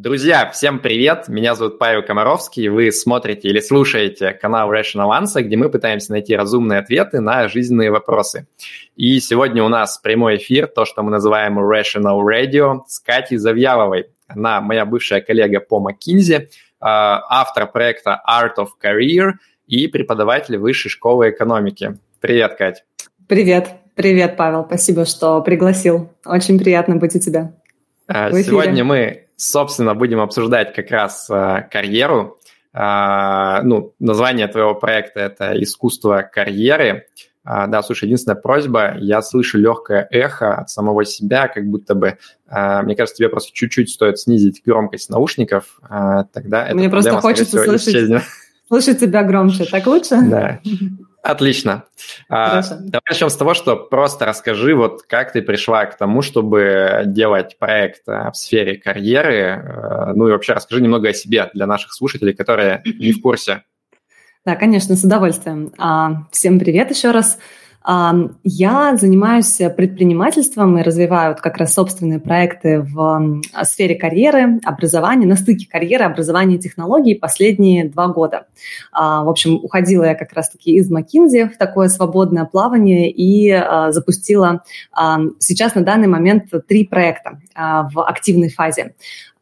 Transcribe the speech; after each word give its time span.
Друзья, 0.00 0.48
всем 0.52 0.78
привет! 0.78 1.26
Меня 1.26 1.56
зовут 1.56 1.80
Павел 1.80 2.04
Комаровский. 2.04 2.68
Вы 2.68 2.92
смотрите 2.92 3.48
или 3.48 3.58
слушаете 3.58 4.30
канал 4.30 4.72
Rational 4.72 5.10
Answer, 5.10 5.42
где 5.42 5.56
мы 5.56 5.70
пытаемся 5.70 6.12
найти 6.12 6.36
разумные 6.36 6.78
ответы 6.78 7.18
на 7.18 7.48
жизненные 7.48 7.90
вопросы. 7.90 8.46
И 8.94 9.18
сегодня 9.18 9.64
у 9.64 9.68
нас 9.68 9.98
прямой 9.98 10.36
эфир, 10.36 10.68
то, 10.68 10.84
что 10.84 11.02
мы 11.02 11.10
называем 11.10 11.58
Rational 11.58 12.20
Radio, 12.20 12.82
с 12.86 13.00
Катей 13.00 13.38
Завьяловой. 13.38 14.06
Она 14.28 14.60
моя 14.60 14.86
бывшая 14.86 15.20
коллега 15.20 15.58
по 15.58 15.84
McKinsey, 15.84 16.46
а, 16.78 17.20
автор 17.28 17.66
проекта 17.66 18.22
Art 18.24 18.54
of 18.56 18.68
Career 18.80 19.32
и 19.66 19.88
преподаватель 19.88 20.58
Высшей 20.58 20.92
школы 20.92 21.30
экономики. 21.30 21.98
Привет, 22.20 22.54
Кать! 22.54 22.84
Привет! 23.26 23.70
Привет, 23.96 24.36
Павел. 24.36 24.64
Спасибо, 24.64 25.04
что 25.06 25.40
пригласил. 25.42 26.12
Очень 26.24 26.60
приятно 26.60 26.94
быть 26.94 27.16
у 27.16 27.18
тебя. 27.18 27.52
А, 28.06 28.30
сегодня 28.30 28.84
мы 28.84 29.27
собственно, 29.38 29.94
будем 29.94 30.20
обсуждать 30.20 30.74
как 30.74 30.90
раз 30.90 31.30
э, 31.30 31.66
карьеру. 31.70 32.38
Э, 32.74 33.62
ну, 33.62 33.94
название 33.98 34.48
твоего 34.48 34.74
проекта– 34.74 35.20
это 35.20 35.62
«Искусство 35.62 36.22
карьеры». 36.22 37.06
Э, 37.44 37.66
да, 37.68 37.82
слушай, 37.82 38.04
единственная 38.04 38.36
просьба, 38.36 38.96
я 38.98 39.22
слышу 39.22 39.58
легкое 39.58 40.06
эхо 40.10 40.56
от 40.56 40.70
самого 40.70 41.04
себя, 41.04 41.48
как 41.48 41.66
будто 41.66 41.94
бы, 41.94 42.18
э, 42.50 42.82
мне 42.82 42.96
кажется, 42.96 43.16
тебе 43.16 43.28
просто 43.28 43.52
чуть-чуть 43.54 43.90
стоит 43.90 44.18
снизить 44.18 44.60
громкость 44.66 45.08
наушников, 45.08 45.80
э, 45.88 46.24
тогда 46.32 46.68
Мне 46.72 46.90
просто 46.90 47.20
хочется 47.20 47.62
слышать, 47.62 48.22
слышать 48.66 49.00
тебя 49.00 49.22
громче. 49.22 49.64
Так 49.66 49.86
лучше? 49.86 50.20
Да. 50.22 50.60
Отлично. 51.28 51.84
А, 52.30 52.62
давай 52.62 53.02
начнем 53.10 53.28
с 53.28 53.36
того, 53.36 53.52
что 53.52 53.76
просто 53.76 54.24
расскажи, 54.24 54.74
вот 54.74 55.02
как 55.02 55.30
ты 55.30 55.42
пришла 55.42 55.84
к 55.84 55.98
тому, 55.98 56.22
чтобы 56.22 57.02
делать 57.04 57.58
проект 57.58 58.08
э, 58.08 58.30
в 58.30 58.34
сфере 58.34 58.78
карьеры, 58.78 59.34
э, 59.34 60.12
ну 60.14 60.26
и 60.26 60.30
вообще 60.30 60.54
расскажи 60.54 60.80
немного 60.80 61.10
о 61.10 61.12
себе 61.12 61.50
для 61.52 61.66
наших 61.66 61.92
слушателей, 61.92 62.32
которые 62.32 62.80
не 62.86 63.12
в 63.12 63.20
курсе. 63.20 63.62
Да, 64.46 64.56
конечно, 64.56 64.96
с 64.96 65.04
удовольствием. 65.04 65.70
А, 65.76 66.22
всем 66.32 66.58
привет 66.58 66.90
еще 66.90 67.10
раз. 67.10 67.38
Я 68.44 68.96
занимаюсь 68.96 69.56
предпринимательством 69.74 70.76
и 70.76 70.82
развиваю 70.82 71.34
как 71.36 71.56
раз 71.56 71.72
собственные 71.72 72.18
проекты 72.18 72.80
в 72.82 73.40
сфере 73.62 73.94
карьеры, 73.94 74.60
образования, 74.62 75.26
на 75.26 75.36
стыке 75.36 75.66
карьеры, 75.66 76.04
образования 76.04 76.56
и 76.56 76.58
технологий 76.58 77.14
последние 77.14 77.88
два 77.88 78.08
года. 78.08 78.46
А, 78.92 79.24
в 79.24 79.28
общем, 79.30 79.54
уходила 79.54 80.04
я 80.04 80.14
как 80.14 80.34
раз-таки 80.34 80.72
из 80.72 80.92
McKinsey 80.92 81.48
в 81.48 81.56
такое 81.56 81.88
свободное 81.88 82.44
плавание 82.44 83.10
и 83.10 83.50
а, 83.50 83.90
запустила 83.90 84.62
сейчас 85.38 85.74
на 85.74 85.82
данный 85.82 86.08
момент 86.08 86.52
три 86.66 86.84
проекта 86.84 87.40
а, 87.54 87.88
в 87.88 88.02
активной 88.02 88.50
фазе. 88.50 88.94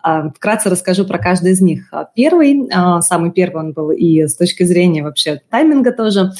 А, 0.06 0.30
вкратце 0.30 0.70
расскажу 0.70 1.04
про 1.04 1.18
каждый 1.18 1.50
из 1.50 1.60
них. 1.60 1.88
А, 1.90 2.04
первый, 2.04 2.68
а, 2.72 3.00
самый 3.00 3.32
первый 3.32 3.64
он 3.64 3.72
был 3.72 3.90
и 3.90 4.28
с 4.28 4.36
точки 4.36 4.62
зрения 4.62 5.02
вообще 5.02 5.40
тайминга 5.50 5.90
тоже, 5.90 6.30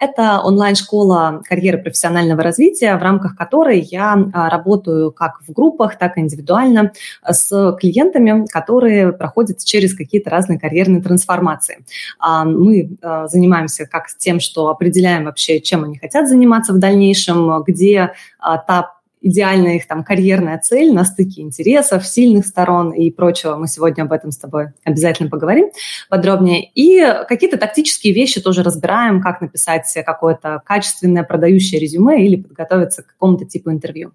это 0.00 0.40
онлайн-школа 0.42 1.42
карьеры 1.48 1.78
профессионального 1.78 2.42
развития, 2.42 2.96
в 2.96 3.02
рамках 3.02 3.36
которой 3.36 3.80
я 3.80 4.16
работаю 4.32 5.12
как 5.12 5.40
в 5.46 5.52
группах, 5.52 5.96
так 5.96 6.16
и 6.16 6.20
индивидуально 6.20 6.92
с 7.24 7.76
клиентами, 7.80 8.46
которые 8.46 9.12
проходят 9.12 9.64
через 9.64 9.94
какие-то 9.94 10.30
разные 10.30 10.58
карьерные 10.58 11.02
трансформации. 11.02 11.84
Мы 12.22 12.96
занимаемся 13.26 13.86
как 13.86 14.06
тем, 14.18 14.40
что 14.40 14.68
определяем 14.68 15.24
вообще, 15.24 15.60
чем 15.60 15.84
они 15.84 15.98
хотят 15.98 16.28
заниматься 16.28 16.72
в 16.72 16.78
дальнейшем, 16.78 17.62
где 17.62 18.12
та 18.40 18.97
идеальная 19.20 19.76
их 19.76 19.86
там 19.86 20.04
карьерная 20.04 20.58
цель 20.58 20.92
на 20.92 21.04
стыке 21.04 21.42
интересов, 21.42 22.06
сильных 22.06 22.46
сторон 22.46 22.92
и 22.92 23.10
прочего. 23.10 23.56
Мы 23.56 23.68
сегодня 23.68 24.02
об 24.02 24.12
этом 24.12 24.30
с 24.30 24.38
тобой 24.38 24.68
обязательно 24.84 25.28
поговорим 25.28 25.70
подробнее. 26.08 26.70
И 26.74 27.00
какие-то 27.28 27.56
тактические 27.56 28.14
вещи 28.14 28.40
тоже 28.40 28.62
разбираем, 28.62 29.20
как 29.20 29.40
написать 29.40 29.92
какое-то 30.04 30.62
качественное 30.64 31.24
продающее 31.24 31.80
резюме 31.80 32.24
или 32.24 32.36
подготовиться 32.36 33.02
к 33.02 33.08
какому-то 33.08 33.44
типу 33.44 33.70
интервью. 33.70 34.12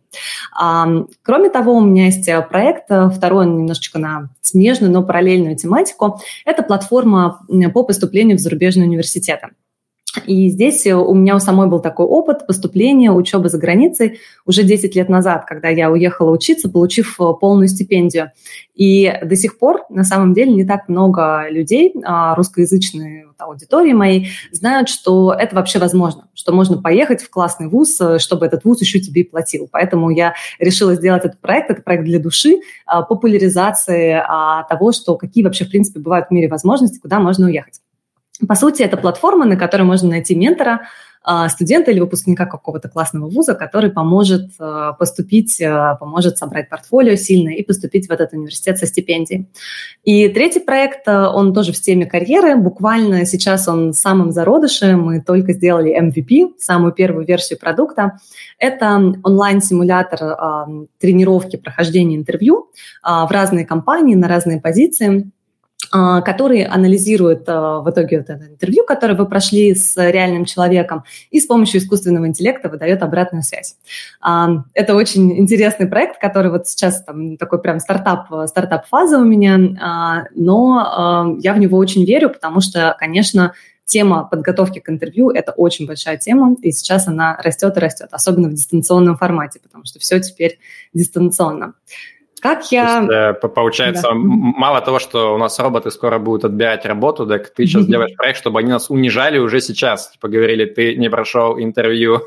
А, 0.57 0.87
кроме 1.21 1.49
того, 1.49 1.73
у 1.75 1.81
меня 1.81 2.05
есть 2.05 2.29
проект, 2.49 2.85
второй 2.85 3.45
немножечко 3.45 3.99
на 3.99 4.29
смежную, 4.41 4.91
но 4.91 5.03
параллельную 5.03 5.55
тематику. 5.55 6.19
Это 6.45 6.63
платформа 6.63 7.45
по 7.73 7.83
поступлению 7.83 8.37
в 8.37 8.41
зарубежные 8.41 8.87
университеты. 8.87 9.49
И 10.25 10.49
здесь 10.49 10.85
э, 10.85 10.93
у 10.93 11.13
меня 11.13 11.35
у 11.35 11.39
самой 11.39 11.67
был 11.67 11.79
такой 11.79 12.05
опыт 12.05 12.45
поступления, 12.45 13.11
учебы 13.11 13.49
за 13.49 13.57
границей 13.57 14.19
уже 14.45 14.63
10 14.63 14.95
лет 14.95 15.09
назад, 15.09 15.45
когда 15.45 15.69
я 15.69 15.91
уехала 15.91 16.31
учиться, 16.31 16.69
получив 16.69 17.19
э, 17.19 17.23
полную 17.39 17.67
стипендию. 17.67 18.31
И 18.75 19.11
до 19.23 19.35
сих 19.35 19.57
пор, 19.57 19.85
на 19.89 20.03
самом 20.03 20.33
деле, 20.33 20.53
не 20.53 20.65
так 20.65 20.87
много 20.87 21.47
людей, 21.49 21.93
а, 22.03 22.35
русскоязычной 22.35 23.25
аудитории 23.37 23.93
моей, 23.93 24.29
знают, 24.51 24.89
что 24.89 25.33
это 25.33 25.55
вообще 25.55 25.79
возможно, 25.79 26.27
что 26.33 26.53
можно 26.53 26.81
поехать 26.81 27.21
в 27.21 27.29
классный 27.29 27.67
вуз, 27.67 27.99
э, 27.99 28.19
чтобы 28.19 28.45
этот 28.45 28.63
вуз 28.63 28.81
еще 28.81 28.99
тебе 28.99 29.21
и 29.21 29.29
платил. 29.29 29.67
Поэтому 29.71 30.09
я 30.09 30.33
решила 30.59 30.95
сделать 30.95 31.25
этот 31.25 31.39
проект, 31.39 31.71
это 31.71 31.81
проект 31.81 32.03
для 32.03 32.19
души, 32.19 32.59
а, 32.85 33.01
популяризации 33.01 34.21
а, 34.27 34.63
того, 34.63 34.91
что 34.91 35.17
какие 35.17 35.43
вообще, 35.43 35.65
в 35.65 35.69
принципе, 35.69 35.99
бывают 35.99 36.27
в 36.27 36.31
мире 36.31 36.47
возможности, 36.47 36.99
куда 36.99 37.19
можно 37.19 37.47
уехать. 37.47 37.79
По 38.47 38.55
сути, 38.55 38.83
это 38.83 38.97
платформа, 38.97 39.45
на 39.45 39.55
которой 39.55 39.83
можно 39.83 40.09
найти 40.09 40.35
ментора, 40.35 40.81
а, 41.25 41.47
студента 41.47 41.89
или 41.89 42.01
выпускника 42.01 42.45
какого-то 42.45 42.89
классного 42.89 43.29
вуза, 43.29 43.55
который 43.55 43.89
поможет 43.89 44.51
а, 44.59 44.91
поступить, 44.91 45.61
а, 45.61 45.95
поможет 45.95 46.37
собрать 46.37 46.67
портфолио 46.67 47.15
сильно 47.15 47.49
и 47.49 47.63
поступить 47.63 48.09
в 48.09 48.11
этот 48.11 48.33
университет 48.33 48.77
со 48.77 48.85
стипендией. 48.85 49.47
И 50.03 50.27
третий 50.27 50.59
проект, 50.59 51.07
он 51.07 51.53
тоже 51.53 51.71
в 51.71 51.79
теме 51.79 52.05
карьеры. 52.05 52.57
Буквально 52.57 53.25
сейчас 53.25 53.69
он 53.69 53.91
в 53.91 53.95
самом 53.95 54.31
зародыше. 54.31 54.97
Мы 54.97 55.21
только 55.21 55.53
сделали 55.53 55.97
MVP, 55.97 56.55
самую 56.59 56.91
первую 56.91 57.25
версию 57.25 57.57
продукта. 57.57 58.19
Это 58.59 59.13
онлайн-симулятор 59.23 60.19
тренировки 60.99 61.55
прохождения 61.55 62.17
интервью 62.17 62.69
в 63.01 63.29
разные 63.31 63.65
компании, 63.65 64.15
на 64.15 64.27
разные 64.27 64.59
позиции. 64.59 65.31
А, 65.91 66.21
который 66.21 66.63
анализирует 66.63 67.43
а, 67.47 67.79
в 67.81 67.89
итоге 67.89 68.19
вот 68.19 68.29
это 68.29 68.45
интервью, 68.45 68.85
которое 68.85 69.15
вы 69.15 69.27
прошли 69.27 69.75
с 69.75 69.95
реальным 69.97 70.45
человеком, 70.45 71.03
и 71.29 71.39
с 71.39 71.45
помощью 71.45 71.81
искусственного 71.81 72.27
интеллекта 72.27 72.69
выдает 72.69 73.03
обратную 73.03 73.43
связь. 73.43 73.75
А, 74.21 74.63
это 74.73 74.95
очень 74.95 75.37
интересный 75.37 75.87
проект, 75.87 76.19
который 76.19 76.51
вот 76.51 76.67
сейчас 76.67 77.03
там 77.03 77.37
такой 77.37 77.61
прям 77.61 77.79
стартап, 77.79 78.27
стартап-фаза 78.47 79.19
у 79.19 79.25
меня, 79.25 80.29
но 80.35 81.37
я 81.39 81.53
в 81.53 81.59
него 81.59 81.77
очень 81.77 82.05
верю, 82.05 82.29
потому 82.29 82.61
что, 82.61 82.95
конечно, 82.99 83.53
тема 83.85 84.23
подготовки 84.23 84.79
к 84.79 84.89
интервью– 84.89 85.29
это 85.33 85.51
очень 85.51 85.85
большая 85.85 86.17
тема, 86.17 86.55
и 86.61 86.71
сейчас 86.71 87.07
она 87.07 87.37
растет 87.37 87.75
и 87.77 87.79
растет, 87.79 88.09
особенно 88.11 88.47
в 88.47 88.53
дистанционном 88.53 89.17
формате, 89.17 89.59
потому 89.61 89.85
что 89.85 89.99
все 89.99 90.19
теперь 90.19 90.59
дистанционно. 90.93 91.73
Как 92.43 92.69
я... 92.73 92.99
есть, 92.99 93.09
э, 93.09 93.47
получается, 93.47 94.09
да. 94.09 94.13
мало 94.13 94.81
того, 94.81 94.99
что 94.99 95.33
у 95.33 95.37
нас 95.37 95.57
роботы 95.59 95.91
скоро 95.91 96.19
будут 96.19 96.43
отбирать 96.43 96.85
работу, 96.85 97.25
так 97.25 97.49
ты 97.53 97.65
сейчас 97.65 97.85
делаешь 97.85 98.17
проект, 98.17 98.37
чтобы 98.37 98.59
они 98.59 98.69
нас 98.69 98.89
унижали 98.89 99.37
уже 99.39 99.61
сейчас. 99.61 100.11
Типа 100.11 100.27
говорили, 100.27 100.65
ты 100.65 100.97
не 100.97 101.09
прошел 101.09 101.57
интервью 101.57 102.21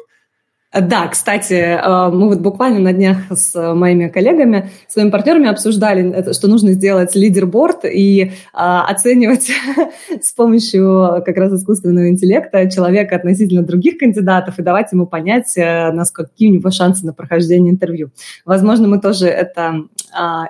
да, 0.81 1.09
кстати, 1.09 1.55
э, 1.55 2.11
мы 2.11 2.29
вот 2.29 2.41
буквально 2.41 2.81
на 2.81 2.93
днях 2.93 3.19
с 3.31 3.75
моими 3.75 4.09
коллегами, 4.09 4.71
своими 4.89 5.11
партнерами 5.11 5.49
обсуждали, 5.49 6.33
что 6.33 6.49
нужно 6.49 6.73
сделать 6.73 7.15
лидерборд 7.15 7.85
и 7.85 8.23
э, 8.23 8.31
оценивать 8.53 9.51
с 10.21 10.33
помощью 10.33 11.23
как 11.25 11.37
раз 11.37 11.53
искусственного 11.53 12.09
интеллекта 12.09 12.71
человека 12.71 13.17
относительно 13.17 13.63
других 13.63 13.99
кандидатов 13.99 14.59
и 14.59 14.63
давать 14.63 14.93
ему 14.93 15.07
понять, 15.07 15.57
э, 15.57 15.93
насколько 15.93 16.31
какие 16.31 16.51
у 16.51 16.55
него 16.55 16.71
шансы 16.71 17.07
на 17.07 17.15
прохождение 17.15 17.73
интервью. 17.73 18.11
Возможно, 18.45 18.89
мы 18.89 19.01
тоже 19.01 19.29
это 19.29 19.85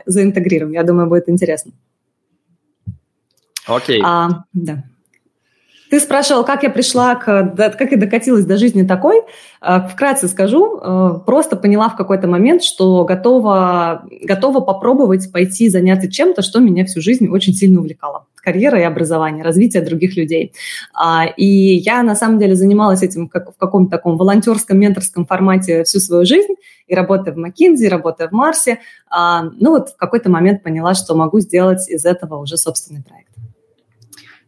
заинтегрируем. 0.06 0.72
Я 0.72 0.82
думаю, 0.82 1.08
будет 1.08 1.28
интересно. 1.28 1.72
Окей. 3.66 4.00
Okay. 4.00 4.04
А, 4.04 4.44
да. 4.52 4.84
Ты 5.90 6.00
спрашивал, 6.00 6.44
как 6.44 6.62
я 6.64 6.70
пришла 6.70 7.14
к, 7.14 7.54
как 7.56 7.92
я 7.92 7.96
докатилась 7.96 8.44
до 8.44 8.56
жизни 8.56 8.82
такой. 8.82 9.22
А, 9.60 9.86
вкратце 9.86 10.28
скажу, 10.28 10.80
а, 10.82 11.18
просто 11.20 11.56
поняла 11.56 11.88
в 11.88 11.96
какой-то 11.96 12.26
момент, 12.26 12.62
что 12.62 13.04
готова, 13.04 14.04
готова 14.22 14.60
попробовать 14.60 15.30
пойти 15.32 15.68
заняться 15.68 16.10
чем-то, 16.10 16.42
что 16.42 16.58
меня 16.58 16.84
всю 16.84 17.00
жизнь 17.00 17.28
очень 17.28 17.54
сильно 17.54 17.80
увлекало. 17.80 18.26
Карьера 18.46 18.78
и 18.78 18.84
образование, 18.84 19.42
развитие 19.42 19.82
других 19.82 20.16
людей. 20.16 20.52
А, 20.94 21.26
и 21.26 21.44
я 21.44 22.04
на 22.04 22.14
самом 22.14 22.38
деле 22.38 22.54
занималась 22.54 23.02
этим 23.02 23.28
как 23.28 23.52
в 23.52 23.58
каком-то 23.58 23.90
таком 23.90 24.16
волонтерском, 24.16 24.78
менторском 24.78 25.26
формате 25.26 25.82
всю 25.82 25.98
свою 25.98 26.24
жизнь, 26.24 26.54
и 26.86 26.94
работая 26.94 27.34
в 27.34 27.38
McKinsey, 27.38 27.88
работая 27.88 28.28
в 28.28 28.32
Марсе. 28.32 28.78
Ну 29.10 29.70
вот 29.70 29.90
в 29.90 29.96
какой-то 29.96 30.30
момент 30.30 30.62
поняла, 30.62 30.94
что 30.94 31.16
могу 31.16 31.40
сделать 31.40 31.88
из 31.88 32.04
этого 32.04 32.36
уже 32.36 32.56
собственный 32.56 33.02
проект. 33.02 33.35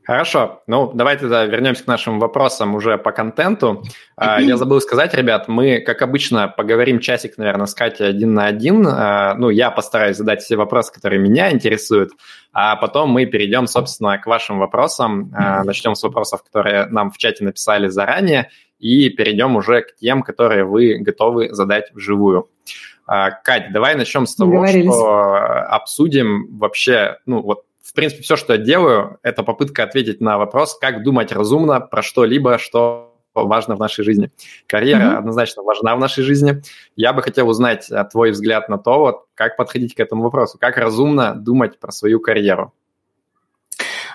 Хорошо. 0.09 0.63
Ну, 0.67 0.91
давайте 0.95 1.21
тогда 1.21 1.45
вернемся 1.45 1.85
к 1.85 1.87
нашим 1.87 2.19
вопросам 2.19 2.75
уже 2.75 2.97
по 2.97 3.13
контенту. 3.13 3.85
А, 4.17 4.41
я 4.41 4.57
забыл 4.57 4.81
сказать, 4.81 5.13
ребят, 5.13 5.49
мы, 5.49 5.81
как 5.83 6.01
обычно, 6.01 6.49
поговорим 6.49 6.99
часик, 6.99 7.37
наверное, 7.37 7.67
с 7.67 7.75
Катей 7.75 8.09
один 8.09 8.33
на 8.33 8.47
один. 8.47 8.87
А, 8.87 9.35
ну, 9.35 9.51
я 9.51 9.71
постараюсь 9.71 10.17
задать 10.17 10.41
все 10.41 10.57
вопросы, 10.57 10.95
которые 10.95 11.21
меня 11.21 11.53
интересуют, 11.53 12.13
а 12.55 12.77
потом 12.77 13.11
мы 13.11 13.27
перейдем, 13.27 13.67
собственно, 13.67 14.17
к 14.17 14.25
вашим 14.25 14.61
вопросам. 14.61 15.31
А, 15.37 15.63
начнем 15.63 15.95
с 15.95 16.03
вопросов, 16.03 16.43
которые 16.43 16.87
нам 16.87 17.11
в 17.11 17.19
чате 17.19 17.45
написали 17.45 17.89
заранее, 17.89 18.49
и 18.79 19.11
перейдем 19.11 19.57
уже 19.57 19.83
к 19.83 19.97
тем, 19.97 20.23
которые 20.23 20.65
вы 20.65 20.97
готовы 21.01 21.53
задать 21.53 21.93
вживую. 21.93 22.49
Кать, 23.07 23.73
давай 23.73 23.95
начнем 23.95 24.27
с 24.27 24.35
того, 24.35 24.67
что 24.67 25.45
обсудим 25.69 26.59
вообще, 26.59 27.19
ну, 27.27 27.43
вот 27.43 27.65
в 27.88 27.94
принципе, 27.94 28.23
все, 28.23 28.37
что 28.37 28.52
я 28.52 28.58
делаю, 28.58 29.19
это 29.23 29.43
попытка 29.43 29.82
ответить 29.82 30.20
на 30.20 30.37
вопрос, 30.37 30.76
как 30.79 31.02
думать 31.02 31.32
разумно 31.32 31.81
про 31.81 32.02
что-либо, 32.02 32.58
что 32.58 33.14
важно 33.35 33.76
в 33.76 33.79
нашей 33.79 34.05
жизни. 34.05 34.31
Карьера 34.67 35.14
mm-hmm. 35.14 35.19
однозначно 35.19 35.62
важна 35.62 35.96
в 35.96 35.99
нашей 35.99 36.23
жизни. 36.23 36.62
Я 36.96 37.12
бы 37.12 37.23
хотел 37.23 37.49
узнать 37.49 37.90
э, 37.90 38.05
твой 38.11 38.32
взгляд 38.32 38.69
на 38.69 38.76
то, 38.79 38.99
вот, 38.99 39.25
как 39.35 39.56
подходить 39.56 39.94
к 39.94 40.00
этому 40.00 40.23
вопросу, 40.23 40.58
как 40.61 40.76
разумно 40.76 41.35
думать 41.35 41.79
про 41.79 41.90
свою 41.93 42.20
карьеру. 42.20 42.75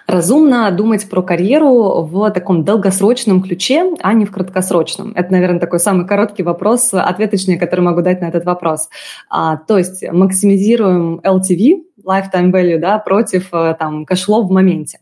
Разумно 0.05 0.69
думать 0.71 1.09
про 1.09 1.21
карьеру 1.21 2.03
в 2.03 2.29
таком 2.31 2.65
долгосрочном 2.65 3.41
ключе, 3.41 3.93
а 4.01 4.13
не 4.13 4.25
в 4.25 4.31
краткосрочном. 4.31 5.13
Это, 5.15 5.31
наверное, 5.31 5.61
такой 5.61 5.79
самый 5.79 6.05
короткий 6.05 6.43
вопрос, 6.43 6.89
ответочный, 6.93 7.57
который 7.57 7.81
могу 7.81 8.01
дать 8.01 8.19
на 8.19 8.25
этот 8.25 8.43
вопрос. 8.43 8.89
А, 9.29 9.55
то 9.55 9.77
есть 9.77 10.03
максимизируем 10.11 11.21
LTV, 11.23 11.83
lifetime 12.05 12.51
value, 12.51 12.77
да, 12.77 12.99
против 12.99 13.49
э, 13.53 13.75
там 13.77 14.05
кэшло 14.05 14.43
в 14.43 14.51
моменте. 14.51 14.99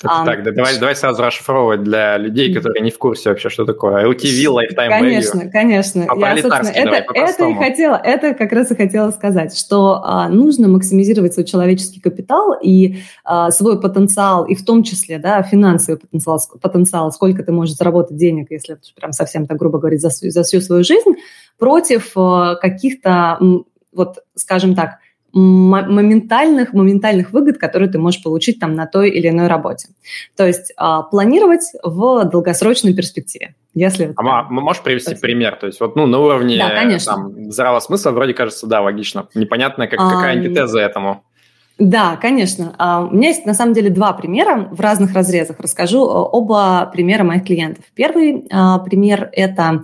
Так, 0.00 0.10
а, 0.12 0.24
так 0.24 0.42
да, 0.42 0.52
давай, 0.52 0.78
давай 0.78 0.96
сразу 0.96 1.22
расшифровывать 1.22 1.82
для 1.82 2.18
людей, 2.18 2.52
которые 2.52 2.82
не 2.82 2.90
в 2.90 2.98
курсе 2.98 3.30
вообще, 3.30 3.48
что 3.48 3.64
такое 3.64 4.06
LTV, 4.06 4.44
lifetime 4.46 4.88
конечно, 4.88 5.42
value. 5.42 5.50
Конечно, 5.50 6.06
конечно. 6.06 6.06
Я, 6.18 6.42
собственно, 6.42 6.68
это, 6.68 7.04
это, 7.14 7.48
и 7.48 7.54
хотела, 7.54 7.96
это 7.96 8.34
как 8.34 8.52
раз 8.52 8.70
и 8.70 8.76
хотела 8.76 9.10
сказать, 9.10 9.56
что 9.56 10.02
а, 10.04 10.28
нужно 10.28 10.68
максимизировать 10.68 11.34
свой 11.34 11.46
человеческий 11.46 12.00
капитал 12.00 12.56
и 12.60 12.98
а, 13.24 13.50
свой 13.50 13.80
потенциал, 13.80 14.44
и 14.44 14.54
в 14.54 14.64
том 14.64 14.82
числе, 14.82 15.18
да, 15.18 15.42
финансовый 15.42 15.96
потенциал, 15.98 16.40
потенциал, 16.60 17.12
сколько 17.12 17.42
ты 17.42 17.52
можешь 17.52 17.76
заработать 17.76 18.16
денег, 18.16 18.50
если 18.50 18.78
прям 18.96 19.12
совсем 19.12 19.46
так 19.46 19.58
грубо 19.58 19.78
говорить, 19.78 20.00
за, 20.00 20.10
за 20.10 20.42
всю 20.42 20.60
свою 20.60 20.84
жизнь, 20.84 21.12
против 21.58 22.12
а, 22.16 22.56
каких-то, 22.56 23.38
вот, 23.92 24.18
скажем 24.34 24.74
так, 24.74 24.98
моментальных, 25.32 26.72
моментальных 26.74 27.32
выгод, 27.32 27.58
которые 27.58 27.90
ты 27.90 27.98
можешь 27.98 28.22
получить 28.22 28.60
там 28.60 28.74
на 28.74 28.86
той 28.86 29.10
или 29.10 29.28
иной 29.28 29.46
работе. 29.46 29.88
То 30.36 30.46
есть 30.46 30.72
а, 30.76 31.02
планировать 31.02 31.64
в 31.82 32.24
долгосрочной 32.24 32.94
перспективе. 32.94 33.54
Если 33.74 34.12
а 34.16 34.42
можешь 34.42 34.82
привести 34.82 35.12
есть... 35.12 35.22
пример? 35.22 35.56
То 35.56 35.66
есть 35.66 35.80
вот 35.80 35.96
ну, 35.96 36.06
на 36.06 36.18
уровне 36.18 36.58
да, 36.58 36.68
конечно. 36.68 37.14
там, 37.14 37.50
здравого 37.50 37.80
смысла 37.80 38.10
вроде 38.10 38.34
кажется, 38.34 38.66
да, 38.66 38.82
логично. 38.82 39.28
Непонятно, 39.34 39.86
как, 39.86 39.98
а, 39.98 40.10
какая 40.10 40.36
антитеза 40.36 40.78
этому. 40.80 41.24
Да, 41.78 42.16
конечно. 42.20 42.74
А, 42.76 43.06
у 43.06 43.14
меня 43.14 43.28
есть 43.28 43.46
на 43.46 43.54
самом 43.54 43.72
деле 43.72 43.88
два 43.88 44.12
примера 44.12 44.68
в 44.70 44.80
разных 44.80 45.14
разрезах. 45.14 45.58
Расскажу 45.58 46.02
оба 46.04 46.90
примера 46.92 47.24
моих 47.24 47.44
клиентов. 47.44 47.84
Первый 47.94 48.46
пример– 48.84 49.30
это 49.32 49.62
а, 49.62 49.82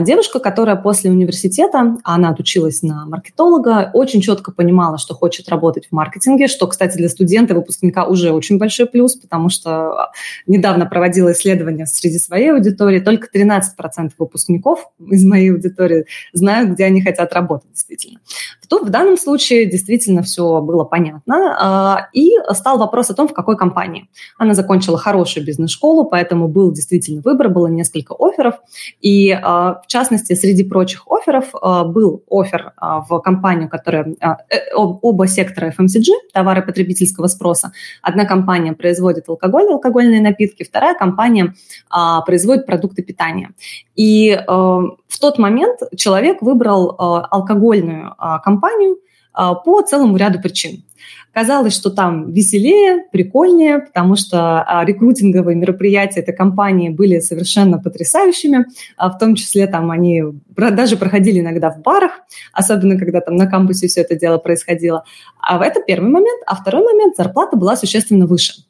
девушка, 0.00 0.40
которая 0.40 0.76
после 0.76 1.10
университета, 1.10 1.96
она 2.04 2.30
отучилась 2.30 2.82
на 2.82 3.06
маркетолога, 3.06 3.90
очень 3.92 4.20
четко 4.20 4.52
понимала, 4.52 4.98
что 4.98 5.14
хочет 5.14 5.48
работать 5.48 5.88
в 5.88 5.92
маркетинге, 5.92 6.48
что, 6.48 6.66
кстати, 6.66 6.96
для 6.96 7.08
студента, 7.08 7.54
выпускника 7.54 8.04
уже 8.06 8.32
очень 8.32 8.58
большой 8.58 8.86
плюс, 8.86 9.14
потому 9.14 9.48
что 9.48 10.10
недавно 10.46 10.86
проводила 10.86 11.32
исследование 11.32 11.86
среди 11.86 12.18
своей 12.18 12.52
аудитории, 12.52 13.00
только 13.00 13.28
13% 13.32 13.60
выпускников 14.18 14.90
из 14.98 15.24
моей 15.24 15.52
аудитории 15.52 16.06
знают, 16.32 16.70
где 16.70 16.84
они 16.84 17.02
хотят 17.02 17.32
работать 17.32 17.70
действительно. 17.70 18.20
То 18.68 18.84
в 18.84 18.90
данном 18.90 19.16
случае 19.16 19.64
действительно 19.66 20.22
все 20.22 20.60
было 20.60 20.84
понятно, 20.84 21.56
а, 21.58 22.08
и 22.12 22.32
стал 22.52 22.78
вопрос 22.78 23.08
о 23.10 23.14
том, 23.14 23.26
в 23.26 23.32
какой 23.32 23.56
компании. 23.56 24.10
Она 24.36 24.52
закончила 24.52 24.98
хорошую 24.98 25.46
бизнес-школу, 25.46 26.04
поэтому 26.04 26.48
был 26.48 26.70
действительно 26.70 27.22
выбор, 27.22 27.48
было 27.48 27.66
несколько 27.68 28.14
офферов, 28.18 28.56
и 29.00 29.30
а, 29.30 29.67
в 29.74 29.86
частности, 29.86 30.34
среди 30.34 30.64
прочих 30.64 31.06
офферов 31.06 31.54
э, 31.54 31.84
был 31.84 32.22
офер 32.30 32.72
э, 32.80 32.86
в 33.08 33.20
компанию, 33.20 33.68
которая 33.68 34.14
э, 34.20 34.74
оба 34.74 35.26
сектора 35.26 35.72
FMCG, 35.78 36.10
товары 36.32 36.62
потребительского 36.62 37.26
спроса. 37.26 37.72
Одна 38.02 38.24
компания 38.24 38.72
производит 38.72 39.28
алкоголь, 39.28 39.66
алкогольные 39.70 40.20
напитки, 40.20 40.64
вторая 40.64 40.94
компания 40.94 41.54
производит 42.26 42.66
продукты 42.66 43.02
питания. 43.02 43.50
И 43.94 44.38
в 44.46 45.18
тот 45.20 45.38
момент 45.38 45.80
человек 45.96 46.42
выбрал 46.42 46.94
алкогольную 46.98 48.14
компанию 48.44 48.98
по 49.32 49.82
целому 49.82 50.16
ряду 50.16 50.40
причин. 50.40 50.84
Казалось, 51.32 51.74
что 51.74 51.90
там 51.90 52.32
веселее, 52.32 53.04
прикольнее, 53.12 53.80
потому 53.80 54.16
что 54.16 54.62
а, 54.62 54.84
рекрутинговые 54.84 55.56
мероприятия 55.56 56.20
этой 56.20 56.34
компании 56.34 56.88
были 56.88 57.20
совершенно 57.20 57.78
потрясающими, 57.78 58.66
а 58.96 59.10
в 59.10 59.18
том 59.18 59.34
числе 59.34 59.66
там 59.66 59.90
они 59.90 60.22
даже 60.56 60.96
проходили 60.96 61.40
иногда 61.40 61.70
в 61.70 61.80
барах, 61.80 62.12
особенно 62.52 62.98
когда 62.98 63.20
там 63.20 63.36
на 63.36 63.46
кампусе 63.46 63.86
все 63.88 64.00
это 64.00 64.16
дело 64.16 64.38
происходило. 64.38 65.04
А 65.40 65.64
это 65.64 65.80
первый 65.80 66.10
момент. 66.10 66.42
А 66.46 66.56
второй 66.56 66.84
момент– 66.84 67.16
зарплата 67.16 67.56
была 67.56 67.76
существенно 67.76 68.26
выше. 68.26 68.67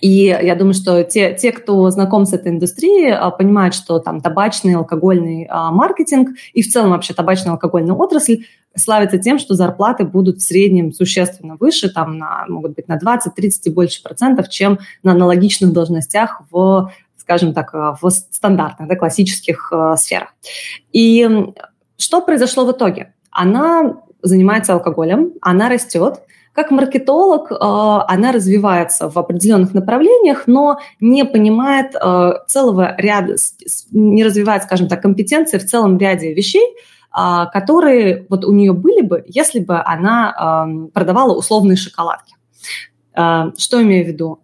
И 0.00 0.24
я 0.24 0.54
думаю, 0.54 0.74
что 0.74 1.02
те, 1.02 1.34
те, 1.34 1.50
кто 1.52 1.88
знаком 1.90 2.26
с 2.26 2.32
этой 2.32 2.52
индустрией, 2.52 3.12
а, 3.12 3.30
понимают, 3.30 3.74
что 3.74 3.98
там 3.98 4.20
табачный, 4.20 4.74
алкогольный 4.74 5.46
а, 5.48 5.70
маркетинг 5.70 6.30
и 6.52 6.62
в 6.62 6.70
целом 6.70 6.90
вообще 6.90 7.14
табачная 7.14 7.52
алкогольная 7.52 7.94
отрасль 7.94 8.44
славится 8.76 9.18
тем, 9.18 9.38
что 9.38 9.54
зарплаты 9.54 10.04
будут 10.04 10.38
в 10.38 10.42
среднем 10.42 10.92
существенно 10.92 11.56
выше, 11.58 11.88
там 11.88 12.18
на, 12.18 12.44
могут 12.48 12.74
быть 12.74 12.86
на 12.86 12.96
20, 12.98 13.34
30 13.34 13.66
и 13.66 13.70
больше 13.70 14.02
процентов, 14.02 14.48
чем 14.50 14.78
на 15.02 15.12
аналогичных 15.12 15.72
должностях 15.72 16.42
в, 16.50 16.92
скажем 17.16 17.54
так, 17.54 17.72
в 17.72 18.10
стандартных, 18.10 18.88
да, 18.88 18.96
классических 18.96 19.72
э, 19.72 19.96
сферах. 19.96 20.34
И 20.92 21.28
что 21.96 22.20
произошло 22.20 22.64
в 22.64 22.72
итоге? 22.72 23.14
Она 23.30 24.02
занимается 24.22 24.74
алкоголем, 24.74 25.32
она 25.40 25.68
растет, 25.68 26.20
как 26.58 26.72
маркетолог 26.72 27.52
э, 27.52 27.54
она 27.60 28.32
развивается 28.32 29.08
в 29.08 29.16
определенных 29.16 29.74
направлениях, 29.74 30.48
но 30.48 30.80
не 30.98 31.24
понимает 31.24 31.94
э, 31.94 32.32
целого 32.48 32.96
ряда, 32.98 33.36
не 33.92 34.24
развивает, 34.24 34.64
скажем 34.64 34.88
так, 34.88 35.00
компетенции 35.00 35.58
в 35.58 35.64
целом 35.64 35.98
ряде 35.98 36.34
вещей, 36.34 36.66
э, 36.66 37.44
которые 37.52 38.26
вот 38.28 38.44
у 38.44 38.50
нее 38.50 38.72
были 38.72 39.02
бы, 39.02 39.22
если 39.28 39.60
бы 39.60 39.80
она 39.80 40.66
продавала 40.92 41.36
условные 41.36 41.76
шоколадки. 41.76 42.34
Что 43.12 43.80
имею 43.80 44.04
в 44.04 44.08
виду? 44.08 44.40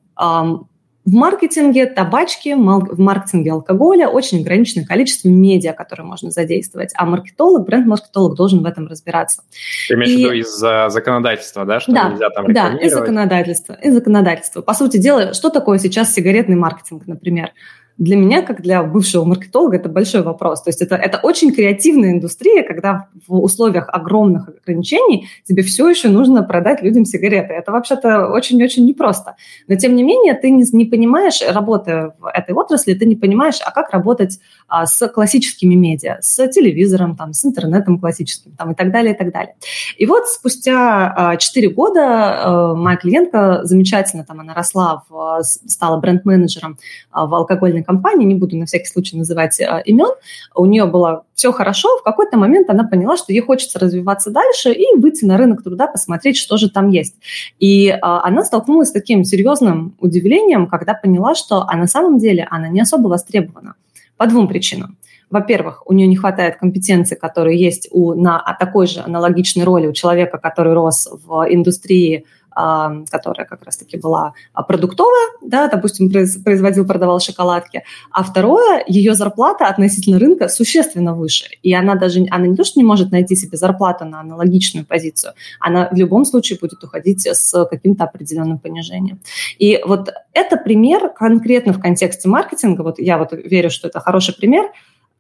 В 1.05 1.13
маркетинге 1.13 1.85
табачки, 1.85 2.55
в 2.55 2.99
маркетинге 2.99 3.53
алкоголя 3.53 4.09
очень 4.09 4.41
ограниченное 4.41 4.87
количество 4.87 5.29
медиа, 5.29 5.75
которые 5.75 6.07
можно 6.07 6.31
задействовать, 6.31 6.93
а 6.97 7.05
маркетолог, 7.05 7.67
бренд-маркетолог 7.67 8.35
должен 8.37 8.63
в 8.63 8.67
этом 8.67 8.87
разбираться. 8.87 9.43
Ты 9.87 9.95
имеешь 9.95 10.15
в 10.15 10.19
виду 10.19 10.33
из-за 10.33 10.89
законодательства, 10.89 11.67
да, 11.67 11.81
что 11.81 11.93
да, 11.93 12.09
нельзя 12.09 12.31
там 12.31 12.53
Да, 12.53 12.75
из 12.79 12.93
законодательства, 12.93 13.75
из 13.75 13.93
законодательства. 13.93 14.63
По 14.63 14.73
сути 14.73 14.97
дела, 14.97 15.35
что 15.35 15.51
такое 15.51 15.79
сейчас 15.79 16.15
сигаретный 16.15 16.57
маркетинг, 16.57 17.07
например? 17.07 17.53
Для 17.97 18.17
меня, 18.17 18.43
как 18.43 18.61
для 18.61 18.83
бывшего 18.83 19.25
маркетолога, 19.25 19.77
это 19.77 19.89
большой 19.89 20.23
вопрос. 20.23 20.63
То 20.63 20.71
есть 20.71 20.83
это, 20.83 20.97
это 20.97 21.19
очень 21.23 21.53
креативная 21.53 22.13
индустрия, 22.13 22.65
когда 22.65 23.09
в 23.27 23.41
условиях 23.41 23.89
огромных 23.89 24.49
ограничений 24.49 25.29
тебе 25.45 25.63
все 25.63 25.89
еще 25.89 26.09
нужно 26.09 26.43
продать 26.43 26.83
людям 26.83 27.05
сигареты. 27.05 27.53
Это 27.53 27.71
вообще-то 27.71 28.29
очень-очень 28.29 28.85
непросто. 28.85 29.37
Но 29.69 29.77
тем 29.77 29.95
не 29.95 30.03
менее 30.03 30.35
ты 30.35 30.51
не, 30.51 30.65
не 30.73 30.87
понимаешь, 30.87 31.41
работая 31.47 32.15
в 32.19 32.27
этой 32.27 32.53
отрасли, 32.55 32.95
ты 32.95 33.07
не 33.07 33.15
понимаешь, 33.15 33.61
а 33.65 33.71
как 33.71 33.91
работать 33.91 34.41
а, 34.67 34.87
с 34.87 35.07
классическими 35.09 35.75
медиа, 35.75 36.19
с 36.21 36.49
телевизором, 36.49 37.17
там, 37.17 37.33
с 37.33 37.45
интернетом 37.45 38.01
классическим 38.01 38.53
там, 38.53 38.73
и 38.73 38.75
так 38.75 38.91
далее, 38.91 39.15
и 39.15 39.17
так 39.17 39.33
далее. 39.33 39.55
И 39.99 40.07
вот 40.07 40.27
спустя 40.27 41.15
а, 41.17 41.37
4 41.37 41.69
года 41.69 42.01
а, 42.01 42.75
моя 42.75 42.97
клиентка 42.97 43.61
замечательно, 43.63 44.25
там, 44.25 44.41
она 44.41 44.53
росла, 44.53 45.05
в, 45.09 45.43
стала 45.43 46.01
бренд-менеджером 46.01 46.79
а, 47.13 47.27
в 47.27 47.35
алкогольной 47.35 47.84
компании, 47.85 48.25
не 48.25 48.35
буду 48.35 48.57
на 48.57 48.67
всякий 48.67 48.87
случай 48.87 49.17
называть 49.17 49.61
э, 49.61 49.83
имен, 49.85 50.11
у 50.55 50.67
нее 50.67 50.87
было 50.87 51.25
все 51.35 51.53
хорошо, 51.53 51.89
в 51.99 52.03
какой-то 52.03 52.37
момент 52.37 52.71
она 52.71 52.85
поняла, 52.85 53.17
что 53.17 53.33
ей 53.33 53.41
хочется 53.41 53.79
развиваться 53.79 54.31
дальше 54.31 54.73
и 54.73 54.85
выйти 54.97 55.25
на 55.25 55.37
рынок 55.37 55.63
труда, 55.63 55.87
посмотреть, 55.87 56.37
что 56.37 56.57
же 56.57 56.71
там 56.71 56.89
есть. 56.89 57.15
И 57.59 57.89
э, 57.89 57.99
она 58.01 58.45
столкнулась 58.45 58.89
с 58.89 58.93
таким 58.93 59.25
серьезным 59.25 59.97
удивлением, 60.01 60.67
когда 60.67 60.95
поняла, 60.95 61.35
что 61.35 61.65
а 61.69 61.77
на 61.77 61.87
самом 61.87 62.19
деле 62.19 62.47
она 62.51 62.69
не 62.69 62.81
особо 62.81 63.09
востребована 63.09 63.75
по 64.17 64.27
двум 64.27 64.49
причинам. 64.49 64.97
Во-первых, 65.31 65.83
у 65.87 65.93
нее 65.93 66.07
не 66.07 66.17
хватает 66.17 66.59
компетенции, 66.59 67.17
которые 67.17 67.59
есть 67.59 67.89
у, 67.91 68.15
на 68.15 68.57
такой 68.61 68.87
же 68.87 69.01
аналогичной 69.01 69.65
роли 69.65 69.89
у 69.89 69.93
человека, 69.93 70.39
который 70.39 70.75
рос 70.75 71.09
в 71.11 71.47
индустрии 71.49 72.25
которая 72.55 73.47
как 73.47 73.65
раз-таки 73.65 73.97
была 73.97 74.35
продуктовая, 74.69 75.29
да, 75.43 75.69
допустим, 75.69 76.11
производил, 76.11 76.87
продавал 76.87 77.21
шоколадки, 77.21 77.85
а 78.11 78.23
второе, 78.23 78.85
ее 78.87 79.15
зарплата 79.15 79.67
относительно 79.67 80.19
рынка 80.19 80.49
существенно 80.49 81.15
выше, 81.15 81.47
и 81.63 81.75
она 81.75 81.95
даже, 81.95 82.25
она 82.31 82.47
не 82.47 82.57
то, 82.57 82.65
что 82.65 82.79
не 82.79 82.85
может 82.85 83.11
найти 83.11 83.37
себе 83.37 83.57
зарплату 83.57 84.05
на 84.05 84.21
аналогичную 84.21 84.87
позицию, 84.87 85.33
она 85.61 85.89
в 85.91 85.97
любом 85.97 86.25
случае 86.25 86.59
будет 86.61 86.83
уходить 86.85 87.27
с 87.27 87.65
каким-то 87.67 88.05
определенным 88.05 88.59
понижением. 88.59 89.21
И 89.59 89.81
вот 89.85 90.13
это 90.33 90.57
пример 90.57 91.11
конкретно 91.11 91.73
в 91.73 91.81
контексте 91.81 92.29
маркетинга, 92.29 92.83
вот 92.83 92.99
я 92.99 93.19
вот 93.19 93.33
верю, 93.33 93.71
что 93.71 93.89
это 93.89 94.01
хороший 94.01 94.35
пример 94.35 94.71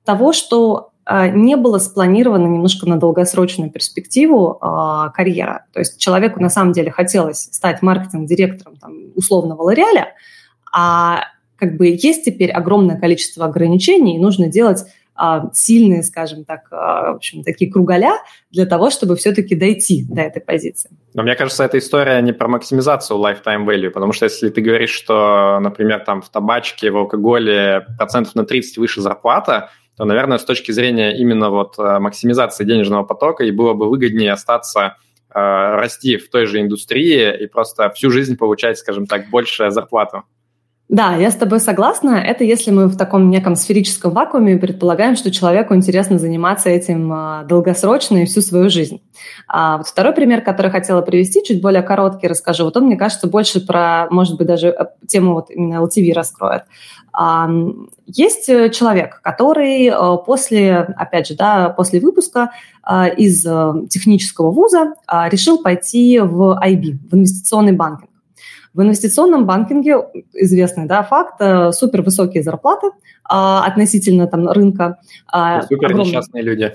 того, 0.04 0.32
что 0.32 0.78
а, 0.78 0.93
не 1.06 1.56
было 1.56 1.78
спланировано 1.78 2.46
немножко 2.46 2.88
на 2.88 2.96
долгосрочную 2.98 3.70
перспективу 3.70 4.58
э, 4.60 5.10
карьера. 5.14 5.66
То 5.72 5.80
есть 5.80 5.98
человеку 5.98 6.40
на 6.40 6.48
самом 6.48 6.72
деле 6.72 6.90
хотелось 6.90 7.42
стать 7.52 7.82
маркетинг-директором 7.82 8.76
там, 8.76 8.92
условного 9.14 9.62
Лореаля, 9.62 10.14
а 10.72 11.24
как 11.56 11.76
бы 11.76 11.86
есть 11.88 12.24
теперь 12.24 12.50
огромное 12.50 12.98
количество 12.98 13.44
ограничений, 13.46 14.16
и 14.16 14.20
нужно 14.20 14.48
делать 14.48 14.84
а, 15.16 15.50
сильные, 15.52 16.02
скажем 16.02 16.44
так, 16.44 16.66
а, 16.72 17.12
в 17.12 17.16
общем, 17.16 17.44
такие 17.44 17.70
кругаля 17.70 18.14
для 18.50 18.66
того, 18.66 18.90
чтобы 18.90 19.14
все-таки 19.14 19.54
дойти 19.54 20.04
до 20.08 20.22
этой 20.22 20.40
позиции. 20.42 20.90
Но 21.14 21.22
мне 21.22 21.36
кажется, 21.36 21.62
эта 21.62 21.78
история 21.78 22.20
не 22.20 22.32
про 22.32 22.48
максимизацию 22.48 23.20
lifetime 23.20 23.64
value, 23.64 23.90
потому 23.90 24.12
что 24.12 24.24
если 24.24 24.48
ты 24.48 24.60
говоришь, 24.60 24.90
что, 24.90 25.60
например, 25.60 26.00
там 26.00 26.20
в 26.20 26.28
табачке, 26.30 26.90
в 26.90 26.96
алкоголе 26.96 27.86
процентов 27.96 28.34
на 28.34 28.44
30 28.44 28.78
выше 28.78 29.00
зарплата, 29.00 29.70
то, 29.96 30.04
наверное, 30.04 30.38
с 30.38 30.44
точки 30.44 30.72
зрения 30.72 31.16
именно 31.16 31.50
вот 31.50 31.78
э, 31.78 31.98
максимизации 31.98 32.64
денежного 32.64 33.04
потока 33.04 33.44
и 33.44 33.50
было 33.50 33.74
бы 33.74 33.88
выгоднее 33.88 34.32
остаться 34.32 34.80
э, 34.80 34.92
расти 35.34 36.16
в 36.16 36.30
той 36.30 36.46
же 36.46 36.60
индустрии 36.60 37.42
и 37.42 37.46
просто 37.46 37.90
всю 37.90 38.10
жизнь 38.10 38.36
получать, 38.36 38.78
скажем 38.78 39.06
так, 39.06 39.30
большую 39.30 39.70
зарплату. 39.70 40.24
Да, 40.90 41.16
я 41.16 41.30
с 41.30 41.36
тобой 41.36 41.60
согласна. 41.60 42.16
Это 42.16 42.44
если 42.44 42.70
мы 42.70 42.88
в 42.88 42.96
таком 42.96 43.30
неком 43.30 43.56
сферическом 43.56 44.12
вакууме 44.12 44.58
предполагаем, 44.58 45.16
что 45.16 45.30
человеку 45.30 45.74
интересно 45.74 46.18
заниматься 46.18 46.68
этим 46.68 47.10
а, 47.10 47.44
долгосрочно 47.44 48.18
и 48.18 48.26
всю 48.26 48.42
свою 48.42 48.68
жизнь. 48.68 49.00
А 49.48 49.78
вот 49.78 49.86
второй 49.88 50.12
пример, 50.12 50.42
который 50.42 50.70
хотела 50.70 51.00
привести, 51.00 51.42
чуть 51.42 51.62
более 51.62 51.82
короткий 51.82 52.28
расскажу. 52.28 52.64
Вот 52.64 52.76
он, 52.76 52.84
мне 52.84 52.96
кажется, 52.96 53.26
больше 53.26 53.66
про, 53.66 54.08
может 54.10 54.36
быть, 54.36 54.46
даже 54.46 54.68
э, 54.68 54.84
тему 55.08 55.32
вот 55.34 55.50
именно 55.50 55.82
LTV 55.82 56.12
раскроет. 56.12 56.64
А, 57.16 57.48
есть 58.06 58.48
э, 58.48 58.70
человек, 58.70 59.20
который 59.22 59.86
э, 59.86 60.16
после, 60.26 60.78
опять 60.96 61.28
же, 61.28 61.36
да, 61.36 61.70
после 61.70 62.00
выпуска 62.00 62.50
из 63.16 63.40
технического 63.88 64.50
вуза 64.50 64.92
решил 65.30 65.62
пойти 65.62 66.20
в 66.20 66.60
IB, 66.62 66.98
в 67.10 67.14
инвестиционный 67.14 67.72
банкинг. 67.72 68.10
В 68.74 68.82
инвестиционном 68.82 69.46
банкинге 69.46 69.98
известный 70.34 70.86
да, 70.86 71.02
факт, 71.02 71.36
э, 71.40 71.72
супер 71.72 72.02
высокие 72.02 72.42
зарплаты 72.42 72.88
относительно 73.22 74.26
там, 74.26 74.48
рынка. 74.48 74.98
Супер 75.66 75.94
несчастные 75.94 76.42
люди. 76.42 76.74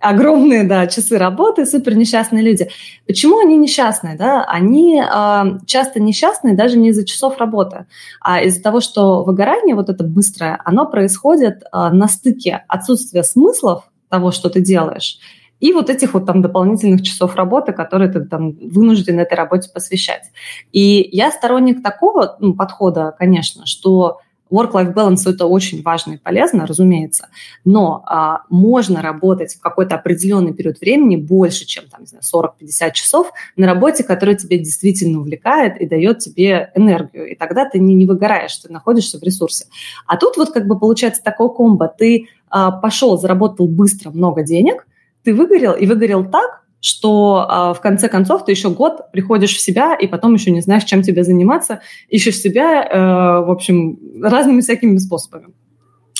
Огромные, 0.00 0.64
да, 0.64 0.86
часы 0.86 1.16
работы, 1.16 1.64
супер 1.64 1.96
несчастные 1.96 2.44
люди. 2.44 2.68
Почему 3.06 3.38
они 3.38 3.56
несчастные? 3.56 4.16
Да? 4.16 4.44
Они 4.44 5.00
а, 5.00 5.58
часто 5.66 6.00
несчастные 6.00 6.54
даже 6.54 6.76
не 6.76 6.90
из-за 6.90 7.06
часов 7.06 7.38
работы, 7.38 7.86
а 8.20 8.42
из-за 8.42 8.62
того, 8.62 8.80
что 8.80 9.24
выгорание 9.24 9.74
вот 9.74 9.88
это 9.88 10.04
быстрое, 10.04 10.60
оно 10.64 10.86
происходит 10.86 11.62
а, 11.72 11.90
на 11.90 12.08
стыке 12.08 12.64
отсутствия 12.68 13.22
смыслов 13.22 13.84
того, 14.08 14.32
что 14.32 14.50
ты 14.50 14.60
делаешь, 14.60 15.18
и 15.60 15.72
вот 15.72 15.88
этих 15.88 16.14
вот 16.14 16.26
там 16.26 16.42
дополнительных 16.42 17.02
часов 17.02 17.34
работы, 17.34 17.72
которые 17.72 18.12
ты 18.12 18.20
там 18.20 18.52
вынужден 18.52 19.18
этой 19.18 19.34
работе 19.34 19.70
посвящать. 19.72 20.24
И 20.72 21.08
я 21.12 21.30
сторонник 21.30 21.82
такого 21.82 22.36
ну, 22.40 22.54
подхода, 22.54 23.14
конечно, 23.18 23.64
что 23.64 24.20
Work-life 24.50 24.94
balance 24.94 25.28
это 25.28 25.46
очень 25.46 25.82
важно 25.82 26.14
и 26.14 26.16
полезно, 26.18 26.66
разумеется, 26.66 27.28
но 27.64 28.02
а, 28.06 28.42
можно 28.48 29.02
работать 29.02 29.54
в 29.54 29.60
какой-то 29.60 29.96
определенный 29.96 30.54
период 30.54 30.80
времени 30.80 31.16
больше, 31.16 31.66
чем 31.66 31.84
там, 31.88 32.02
не 32.02 32.06
знаю, 32.06 32.22
40-50 32.22 32.92
часов 32.92 33.32
на 33.56 33.66
работе, 33.66 34.04
которая 34.04 34.36
тебя 34.36 34.58
действительно 34.58 35.20
увлекает 35.20 35.80
и 35.80 35.86
дает 35.86 36.20
тебе 36.20 36.70
энергию. 36.74 37.30
И 37.30 37.34
тогда 37.34 37.68
ты 37.68 37.78
не, 37.78 37.94
не 37.94 38.06
выгораешь, 38.06 38.56
ты 38.56 38.72
находишься 38.72 39.18
в 39.18 39.22
ресурсе. 39.22 39.66
А 40.06 40.16
тут 40.16 40.36
вот 40.36 40.52
как 40.52 40.66
бы 40.66 40.78
получается 40.78 41.22
такой 41.22 41.52
комбо. 41.52 41.88
Ты 41.88 42.28
а, 42.48 42.70
пошел, 42.70 43.18
заработал 43.18 43.66
быстро 43.66 44.10
много 44.10 44.42
денег– 44.42 44.86
ты 45.26 45.34
выгорел, 45.34 45.72
и 45.72 45.86
выгорел 45.86 46.24
так, 46.24 46.62
что 46.86 47.44
а, 47.48 47.74
в 47.74 47.80
конце 47.80 48.08
концов 48.08 48.44
ты 48.44 48.52
еще 48.52 48.70
год 48.70 49.10
приходишь 49.10 49.56
в 49.56 49.60
себя, 49.60 49.96
и 49.96 50.06
потом 50.06 50.34
еще 50.34 50.52
не 50.52 50.60
знаешь, 50.60 50.84
чем 50.84 51.02
тебе 51.02 51.24
заниматься, 51.24 51.80
ищешь 52.08 52.36
себя, 52.36 52.84
э, 52.84 53.44
в 53.44 53.50
общем, 53.50 53.98
разными 54.22 54.60
всякими 54.60 54.96
способами. 54.98 55.48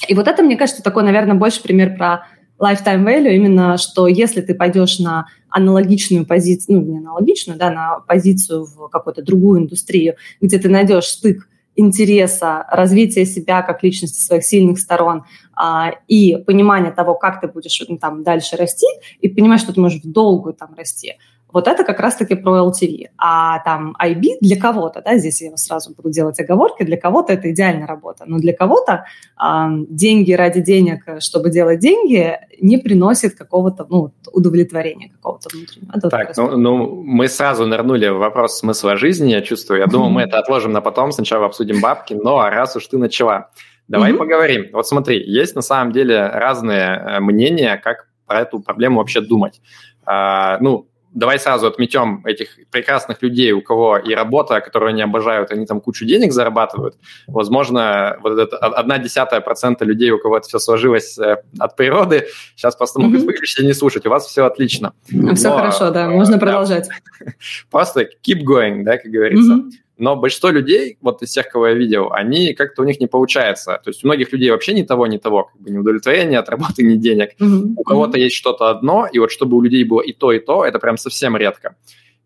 И 0.09 0.15
вот 0.15 0.27
это, 0.27 0.43
мне 0.43 0.57
кажется, 0.57 0.83
такой, 0.83 1.05
наверное, 1.05 1.37
больше 1.37 1.63
пример 1.63 1.97
про 1.97 2.27
lifetime 2.59 3.05
value, 3.05 3.33
именно 3.33 3.79
что 3.79 4.09
если 4.09 4.41
ты 4.41 4.57
пойдешь 4.57 4.99
на 4.99 5.27
аналогичную 5.51 6.27
позицию, 6.27 6.81
ну, 6.81 6.93
не 6.95 6.99
аналогичную, 6.99 7.57
да, 7.57 7.71
на 7.71 8.01
позицию 8.01 8.65
в 8.65 8.89
какую-то 8.89 9.23
другую 9.23 9.61
индустрию, 9.61 10.17
где 10.41 10.59
ты 10.59 10.69
найдешь 10.69 11.05
стык 11.05 11.49
интереса, 11.77 12.65
развития 12.71 13.25
себя 13.27 13.63
как 13.63 13.83
личности, 13.83 14.21
своих 14.21 14.45
сильных 14.45 14.79
сторон 14.79 15.25
а, 15.55 15.93
и 16.09 16.37
понимание 16.37 16.91
того, 16.91 17.15
как 17.15 17.41
ты 17.41 17.49
будешь 17.49 17.81
ну, 17.89 17.99
там 17.99 18.23
дальше 18.23 18.57
расти, 18.57 18.87
и 19.21 19.29
понимать, 19.29 19.61
что 19.61 19.73
ты 19.73 19.81
можешь 19.81 20.03
в 20.03 20.11
долгую 20.11 20.55
там 20.55 20.75
расти, 20.77 21.15
вот 21.57 21.69
это 21.69 21.85
как 21.85 22.01
раз-таки 22.01 22.35
про 22.35 22.69
LTV. 22.69 23.07
А 23.17 23.61
там 23.61 23.97
IB 23.99 24.37
для 24.43 24.61
кого-то, 24.61 25.01
да, 25.01 25.17
здесь 25.17 25.41
я 25.41 25.57
сразу 25.57 25.95
буду 25.95 26.11
делать 26.11 26.39
оговорки, 26.39 26.83
для 26.83 26.99
кого-то 26.99 27.33
это 27.33 27.51
идеальная 27.51 27.87
работа, 27.87 28.25
но 28.27 28.39
для 28.39 28.53
кого-то 28.53 29.07
э, 29.41 29.67
деньги 29.89 30.33
ради 30.33 30.61
денег, 30.61 31.09
чтобы 31.21 31.49
делать 31.49 31.79
деньги, 31.79 32.39
не 32.61 32.77
приносит 32.77 33.37
какого-то 33.37 33.87
ну, 33.89 34.13
удовлетворения 34.35 35.09
какого-то 35.09 35.49
внутреннего. 35.51 35.93
Это 35.97 36.11
так, 36.11 36.37
ну, 36.37 36.59
ну, 36.59 37.03
мы 37.03 37.27
сразу 37.27 37.65
нырнули 37.65 38.09
в 38.09 38.19
вопрос 38.19 38.59
смысла 38.59 38.99
жизни, 38.99 39.31
я 39.31 39.41
чувствую. 39.41 39.81
Я 39.81 39.87
думаю, 39.87 40.11
мы 40.11 40.23
это 40.25 40.39
отложим 40.39 40.73
на 40.73 40.83
потом, 40.83 41.11
сначала 41.11 41.47
обсудим 41.47 41.81
бабки, 41.81 42.13
но 42.13 42.51
раз 42.51 42.77
уж 42.77 42.87
ты 42.87 42.99
начала, 42.99 43.49
давай 43.89 44.13
mm-hmm. 44.13 44.19
поговорим. 44.19 44.67
Вот 44.75 44.87
смотри, 44.87 45.25
есть 45.27 45.57
на 45.57 45.63
самом 45.63 45.93
деле 45.93 46.27
разные 46.27 46.87
э, 46.87 47.21
мнения, 47.21 47.81
как 47.83 48.09
про 48.27 48.41
эту 48.41 48.61
проблему 48.61 48.99
вообще 48.99 49.23
думать. 49.23 49.63
А, 50.05 50.59
ну, 50.61 50.87
давай 51.17 51.39
сразу 51.39 51.67
отметем 51.67 52.21
этих 52.25 52.59
прекрасных 52.71 53.23
людей, 53.23 53.53
у 53.53 53.63
кого 53.63 53.97
и 53.97 54.15
работа, 54.15 54.61
которую 54.61 54.91
они 54.91 55.03
обожают, 55.03 55.51
они 55.51 55.67
там 55.67 55.81
кучу 55.81 56.05
денег 56.05 56.33
зарабатывают. 56.33 56.95
Возможно, 57.27 58.19
вот 58.23 58.39
это 58.39 58.57
одна 58.59 58.99
десятая 58.99 59.41
процента 59.41 59.85
людей, 59.85 60.11
у 60.11 60.19
кого 60.19 60.37
это 60.37 60.47
все 60.47 60.59
сложилось 60.59 61.19
э, 61.19 61.39
от 61.59 61.75
природы, 61.75 62.27
сейчас 62.55 62.77
просто 62.77 63.01
могут 63.01 63.23
mm-hmm. 63.23 63.27
выключить 63.27 63.61
и 63.61 63.67
не 63.67 63.73
слушать. 63.73 64.07
У 64.07 64.11
вас 64.11 64.27
все 64.27 64.45
отлично. 64.45 64.93
Все 65.07 65.49
Но, 65.49 65.57
хорошо, 65.57 65.91
да, 65.91 66.09
можно 66.09 66.39
продолжать. 66.39 66.89
Просто 67.71 68.03
keep 68.03 68.43
going, 68.43 68.85
да, 68.85 68.99
как 68.99 69.11
говорится. 69.11 69.55
Mm-hmm. 69.55 69.86
Но 69.99 70.15
большинство 70.15 70.51
людей, 70.51 70.99
вот 71.01 71.23
из 71.23 71.31
тех, 71.31 71.49
кого 71.49 71.69
я 71.69 71.75
видел, 71.75 72.13
они 72.13 72.53
как-то 72.53 72.83
у 72.83 72.85
них 72.85 73.01
не 73.01 73.07
получается. 73.07 73.81
То 73.83 73.91
есть 73.91 74.05
у 74.05 74.09
многих 74.09 74.33
людей 74.33 74.51
вообще 74.51 74.75
ни 74.75 74.83
того, 74.83 75.07
ни 75.07 75.17
того, 75.17 75.45
как 75.45 75.61
бы 75.61 75.71
ни 75.71 75.79
удовлетворения 75.79 76.39
от 76.39 76.49
работы, 76.49 76.83
ни 76.83 76.97
денег. 76.97 77.31
Mm-hmm. 77.41 77.75
У 77.77 77.83
кого-то 77.83 78.19
есть 78.19 78.37
что-то 78.37 78.69
одно, 78.69 79.07
и 79.11 79.19
вот 79.19 79.31
чтобы 79.31 79.57
у 79.57 79.63
людей 79.63 79.85
было 79.85 80.03
и 80.03 80.13
то, 80.13 80.33
и 80.33 80.39
то, 80.39 80.65
это 80.65 80.79
прям 80.79 80.99
совсем 80.99 81.37
редко. 81.37 81.77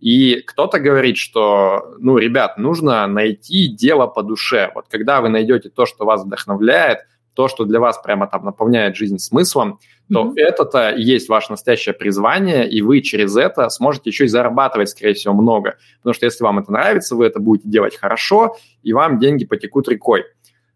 И 0.01 0.41
кто-то 0.47 0.81
говорит, 0.81 1.19
что, 1.19 1.95
ну, 1.99 2.17
ребят, 2.17 2.57
нужно 2.59 3.07
найти 3.07 3.69
дело 3.69 4.07
по 4.07 4.23
душе. 4.23 4.73
Вот 4.75 4.87
когда 4.89 5.21
вы 5.21 5.29
найдете 5.29 5.69
то, 5.69 5.85
что 5.87 6.07
вас 6.07 6.25
вдохновляет, 6.25 7.01
то, 7.35 7.49
что 7.49 7.65
для 7.65 7.81
вас 7.81 7.99
прямо 7.99 8.27
там 8.27 8.45
наполняет 8.45 8.97
жизнь 8.97 9.19
смыслом, 9.19 9.79
то 10.13 10.25
mm-hmm. 10.25 10.35
это 10.37 10.91
и 10.91 11.03
есть 11.03 11.29
ваше 11.29 11.53
настоящее 11.53 11.95
призвание, 11.95 12.69
и 12.69 12.83
вы 12.83 13.01
через 13.01 13.37
это 13.37 13.69
сможете 13.69 14.11
еще 14.11 14.25
и 14.25 14.29
зарабатывать, 14.29 14.91
скорее 14.91 15.15
всего, 15.15 15.35
много. 15.35 15.77
Потому 15.99 16.15
что 16.15 16.27
если 16.27 16.43
вам 16.43 16.59
это 16.59 16.73
нравится, 16.73 17.15
вы 17.15 17.27
это 17.27 17.39
будете 17.39 17.69
делать 17.69 17.97
хорошо, 17.97 18.57
и 18.83 18.93
вам 18.93 19.19
деньги 19.19 19.45
потекут 19.45 19.89
рекой. 19.89 20.25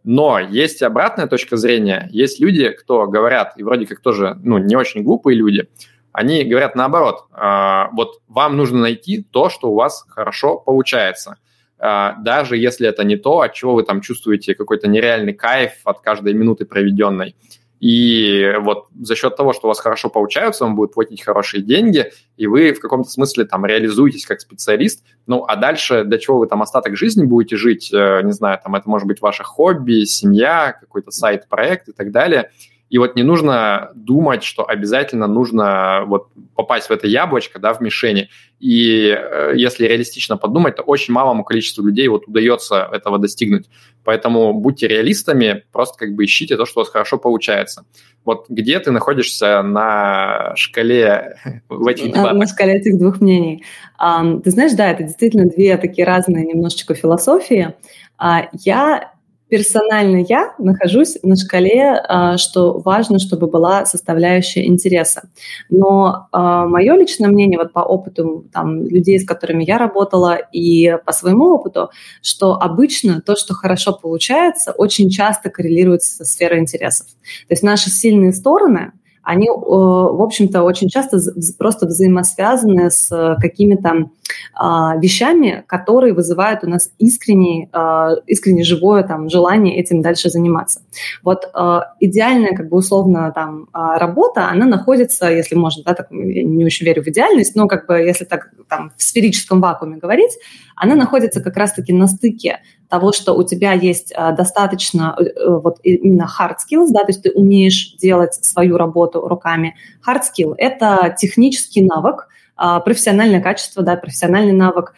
Но 0.05 0.39
есть 0.39 0.83
обратная 0.83 1.27
точка 1.27 1.57
зрения. 1.57 2.09
Есть 2.13 2.39
люди, 2.39 2.69
кто 2.69 3.07
говорят, 3.07 3.55
и 3.57 3.63
вроде 3.63 3.87
как 3.87 4.01
тоже 4.01 4.39
ну, 4.43 4.59
не 4.59 4.77
очень 4.77 5.03
глупые 5.03 5.37
люди, 5.37 5.69
они 6.13 6.45
говорят 6.45 6.77
наоборот, 6.77 7.25
э, 7.33 7.85
вот 7.93 8.21
вам 8.29 8.57
нужно 8.57 8.79
найти 8.79 9.27
то, 9.29 9.49
что 9.49 9.73
у 9.73 9.75
вас 9.75 10.05
хорошо 10.09 10.59
получается. 10.59 11.39
А, 11.87 12.17
даже 12.19 12.57
если 12.57 12.89
это 12.89 13.05
не 13.05 13.17
то, 13.17 13.43
от 13.43 13.53
чего 13.53 13.75
вы 13.75 13.83
там 13.83 14.01
чувствуете 14.01 14.55
какой-то 14.55 14.89
нереальный 14.89 15.35
кайф 15.35 15.73
от 15.85 16.01
каждой 16.01 16.33
минуты 16.33 16.65
проведенной. 16.65 17.37
И 17.79 18.55
вот 18.61 18.87
за 18.99 19.15
счет 19.15 19.37
того, 19.37 19.53
что 19.53 19.67
у 19.67 19.69
вас 19.69 19.81
хорошо 19.81 20.09
получается, 20.09 20.65
вам 20.65 20.77
будут 20.77 20.95
платить 20.95 21.21
хорошие 21.21 21.63
деньги, 21.63 22.11
и 22.39 22.47
вы 22.47 22.73
в 22.73 22.81
каком-то 22.81 23.11
смысле 23.11 23.45
там 23.45 23.67
реализуетесь 23.67 24.25
как 24.25 24.41
специалист. 24.41 25.05
Ну, 25.27 25.45
а 25.47 25.57
дальше 25.57 26.05
для 26.05 26.17
чего 26.17 26.39
вы 26.39 26.47
там 26.47 26.63
остаток 26.63 26.97
жизни 26.97 27.27
будете 27.27 27.59
жить, 27.59 27.93
э, 27.93 28.23
не 28.23 28.33
знаю, 28.33 28.59
там 28.65 28.75
это 28.77 28.89
может 28.89 29.07
быть 29.07 29.21
ваше 29.21 29.45
хобби, 29.45 30.05
семья, 30.05 30.75
какой-то 30.81 31.11
сайт-проект 31.11 31.91
и 31.91 31.93
так 31.93 32.13
далее. 32.13 32.51
И 32.91 32.99
вот 32.99 33.17
не 33.17 33.23
нужно 33.23 33.91
думать, 33.95 34.45
что 34.45 34.69
обязательно 34.69 35.27
нужно 35.27 36.05
вот 36.07 36.29
попасть 36.55 36.89
в 36.89 36.93
это 36.93 37.07
яблочко, 37.07 37.59
да, 37.59 37.73
в 37.73 37.81
мишени. 37.81 38.29
И 38.61 39.09
э, 39.09 39.53
если 39.57 39.87
реалистично 39.87 40.37
подумать, 40.37 40.77
то 40.77 40.83
очень 40.83 41.13
малому 41.13 41.45
количеству 41.45 41.85
людей 41.85 42.07
вот 42.09 42.29
удается 42.29 42.89
этого 42.93 43.19
достигнуть. 43.19 43.69
Поэтому 44.05 44.53
будьте 44.53 44.87
реалистами, 44.87 45.65
просто 45.73 45.99
как 45.99 46.15
бы 46.15 46.25
ищите 46.25 46.57
то, 46.57 46.67
что 46.67 46.81
у 46.81 46.83
вас 46.83 46.91
хорошо 46.91 47.19
получается. 47.19 47.85
Вот 48.25 48.47
где 48.49 48.79
ты 48.79 48.91
находишься 48.91 49.63
на 49.63 50.53
шкале 50.57 51.37
в 51.69 51.87
этих 51.87 52.13
дебатах? 52.13 52.35
На 52.35 52.47
шкале 52.47 52.75
этих 52.75 52.99
двух 52.99 53.21
мнений. 53.21 53.65
Ты 53.99 54.51
знаешь, 54.51 54.73
да, 54.73 54.91
это 54.91 55.05
действительно 55.05 55.49
две 55.49 55.77
такие 55.79 56.07
разные 56.07 56.45
немножечко 56.45 56.95
философии. 56.95 57.75
А, 58.19 58.49
я 58.53 59.14
персонально 59.55 60.27
я 60.29 60.53
нахожусь 60.59 61.17
на 61.23 61.37
шкале, 61.37 61.93
а, 62.09 62.39
что 62.39 62.81
важно, 62.81 63.21
чтобы 63.21 63.47
была 63.47 63.87
составляющая 63.87 64.67
интереса. 64.67 65.29
Но 65.71 66.27
а, 66.33 66.67
мое 66.67 66.97
личное 66.97 67.29
мнение 67.29 67.57
вот 67.57 67.73
по 67.73 67.79
опыту 67.79 68.47
там, 68.53 68.83
людей, 68.83 69.21
с 69.21 69.25
которыми 69.25 69.63
я 69.63 69.79
работала, 69.79 70.37
и 70.51 70.99
по 71.07 71.13
своему 71.13 71.55
опыту, 71.55 71.91
что 72.21 72.55
обычно 72.55 73.21
то, 73.21 73.37
что 73.37 73.55
хорошо 73.55 73.93
получается, 73.93 74.73
очень 74.73 75.09
часто 75.09 75.51
коррелирует 75.51 76.03
со 76.03 76.25
сферой 76.25 76.59
интересов. 76.59 77.07
То 77.47 77.53
есть 77.53 77.63
наши 77.63 77.91
сильные 77.91 78.33
стороны– 78.33 78.91
они, 79.25 79.49
в 79.49 80.23
общем-то, 80.23 80.63
очень 80.63 80.89
часто 80.89 81.19
просто 81.59 81.87
взаимосвязаны 81.87 82.91
с 82.91 83.11
э, 83.11 83.37
какими-то 83.41 84.11
а, 84.55 84.97
вещами, 84.97 85.65
которые 85.67 86.15
вызывают 86.15 86.65
у 86.65 86.69
нас 86.69 86.91
искренне, 86.99 87.69
а, 87.73 88.15
искренне 88.27 88.63
живое 88.63 89.03
там, 89.03 89.29
желание 89.29 89.77
этим 89.79 90.03
дальше 90.03 90.29
заниматься. 90.29 90.83
Вот 91.23 91.49
а, 91.55 91.95
идеальная, 92.01 92.55
как 92.55 92.69
бы 92.69 92.77
условно, 92.77 93.33
там, 93.35 93.69
работа, 93.73 94.49
она 94.49 94.67
находится, 94.67 95.31
если 95.31 95.55
можно, 95.55 95.83
да, 95.85 95.95
так, 95.95 96.09
я 96.11 96.45
не 96.45 96.65
очень 96.65 96.87
верю 96.87 97.03
в 97.03 97.09
идеальность, 97.09 97.55
но 97.55 97.67
как 97.67 97.87
бы 97.87 97.95
если 97.95 98.25
так 98.25 98.51
там, 98.69 98.93
в 98.97 99.03
сферическом 99.03 99.61
вакууме 99.61 99.97
говорить, 99.97 100.33
она 100.77 100.95
находится 100.95 101.41
как 101.41 101.57
раз-таки 101.57 101.93
на 101.93 102.07
стыке 102.07 102.61
того, 102.95 103.13
что 103.13 103.35
у 103.35 103.43
тебя 103.43 103.73
есть 103.73 104.13
а, 104.15 104.31
достаточно 104.31 105.17
э, 105.19 105.25
э, 105.25 105.59
вот 105.59 105.79
именно 105.83 106.29
hard 106.29 106.59
skills, 106.59 106.91
да, 106.91 107.01
то 107.01 107.09
есть 107.09 107.23
ты 107.23 107.33
умеешь 107.33 107.97
делать 107.97 108.35
свою 108.35 108.77
работу 108.77 109.27
руками. 109.27 109.75
Hard 110.07 110.21
skill– 110.23 110.55
это 110.59 111.13
технический 111.19 111.83
навык, 111.83 112.29
профессиональное 112.57 113.41
качество, 113.41 113.83
да, 113.83 113.97
профессиональный 113.97 114.53
навык, 114.53 114.95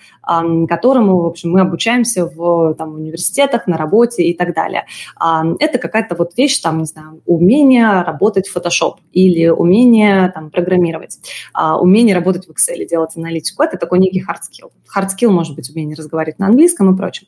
которому, 0.69 1.21
в 1.21 1.27
общем, 1.27 1.53
мы 1.53 1.61
обучаемся 1.61 2.27
в 2.27 2.75
там, 2.75 2.95
университетах, 2.95 3.67
на 3.67 3.77
работе 3.77 4.25
и 4.25 4.37
так 4.37 4.55
далее. 4.55 4.85
Это 5.61 5.79
какая-то 5.79 6.15
вот 6.15 6.37
вещь, 6.37 6.61
там, 6.61 6.79
не 6.79 6.85
знаю, 6.85 7.23
умение 7.27 8.03
работать 8.03 8.49
в 8.49 8.57
Photoshop 8.57 8.97
или 9.13 9.49
умение 9.49 10.31
там, 10.35 10.51
программировать, 10.51 11.19
а, 11.53 11.81
умение 11.81 12.15
работать 12.15 12.47
в 12.47 12.51
Excel, 12.51 12.87
делать 12.87 13.17
аналитику. 13.17 13.63
Это 13.63 13.79
такой 13.79 13.99
некий 13.99 14.21
hard 14.21 14.41
skill. 14.41 14.71
Hard 14.95 15.09
skill 15.09 15.31
может 15.31 15.55
быть 15.55 15.71
умение 15.71 15.97
разговаривать 15.97 16.39
на 16.39 16.47
английском 16.47 16.95
и 16.95 16.97
прочем. 16.97 17.27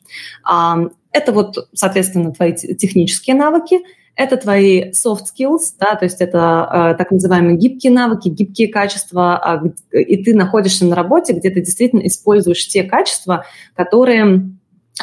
Это 1.11 1.31
вот, 1.31 1.69
соответственно, 1.73 2.31
твои 2.33 2.53
технические 2.53 3.35
навыки– 3.35 3.79
это 4.19 4.35
твои 4.35 4.91
soft 4.91 5.23
skills, 5.33 5.75
да, 5.79 5.95
то 5.95 6.03
есть 6.03 6.19
это 6.19 6.91
э, 6.91 6.97
так 6.97 7.09
называемые 7.09 7.57
гибкие 7.57 7.93
навыки, 7.93 8.27
гибкие 8.27 8.67
качества, 8.67 9.63
э, 9.93 9.97
и 9.97 10.21
ты 10.21 10.35
находишься 10.35 10.85
на 10.85 10.93
работе, 10.93 11.31
где 11.31 11.49
ты 11.49 11.61
действительно 11.61 12.05
используешь 12.05 12.67
те 12.67 12.83
качества, 12.83 13.45
которые 13.75 14.51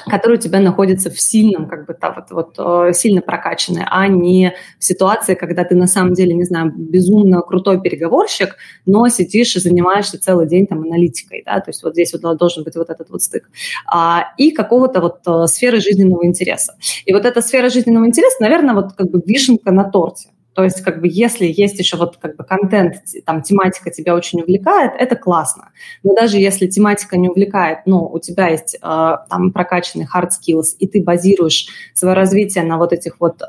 которые 0.05 0.39
у 0.39 0.41
тебя 0.41 0.61
находятся 0.61 1.11
в 1.11 1.21
сильном, 1.21 1.69
как 1.69 1.87
бы, 1.87 1.97
да, 2.01 2.13
вот, 2.13 2.31
вот, 2.31 2.89
э, 2.89 2.93
сильно 2.93 3.23
прокачанные, 3.23 3.87
а 3.91 4.07
не 4.09 4.55
в 4.79 4.85
ситуации, 4.85 5.35
когда 5.35 5.65
ты 5.65 5.75
на 5.75 5.87
самом 5.87 6.15
деле, 6.15 6.35
не 6.35 6.45
знаю, 6.45 6.73
безумно 6.77 7.41
крутой 7.43 7.81
переговорщик, 7.81 8.57
но 8.85 9.09
сидишь 9.09 9.57
и 9.57 9.61
занимаешься 9.61 10.21
целый 10.21 10.47
день 10.47 10.67
там 10.67 10.83
аналитикой, 10.83 11.43
да, 11.47 11.61
то 11.61 11.71
есть 11.71 11.83
вот 11.83 11.95
здесь 11.95 12.13
вот 12.13 12.37
должен 12.37 12.65
быть 12.65 12.77
вот 12.77 12.91
этот 12.91 13.11
вот 13.11 13.23
стык. 13.23 13.49
А, 13.87 14.33
и 14.37 14.51
какого-то 14.51 15.01
вот 15.01 15.21
э, 15.27 15.47
сферы 15.47 15.81
жизненного 15.81 16.27
интереса. 16.27 16.75
И 17.05 17.13
вот 17.13 17.25
эта 17.25 17.41
сфера 17.41 17.71
жизненного 17.71 18.07
интереса, 18.07 18.37
наверное, 18.41 18.75
вот 18.75 18.93
как 18.93 19.11
бы 19.11 19.23
вишенка 19.25 19.73
на 19.73 19.85
торте. 19.85 20.29
То 20.57 20.65
есть, 20.65 20.81
как 20.81 21.03
бы, 21.03 21.09
если 21.11 21.45
есть 21.45 21.79
еще 21.79 21.99
вот 21.99 22.17
как 22.17 22.37
бы 22.37 22.43
контент, 22.43 22.95
там, 23.27 23.43
тематика 23.43 23.91
тебя 23.91 24.15
очень 24.15 24.41
увлекает, 24.41 24.93
это 24.99 25.15
классно. 25.15 25.69
Но 26.03 26.15
даже 26.15 26.39
если 26.39 26.67
тематика 26.67 27.19
не 27.19 27.29
увлекает, 27.29 27.81
но 27.85 28.09
у 28.09 28.19
тебя 28.21 28.49
есть 28.49 28.75
э, 28.75 28.79
там 28.81 29.53
прокачанный 29.53 30.07
hard 30.07 30.31
skills, 30.31 30.75
и 30.79 30.89
ты 30.89 31.03
базируешь 31.03 31.67
свое 31.93 32.15
развитие 32.15 32.65
на 32.65 32.79
вот 32.79 32.95
этих 32.95 33.21
вот 33.21 33.43
э, 33.43 33.47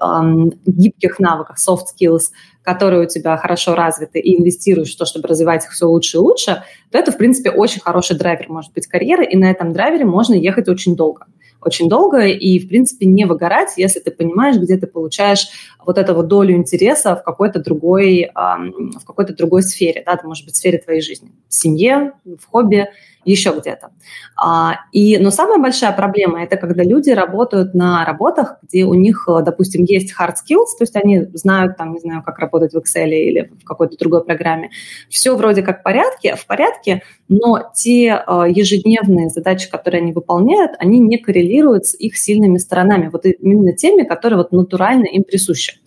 гибких 0.65 1.19
навыках, 1.19 1.55
soft 1.65 1.85
skills, 1.97 2.31
которые 2.61 3.05
у 3.05 3.07
тебя 3.07 3.37
хорошо 3.37 3.73
развиты, 3.73 4.19
и 4.19 4.37
инвестируешь 4.37 4.93
в 4.93 4.97
то, 4.97 5.05
чтобы 5.05 5.29
развивать 5.29 5.63
их 5.63 5.71
все 5.71 5.85
лучше 5.85 6.17
и 6.17 6.19
лучше, 6.19 6.63
то 6.91 6.97
это, 6.97 7.13
в 7.13 7.17
принципе, 7.17 7.51
очень 7.51 7.79
хороший 7.79 8.17
драйвер 8.17 8.49
может 8.49 8.73
быть 8.73 8.85
карьеры, 8.85 9.25
и 9.25 9.37
на 9.37 9.49
этом 9.49 9.71
драйвере 9.71 10.03
можно 10.03 10.33
ехать 10.33 10.67
очень 10.67 10.97
долго 10.97 11.27
очень 11.67 11.89
долго 11.89 12.25
и, 12.25 12.59
в 12.59 12.67
принципе, 12.67 13.05
не 13.05 13.25
выгорать, 13.25 13.73
если 13.77 13.99
ты 13.99 14.11
понимаешь, 14.11 14.57
где 14.57 14.77
ты 14.77 14.87
получаешь 14.87 15.47
вот 15.85 15.97
эту 15.97 16.15
вот 16.15 16.27
долю 16.27 16.55
интереса 16.55 17.15
в 17.15 17.23
какой-то 17.23 17.59
другой, 17.59 18.31
в 18.33 19.05
какой-то 19.05 19.33
другой 19.35 19.63
сфере, 19.63 20.03
да, 20.05 20.13
это 20.13 20.27
может 20.27 20.45
быть 20.45 20.55
в 20.55 20.57
сфере 20.57 20.79
твоей 20.79 21.01
жизни, 21.01 21.31
в 21.47 21.53
семье, 21.53 22.13
в 22.25 22.45
хобби, 22.49 22.87
еще 23.31 23.51
где-то. 23.59 23.89
А, 24.35 24.79
и, 24.91 25.17
но 25.17 25.31
самая 25.31 25.59
большая 25.59 25.91
проблема– 25.91 26.43
это 26.43 26.57
когда 26.57 26.83
люди 26.83 27.09
работают 27.09 27.73
на 27.73 28.05
работах, 28.05 28.57
где 28.63 28.85
у 28.85 28.93
них, 28.93 29.27
допустим, 29.27 29.83
есть 29.83 30.13
hard 30.17 30.35
skills, 30.35 30.77
то 30.77 30.81
есть 30.81 30.95
они 30.95 31.21
знают, 31.33 31.77
там, 31.77 31.93
не 31.93 31.99
знаю, 31.99 32.23
как 32.23 32.39
работать 32.39 32.73
в 32.73 32.77
Excel 32.77 33.09
или 33.09 33.51
в 33.61 33.65
какой-то 33.65 33.97
другой 33.97 34.23
программе. 34.23 34.71
Все 35.09 35.35
вроде 35.35 35.61
как 35.61 35.81
в 35.81 35.83
порядке, 35.83 36.35
в 36.35 36.45
порядке, 36.45 37.03
но 37.27 37.71
те 37.75 38.13
а, 38.13 38.47
ежедневные 38.47 39.29
задачи, 39.29 39.69
которые 39.69 40.01
они 40.01 40.13
выполняют, 40.13 40.71
они 40.79 40.99
не 40.99 41.17
коррелируют 41.17 41.85
с 41.85 41.95
их 41.95 42.17
сильными 42.17 42.57
сторонами, 42.57 43.09
вот 43.09 43.25
именно 43.25 43.73
теми, 43.73 44.03
которые 44.03 44.37
вот 44.37 44.51
натурально 44.51 45.05
им 45.05 45.23
присущи 45.23 45.79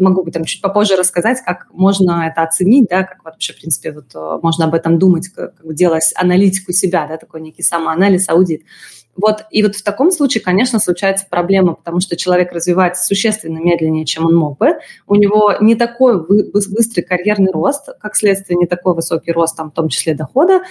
могу 0.00 0.28
там 0.30 0.44
чуть 0.44 0.60
попозже 0.60 0.96
рассказать, 0.96 1.38
как 1.44 1.68
можно 1.72 2.26
это 2.30 2.42
оценить, 2.42 2.88
да, 2.88 3.04
как 3.04 3.24
вообще, 3.24 3.52
в 3.52 3.58
принципе, 3.58 3.92
вот 3.92 4.14
э, 4.14 4.38
можно 4.42 4.66
об 4.66 4.74
этом 4.74 4.98
думать, 4.98 5.28
как, 5.28 5.56
как 5.56 5.74
делать 5.74 6.12
аналитику 6.16 6.72
себя, 6.72 7.06
да, 7.06 7.16
такой 7.16 7.40
некий 7.40 7.62
самоанализ, 7.62 8.28
аудит. 8.28 8.62
Вот, 9.16 9.44
и 9.50 9.62
вот 9.62 9.76
в 9.76 9.82
таком 9.82 10.12
случае, 10.12 10.42
конечно, 10.42 10.78
случается 10.78 11.26
проблема, 11.28 11.74
потому 11.74 12.00
что 12.00 12.16
человек 12.16 12.52
развивается 12.52 13.04
существенно 13.04 13.58
медленнее, 13.58 14.06
чем 14.06 14.24
он 14.24 14.34
мог 14.34 14.58
бы. 14.58 14.78
У 15.06 15.14
него 15.16 15.54
не 15.60 15.74
такой 15.74 16.24
быстрый 16.26 17.02
карьерный 17.02 17.52
рост, 17.52 17.88
как 18.00 18.16
следствие, 18.16 18.56
не 18.56 18.66
такой 18.66 18.94
высокий 18.94 19.32
рост, 19.32 19.56
там, 19.56 19.70
в 19.70 19.74
том 19.74 19.88
числе 19.88 20.14
дохода, 20.14 20.62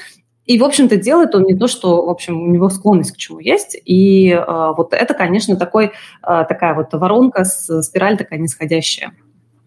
и, 0.49 0.57
в 0.57 0.63
общем-то, 0.63 0.95
делает 0.95 1.35
он 1.35 1.43
не 1.43 1.55
то, 1.55 1.67
что, 1.67 2.03
в 2.07 2.09
общем, 2.09 2.41
у 2.41 2.47
него 2.47 2.69
склонность 2.69 3.11
к 3.11 3.17
чему 3.17 3.37
есть. 3.37 3.79
И 3.85 4.31
э, 4.31 4.43
вот 4.75 4.95
это, 4.95 5.13
конечно, 5.13 5.55
такой, 5.55 5.85
э, 5.85 5.91
такая 6.23 6.73
вот 6.73 6.87
воронка, 6.91 7.45
с, 7.45 7.83
спираль 7.83 8.17
такая 8.17 8.39
нисходящая. 8.39 9.13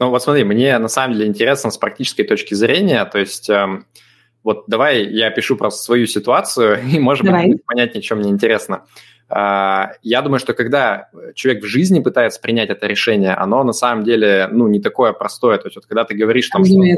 Ну 0.00 0.10
вот 0.10 0.20
смотри, 0.24 0.42
мне 0.42 0.76
на 0.78 0.88
самом 0.88 1.14
деле 1.14 1.28
интересно 1.28 1.70
с 1.70 1.78
практической 1.78 2.24
точки 2.24 2.54
зрения, 2.54 3.04
то 3.04 3.20
есть 3.20 3.48
э, 3.48 3.64
вот 4.42 4.64
давай 4.66 5.04
я 5.04 5.30
пишу 5.30 5.54
просто 5.54 5.84
свою 5.84 6.08
ситуацию, 6.08 6.80
и, 6.92 6.98
может 6.98 7.26
давай. 7.26 7.46
быть, 7.46 7.64
понятнее, 7.64 8.02
чем 8.02 8.18
мне 8.18 8.30
интересно. 8.30 8.76
А, 8.76 8.84
я 9.34 10.22
думаю, 10.22 10.38
что 10.38 10.52
когда 10.52 11.08
человек 11.34 11.64
в 11.64 11.66
жизни 11.66 12.00
пытается 12.00 12.40
принять 12.40 12.68
это 12.70 12.86
решение, 12.86 13.32
оно 13.32 13.64
на 13.64 13.72
самом 13.72 14.04
деле, 14.04 14.48
ну, 14.50 14.68
не 14.68 14.80
такое 14.80 15.12
простое. 15.12 15.58
То 15.58 15.68
есть 15.68 15.76
вот 15.76 15.86
когда 15.86 16.04
ты 16.04 16.14
говоришь, 16.14 16.48
там, 16.48 16.64
что 16.64 16.74
нужно 16.74 16.96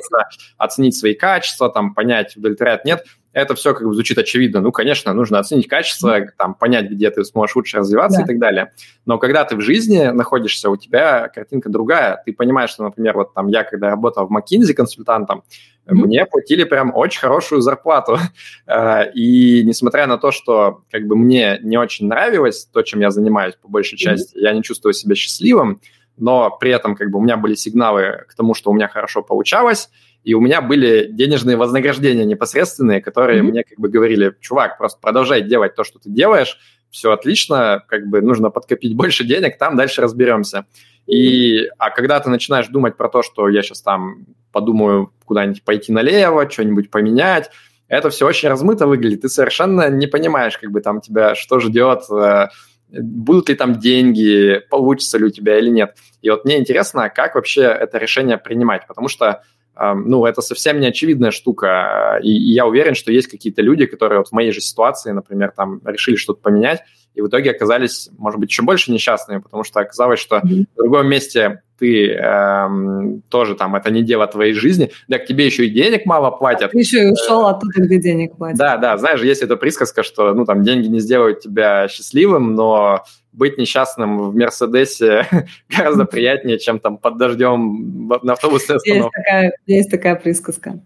оценить 0.58 0.96
свои 0.96 1.14
качества, 1.14 1.70
там, 1.70 1.94
понять, 1.94 2.36
удовлетворяет, 2.36 2.84
нет, 2.84 3.04
это 3.32 3.54
все 3.54 3.74
как 3.74 3.86
бы 3.86 3.94
звучит 3.94 4.16
очевидно. 4.16 4.60
Ну, 4.60 4.72
конечно, 4.72 5.12
нужно 5.12 5.38
оценить 5.38 5.68
качество, 5.68 6.20
там, 6.38 6.54
понять, 6.54 6.90
где 6.90 7.10
ты 7.10 7.24
сможешь 7.24 7.56
лучше 7.56 7.78
развиваться 7.78 8.18
да. 8.18 8.24
и 8.24 8.26
так 8.26 8.38
далее. 8.38 8.72
Но 9.06 9.18
когда 9.18 9.44
ты 9.44 9.56
в 9.56 9.60
жизни 9.60 10.06
находишься, 10.06 10.70
у 10.70 10.76
тебя 10.76 11.28
картинка 11.28 11.68
другая. 11.68 12.22
Ты 12.24 12.32
понимаешь, 12.32 12.70
что, 12.70 12.84
например, 12.84 13.16
вот 13.16 13.34
там 13.34 13.48
я, 13.48 13.64
когда 13.64 13.90
работал 13.90 14.26
в 14.26 14.32
McKinsey 14.32 14.72
консультантом, 14.72 15.42
Mm-hmm. 15.86 15.94
Мне 15.94 16.26
платили 16.26 16.64
прям 16.64 16.92
очень 16.94 17.20
хорошую 17.20 17.60
зарплату. 17.60 18.18
Э, 18.66 19.10
и 19.12 19.62
несмотря 19.64 20.06
на 20.06 20.16
то, 20.16 20.30
что 20.30 20.84
как 20.90 21.06
бы 21.06 21.16
мне 21.16 21.58
не 21.62 21.76
очень 21.76 22.06
нравилось 22.06 22.64
то, 22.72 22.82
чем 22.82 23.00
я 23.00 23.10
занимаюсь 23.10 23.54
по 23.60 23.68
большей 23.68 23.98
части, 23.98 24.34
mm-hmm. 24.36 24.40
я 24.40 24.52
не 24.52 24.62
чувствую 24.62 24.94
себя 24.94 25.14
счастливым, 25.14 25.80
но 26.16 26.50
при 26.50 26.70
этом 26.70 26.96
как 26.96 27.10
бы 27.10 27.18
у 27.18 27.22
меня 27.22 27.36
были 27.36 27.54
сигналы 27.54 28.24
к 28.28 28.34
тому, 28.34 28.54
что 28.54 28.70
у 28.70 28.74
меня 28.74 28.88
хорошо 28.88 29.22
получалось, 29.22 29.90
и 30.22 30.32
у 30.32 30.40
меня 30.40 30.62
были 30.62 31.08
денежные 31.10 31.56
вознаграждения 31.56 32.24
непосредственные, 32.24 33.02
которые 33.02 33.40
mm-hmm. 33.40 33.44
мне 33.44 33.64
как 33.64 33.78
бы 33.78 33.88
говорили, 33.88 34.34
чувак, 34.40 34.78
просто 34.78 34.98
продолжай 35.00 35.42
делать 35.42 35.74
то, 35.74 35.84
что 35.84 35.98
ты 35.98 36.08
делаешь, 36.08 36.58
все 36.90 37.12
отлично, 37.12 37.84
как 37.88 38.06
бы 38.06 38.22
нужно 38.22 38.50
подкопить 38.50 38.96
больше 38.96 39.24
денег, 39.24 39.58
там 39.58 39.76
дальше 39.76 40.00
разберемся. 40.00 40.64
И, 41.06 41.68
а 41.78 41.90
когда 41.90 42.20
ты 42.20 42.30
начинаешь 42.30 42.68
думать 42.68 42.96
про 42.96 43.08
то, 43.08 43.22
что 43.22 43.48
я 43.48 43.62
сейчас 43.62 43.82
там 43.82 44.26
подумаю 44.52 45.12
куда-нибудь 45.24 45.62
пойти 45.62 45.92
налево, 45.92 46.50
что-нибудь 46.50 46.90
поменять, 46.90 47.50
это 47.88 48.10
все 48.10 48.26
очень 48.26 48.48
размыто 48.48 48.86
выглядит. 48.86 49.22
Ты 49.22 49.28
совершенно 49.28 49.90
не 49.90 50.06
понимаешь, 50.06 50.56
как 50.58 50.70
бы 50.70 50.80
там 50.80 51.00
тебя 51.00 51.34
что 51.34 51.60
ждет, 51.60 52.02
э, 52.10 52.48
будут 52.88 53.48
ли 53.48 53.54
там 53.54 53.78
деньги, 53.78 54.62
получится 54.70 55.18
ли 55.18 55.24
у 55.24 55.30
тебя 55.30 55.58
или 55.58 55.68
нет. 55.68 55.96
И 56.22 56.30
вот 56.30 56.44
мне 56.44 56.58
интересно, 56.58 57.10
как 57.10 57.34
вообще 57.34 57.62
это 57.62 57.98
решение 57.98 58.38
принимать, 58.38 58.86
потому 58.86 59.08
что 59.08 59.42
ну, 59.76 60.24
это 60.24 60.40
совсем 60.40 60.80
не 60.80 60.86
очевидная 60.86 61.30
штука, 61.30 62.20
и, 62.22 62.30
и 62.30 62.52
я 62.52 62.66
уверен, 62.66 62.94
что 62.94 63.12
есть 63.12 63.28
какие-то 63.28 63.62
люди, 63.62 63.86
которые 63.86 64.18
вот 64.18 64.28
в 64.28 64.32
моей 64.32 64.52
же 64.52 64.60
ситуации, 64.60 65.10
например, 65.10 65.52
там 65.56 65.80
решили 65.84 66.16
что-то 66.16 66.40
поменять, 66.40 66.82
и 67.14 67.20
в 67.20 67.28
итоге 67.28 67.50
оказались, 67.50 68.10
может 68.18 68.40
быть, 68.40 68.50
еще 68.50 68.62
больше 68.62 68.92
несчастными, 68.92 69.40
потому 69.40 69.64
что 69.64 69.80
оказалось, 69.80 70.18
что 70.18 70.36
mm-hmm. 70.36 70.66
в 70.74 70.76
другом 70.76 71.08
месте 71.08 71.62
ты 71.78 72.12
эм, 72.12 73.22
тоже 73.28 73.54
там, 73.54 73.74
это 73.74 73.90
не 73.90 74.02
дело 74.02 74.26
твоей 74.26 74.52
жизни, 74.52 74.90
да 75.08 75.18
к 75.18 75.26
тебе 75.26 75.46
еще 75.46 75.66
и 75.66 75.70
денег 75.70 76.06
мало 76.06 76.30
платят. 76.30 76.72
ты 76.72 76.78
еще 76.78 77.04
и 77.04 77.10
ушел 77.10 77.46
оттуда, 77.46 77.82
где 77.82 77.98
денег 77.98 78.36
платят. 78.36 78.58
Да, 78.58 78.76
да, 78.76 78.96
знаешь, 78.96 79.22
есть 79.22 79.42
эта 79.42 79.56
присказка, 79.56 80.02
что, 80.02 80.34
ну, 80.34 80.44
там, 80.44 80.62
деньги 80.62 80.86
не 80.86 81.00
сделают 81.00 81.40
тебя 81.40 81.88
счастливым, 81.88 82.54
но 82.54 83.04
быть 83.34 83.58
несчастным 83.58 84.30
в 84.30 84.36
Мерседесе 84.36 85.26
гораздо 85.68 86.04
приятнее, 86.04 86.58
чем 86.58 86.78
там 86.78 86.96
под 86.96 87.18
дождем 87.18 88.08
на 88.22 88.32
автобусной 88.34 88.76
остановке. 88.76 89.02
Есть 89.02 89.26
такая, 89.26 89.52
есть 89.66 89.90
такая 89.90 90.14
присказка. 90.14 90.80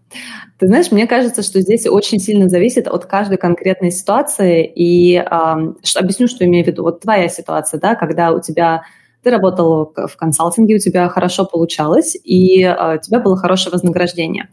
Ты 0.59 0.67
знаешь, 0.67 0.91
мне 0.91 1.07
кажется, 1.07 1.43
что 1.43 1.61
здесь 1.61 1.87
очень 1.87 2.19
сильно 2.19 2.49
зависит 2.49 2.89
от 2.89 3.07
каждой 3.07 3.37
конкретной 3.37 3.91
ситуации. 3.91 4.65
И 4.65 5.17
э, 5.17 5.25
объясню, 5.97 6.27
что 6.27 6.45
имею 6.47 6.65
в 6.65 6.69
виду. 6.69 6.83
Вот 6.83 7.01
твоя 7.01 7.29
ситуация, 7.29 7.79
да, 7.79 7.95
когда 7.95 8.33
у 8.33 8.41
тебя 8.41 8.83
ты 9.23 9.31
работал 9.31 9.93
в 9.97 10.17
консалтинге, 10.17 10.77
у 10.77 10.79
тебя 10.79 11.09
хорошо 11.09 11.45
получалось, 11.45 12.17
и 12.23 12.63
э, 12.63 12.97
у 12.97 13.01
тебя 13.01 13.21
было 13.21 13.37
хорошее 13.37 13.73
вознаграждение. 13.73 14.49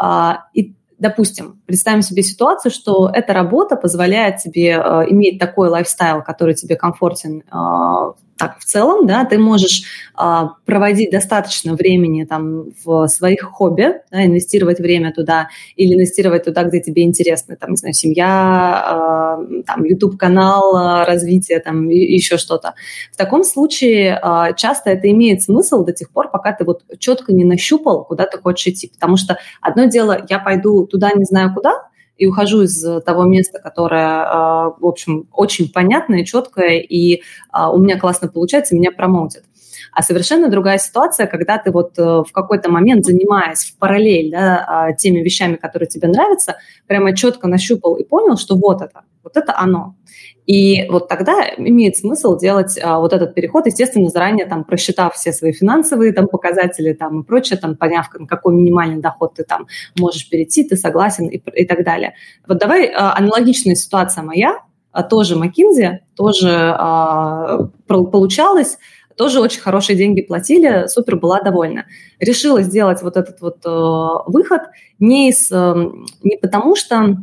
Э, 0.00 0.32
и 0.54 0.74
допустим, 1.00 1.60
представим 1.66 2.02
себе 2.02 2.22
ситуацию, 2.22 2.70
что 2.70 3.10
эта 3.12 3.32
работа 3.32 3.74
позволяет 3.76 4.36
тебе 4.36 4.72
э, 4.72 5.04
иметь 5.08 5.38
такой 5.38 5.68
лайфстайл, 5.70 6.22
который 6.22 6.54
тебе 6.54 6.76
комфортен 6.76 7.40
э, 7.40 8.12
так 8.40 8.58
в 8.58 8.64
целом, 8.64 9.06
да, 9.06 9.26
ты 9.26 9.38
можешь 9.38 9.82
а, 10.14 10.54
проводить 10.64 11.10
достаточно 11.10 11.74
времени 11.74 12.24
там 12.24 12.70
в 12.82 13.06
своих 13.06 13.42
хобби, 13.42 13.96
да, 14.10 14.24
инвестировать 14.24 14.78
время 14.78 15.12
туда 15.12 15.50
или 15.76 15.92
инвестировать 15.92 16.44
туда, 16.44 16.64
где 16.64 16.80
тебе 16.80 17.02
интересно, 17.02 17.56
там, 17.56 17.72
не 17.72 17.76
знаю, 17.76 17.92
семья, 17.92 18.26
а, 18.26 19.38
там, 19.66 19.84
YouTube-канал, 19.84 20.74
а, 20.74 21.04
развитие, 21.04 21.60
там, 21.60 21.90
и, 21.90 21.98
еще 21.98 22.38
что-то. 22.38 22.72
В 23.12 23.18
таком 23.18 23.44
случае 23.44 24.18
а, 24.22 24.54
часто 24.54 24.88
это 24.88 25.10
имеет 25.10 25.42
смысл 25.42 25.84
до 25.84 25.92
тех 25.92 26.08
пор, 26.10 26.30
пока 26.30 26.52
ты 26.52 26.64
вот 26.64 26.82
четко 26.98 27.34
не 27.34 27.44
нащупал, 27.44 28.06
куда 28.06 28.24
ты 28.24 28.38
хочешь 28.38 28.68
идти, 28.68 28.88
потому 28.88 29.18
что 29.18 29.36
одно 29.60 29.84
дело, 29.84 30.24
я 30.30 30.38
пойду 30.38 30.86
туда, 30.86 31.10
не 31.14 31.24
знаю 31.24 31.52
куда, 31.54 31.89
и 32.20 32.26
ухожу 32.26 32.60
из 32.60 32.84
того 33.04 33.24
места, 33.24 33.58
которое, 33.60 34.22
а, 34.26 34.74
в 34.78 34.86
общем, 34.86 35.26
очень 35.32 35.72
понятное, 35.72 36.22
четкое, 36.22 36.78
и 36.78 37.22
а, 37.50 37.72
у 37.72 37.78
меня 37.78 37.98
классно 37.98 38.28
получается, 38.28 38.76
меня 38.76 38.92
промоутят. 38.92 39.44
А 39.92 40.02
совершенно 40.02 40.50
другая 40.50 40.76
ситуация, 40.76 41.26
когда 41.26 41.56
ты 41.56 41.70
вот 41.70 41.98
э, 41.98 42.02
в 42.02 42.30
какой-то 42.32 42.70
момент, 42.70 43.06
занимаясь 43.06 43.64
в 43.64 43.78
параллель 43.78 44.30
да, 44.30 44.64
а, 44.68 44.92
теми 44.92 45.20
вещами, 45.20 45.56
которые 45.56 45.88
тебе 45.88 46.08
нравятся, 46.08 46.56
прямо 46.86 47.16
четко 47.16 47.48
нащупал 47.48 47.94
и 47.94 48.04
понял, 48.04 48.36
что 48.36 48.54
вот 48.54 48.82
это, 48.82 49.00
вот 49.24 49.38
это 49.38 49.56
оно. 49.56 49.96
И 50.50 50.84
вот 50.88 51.06
тогда 51.06 51.48
имеет 51.58 51.96
смысл 51.96 52.36
делать 52.36 52.76
а, 52.82 52.98
вот 52.98 53.12
этот 53.12 53.36
переход, 53.36 53.66
естественно, 53.66 54.10
заранее 54.10 54.46
там 54.46 54.64
просчитав 54.64 55.14
все 55.14 55.32
свои 55.32 55.52
финансовые 55.52 56.12
там 56.12 56.26
показатели 56.26 56.92
там 56.92 57.20
и 57.20 57.24
прочее, 57.24 57.56
там 57.56 57.76
поняв, 57.76 58.08
на 58.18 58.26
какой 58.26 58.54
минимальный 58.54 59.00
доход 59.00 59.34
ты 59.34 59.44
там 59.44 59.68
можешь 59.96 60.28
перейти, 60.28 60.64
ты 60.64 60.74
согласен 60.74 61.28
и, 61.28 61.36
и 61.36 61.64
так 61.64 61.84
далее. 61.84 62.14
Вот 62.48 62.58
давай 62.58 62.86
а, 62.86 63.16
аналогичная 63.16 63.76
ситуация 63.76 64.24
моя, 64.24 64.58
а, 64.90 65.04
тоже 65.04 65.36
McKinsey, 65.36 65.98
тоже 66.16 66.50
а, 66.76 67.68
получалось, 67.86 68.78
тоже 69.16 69.38
очень 69.38 69.60
хорошие 69.60 69.96
деньги 69.96 70.22
платили, 70.22 70.88
супер 70.88 71.14
была 71.14 71.40
довольна. 71.42 71.84
Решила 72.18 72.62
сделать 72.62 73.02
вот 73.02 73.16
этот 73.16 73.40
вот 73.40 73.58
э, 73.64 74.30
выход 74.30 74.62
не, 74.98 75.28
из, 75.28 75.52
э, 75.52 75.90
не 76.22 76.38
потому 76.38 76.74
что, 76.74 77.18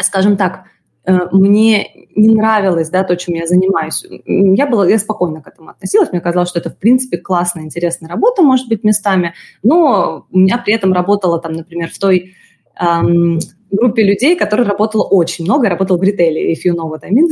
скажем 0.00 0.36
так, 0.36 0.64
мне 1.06 2.08
не 2.16 2.30
нравилось, 2.30 2.90
да, 2.90 3.04
то, 3.04 3.16
чем 3.16 3.34
я 3.34 3.46
занимаюсь. 3.46 4.04
Я, 4.24 4.66
была, 4.66 4.88
я 4.88 4.98
спокойно 4.98 5.42
к 5.42 5.48
этому 5.48 5.70
относилась, 5.70 6.10
мне 6.10 6.20
казалось, 6.20 6.48
что 6.48 6.60
это, 6.60 6.70
в 6.70 6.78
принципе, 6.78 7.18
классная, 7.18 7.64
интересная 7.64 8.08
работа, 8.08 8.42
может 8.42 8.68
быть, 8.68 8.84
местами, 8.84 9.34
но 9.62 10.26
у 10.30 10.38
меня 10.38 10.58
при 10.58 10.74
этом 10.74 10.92
работала 10.92 11.40
там, 11.40 11.52
например, 11.52 11.90
в 11.90 11.98
той 11.98 12.34
эм, 12.80 13.38
группе 13.70 14.02
людей, 14.02 14.36
которые 14.36 14.66
работала 14.66 15.04
очень 15.04 15.44
много, 15.44 15.68
работала 15.68 15.98
в 15.98 16.02
ритейле, 16.02 16.52
if 16.52 16.58
you 16.64 16.74
know 16.74 16.90
what 16.90 17.00
I 17.02 17.10
mean. 17.10 17.28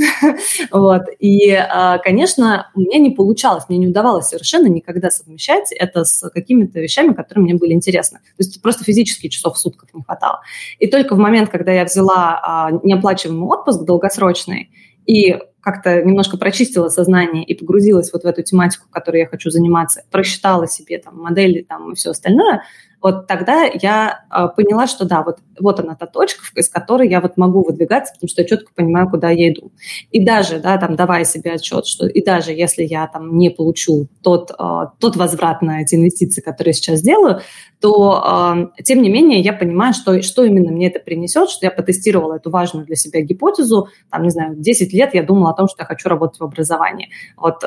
вот. 0.70 1.02
И, 1.18 1.50
а, 1.52 1.98
конечно, 1.98 2.70
у 2.74 2.80
меня 2.80 2.98
не 2.98 3.10
получалось, 3.10 3.64
мне 3.68 3.78
не 3.78 3.88
удавалось 3.88 4.26
совершенно 4.26 4.66
никогда 4.66 5.10
совмещать 5.10 5.72
это 5.72 6.04
с 6.04 6.28
какими-то 6.30 6.80
вещами, 6.80 7.12
которые 7.12 7.44
мне 7.44 7.54
были 7.54 7.72
интересны. 7.72 8.18
То 8.18 8.42
есть 8.44 8.60
просто 8.62 8.84
физически 8.84 9.28
часов 9.28 9.56
в 9.56 9.58
сутках 9.58 9.92
не 9.94 10.02
хватало. 10.02 10.40
И 10.78 10.86
только 10.86 11.14
в 11.14 11.18
момент, 11.18 11.50
когда 11.50 11.72
я 11.72 11.84
взяла 11.84 12.40
а, 12.42 12.70
неоплачиваемый 12.82 13.48
отпуск 13.48 13.84
долгосрочный, 13.84 14.70
и 15.06 15.36
как-то 15.60 16.02
немножко 16.02 16.36
прочистила 16.36 16.88
сознание 16.88 17.44
и 17.44 17.54
погрузилась 17.54 18.12
вот 18.12 18.22
в 18.22 18.26
эту 18.26 18.42
тематику, 18.42 18.86
которой 18.90 19.20
я 19.20 19.26
хочу 19.26 19.50
заниматься, 19.50 20.02
просчитала 20.10 20.66
себе 20.66 20.98
там 20.98 21.18
модели 21.18 21.62
там 21.62 21.92
и 21.92 21.94
все 21.94 22.10
остальное, 22.10 22.62
вот 23.02 23.26
тогда 23.26 23.64
я 23.64 24.24
э, 24.30 24.48
поняла, 24.56 24.86
что 24.86 25.04
да, 25.04 25.22
вот, 25.22 25.38
вот 25.58 25.80
она 25.80 25.96
та 25.96 26.06
точка, 26.06 26.42
из 26.54 26.68
которой 26.68 27.08
я 27.08 27.20
вот 27.20 27.36
могу 27.36 27.64
выдвигаться, 27.64 28.14
потому 28.14 28.28
что 28.28 28.42
я 28.42 28.48
четко 28.48 28.72
понимаю, 28.74 29.10
куда 29.10 29.30
я 29.30 29.50
иду. 29.50 29.72
И 30.12 30.24
даже, 30.24 30.60
да, 30.60 30.78
там, 30.78 30.94
давая 30.94 31.24
себе 31.24 31.52
отчет, 31.52 31.86
что 31.86 32.06
и 32.06 32.24
даже 32.24 32.52
если 32.52 32.84
я 32.84 33.08
там 33.08 33.36
не 33.36 33.50
получу 33.50 34.06
тот, 34.22 34.52
э, 34.52 34.64
тот 34.98 35.16
возврат 35.16 35.62
на 35.62 35.82
эти 35.82 35.96
инвестиции, 35.96 36.40
которые 36.40 36.74
сейчас 36.74 37.02
делаю, 37.02 37.40
то, 37.82 38.72
э, 38.76 38.82
тем 38.82 39.02
не 39.02 39.10
менее, 39.10 39.40
я 39.40 39.52
понимаю, 39.52 39.92
что, 39.92 40.22
что 40.22 40.44
именно 40.44 40.70
мне 40.70 40.86
это 40.86 41.00
принесет, 41.00 41.50
что 41.50 41.66
я 41.66 41.70
потестировала 41.72 42.36
эту 42.36 42.48
важную 42.50 42.86
для 42.86 42.94
себя 42.94 43.20
гипотезу, 43.20 43.88
там, 44.10 44.22
не 44.22 44.30
знаю, 44.30 44.54
10 44.56 44.92
лет 44.94 45.14
я 45.14 45.24
думала 45.24 45.50
о 45.50 45.54
том, 45.54 45.66
что 45.66 45.82
я 45.82 45.86
хочу 45.86 46.08
работать 46.08 46.38
в 46.40 46.44
образовании. 46.44 47.10
Вот 47.36 47.64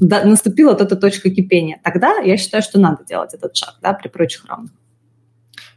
да, 0.00 0.24
наступила 0.24 0.70
вот 0.70 0.80
эта 0.80 0.96
точка 0.96 1.30
кипения. 1.30 1.78
Тогда 1.84 2.16
я 2.18 2.38
считаю, 2.38 2.62
что 2.62 2.80
надо 2.80 3.04
делать 3.04 3.34
этот 3.34 3.54
шаг, 3.54 3.74
да, 3.82 3.92
при 3.92 4.08
прочих 4.08 4.46
равных. 4.46 4.72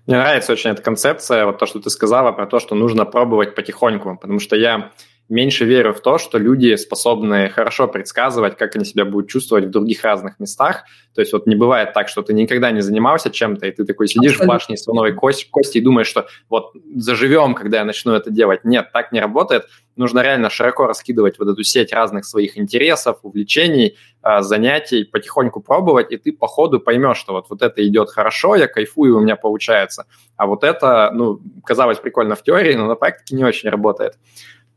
Мне 0.07 0.17
нравится 0.17 0.53
очень 0.53 0.71
эта 0.71 0.81
концепция, 0.81 1.45
вот 1.45 1.59
то, 1.59 1.65
что 1.65 1.79
ты 1.79 1.89
сказала 1.89 2.31
про 2.31 2.47
то, 2.47 2.59
что 2.59 2.75
нужно 2.75 3.05
пробовать 3.05 3.55
потихоньку, 3.55 4.17
потому 4.19 4.39
что 4.39 4.55
я 4.55 4.91
меньше 5.31 5.65
верю 5.65 5.93
в 5.93 6.01
то, 6.01 6.17
что 6.17 6.37
люди 6.37 6.75
способны 6.75 7.49
хорошо 7.49 7.87
предсказывать, 7.87 8.57
как 8.57 8.75
они 8.75 8.85
себя 8.85 9.05
будут 9.05 9.29
чувствовать 9.29 9.65
в 9.65 9.69
других 9.69 10.03
разных 10.03 10.39
местах. 10.39 10.83
То 11.15 11.21
есть 11.21 11.31
вот 11.33 11.47
не 11.47 11.55
бывает 11.55 11.93
так, 11.93 12.09
что 12.09 12.21
ты 12.21 12.33
никогда 12.33 12.71
не 12.71 12.81
занимался 12.81 13.31
чем-то, 13.31 13.65
и 13.65 13.71
ты 13.71 13.85
такой 13.85 14.07
сидишь 14.07 14.33
Абсолютно. 14.33 14.45
в 14.45 14.55
башне 14.55 14.77
слоновой 14.77 15.13
кости, 15.13 15.47
кости 15.49 15.77
и 15.77 15.81
думаешь, 15.81 16.07
что 16.07 16.27
вот 16.49 16.73
заживем, 16.95 17.55
когда 17.55 17.77
я 17.77 17.85
начну 17.85 18.13
это 18.13 18.29
делать. 18.29 18.65
Нет, 18.65 18.91
так 18.91 19.13
не 19.13 19.21
работает. 19.21 19.63
Нужно 19.95 20.21
реально 20.21 20.49
широко 20.49 20.85
раскидывать 20.85 21.39
вот 21.39 21.47
эту 21.47 21.63
сеть 21.63 21.93
разных 21.93 22.25
своих 22.25 22.57
интересов, 22.57 23.19
увлечений, 23.23 23.97
а, 24.21 24.41
занятий, 24.41 25.05
потихоньку 25.05 25.61
пробовать, 25.61 26.11
и 26.11 26.17
ты 26.17 26.33
по 26.33 26.47
ходу 26.47 26.79
поймешь, 26.79 27.17
что 27.17 27.33
вот, 27.33 27.45
вот 27.49 27.61
это 27.61 27.85
идет 27.87 28.09
хорошо, 28.09 28.55
я 28.55 28.67
кайфую, 28.67 29.17
у 29.17 29.21
меня 29.21 29.35
получается. 29.35 30.05
А 30.35 30.45
вот 30.45 30.63
это, 30.63 31.11
ну, 31.13 31.41
казалось 31.63 31.99
прикольно 31.99 32.35
в 32.35 32.43
теории, 32.43 32.73
но 32.75 32.87
на 32.87 32.95
практике 32.95 33.35
не 33.35 33.43
очень 33.43 33.69
работает. 33.69 34.17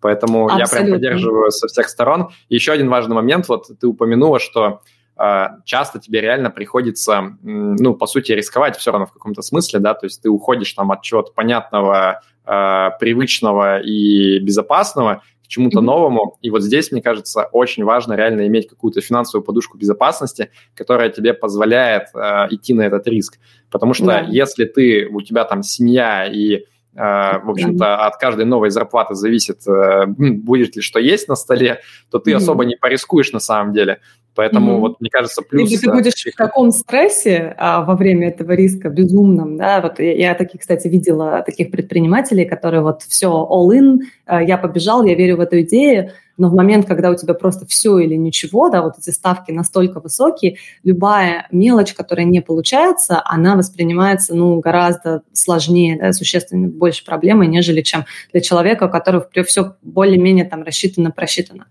Поэтому 0.04 0.44
Абсолютно. 0.44 0.76
я 0.76 0.82
прям 0.82 0.92
поддерживаю 0.92 1.50
со 1.50 1.66
всех 1.66 1.88
сторон. 1.88 2.28
Еще 2.50 2.72
один 2.72 2.90
важный 2.90 3.14
момент, 3.14 3.48
вот 3.48 3.70
ты 3.80 3.86
упомянула, 3.86 4.38
что 4.38 4.82
э, 5.16 5.46
часто 5.64 5.98
тебе 5.98 6.20
реально 6.20 6.50
приходится, 6.50 7.38
ну, 7.42 7.94
по 7.94 8.06
сути, 8.06 8.32
рисковать 8.32 8.76
все 8.76 8.90
равно 8.90 9.06
в 9.06 9.12
каком-то 9.14 9.40
смысле, 9.40 9.80
да, 9.80 9.94
то 9.94 10.04
есть 10.04 10.20
ты 10.20 10.28
уходишь 10.28 10.70
там 10.74 10.92
от 10.92 11.00
чего-то 11.00 11.32
понятного, 11.32 12.20
э, 12.44 12.90
привычного 13.00 13.80
и 13.80 14.38
безопасного 14.40 15.22
к 15.42 15.48
чему-то 15.48 15.78
mm-hmm. 15.78 15.82
новому. 15.82 16.36
И 16.42 16.50
вот 16.50 16.62
здесь, 16.62 16.92
мне 16.92 17.00
кажется, 17.00 17.48
очень 17.52 17.84
важно 17.84 18.12
реально 18.12 18.46
иметь 18.46 18.68
какую-то 18.68 19.00
финансовую 19.00 19.42
подушку 19.42 19.78
безопасности, 19.78 20.50
которая 20.74 21.08
тебе 21.08 21.32
позволяет 21.32 22.08
э, 22.14 22.48
идти 22.50 22.74
на 22.74 22.82
этот 22.82 23.08
риск. 23.08 23.38
Потому 23.70 23.94
что 23.94 24.10
yeah. 24.10 24.26
если 24.28 24.66
ты, 24.66 25.06
у 25.06 25.22
тебя 25.22 25.44
там 25.44 25.62
семья 25.62 26.26
и 26.26 26.66
в 26.94 27.50
общем-то, 27.50 28.06
от 28.06 28.16
каждой 28.18 28.44
новой 28.44 28.70
зарплаты 28.70 29.14
зависит, 29.14 29.66
э, 29.66 30.06
будет 30.06 30.76
ли 30.76 30.82
что 30.82 31.00
есть 31.00 31.28
на 31.28 31.34
столе, 31.34 31.80
то 32.10 32.18
ты 32.18 32.32
особо 32.32 32.64
не 32.64 32.76
порискуешь 32.76 33.32
на 33.32 33.40
самом 33.40 33.72
деле. 33.72 33.98
Поэтому 34.34 34.72
mm-hmm. 34.72 34.80
вот 34.80 35.00
мне 35.00 35.10
кажется 35.10 35.42
плюс... 35.42 35.70
Если 35.70 35.86
ты 35.86 35.92
будешь 35.92 36.12
в 36.12 36.36
таком 36.36 36.70
стрессе 36.72 37.54
а, 37.56 37.82
во 37.82 37.94
время 37.94 38.28
этого 38.28 38.52
риска 38.52 38.88
безумном, 38.88 39.56
да, 39.56 39.80
вот 39.80 40.00
я, 40.00 40.12
я 40.12 40.34
таких, 40.34 40.60
кстати, 40.60 40.88
видела 40.88 41.42
таких 41.42 41.70
предпринимателей, 41.70 42.44
которые 42.44 42.82
вот 42.82 43.02
все 43.02 43.28
all 43.28 43.68
in, 43.70 43.98
а, 44.26 44.42
я 44.42 44.58
побежал, 44.58 45.04
я 45.04 45.14
верю 45.14 45.36
в 45.36 45.40
эту 45.40 45.60
идею, 45.60 46.10
но 46.36 46.48
в 46.48 46.54
момент, 46.54 46.86
когда 46.86 47.10
у 47.10 47.14
тебя 47.14 47.34
просто 47.34 47.66
все 47.66 47.98
или 47.98 48.14
ничего, 48.14 48.68
да, 48.70 48.82
вот 48.82 48.98
эти 48.98 49.10
ставки 49.10 49.52
настолько 49.52 50.00
высокие, 50.00 50.56
любая 50.82 51.46
мелочь, 51.50 51.94
которая 51.94 52.26
не 52.26 52.40
получается, 52.40 53.22
она 53.24 53.56
воспринимается, 53.56 54.34
ну, 54.34 54.58
гораздо 54.60 55.22
сложнее, 55.32 55.98
да, 55.98 56.12
существенно 56.12 56.68
больше 56.68 57.04
проблемы, 57.04 57.46
нежели 57.46 57.82
чем 57.82 58.04
для 58.32 58.40
человека, 58.40 58.84
у 58.84 58.90
которого 58.90 59.28
все 59.46 59.76
более-менее 59.82 60.44
там 60.44 60.62
рассчитано, 60.62 61.10
просчитано. 61.10 61.66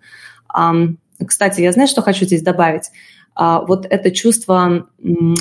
Кстати, 1.25 1.61
я 1.61 1.71
знаю, 1.71 1.87
что 1.87 2.01
хочу 2.01 2.25
здесь 2.25 2.41
добавить. 2.41 2.89
А, 3.35 3.61
вот 3.61 3.85
это 3.89 4.11
чувство, 4.11 4.85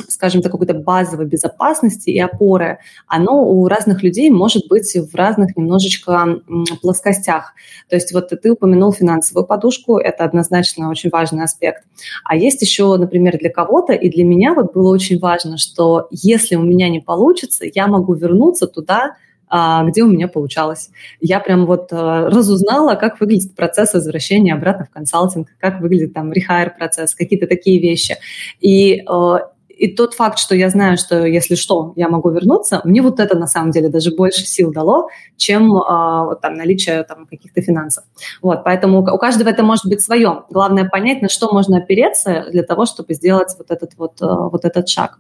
скажем 0.09 0.43
так, 0.43 0.53
какой-то 0.53 0.75
базовой 0.75 1.27
безопасности 1.27 2.11
и 2.11 2.19
опоры, 2.19 2.79
оно 3.07 3.45
у 3.45 3.69
разных 3.69 4.03
людей 4.03 4.31
может 4.31 4.69
быть 4.69 4.95
в 4.95 5.15
разных 5.15 5.57
немножечко 5.57 6.41
плоскостях. 6.81 7.55
То 7.89 7.97
есть 7.97 8.13
вот 8.13 8.29
ты 8.31 8.53
упомянул 8.53 8.93
финансовую 8.93 9.47
подушку, 9.47 9.99
это 9.99 10.25
однозначно 10.25 10.91
очень 10.91 11.11
важный 11.11 11.45
аспект. 11.45 11.85
А 12.25 12.37
есть 12.37 12.63
еще, 12.63 12.97
например, 12.97 13.39
для 13.39 13.51
кого-то, 13.51 13.93
и 13.93 14.09
для 14.11 14.25
меня 14.25 14.55
вот 14.55 14.73
было 14.73 14.91
очень 14.91 15.19
важно, 15.19 15.59
что 15.59 16.09
если 16.11 16.57
у 16.57 16.63
меня 16.63 16.89
не 16.89 17.01
получится, 17.01 17.65
я 17.73 17.87
могу 17.87 18.15
вернуться 18.15 18.67
туда, 18.67 19.17
где 19.53 20.03
у 20.03 20.07
меня 20.07 20.29
получалось. 20.29 20.91
Я 21.21 21.38
прям 21.41 21.67
вот 21.67 21.93
э, 21.93 21.97
разузнала, 21.97 22.95
как 22.95 23.21
выглядит 23.21 23.55
процесс 23.55 23.93
возвращения 23.93 24.55
обратно 24.55 24.87
в 24.87 24.91
консалтинг, 24.91 25.49
как 25.59 25.81
выглядит 25.81 26.15
там 26.15 26.33
рехайр 26.33 26.75
процесс, 26.77 27.15
какие-то 27.15 27.47
такие 27.47 27.81
вещи. 27.81 28.17
И 28.61 29.03
э, 29.07 29.38
и 29.83 29.88
тот 29.88 30.15
факт, 30.15 30.38
что 30.38 30.55
я 30.55 30.69
знаю, 30.69 30.97
что 30.97 31.27
если 31.27 31.57
что, 31.57 31.93
я 31.97 32.09
могу 32.09 32.31
вернуться, 32.31 32.81
мне 32.85 33.03
вот 33.03 33.19
это 33.19 33.37
на 33.37 33.49
самом 33.49 33.73
деле 33.73 33.88
даже 33.88 34.15
больше 34.15 34.47
сил 34.47 34.73
дало, 34.73 35.09
чем 35.37 35.75
э, 35.77 36.25
вот, 36.25 36.41
там, 36.41 36.55
наличие 36.55 37.03
там, 37.03 37.27
каких-то 37.27 37.62
финансов. 37.62 38.05
Вот, 38.41 38.62
поэтому 38.65 39.01
у 39.01 39.19
каждого 39.19 39.49
это 39.49 39.65
может 39.65 39.87
быть 39.87 40.01
свое. 40.01 40.45
Главное 40.51 40.88
понять, 40.88 41.21
на 41.21 41.29
что 41.29 41.53
можно 41.53 41.79
опереться 41.79 42.47
для 42.53 42.62
того, 42.62 42.87
чтобы 42.87 43.15
сделать 43.15 43.55
вот 43.59 43.71
этот 43.73 43.95
вот, 43.97 44.23
э, 44.23 44.27
вот 44.27 44.65
этот 44.65 44.88
шаг. 44.88 45.19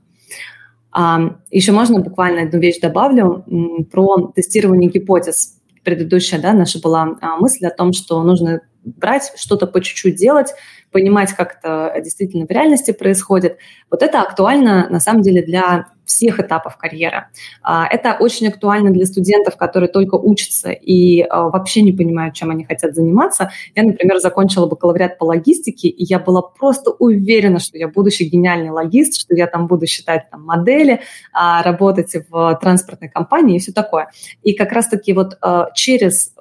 Еще 1.50 1.72
можно 1.72 2.00
буквально 2.00 2.42
одну 2.42 2.58
вещь 2.58 2.80
добавлю 2.80 3.44
про 3.90 4.32
тестирование 4.34 4.90
гипотез. 4.90 5.58
Предыдущая 5.84 6.40
да, 6.40 6.52
наша 6.52 6.80
была 6.80 7.16
а, 7.20 7.36
мысль 7.38 7.66
о 7.66 7.70
том, 7.70 7.92
что 7.92 8.22
нужно 8.22 8.60
брать, 8.84 9.32
что-то 9.36 9.66
по 9.66 9.80
чуть-чуть 9.80 10.16
делать, 10.16 10.54
понимать, 10.92 11.32
как 11.32 11.58
это 11.58 12.00
действительно 12.02 12.46
в 12.46 12.50
реальности 12.50 12.92
происходит. 12.92 13.58
Вот 13.90 14.02
это 14.02 14.20
актуально 14.20 14.88
на 14.90 15.00
самом 15.00 15.22
деле 15.22 15.42
для 15.42 15.88
всех 16.04 16.40
этапов 16.40 16.76
карьеры. 16.76 17.26
А, 17.62 17.86
это 17.86 18.16
очень 18.18 18.48
актуально 18.48 18.90
для 18.90 19.06
студентов, 19.06 19.56
которые 19.56 19.88
только 19.88 20.16
учатся 20.16 20.70
и 20.70 21.22
а, 21.22 21.48
вообще 21.48 21.82
не 21.82 21.92
понимают, 21.92 22.34
чем 22.34 22.50
они 22.50 22.64
хотят 22.64 22.94
заниматься. 22.94 23.50
Я, 23.74 23.84
например, 23.84 24.18
закончила 24.18 24.66
бакалавриат 24.66 25.18
по 25.18 25.24
логистике, 25.24 25.88
и 25.88 26.04
я 26.04 26.18
была 26.18 26.42
просто 26.42 26.90
уверена, 26.90 27.58
что 27.58 27.78
я 27.78 27.88
будущий 27.88 28.24
гениальный 28.24 28.70
логист, 28.70 29.20
что 29.20 29.34
я 29.34 29.46
там 29.46 29.66
буду 29.66 29.86
считать 29.86 30.28
там, 30.30 30.44
модели, 30.44 31.00
а, 31.32 31.62
работать 31.62 32.14
в 32.28 32.58
транспортной 32.60 33.10
компании 33.10 33.56
и 33.56 33.58
все 33.58 33.72
такое. 33.72 34.10
И 34.42 34.54
как 34.54 34.72
раз-таки 34.72 35.12
вот 35.12 35.38
через 35.74 36.34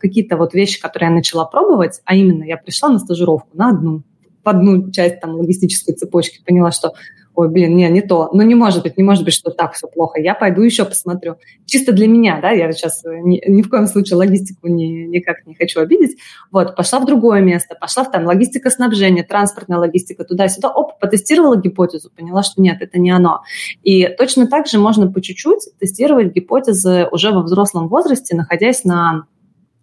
какие-то 0.00 0.36
вот 0.36 0.54
вещи, 0.54 0.80
которые 0.80 1.10
я 1.10 1.14
начала 1.14 1.44
пробовать, 1.44 2.00
а 2.04 2.14
именно 2.14 2.44
я 2.44 2.56
пришла 2.56 2.88
на 2.88 2.98
стажировку 2.98 3.48
на 3.54 3.70
одну, 3.70 4.02
в 4.44 4.48
одну 4.48 4.90
часть 4.90 5.20
там 5.20 5.34
логистической 5.34 5.94
цепочки, 5.94 6.42
поняла, 6.44 6.70
что 6.72 6.94
ой, 7.34 7.48
блин, 7.48 7.76
не, 7.76 7.88
не 7.88 8.02
то. 8.02 8.30
Ну, 8.32 8.42
не 8.42 8.54
может 8.54 8.82
быть, 8.82 8.96
не 8.96 9.02
может 9.02 9.24
быть, 9.24 9.34
что 9.34 9.50
так 9.50 9.74
все 9.74 9.86
плохо. 9.86 10.20
Я 10.20 10.34
пойду 10.34 10.62
еще 10.62 10.84
посмотрю. 10.84 11.36
Чисто 11.66 11.92
для 11.92 12.06
меня, 12.06 12.40
да, 12.40 12.50
я 12.50 12.70
сейчас 12.72 13.04
э, 13.04 13.20
ни, 13.22 13.42
ни 13.48 13.62
в 13.62 13.70
коем 13.70 13.86
случае 13.86 14.16
логистику 14.16 14.68
ни, 14.68 15.06
никак 15.06 15.46
не 15.46 15.54
хочу 15.54 15.80
обидеть. 15.80 16.18
Вот, 16.50 16.76
пошла 16.76 16.98
в 17.00 17.06
другое 17.06 17.40
место, 17.40 17.76
пошла 17.80 18.04
в 18.04 18.10
там 18.10 18.26
логистика 18.26 18.70
снабжения, 18.70 19.22
транспортная 19.22 19.78
логистика, 19.78 20.24
туда-сюда, 20.24 20.70
оп, 20.70 20.98
потестировала 20.98 21.56
гипотезу, 21.56 22.10
поняла, 22.10 22.42
что 22.42 22.60
нет, 22.60 22.78
это 22.80 22.98
не 22.98 23.10
оно. 23.10 23.42
И 23.82 24.08
точно 24.08 24.46
так 24.46 24.66
же 24.66 24.78
можно 24.78 25.10
по 25.10 25.20
чуть-чуть 25.20 25.78
тестировать 25.78 26.32
гипотезы 26.34 27.08
уже 27.10 27.32
во 27.32 27.42
взрослом 27.42 27.88
возрасте, 27.88 28.36
находясь 28.36 28.84
на 28.84 29.26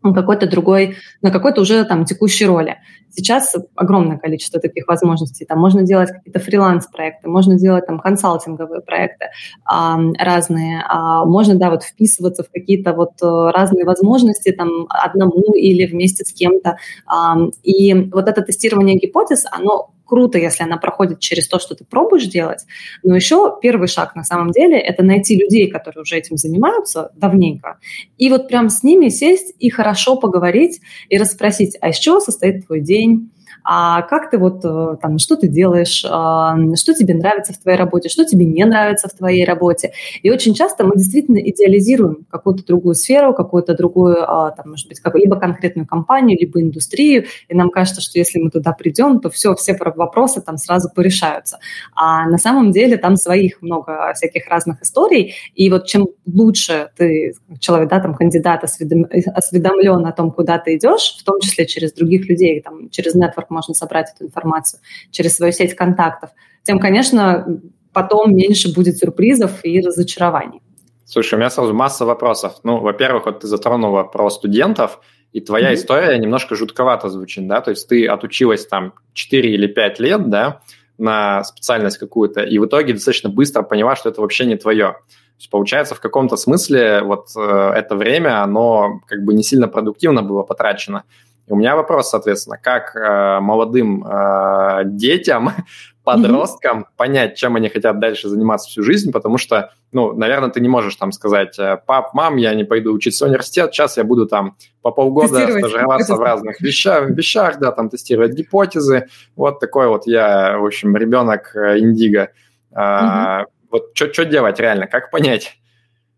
какой-то 0.02 0.48
другой, 0.48 0.96
на 1.22 1.32
какой-то 1.32 1.62
уже 1.62 1.84
там 1.86 2.06
текущей 2.06 2.46
роли. 2.46 2.78
Сейчас 3.12 3.56
огромное 3.76 4.18
количество 4.18 4.60
таких 4.60 4.88
возможностей. 4.88 5.46
Там 5.46 5.60
можно 5.60 5.84
делать 5.84 6.12
какие-то 6.12 6.40
фриланс-проекты, 6.40 7.28
можно 7.28 7.58
делать 7.58 7.86
там 7.88 8.00
консалтинговые 8.00 8.82
проекты 8.82 9.28
а, 9.66 10.00
разные, 10.18 10.84
а, 10.88 11.26
можно, 11.26 11.56
да, 11.56 11.70
вот 11.70 11.84
вписываться 11.84 12.44
в 12.44 12.52
какие-то 12.52 12.94
вот 12.94 13.12
э, 13.22 13.52
разные 13.52 13.86
возможности 13.86 14.52
там 14.52 14.86
одному 14.90 15.54
или 15.54 15.86
вместе 15.86 16.24
с 16.24 16.32
кем-то. 16.32 16.78
А, 17.06 17.38
и 17.64 17.94
вот 18.12 18.30
это 18.30 18.42
тестирование 18.42 18.98
гипотез, 18.98 19.46
оно 19.52 19.92
круто, 20.10 20.38
если 20.38 20.64
она 20.64 20.78
проходит 20.78 21.20
через 21.20 21.48
то, 21.48 21.60
что 21.60 21.76
ты 21.76 21.86
пробуешь 21.86 22.26
делать. 22.26 22.66
Но 23.04 23.16
еще 23.16 23.58
первый 23.62 23.88
шаг 23.88 24.16
на 24.16 24.24
самом 24.24 24.52
деле– 24.52 24.78
это 24.80 25.04
найти 25.04 25.38
людей, 25.38 25.70
которые 25.70 26.02
уже 26.02 26.18
этим 26.18 26.36
занимаются 26.36 27.12
давненько, 27.16 27.78
и 28.18 28.30
вот 28.30 28.48
прям 28.48 28.70
с 28.70 28.84
ними 28.84 29.10
сесть 29.10 29.54
и 29.60 29.70
хорошо 29.70 30.16
поговорить 30.16 30.82
и 31.10 31.18
расспросить, 31.18 31.78
а 31.80 31.90
из 31.90 31.98
чего 31.98 32.20
состоит 32.20 32.66
твой 32.66 32.82
день, 32.82 33.30
а 33.72 34.02
как 34.02 34.32
ты 34.32 34.40
вот 34.40 34.66
э, 34.66 34.98
там, 35.00 35.20
что 35.20 35.36
ты 35.36 35.48
делаешь, 35.48 36.04
а, 36.10 36.58
что 36.76 36.96
тебе 36.96 37.14
нравится 37.14 37.54
в 37.54 37.60
твоей 37.60 37.78
работе, 37.78 38.10
что 38.10 38.26
тебе 38.26 38.44
не 38.44 38.66
нравится 38.66 39.08
в 39.08 39.14
твоей 39.14 39.46
работе. 39.46 39.92
И 40.24 40.32
очень 40.32 40.56
часто 40.56 40.84
мы 40.84 40.96
действительно 40.96 41.38
идеализируем 41.38 42.26
какую-то 42.32 42.66
другую 42.66 42.96
сферу, 42.96 43.36
какую-то 43.36 43.76
другую, 43.76 44.24
а, 44.28 44.50
там, 44.50 44.72
может 44.72 44.88
быть, 44.88 45.00
либо 45.14 45.36
конкретную 45.36 45.86
компанию, 45.86 46.36
либо 46.40 46.60
индустрию, 46.60 47.26
и 47.48 47.54
нам 47.54 47.70
кажется, 47.70 48.02
что 48.02 48.18
если 48.18 48.40
мы 48.40 48.50
туда 48.50 48.72
придем, 48.72 49.20
то 49.20 49.30
все, 49.30 49.54
все 49.54 49.78
вопросы 49.78 50.42
там 50.42 50.58
сразу 50.58 50.90
порешаются. 50.90 51.60
А 51.94 52.28
на 52.28 52.40
самом 52.40 52.72
деле 52.72 52.98
там 52.98 53.18
своих 53.18 53.62
много 53.62 54.14
всяких 54.16 54.48
разных 54.48 54.82
историй, 54.82 55.36
и 55.54 55.70
вот 55.70 55.86
чем 55.86 56.08
лучше 56.26 56.90
ты, 56.98 57.36
человек, 57.60 57.88
да, 57.90 58.00
там, 58.00 58.16
кандидат 58.16 58.64
осведомлен 58.64 60.08
о 60.08 60.12
том, 60.12 60.32
куда 60.32 60.58
ты 60.58 60.76
идешь, 60.76 61.18
в 61.20 61.24
том 61.24 61.40
числе 61.40 61.68
через 61.68 61.94
других 61.94 62.28
людей, 62.28 62.62
там, 62.62 62.90
через 62.90 63.16
network 63.16 63.59
можно 63.60 63.74
собрать 63.74 64.14
эту 64.16 64.26
информацию 64.26 64.80
через 65.12 65.36
свою 65.36 65.52
сеть 65.52 65.76
контактов, 65.76 66.30
тем, 66.64 66.80
конечно, 66.80 67.46
потом 67.94 68.36
меньше 68.36 68.74
будет 68.74 68.98
сюрпризов 68.98 69.64
и 69.64 69.82
разочарований. 69.82 70.62
Слушай, 71.06 71.36
у 71.36 71.38
меня 71.38 71.50
сразу 71.50 71.74
масса 71.74 72.06
вопросов. 72.06 72.60
Ну, 72.64 72.80
во-первых, 72.80 73.26
вот 73.26 73.40
ты 73.40 73.48
затронула 73.48 74.04
про 74.04 74.30
студентов, 74.30 75.00
и 75.32 75.42
твоя 75.42 75.72
mm-hmm. 75.72 75.76
история 75.76 76.18
немножко 76.18 76.56
жутковато 76.56 77.10
звучит, 77.10 77.48
да, 77.48 77.62
то 77.62 77.72
есть 77.72 77.88
ты 77.88 78.08
отучилась 78.08 78.66
там 78.66 78.94
4 79.14 79.52
или 79.52 79.68
5 79.68 80.00
лет, 80.00 80.30
да, 80.30 80.62
на 80.98 81.44
специальность 81.44 81.98
какую-то, 81.98 82.42
и 82.42 82.58
в 82.60 82.66
итоге 82.66 82.94
достаточно 82.94 83.30
быстро 83.30 83.64
поняла, 83.64 83.96
что 83.96 84.10
это 84.10 84.22
вообще 84.22 84.46
не 84.46 84.56
твое. 84.56 84.98
То 85.40 85.42
есть, 85.42 85.50
получается, 85.50 85.96
в 85.96 86.02
каком-то 86.02 86.36
смысле 86.36 87.02
вот 87.02 87.28
э, 87.38 87.72
это 87.76 87.96
время, 87.96 88.44
оно 88.44 89.00
как 89.08 89.24
бы 89.24 89.34
не 89.34 89.42
сильно 89.42 89.68
продуктивно 89.68 90.22
было 90.22 90.44
потрачено. 90.44 91.04
И 91.50 91.52
у 91.52 91.56
меня 91.56 91.76
вопрос, 91.76 92.10
соответственно, 92.10 92.58
как 92.58 92.96
э, 92.96 93.40
молодым 93.40 94.06
э, 94.06 94.82
детям, 94.86 95.52
подросткам 96.04 96.82
mm-hmm. 96.82 96.98
понять, 96.98 97.38
чем 97.38 97.56
они 97.56 97.70
хотят 97.70 98.00
дальше 98.00 98.30
заниматься 98.30 98.70
всю 98.70 98.84
жизнь, 98.84 99.12
потому 99.12 99.38
что, 99.38 99.72
ну, 99.92 100.14
наверное, 100.14 100.50
ты 100.50 100.60
не 100.60 100.70
можешь 100.70 100.96
там 100.96 101.12
сказать, 101.12 101.58
э, 101.60 101.78
пап, 101.86 102.14
мам, 102.14 102.38
я 102.38 102.54
не 102.54 102.64
пойду 102.64 102.94
учиться 102.94 103.26
в 103.26 103.28
университет, 103.30 103.74
сейчас 103.74 103.98
я 103.98 104.04
буду 104.04 104.28
там 104.28 104.58
по 104.82 104.92
полгода 104.92 105.48
стажироваться 105.48 106.16
в 106.16 106.20
разных 106.20 106.62
вещах, 106.62 107.10
вещах, 107.10 107.60
да, 107.60 107.72
там 107.72 107.90
тестировать 107.90 108.34
гипотезы. 108.34 109.08
Вот 109.36 109.60
такой 109.60 109.88
вот 109.88 110.06
я, 110.06 110.58
в 110.58 110.66
общем, 110.66 110.96
ребенок 110.96 111.56
э, 111.56 111.80
индиго. 111.80 112.30
Mm-hmm. 112.72 113.46
Вот 113.72 113.90
что 113.94 114.26
делать 114.26 114.60
реально, 114.60 114.88
как 114.88 115.12
понять? 115.12 115.59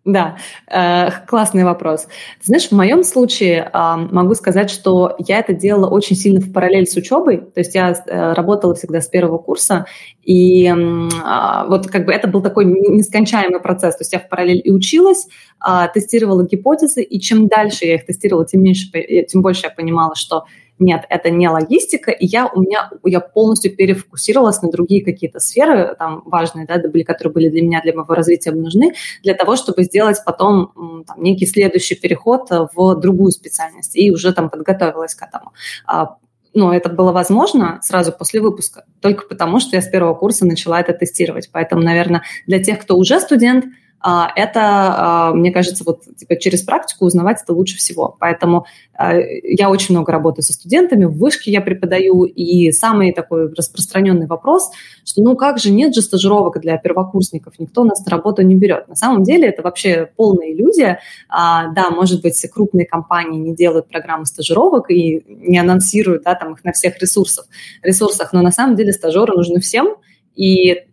Да, 0.04 0.38
э, 0.68 1.12
классный 1.28 1.64
вопрос. 1.64 2.06
Ты 2.40 2.46
знаешь, 2.46 2.70
в 2.70 2.72
моем 2.72 3.04
случае 3.04 3.70
э, 3.72 3.96
могу 4.12 4.34
сказать, 4.34 4.72
что 4.72 5.16
я 5.20 5.38
это 5.38 5.54
делала 5.54 5.88
очень 5.90 6.16
сильно 6.16 6.40
в 6.42 6.52
параллель 6.52 6.88
с 6.88 6.96
учебой. 6.96 7.38
То 7.38 7.60
есть 7.60 7.76
я 7.76 7.92
э, 7.92 8.34
работала 8.34 8.74
всегда 8.74 9.00
с 9.00 9.08
первого 9.08 9.38
курса, 9.38 9.86
и 10.24 10.66
э, 10.66 11.68
вот 11.68 11.86
как 11.88 12.06
бы 12.06 12.14
это 12.14 12.28
был 12.28 12.42
такой 12.42 12.66
нескончаемый 12.66 13.60
процесс. 13.60 13.96
То 13.96 14.02
есть 14.02 14.14
я 14.14 14.20
в 14.20 14.28
параллель 14.28 14.62
и 14.64 14.72
училась, 14.72 15.28
э, 15.64 15.88
тестировала 15.94 16.44
гипотезы, 16.48 17.04
и 17.04 17.20
чем 17.20 17.48
дальше 17.48 17.86
я 17.86 17.96
их 17.96 18.06
тестировала, 18.08 18.48
тем 18.48 18.64
меньше, 18.64 18.88
тем 19.28 19.44
больше 19.44 19.68
я 19.68 19.70
понимала, 19.70 20.16
что 20.16 20.46
нет, 20.82 21.06
это 21.10 21.30
не 21.30 21.48
логистика, 21.48 22.12
и 22.12 22.26
я, 22.26 22.48
у 22.48 22.62
меня, 22.62 22.90
я 23.06 23.20
полностью 23.20 23.76
перефокусировалась 23.76 24.62
на 24.62 24.70
другие 24.70 25.04
какие-то 25.06 25.40
сферы, 25.40 25.96
там, 25.98 26.24
важные, 26.26 26.66
да, 26.66 26.78
были, 26.90 27.04
которые 27.04 27.34
были 27.34 27.50
для 27.50 27.62
меня, 27.62 27.82
для 27.82 27.94
моего 27.94 28.14
развития 28.14 28.52
нужны, 28.52 28.94
для 29.24 29.34
того, 29.34 29.56
чтобы 29.56 29.84
сделать 29.84 30.18
потом 30.26 31.04
там, 31.08 31.22
некий 31.22 31.46
следующий 31.46 31.96
переход 31.96 32.50
в 32.50 32.96
другую 32.96 33.32
специальность, 33.32 33.96
и 33.96 34.12
уже 34.12 34.34
там 34.34 34.50
подготовилась 34.50 35.16
к 35.16 35.22
этому 35.24 35.54
а, 35.86 36.18
но 36.54 36.74
это 36.74 36.90
было 36.90 37.12
возможно 37.12 37.80
сразу 37.82 38.12
после 38.12 38.42
выпуска, 38.42 38.84
только 39.00 39.26
потому 39.28 39.60
что 39.60 39.76
я 39.76 39.82
с 39.82 39.88
первого 39.88 40.16
курса 40.16 40.46
начала 40.46 40.82
это 40.82 40.94
тестировать. 40.94 41.50
Поэтому, 41.52 41.82
наверное, 41.82 42.24
для 42.46 42.62
тех, 42.62 42.80
кто 42.80 42.98
уже 42.98 43.20
студент, 43.20 43.66
это, 44.04 44.62
а, 44.62 45.34
мне 45.34 45.52
кажется, 45.52 45.84
вот 45.86 46.04
типа, 46.16 46.36
через 46.36 46.62
практику 46.62 47.06
узнавать 47.06 47.42
это 47.44 47.54
лучше 47.54 47.78
всего. 47.78 48.16
Поэтому 48.20 48.66
а, 48.94 49.14
я 49.16 49.70
очень 49.70 49.96
много 49.96 50.12
работаю 50.12 50.44
со 50.44 50.54
студентами, 50.54 51.06
в 51.06 51.18
вышке 51.18 51.52
я 51.52 51.62
преподаю, 51.62 52.24
и 52.24 52.72
самый 52.72 53.14
такой 53.14 53.54
распространенный 53.54 54.28
вопрос, 54.28 54.72
что 55.06 55.22
ну 55.22 55.36
как 55.36 55.60
же, 55.60 55.72
нет 55.72 55.94
же 55.94 56.02
стажировок 56.02 56.60
для 56.60 56.78
первокурсников, 56.78 57.60
никто 57.60 57.84
нас 57.84 58.04
на 58.06 58.12
работу 58.12 58.42
не 58.42 58.56
берет. 58.56 58.88
На 58.88 58.96
самом 58.96 59.24
деле 59.24 59.50
это 59.50 59.62
вообще 59.62 60.10
полная 60.16 60.52
иллюзия. 60.52 61.00
Да, 61.30 61.90
может 61.92 62.22
быть, 62.22 62.40
крупные 62.52 62.86
компании 62.86 63.40
не 63.40 63.56
делают 63.56 63.88
программы 63.88 64.26
стажировок 64.26 64.90
и 64.90 65.24
не 65.28 65.58
анонсируют 65.58 66.24
да, 66.24 66.36
там 66.36 66.54
их 66.54 66.64
на 66.64 66.72
всех 66.72 67.00
ресурсах, 67.00 67.46
ресурсах, 67.84 68.34
но 68.34 68.42
на 68.42 68.52
самом 68.52 68.76
деле 68.76 68.92
стажеры 68.92 69.36
нужны 69.36 69.60
всем, 69.60 69.96
и 70.36 70.86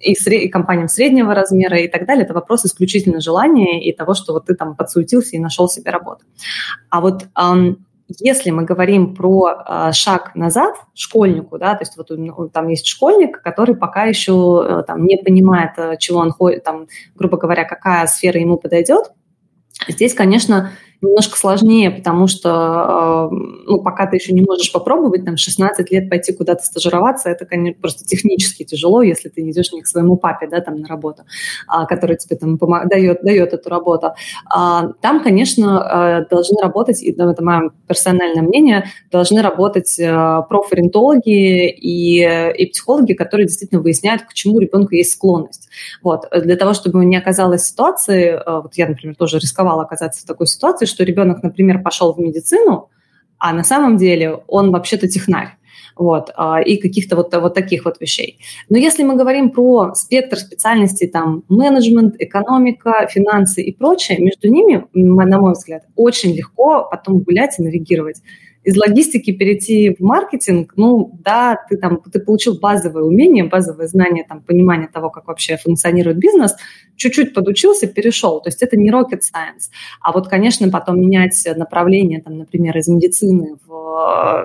и, 0.00 0.14
сред... 0.14 0.42
и 0.42 0.48
компаниям 0.48 0.88
среднего 0.88 1.34
размера 1.34 1.78
и 1.78 1.88
так 1.88 2.06
далее. 2.06 2.24
Это 2.24 2.34
вопрос 2.34 2.64
исключительно 2.64 3.20
желания 3.20 3.84
и 3.84 3.92
того, 3.92 4.14
что 4.14 4.32
вот 4.32 4.46
ты 4.46 4.54
там 4.54 4.76
подсуетился 4.76 5.36
и 5.36 5.38
нашел 5.38 5.68
себе 5.68 5.90
работу. 5.90 6.24
А 6.90 7.00
вот 7.00 7.26
эм, 7.36 7.86
если 8.08 8.50
мы 8.50 8.64
говорим 8.64 9.14
про 9.14 9.50
э, 9.50 9.92
шаг 9.92 10.34
назад 10.34 10.74
школьнику, 10.94 11.58
да, 11.58 11.74
то 11.74 11.82
есть 11.82 11.96
вот 11.96 12.52
там 12.52 12.68
есть 12.68 12.86
школьник, 12.86 13.42
который 13.42 13.76
пока 13.76 14.04
еще 14.04 14.64
э, 14.66 14.82
там 14.86 15.04
не 15.04 15.18
понимает, 15.18 15.72
э, 15.76 15.96
чего 15.98 16.20
он 16.20 16.30
ходит, 16.30 16.64
там, 16.64 16.86
грубо 17.14 17.36
говоря, 17.36 17.64
какая 17.64 18.06
сфера 18.06 18.40
ему 18.40 18.56
подойдет, 18.56 19.12
здесь, 19.88 20.14
конечно, 20.14 20.70
немножко 21.00 21.38
сложнее, 21.38 21.90
потому 21.90 22.26
что, 22.26 23.28
э, 23.30 23.34
ну, 23.66 23.80
пока 23.80 24.06
ты 24.06 24.16
еще 24.16 24.32
не 24.32 24.42
можешь 24.42 24.72
попробовать, 24.72 25.24
там, 25.24 25.36
16 25.36 25.90
лет 25.92 26.10
пойти 26.10 26.32
куда-то 26.32 26.64
стажироваться, 26.64 27.28
это, 27.30 27.46
конечно, 27.46 27.80
просто 27.80 28.04
технически 28.04 28.64
тяжело, 28.64 29.02
если 29.02 29.28
ты 29.28 29.42
не 29.42 29.52
идешь 29.52 29.72
не 29.72 29.82
к 29.82 29.86
своему 29.86 30.16
папе, 30.16 30.48
да, 30.48 30.60
там, 30.60 30.80
на 30.80 30.88
работу, 30.88 31.22
а, 31.68 31.86
который 31.86 32.16
тебе 32.16 32.36
там 32.36 32.58
дает, 32.88 33.22
дает 33.22 33.52
эту 33.52 33.70
работу. 33.70 34.12
А, 34.50 34.88
там, 35.00 35.22
конечно, 35.22 36.24
э, 36.24 36.28
должны 36.28 36.60
работать, 36.60 37.02
и 37.02 37.12
это 37.12 37.44
мое 37.44 37.70
персональное 37.86 38.42
мнение, 38.42 38.86
должны 39.12 39.40
работать 39.40 39.98
э, 40.00 40.42
профориентологи 40.48 41.68
и, 41.68 42.52
и 42.56 42.66
психологи, 42.66 43.12
которые 43.12 43.46
действительно 43.46 43.80
выясняют, 43.80 44.22
к 44.22 44.32
чему 44.32 44.58
ребенку 44.58 44.94
есть 44.94 45.12
склонность. 45.12 45.68
Вот. 46.02 46.26
Для 46.32 46.56
того, 46.56 46.74
чтобы 46.74 47.04
не 47.04 47.16
оказалось 47.16 47.66
ситуации, 47.66 48.40
вот 48.46 48.74
я, 48.74 48.88
например, 48.88 49.14
тоже 49.14 49.38
рисковала 49.38 49.82
оказаться 49.82 50.22
в 50.22 50.26
такой 50.26 50.48
ситуации, 50.48 50.87
что 50.88 51.04
ребенок, 51.04 51.42
например, 51.42 51.82
пошел 51.82 52.12
в 52.12 52.18
медицину, 52.18 52.90
а 53.38 53.52
на 53.52 53.62
самом 53.62 53.96
деле 53.96 54.40
он 54.48 54.72
вообще-то 54.72 55.08
технарь. 55.08 55.54
Вот, 55.96 56.30
а, 56.36 56.60
и 56.60 56.76
каких-то 56.76 57.16
вот, 57.16 57.34
вот 57.34 57.54
таких 57.54 57.84
вот 57.84 58.00
вещей. 58.00 58.38
Но 58.68 58.78
если 58.78 59.02
мы 59.02 59.16
говорим 59.16 59.50
про 59.50 59.94
спектр 59.94 60.36
специальностей, 60.36 61.08
там, 61.08 61.42
менеджмент, 61.48 62.14
экономика, 62.20 63.08
финансы 63.10 63.62
и 63.62 63.72
прочее, 63.72 64.18
между 64.18 64.48
ними, 64.48 64.86
на 64.92 65.40
мой 65.40 65.54
взгляд, 65.54 65.82
очень 65.96 66.36
легко 66.36 66.86
потом 66.88 67.18
гулять 67.18 67.58
и 67.58 67.62
навигировать 67.62 68.22
из 68.68 68.76
логистики 68.76 69.32
перейти 69.32 69.96
в 69.98 70.00
маркетинг, 70.02 70.74
ну 70.76 71.18
да, 71.24 71.56
ты 71.70 71.78
там 71.78 72.02
ты 72.02 72.20
получил 72.20 72.58
базовые 72.60 73.02
умения, 73.02 73.48
базовые 73.48 73.88
знания, 73.88 74.26
там 74.28 74.42
понимание 74.42 74.88
того, 74.88 75.08
как 75.08 75.26
вообще 75.26 75.56
функционирует 75.56 76.18
бизнес, 76.18 76.54
чуть-чуть 76.94 77.32
подучился, 77.32 77.86
перешел. 77.86 78.42
То 78.42 78.48
есть 78.48 78.62
это 78.62 78.76
не 78.76 78.90
rocket 78.90 79.20
science. 79.20 79.70
А 80.02 80.12
вот, 80.12 80.28
конечно, 80.28 80.68
потом 80.68 81.00
менять 81.00 81.42
направление, 81.56 82.20
там, 82.20 82.36
например, 82.36 82.76
из 82.76 82.88
медицины 82.88 83.56
в, 83.66 83.70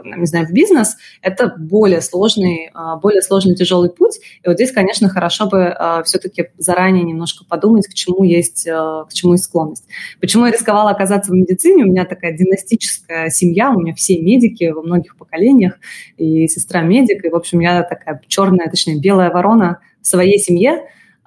не 0.03 0.25
знаю, 0.25 0.47
в 0.47 0.51
бизнес, 0.51 0.97
это 1.21 1.53
более 1.57 2.01
сложный, 2.01 2.69
а, 2.73 2.97
более 2.97 3.21
сложный 3.21 3.55
тяжелый 3.55 3.89
путь. 3.89 4.19
И 4.43 4.47
вот 4.47 4.55
здесь, 4.55 4.71
конечно, 4.71 5.09
хорошо 5.09 5.47
бы 5.47 5.67
а, 5.67 6.03
все-таки 6.03 6.49
заранее 6.57 7.03
немножко 7.03 7.45
подумать, 7.45 7.87
к 7.87 7.93
чему 7.93 8.23
есть, 8.23 8.63
к 8.65 9.09
чему 9.13 9.33
есть 9.33 9.45
склонность. 9.45 9.85
Почему 10.19 10.45
я 10.45 10.51
рисковала 10.51 10.91
оказаться 10.91 11.31
в 11.31 11.35
медицине? 11.35 11.83
У 11.83 11.87
меня 11.87 12.05
такая 12.05 12.35
династическая 12.37 13.29
семья, 13.29 13.71
у 13.71 13.79
меня 13.79 13.93
все 13.93 14.19
медики 14.19 14.65
во 14.65 14.81
многих 14.81 15.17
поколениях, 15.17 15.79
и 16.17 16.47
сестра 16.47 16.81
медик, 16.81 17.25
и, 17.25 17.29
в 17.29 17.35
общем, 17.35 17.59
я 17.59 17.83
такая 17.83 18.21
черная, 18.27 18.69
точнее, 18.69 18.99
белая 18.99 19.31
ворона 19.31 19.79
в 20.01 20.07
своей 20.07 20.39
семье, 20.39 20.83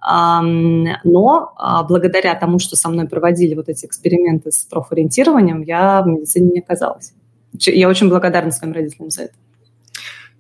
но 0.07 1.53
а, 1.57 1.83
благодаря 1.83 2.35
тому, 2.37 2.61
что 2.61 2.77
со 2.77 2.89
мной 2.89 3.09
проводили 3.09 3.55
вот 3.55 3.69
эти 3.69 3.87
эксперименты 3.87 4.53
с 4.53 4.59
профориентированием, 4.59 5.63
я 5.63 6.03
в 6.03 6.07
медицине 6.07 6.51
не 6.51 6.61
оказалась. 6.61 7.13
Я 7.61 7.89
очень 7.89 8.09
благодарна 8.09 8.53
своим 8.53 8.73
родителям 8.73 9.11
за 9.11 9.23
это. 9.25 9.35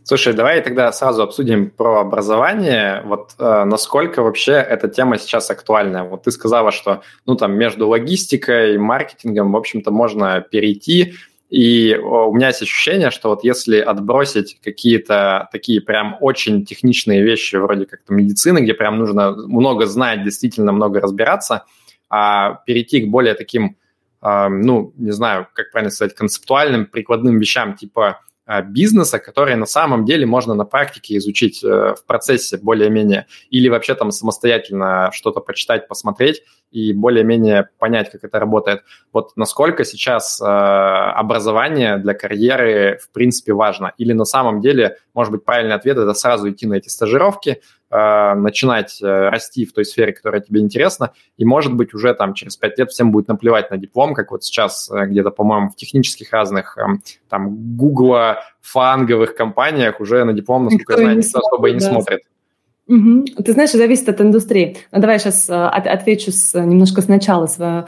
Слушай, 0.09 0.35
давай 0.35 0.61
тогда 0.61 0.93
сразу 0.93 1.23
обсудим 1.23 1.69
про 1.69 2.01
образование. 2.01 3.03
Вот 3.07 3.35
э, 3.41 3.65
насколько 3.65 4.23
вообще 4.23 4.53
эта 4.53 4.87
тема 4.87 5.19
сейчас 5.19 5.51
актуальна? 5.51 6.05
Вот 6.05 6.23
ты 6.23 6.31
сказала, 6.31 6.71
что 6.71 7.03
ну 7.27 7.35
там 7.35 7.55
между 7.55 7.89
логистикой 7.89 8.75
и 8.75 8.79
маркетингом, 8.79 9.51
в 9.51 9.57
общем-то, 9.57 9.91
можно 9.91 10.41
перейти. 10.41 11.15
И 11.51 11.97
у 11.97 12.33
меня 12.33 12.49
есть 12.49 12.63
ощущение, 12.63 13.11
что 13.11 13.31
вот 13.31 13.43
если 13.45 13.79
отбросить 13.79 14.61
какие-то 14.63 15.49
такие 15.51 15.81
прям 15.81 16.17
очень 16.21 16.65
техничные 16.65 17.23
вещи, 17.23 17.57
вроде 17.57 17.87
как 17.87 18.01
медицины, 18.09 18.61
где 18.61 18.75
прям 18.75 18.99
нужно 18.99 19.33
много 19.33 19.87
знать, 19.87 20.23
действительно 20.25 20.71
много 20.71 21.01
разбираться, 21.01 21.65
а 22.09 22.61
перейти 22.67 23.01
к 23.01 23.09
более 23.09 23.35
таким, 23.35 23.77
ну, 24.23 24.93
не 24.97 25.13
знаю, 25.13 25.47
как 25.53 25.71
правильно 25.71 25.91
сказать, 25.91 26.15
концептуальным, 26.15 26.87
прикладным 26.87 27.39
вещам, 27.39 27.75
типа 27.75 28.21
а, 28.49 28.63
бизнеса, 28.63 29.19
которые 29.19 29.57
на 29.57 29.67
самом 29.67 30.05
деле 30.05 30.25
можно 30.25 30.55
на 30.55 30.65
практике 30.65 31.17
изучить 31.17 31.65
э, 31.65 31.97
в 31.97 32.07
процессе 32.07 32.57
более-менее, 32.57 33.27
или 33.51 33.69
вообще 33.69 33.97
там 33.97 34.13
самостоятельно 34.13 35.11
что-то 35.13 35.41
почитать, 35.41 35.89
посмотреть 35.89 36.45
и 36.71 36.93
более-менее 36.93 37.69
понять, 37.81 38.13
как 38.13 38.23
это 38.23 38.39
работает. 38.39 38.85
Вот 39.13 39.33
насколько 39.35 39.85
сейчас 39.85 40.41
э, 40.41 40.45
образование 40.45 41.97
для 41.99 42.15
карьеры 42.15 43.01
в 43.03 43.11
принципе 43.11 43.53
важно? 43.53 43.95
Или 43.99 44.13
на 44.13 44.25
самом 44.25 44.61
деле, 44.61 44.99
может 45.13 45.33
быть, 45.33 45.45
правильный 45.45 45.75
ответ– 45.75 45.97
это 45.99 46.15
сразу 46.15 46.49
идти 46.49 46.69
на 46.69 46.75
эти 46.75 46.89
стажировки, 46.89 47.63
э, 47.97 48.35
начинать 48.35 49.01
э, 49.03 49.29
расти 49.29 49.65
в 49.65 49.73
той 49.73 49.85
сфере, 49.85 50.13
которая 50.13 50.41
тебе 50.41 50.61
интересна, 50.61 51.13
и, 51.37 51.45
может 51.45 51.75
быть, 51.75 51.95
уже 51.95 52.15
там 52.15 52.35
через 52.35 52.57
пять 52.57 52.79
лет 52.79 52.91
всем 52.91 53.11
будет 53.11 53.29
наплевать 53.29 53.71
на 53.71 53.77
диплом, 53.77 54.15
как 54.15 54.31
вот 54.31 54.45
сейчас 54.45 54.91
э, 54.91 55.07
где-то, 55.07 55.31
по-моему, 55.31 55.69
в 55.69 55.77
технических 55.77 56.33
разных 56.33 56.77
э, 56.79 56.83
там 57.29 57.77
Гугла, 57.77 58.43
фанговых 58.61 59.35
компаниях 59.35 60.01
уже 60.01 60.25
на 60.25 60.33
диплом, 60.33 60.65
насколько 60.65 60.93
никто 60.93 61.03
я 61.03 61.07
знаю, 61.07 61.19
никто 61.19 61.39
особо 61.39 61.69
и 61.69 61.73
не 61.73 61.81
да. 61.81 61.87
смотрит. 61.87 62.21
Угу. 62.89 63.43
Ты 63.45 63.53
знаешь, 63.53 63.73
зависит 63.73 64.09
от 64.09 64.21
индустрии. 64.21 64.77
Ну, 64.93 65.01
давай 65.01 65.19
сейчас 65.19 65.51
э, 65.51 65.55
отвечу 65.55 66.31
с, 66.31 66.59
немножко 66.59 67.03
сначала 67.03 67.47
свое 67.47 67.87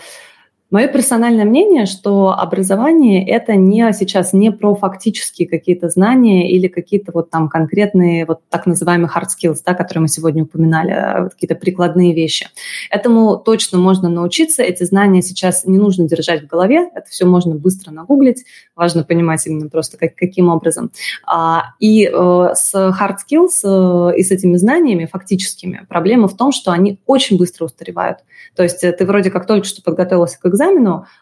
Мое 0.71 0.87
персональное 0.87 1.47
мнение, 1.47 1.87
что 1.87 2.31
образование– 2.39 3.27
это 3.29 3.55
не 3.57 3.91
сейчас 3.95 4.35
не 4.35 4.53
про 4.53 4.75
фактические 4.75 5.49
какие-то 5.49 5.89
знания 5.89 6.53
или 6.53 6.69
какие-то 6.69 7.11
вот 7.15 7.31
там 7.31 7.49
конкретные 7.49 8.27
вот 8.27 8.41
так 8.51 8.67
называемые 8.67 9.09
hard 9.09 9.29
skills, 9.29 9.61
да, 9.65 9.73
которые 9.73 10.03
мы 10.03 10.09
сегодня 10.09 10.43
упоминали, 10.43 10.91
а, 10.91 11.31
какие-то 11.31 11.55
прикладные 11.55 12.15
вещи. 12.15 12.49
Этому 12.91 13.39
точно 13.39 13.79
можно 13.79 14.11
научиться. 14.11 14.63
Эти 14.63 14.85
знания 14.85 15.23
сейчас 15.23 15.65
не 15.65 15.79
нужно 15.79 16.07
держать 16.07 16.43
в 16.43 16.47
голове, 16.47 16.91
это 16.95 17.09
все 17.09 17.25
можно 17.25 17.55
быстро 17.55 17.91
нагуглить. 17.91 18.45
Важно 18.77 19.05
понимать 19.05 19.47
именно 19.47 19.71
просто 19.71 19.97
как, 19.97 20.17
каким 20.17 20.51
образом. 20.51 20.91
А, 21.27 21.73
и 21.81 22.05
э, 22.05 22.11
с 22.13 22.75
hard 22.75 23.17
skills 23.27 24.13
э, 24.13 24.19
и 24.19 24.23
с 24.23 24.31
этими 24.31 24.59
знаниями 24.59 25.09
фактическими 25.11 25.87
проблема 25.89 26.29
в 26.29 26.37
том, 26.37 26.53
что 26.53 26.73
они 26.73 26.99
очень 27.07 27.39
быстро 27.39 27.65
устаревают. 27.65 28.19
То 28.55 28.65
есть 28.65 28.85
э, 28.85 28.93
ты 28.93 29.07
вроде 29.07 29.31
как 29.31 29.47
только 29.47 29.67
что 29.67 29.81
подготовился 29.81 30.39
к 30.39 30.45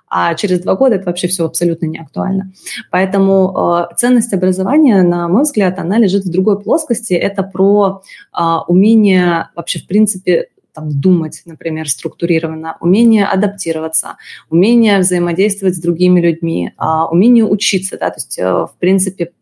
а 0.08 0.34
через 0.34 0.60
два 0.60 0.74
года 0.76 0.96
это 0.96 1.06
вообще 1.06 1.28
все 1.28 1.44
абсолютно 1.44 1.86
не 1.86 1.98
актуально. 1.98 2.52
Поэтому 2.90 3.88
э, 3.90 3.94
ценность 3.96 4.32
образования, 4.32 5.02
на 5.02 5.28
мой 5.28 5.42
взгляд, 5.42 5.78
она 5.78 5.98
лежит 5.98 6.24
в 6.24 6.30
другой 6.30 6.60
плоскости. 6.60 7.14
Это 7.14 7.42
про 7.42 8.02
э, 8.36 8.40
умение 8.68 9.48
вообще, 9.54 9.80
в 9.80 9.86
принципе, 9.86 10.48
там, 10.76 10.90
думать, 10.90 11.42
например, 11.46 11.88
структурированно, 11.88 12.76
умение 12.80 13.24
адаптироваться, 13.24 14.16
умение 14.50 14.98
взаимодействовать 14.98 15.74
с 15.74 15.80
другими 15.80 16.20
людьми, 16.20 16.72
э, 16.78 16.84
умение 17.10 17.44
учиться, 17.44 17.96
да, 17.98 18.10
то 18.10 18.16
есть, 18.16 18.38
э, 18.38 18.44
в 18.44 18.74
принципе, 18.78 19.32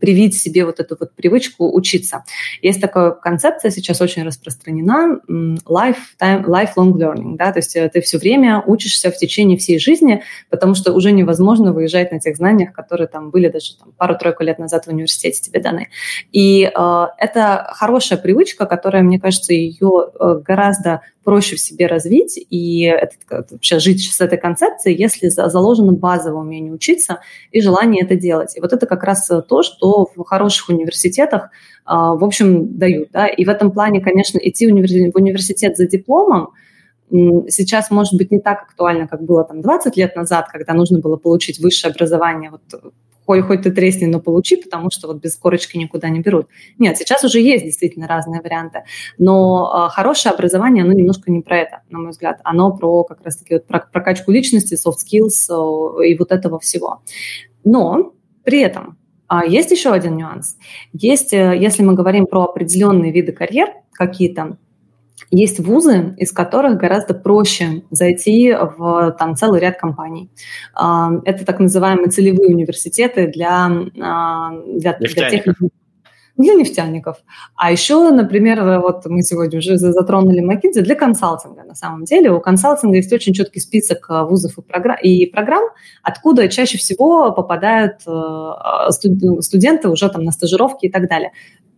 привить 0.00 0.38
себе 0.38 0.64
вот 0.64 0.80
эту 0.80 0.96
вот 0.98 1.14
привычку 1.14 1.74
учиться. 1.74 2.24
Есть 2.62 2.80
такая 2.80 3.10
концепция, 3.10 3.70
сейчас 3.70 4.00
очень 4.00 4.22
распространена, 4.22 5.20
lifetime, 5.28 6.44
lifelong 6.44 6.92
learning, 6.92 7.36
да, 7.36 7.52
то 7.52 7.58
есть 7.58 7.76
э, 7.76 7.88
ты 7.88 8.00
все 8.00 8.18
время 8.18 8.62
учишься 8.66 9.10
в 9.10 9.16
течение 9.16 9.58
всей 9.58 9.78
жизни, 9.78 10.22
потому 10.50 10.74
что 10.74 10.92
уже 10.92 11.12
невозможно 11.12 11.72
выезжать 11.72 12.12
на 12.12 12.20
тех 12.20 12.36
знаниях, 12.36 12.72
которые 12.72 13.08
там 13.08 13.30
были 13.30 13.48
даже 13.48 13.76
там, 13.78 13.92
пару-тройку 13.96 14.42
лет 14.42 14.58
назад 14.58 14.86
в 14.86 14.88
университете 14.88 15.42
тебе 15.42 15.60
даны. 15.60 15.88
И 16.32 16.64
э, 16.64 17.06
это 17.18 17.70
хорошая 17.72 18.18
привычка, 18.18 18.66
которая, 18.66 19.02
мне 19.02 19.20
кажется, 19.20 19.52
ее 19.52 20.10
э, 20.18 20.40
гораздо 20.44 21.02
проще 21.26 21.56
в 21.56 21.60
себе 21.60 21.88
развить 21.88 22.38
и 22.50 22.82
это, 22.82 23.16
вообще 23.50 23.80
жить 23.80 24.12
с 24.12 24.20
этой 24.20 24.38
концепцией, 24.38 24.96
если 24.96 25.28
заложено 25.28 25.92
базовое 25.92 26.40
умение 26.40 26.72
учиться 26.72 27.18
и 27.50 27.60
желание 27.60 28.04
это 28.04 28.14
делать. 28.14 28.56
И 28.56 28.60
вот 28.60 28.72
это 28.72 28.86
как 28.86 29.02
раз 29.02 29.26
то, 29.26 29.62
что 29.64 30.08
в 30.14 30.22
хороших 30.22 30.68
университетах, 30.68 31.50
а, 31.84 32.14
в 32.14 32.22
общем, 32.22 32.78
дают. 32.78 33.08
Да? 33.10 33.26
И 33.26 33.44
в 33.44 33.48
этом 33.48 33.72
плане, 33.72 34.00
конечно, 34.00 34.38
идти 34.38 34.70
в 34.70 34.74
университет 35.16 35.76
за 35.76 35.88
дипломом, 35.88 36.50
сейчас, 37.10 37.90
может 37.90 38.14
быть, 38.14 38.30
не 38.30 38.38
так 38.38 38.62
актуально, 38.62 39.08
как 39.08 39.24
было 39.24 39.42
там 39.42 39.62
20 39.62 39.96
лет 39.96 40.14
назад, 40.14 40.46
когда 40.52 40.74
нужно 40.74 41.00
было 41.00 41.16
получить 41.16 41.58
высшее 41.58 41.90
образование 41.92 42.52
вот 42.52 42.62
хоть, 43.26 43.42
хоть 43.42 43.62
ты 43.62 43.70
тресни, 43.70 44.06
но 44.06 44.20
получи, 44.20 44.56
потому 44.56 44.90
что 44.90 45.08
вот 45.08 45.18
без 45.18 45.36
корочки 45.36 45.76
никуда 45.76 46.08
не 46.08 46.20
берут. 46.20 46.46
Нет, 46.78 46.96
сейчас 46.96 47.24
уже 47.24 47.40
есть 47.40 47.64
действительно 47.64 48.06
разные 48.06 48.40
варианты, 48.40 48.84
но 49.18 49.88
э, 49.88 49.90
хорошее 49.92 50.34
образование, 50.34 50.84
оно 50.84 50.92
немножко 50.92 51.30
не 51.30 51.40
про 51.40 51.58
это, 51.58 51.82
на 51.90 51.98
мой 51.98 52.10
взгляд. 52.10 52.40
Оно 52.44 52.72
про 52.76 53.04
как 53.04 53.22
раз-таки 53.24 53.54
вот 53.54 53.66
про 53.66 53.80
прокачку 53.80 54.30
личности, 54.30 54.74
soft 54.74 54.98
skills 55.04 55.50
э, 55.50 56.08
и 56.08 56.16
вот 56.16 56.32
этого 56.32 56.58
всего. 56.58 57.02
Но 57.64 58.12
при 58.44 58.60
этом 58.60 58.96
а 59.28 59.44
есть 59.44 59.72
еще 59.72 59.90
один 59.92 60.16
нюанс. 60.16 60.56
Есть, 60.92 61.32
э, 61.32 61.56
если 61.58 61.82
мы 61.82 61.94
говорим 61.94 62.26
про 62.26 62.44
определенные 62.44 63.12
виды 63.12 63.32
карьер 63.32 63.68
какие-то, 63.92 64.56
есть 65.30 65.60
вузы, 65.60 66.14
из 66.18 66.32
которых 66.32 66.78
гораздо 66.78 67.14
проще 67.14 67.82
зайти 67.90 68.52
в 68.52 69.16
там, 69.18 69.36
целый 69.36 69.60
ряд 69.60 69.78
компаний. 69.78 70.30
А, 70.74 71.10
это 71.24 71.44
так 71.44 71.58
называемые 71.58 72.08
целевые 72.08 72.54
университеты 72.54 73.28
для, 73.28 73.70
а, 74.00 74.50
для, 74.66 74.96
для 74.98 75.30
тех 75.30 75.44
для 76.38 76.52
нефтяников. 76.52 77.16
А 77.56 77.72
еще, 77.72 78.10
например, 78.10 78.80
вот 78.80 79.06
мы 79.06 79.22
сегодня 79.22 79.58
уже 79.58 79.78
затронули 79.78 80.44
McKinsey 80.44 80.82
для 80.82 80.94
консалтинга. 80.94 81.64
На 81.64 81.74
самом 81.74 82.04
деле 82.04 82.30
у 82.30 82.40
консалтинга 82.40 82.96
есть 82.96 83.10
очень 83.10 83.32
четкий 83.32 83.58
список 83.58 84.04
а, 84.10 84.24
вузов 84.24 84.58
и 84.58 84.60
программ, 84.60 84.98
и 85.02 85.24
программ 85.24 85.64
откуда 86.02 86.48
чаще 86.48 86.76
всего 86.76 87.32
попадают 87.32 88.02
студенты 89.40 89.88
уже 89.88 90.10
там 90.10 90.24
на 90.24 90.30
стажировки 90.30 90.84
и 90.84 90.90
так 90.90 91.08
далее. 91.08 91.32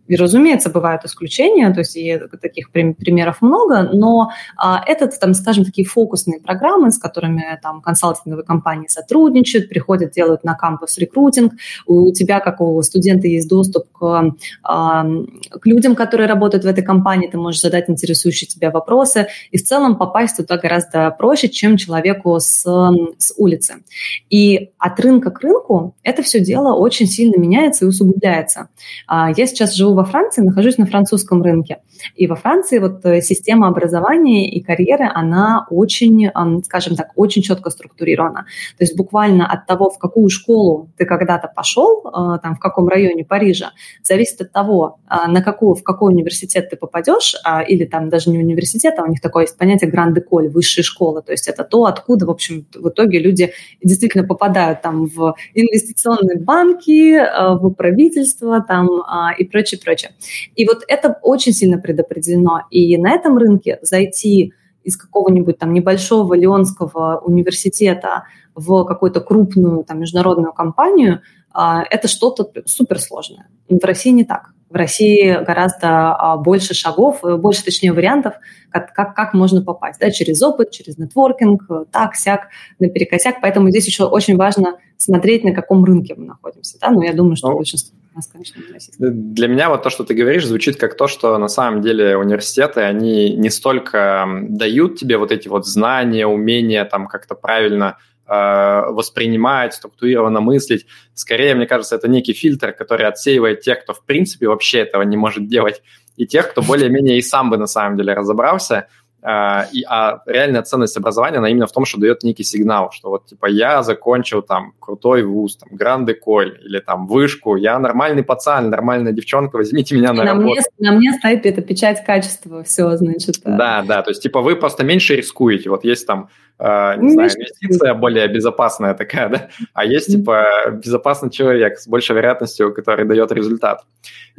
И, 0.09 0.15
разумеется, 0.15 0.71
бывают 0.71 1.05
исключения, 1.05 1.71
то 1.71 1.81
есть 1.81 1.95
и 1.95 2.19
таких 2.41 2.71
примеров 2.71 3.41
много, 3.41 3.83
но 3.93 4.31
а, 4.57 4.83
это, 4.85 5.07
там, 5.07 5.35
скажем, 5.35 5.63
такие 5.63 5.87
фокусные 5.87 6.41
программы, 6.41 6.91
с 6.91 6.97
которыми 6.97 7.59
там 7.61 7.79
консалтинговые 7.81 8.43
компании 8.43 8.87
сотрудничают, 8.87 9.69
приходят, 9.69 10.11
делают 10.11 10.43
на 10.43 10.55
кампус 10.55 10.97
рекрутинг. 10.97 11.53
У 11.85 12.11
тебя, 12.11 12.39
как 12.39 12.59
у 12.59 12.81
студента, 12.81 13.27
есть 13.27 13.47
доступ 13.47 13.91
к, 13.91 14.35
а, 14.63 15.05
к 15.51 15.65
людям, 15.67 15.93
которые 15.95 16.27
работают 16.27 16.63
в 16.63 16.67
этой 16.67 16.83
компании, 16.83 17.27
ты 17.27 17.37
можешь 17.37 17.61
задать 17.61 17.87
интересующие 17.87 18.47
тебя 18.47 18.71
вопросы, 18.71 19.27
и 19.51 19.57
в 19.59 19.63
целом 19.63 19.95
попасть 19.95 20.37
туда 20.37 20.57
гораздо 20.57 21.11
проще, 21.11 21.49
чем 21.49 21.77
человеку 21.77 22.39
с, 22.39 22.63
с 22.63 23.33
улицы. 23.37 23.83
И 24.31 24.71
от 24.79 24.99
рынка 24.99 25.29
к 25.29 25.39
рынку 25.41 25.95
это 26.01 26.23
все 26.23 26.39
дело 26.39 26.73
очень 26.73 27.05
сильно 27.05 27.39
меняется 27.39 27.85
и 27.85 27.87
усугубляется. 27.87 28.69
А, 29.05 29.29
я 29.29 29.45
сейчас 29.45 29.75
живу 29.75 29.98
во 29.99 30.05
Франции, 30.05 30.41
нахожусь 30.41 30.77
на 30.77 30.85
французском 30.85 31.43
рынке. 31.43 31.79
И 32.15 32.25
во 32.27 32.35
Франции 32.35 32.79
вот 32.79 33.05
э, 33.05 33.21
система 33.21 33.67
образования 33.67 34.49
и 34.49 34.61
карьеры, 34.61 35.11
она 35.13 35.67
очень, 35.69 36.31
скажем 36.63 36.95
так, 36.95 37.07
очень 37.15 37.41
четко 37.41 37.69
структурирована. 37.69 38.45
То 38.77 38.83
есть 38.85 38.95
буквально 38.95 39.45
от 39.45 39.65
того, 39.65 39.89
в 39.89 39.97
какую 39.97 40.29
школу 40.29 40.89
ты 40.97 41.05
когда-то 41.05 41.51
пошел, 41.53 42.03
э, 42.05 42.39
там, 42.41 42.55
в 42.55 42.59
каком 42.59 42.87
районе 42.87 43.25
Парижа, 43.25 43.71
зависит 44.03 44.39
от 44.39 44.53
того, 44.53 44.99
э, 45.09 45.27
на 45.27 45.41
какую, 45.41 45.75
в 45.75 45.83
какой 45.83 46.13
университет 46.13 46.69
ты 46.69 46.77
попадешь, 46.77 47.35
а, 47.43 47.61
или 47.61 47.83
там 47.83 48.07
даже 48.09 48.29
не 48.29 48.39
университет, 48.39 48.95
а 48.97 49.03
у 49.03 49.07
них 49.07 49.19
такое 49.19 49.43
есть 49.43 49.57
понятие 49.57 49.91
гранд-эколь, 49.91 50.47
высшие 50.47 50.83
школы. 50.85 51.21
То 51.21 51.33
есть 51.33 51.49
это 51.49 51.65
то, 51.65 51.83
откуда, 51.83 52.25
в 52.25 52.29
общем, 52.29 52.65
в 52.73 52.87
итоге 52.87 53.19
люди 53.19 53.51
действительно 53.83 54.25
попадают 54.25 54.81
там 54.81 55.07
в 55.07 55.35
инвестиционные 55.53 56.39
банки, 56.39 57.19
в 57.59 57.69
правительство 57.71 58.63
там 58.65 58.87
а, 59.05 59.33
и 59.37 59.43
прочее, 59.43 59.79
прочее. 59.89 60.11
И 60.55 60.65
вот 60.65 60.83
это 60.87 61.17
очень 61.23 61.53
сильно 61.53 61.79
предопределено. 61.79 62.61
И 62.69 62.97
на 62.97 63.11
этом 63.11 63.37
рынке 63.37 63.79
зайти 63.81 64.53
из 64.83 64.97
какого-нибудь 64.97 65.57
там 65.57 65.73
небольшого 65.73 66.35
Леонского 66.35 67.21
университета 67.25 68.23
в 68.55 68.85
какую-то 68.85 69.21
крупную 69.21 69.83
там, 69.83 69.99
международную 69.99 70.53
компанию, 70.53 71.21
а, 71.51 71.83
это 71.89 72.07
что-то 72.07 72.51
суперсложное. 72.65 73.47
В 73.67 73.83
России 73.83 74.11
не 74.11 74.23
так. 74.23 74.53
В 74.69 74.75
России 74.75 75.43
гораздо 75.43 76.13
а, 76.13 76.37
больше 76.37 76.75
шагов, 76.75 77.25
э, 77.25 77.35
больше, 77.37 77.65
точнее, 77.65 77.91
вариантов, 77.91 78.35
как, 78.69 78.93
как, 78.93 79.15
как 79.15 79.33
можно 79.33 79.63
попасть. 79.63 79.99
Да, 79.99 80.11
через 80.11 80.41
опыт, 80.43 80.69
через 80.69 80.99
нетворкинг, 80.99 81.63
э, 81.69 81.85
так, 81.91 82.15
сяк, 82.15 82.49
наперекосяк. 82.77 83.41
Поэтому 83.41 83.69
здесь 83.71 83.87
еще 83.87 84.03
очень 84.03 84.37
важно 84.37 84.77
смотреть, 84.97 85.43
на 85.43 85.53
каком 85.53 85.83
рынке 85.83 86.13
мы 86.15 86.25
находимся. 86.25 86.77
Да? 86.79 86.91
Но 86.91 87.03
я 87.03 87.13
думаю, 87.13 87.35
что 87.35 87.49
ну, 87.49 87.57
большинство 87.57 87.98
нас, 88.19 88.27
конечно, 88.27 88.61
Для 88.99 89.47
меня 89.47 89.69
вот 89.69 89.83
то, 89.83 89.89
что 89.89 90.03
ты 90.03 90.13
говоришь, 90.13 90.45
звучит 90.45 90.77
как 90.77 90.95
то, 90.95 91.07
что 91.07 91.37
на 91.37 91.47
самом 91.47 91.81
деле 91.81 92.17
университеты, 92.17 92.81
они 92.81 93.35
не 93.35 93.49
столько 93.49 94.25
дают 94.49 94.97
тебе 94.97 95.17
вот 95.17 95.31
эти 95.31 95.47
вот 95.47 95.65
знания, 95.65 96.27
умения 96.27 96.85
там 96.85 97.07
как-то 97.07 97.35
правильно 97.35 97.97
Э, 98.31 98.91
воспринимать, 98.91 99.73
структурированно 99.73 100.39
мыслить. 100.39 100.85
Скорее, 101.15 101.55
мне 101.55 101.65
кажется, 101.65 101.95
это 101.95 102.07
некий 102.07 102.33
фильтр, 102.33 102.73
который 102.73 103.07
отсеивает 103.07 103.61
тех, 103.61 103.81
кто 103.81 103.95
в 103.95 104.05
принципе 104.05 104.47
вообще 104.47 104.81
этого 104.81 105.01
не 105.01 105.17
может 105.17 105.47
делать, 105.47 105.81
и 106.15 106.27
тех, 106.27 106.51
кто 106.51 106.61
более-менее 106.61 107.17
и 107.17 107.23
сам 107.23 107.49
бы 107.49 107.57
на 107.57 107.65
самом 107.65 107.97
деле 107.97 108.13
разобрался, 108.13 108.87
и, 109.21 109.83
а 109.87 110.21
реальная 110.25 110.61
ценность 110.61 110.95
образования, 110.97 111.39
она 111.39 111.49
именно 111.49 111.67
в 111.67 111.71
том, 111.71 111.85
что 111.85 111.99
дает 111.99 112.23
некий 112.23 112.43
сигнал, 112.43 112.91
что 112.91 113.09
вот, 113.09 113.25
типа, 113.25 113.47
я 113.47 113.83
закончил 113.83 114.41
там 114.41 114.73
крутой 114.79 115.23
вуз, 115.23 115.57
там, 115.57 115.69
Гранде 115.75 116.13
Коль 116.13 116.57
или 116.63 116.79
там 116.79 117.05
вышку, 117.05 117.57
я 117.57 117.77
нормальный 117.79 118.23
пацан, 118.23 118.69
нормальная 118.69 119.11
девчонка, 119.11 119.57
возьмите 119.57 119.95
меня 119.95 120.13
на, 120.13 120.23
на 120.23 120.33
работу. 120.33 120.61
Мне, 120.77 120.89
на 120.89 120.97
мне 120.97 121.13
стоит 121.13 121.45
эта 121.45 121.61
печать 121.61 122.03
качества, 122.05 122.63
все, 122.63 122.95
значит. 122.95 123.41
Да, 123.43 123.83
да, 123.85 124.01
то 124.01 124.11
есть, 124.11 124.23
типа, 124.23 124.41
вы 124.41 124.55
просто 124.55 124.83
меньше 124.83 125.15
рискуете. 125.15 125.69
Вот 125.69 125.83
есть 125.83 126.07
там 126.07 126.29
Uh, 126.61 126.97
не 126.99 127.11
знаю, 127.11 127.29
инвестиция 127.29 127.93
более 127.93 128.27
безопасная 128.27 128.93
такая, 128.93 129.29
да, 129.29 129.47
а 129.73 129.85
есть, 129.85 130.07
типа, 130.07 130.45
безопасный 130.83 131.29
человек 131.29 131.79
с 131.79 131.87
большей 131.87 132.17
вероятностью, 132.17 132.73
который 132.73 133.05
дает 133.05 133.31
результат. 133.31 133.85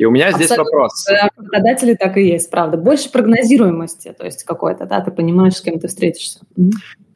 И 0.01 0.07
у 0.07 0.11
меня 0.11 0.29
Абсолютно. 0.29 0.47
здесь 0.47 0.59
вопрос. 0.59 1.07
Работодатели 1.37 1.95
так 1.95 2.17
и 2.17 2.23
есть, 2.23 2.51
правда. 2.51 2.79
Больше 2.79 3.13
прогнозируемости, 3.13 4.15
то 4.19 4.25
есть 4.25 4.45
какой-то, 4.45 4.87
да, 4.87 5.03
ты 5.03 5.11
понимаешь, 5.11 5.57
с 5.57 5.61
кем 5.61 5.79
ты 5.79 5.89
встретишься. 5.89 6.41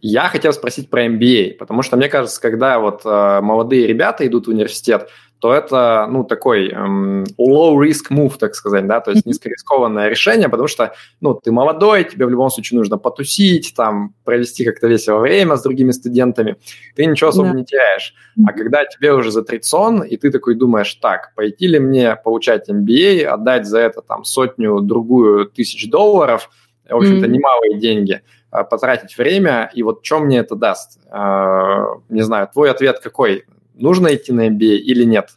Я 0.02 0.28
хотел 0.28 0.52
спросить 0.52 0.90
про 0.90 1.06
MBA, 1.06 1.54
потому 1.54 1.80
что 1.80 1.96
мне 1.96 2.10
кажется, 2.10 2.38
когда 2.38 2.78
вот 2.78 3.00
э, 3.06 3.40
молодые 3.40 3.86
ребята 3.86 4.26
идут 4.26 4.48
в 4.48 4.50
университет, 4.50 5.08
то 5.44 5.52
это, 5.52 6.06
ну, 6.08 6.24
такой 6.24 6.70
эм, 6.70 7.24
low-risk 7.38 8.10
move, 8.10 8.38
так 8.38 8.54
сказать, 8.54 8.86
да, 8.86 9.00
то 9.00 9.10
есть 9.10 9.26
низкорискованное 9.26 10.08
решение, 10.08 10.48
потому 10.48 10.68
что, 10.68 10.94
ну, 11.20 11.34
ты 11.34 11.52
молодой, 11.52 12.04
тебе 12.04 12.24
в 12.24 12.30
любом 12.30 12.48
случае 12.48 12.78
нужно 12.78 12.96
потусить, 12.96 13.74
там, 13.76 14.14
провести 14.24 14.64
как-то 14.64 14.86
весело 14.86 15.18
время 15.18 15.56
с 15.56 15.62
другими 15.62 15.90
студентами, 15.90 16.56
ты 16.96 17.04
ничего 17.04 17.28
особо 17.28 17.48
да. 17.48 17.58
не 17.58 17.64
теряешь. 17.66 18.14
А 18.46 18.54
когда 18.54 18.86
тебе 18.86 19.12
уже 19.12 19.30
за 19.30 19.42
30 19.42 20.10
и 20.10 20.16
ты 20.16 20.30
такой 20.30 20.54
думаешь, 20.54 20.94
так, 20.94 21.34
пойти 21.34 21.66
ли 21.66 21.78
мне 21.78 22.16
получать 22.16 22.70
MBA, 22.70 23.24
отдать 23.24 23.66
за 23.66 23.80
это, 23.80 24.00
там, 24.00 24.24
сотню-другую 24.24 25.50
тысяч 25.50 25.90
долларов, 25.90 26.48
в 26.88 26.96
общем-то, 26.96 27.26
mm-hmm. 27.26 27.30
немалые 27.30 27.78
деньги, 27.78 28.22
а, 28.50 28.64
потратить 28.64 29.18
время, 29.18 29.70
и 29.74 29.82
вот 29.82 30.06
что 30.06 30.20
мне 30.20 30.38
это 30.38 30.56
даст? 30.56 31.00
А, 31.10 31.98
не 32.08 32.22
знаю, 32.22 32.48
твой 32.50 32.70
ответ 32.70 33.00
какой? 33.00 33.44
Нужно 33.74 34.14
идти 34.14 34.32
на 34.32 34.48
MBA 34.48 34.76
или 34.76 35.04
нет? 35.04 35.30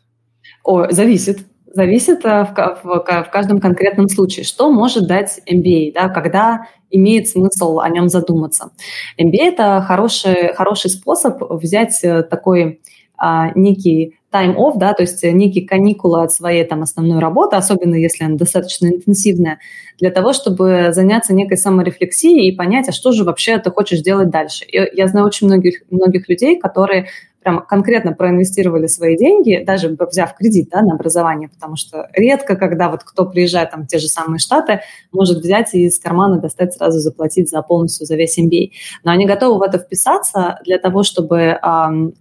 О, 0.63 0.89
зависит. 0.91 1.39
Зависит 1.73 2.25
э, 2.25 2.45
в, 2.45 2.79
в, 2.83 3.03
в 3.03 3.29
каждом 3.31 3.59
конкретном 3.59 4.07
случае, 4.07 4.45
что 4.45 4.71
может 4.71 5.07
дать 5.07 5.41
MBA, 5.47 5.93
да, 5.93 6.09
когда 6.09 6.67
имеет 6.89 7.27
смысл 7.27 7.79
о 7.79 7.89
нем 7.89 8.09
задуматься. 8.09 8.71
MBA– 9.19 9.37
это 9.41 9.83
хороший, 9.85 10.53
хороший 10.53 10.89
способ 10.89 11.41
взять 11.51 12.03
э, 12.03 12.23
такой 12.23 12.81
а, 13.17 13.51
некий 13.55 14.15
time 14.31 14.55
off, 14.55 14.73
да, 14.77 14.93
то 14.93 15.01
есть 15.01 15.23
некие 15.23 15.65
каникулы 15.65 16.23
от 16.23 16.31
своей 16.31 16.63
там 16.65 16.83
основной 16.83 17.19
работы, 17.19 17.55
особенно 17.55 17.95
если 17.95 18.23
она 18.23 18.35
достаточно 18.35 18.87
интенсивная, 18.87 19.59
для 19.97 20.11
того, 20.11 20.33
чтобы 20.33 20.89
заняться 20.91 21.33
некой 21.33 21.57
саморефлексией 21.57 22.49
и 22.49 22.55
понять, 22.55 22.89
а 22.89 22.91
что 22.91 23.11
же 23.11 23.23
вообще 23.23 23.57
ты 23.57 23.71
хочешь 23.71 24.01
делать 24.01 24.29
дальше. 24.29 24.65
И 24.65 24.77
я 24.95 25.07
знаю 25.07 25.25
очень 25.25 25.47
многих, 25.47 25.81
многих 25.89 26.29
людей, 26.29 26.59
которые 26.59 27.07
прям 27.41 27.65
конкретно 27.65 28.13
проинвестировали 28.13 28.87
свои 28.87 29.17
деньги, 29.17 29.63
даже 29.65 29.95
взяв 30.09 30.35
кредит 30.35 30.69
да, 30.71 30.81
на 30.81 30.95
образование, 30.95 31.49
потому 31.49 31.75
что 31.75 32.09
редко, 32.13 32.55
когда 32.55 32.89
вот 32.89 33.03
кто 33.03 33.25
приезжает 33.25 33.71
там 33.71 33.83
в 33.83 33.87
те 33.87 33.99
же 33.99 34.07
самые 34.07 34.39
Штаты, 34.39 34.81
может 35.11 35.37
взять 35.37 35.73
и 35.73 35.85
из 35.85 35.99
кармана 35.99 36.39
достать 36.39 36.73
сразу 36.73 36.99
заплатить 36.99 37.49
за 37.49 37.61
полностью 37.61 38.05
за 38.05 38.15
весь 38.15 38.37
MBA. 38.37 38.71
Но 39.03 39.11
они 39.11 39.25
готовы 39.25 39.59
в 39.59 39.61
это 39.61 39.79
вписаться 39.79 40.59
для 40.65 40.77
того, 40.77 41.03
чтобы 41.03 41.37
э, 41.39 41.57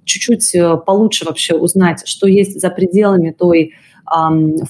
чуть-чуть 0.05 0.55
получше 0.85 1.25
вообще 1.25 1.55
узнать, 1.55 2.07
что 2.07 2.27
есть 2.27 2.61
за 2.61 2.71
пределами 2.71 3.31
той 3.31 3.75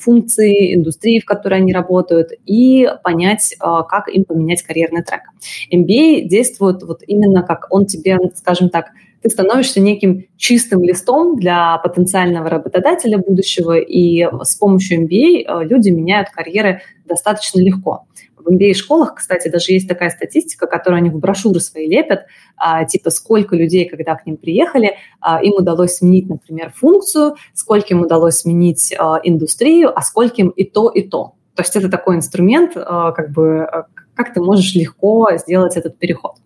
функции 0.01 0.75
индустрии, 0.75 1.21
в 1.21 1.25
которой 1.25 1.61
они 1.61 1.73
работают, 1.73 2.31
и 2.47 2.89
понять, 3.05 3.55
а, 3.61 3.83
как 3.83 4.09
им 4.09 4.25
поменять 4.25 4.63
карьерный 4.63 5.03
трек. 5.03 5.23
MBA 5.71 6.23
действует 6.23 6.83
вот 6.83 7.03
именно 7.07 7.43
как 7.43 7.67
он 7.71 7.87
тебе, 7.87 8.19
скажем 8.35 8.71
так, 8.71 8.87
ты 9.27 9.31
становишься 9.33 9.81
неким 9.81 10.25
чистым 10.37 10.85
листом 10.85 11.37
для 11.37 11.79
потенциального 11.79 12.49
работодателя 12.49 13.19
будущего, 13.19 13.77
и 13.77 14.25
с 14.43 14.55
помощью 14.55 15.03
MBA 15.03 15.45
э, 15.45 15.65
люди 15.65 15.91
меняют 15.91 16.31
карьеры 16.31 16.83
достаточно 17.05 17.61
легко. 17.61 18.07
в 18.37 18.49
MBA-школах, 18.49 19.17
кстати, 19.17 19.49
даже 19.49 19.73
есть 19.73 19.89
такая 19.89 20.11
статистика, 20.11 20.69
которую 20.69 20.99
они 20.99 21.11
в 21.11 21.19
брошюры 21.19 21.59
свои 21.59 21.89
лепят, 21.89 22.27
а, 22.57 22.85
типа 22.85 23.11
сколько 23.11 23.57
людей, 23.57 23.89
когда 23.89 24.15
к 24.15 24.25
ним 24.25 24.37
приехали, 24.37 24.95
а, 25.21 25.43
им 25.43 25.55
удалось 25.55 25.97
сменить, 25.97 26.29
например, 26.29 26.73
функцию, 26.77 27.35
сколько 27.53 27.89
им 27.89 28.03
удалось 28.03 28.37
сменить 28.37 28.95
а, 28.97 29.19
индустрию, 29.25 29.91
а 29.99 30.03
сколько 30.03 30.37
им 30.37 30.51
и 30.51 30.63
то, 30.63 30.89
и 30.91 31.03
то. 31.03 31.35
То 31.57 31.63
есть 31.63 31.75
это 31.75 31.89
такой 31.89 32.15
инструмент, 32.15 32.75
а, 32.77 33.11
как 33.11 33.33
бы, 33.33 33.67
как 34.15 34.33
ты 34.33 34.41
можешь 34.41 34.77
легко 34.77 35.31
сделать 35.37 35.77
этот 35.77 35.99
переход. 35.99 36.37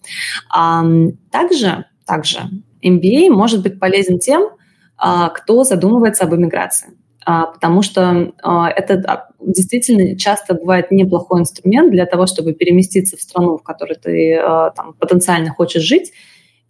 Также, 1.30 1.84
также 2.06 2.40
MBA 2.82 3.30
может 3.30 3.62
быть 3.62 3.78
полезен 3.78 4.18
тем, 4.18 4.50
а, 4.96 5.28
кто 5.30 5.64
задумывается 5.64 6.24
об 6.24 6.34
иммиграции. 6.34 6.90
А, 7.24 7.46
потому 7.46 7.82
что 7.82 8.32
а, 8.42 8.70
это 8.70 9.28
действительно 9.40 10.18
часто 10.18 10.54
бывает 10.54 10.90
неплохой 10.90 11.40
инструмент 11.40 11.90
для 11.90 12.06
того, 12.06 12.26
чтобы 12.26 12.52
переместиться 12.52 13.16
в 13.16 13.20
страну, 13.20 13.56
в 13.58 13.62
которой 13.62 13.94
ты 13.94 14.38
там, 14.76 14.94
потенциально 14.98 15.50
хочешь 15.50 15.82
жить. 15.82 16.12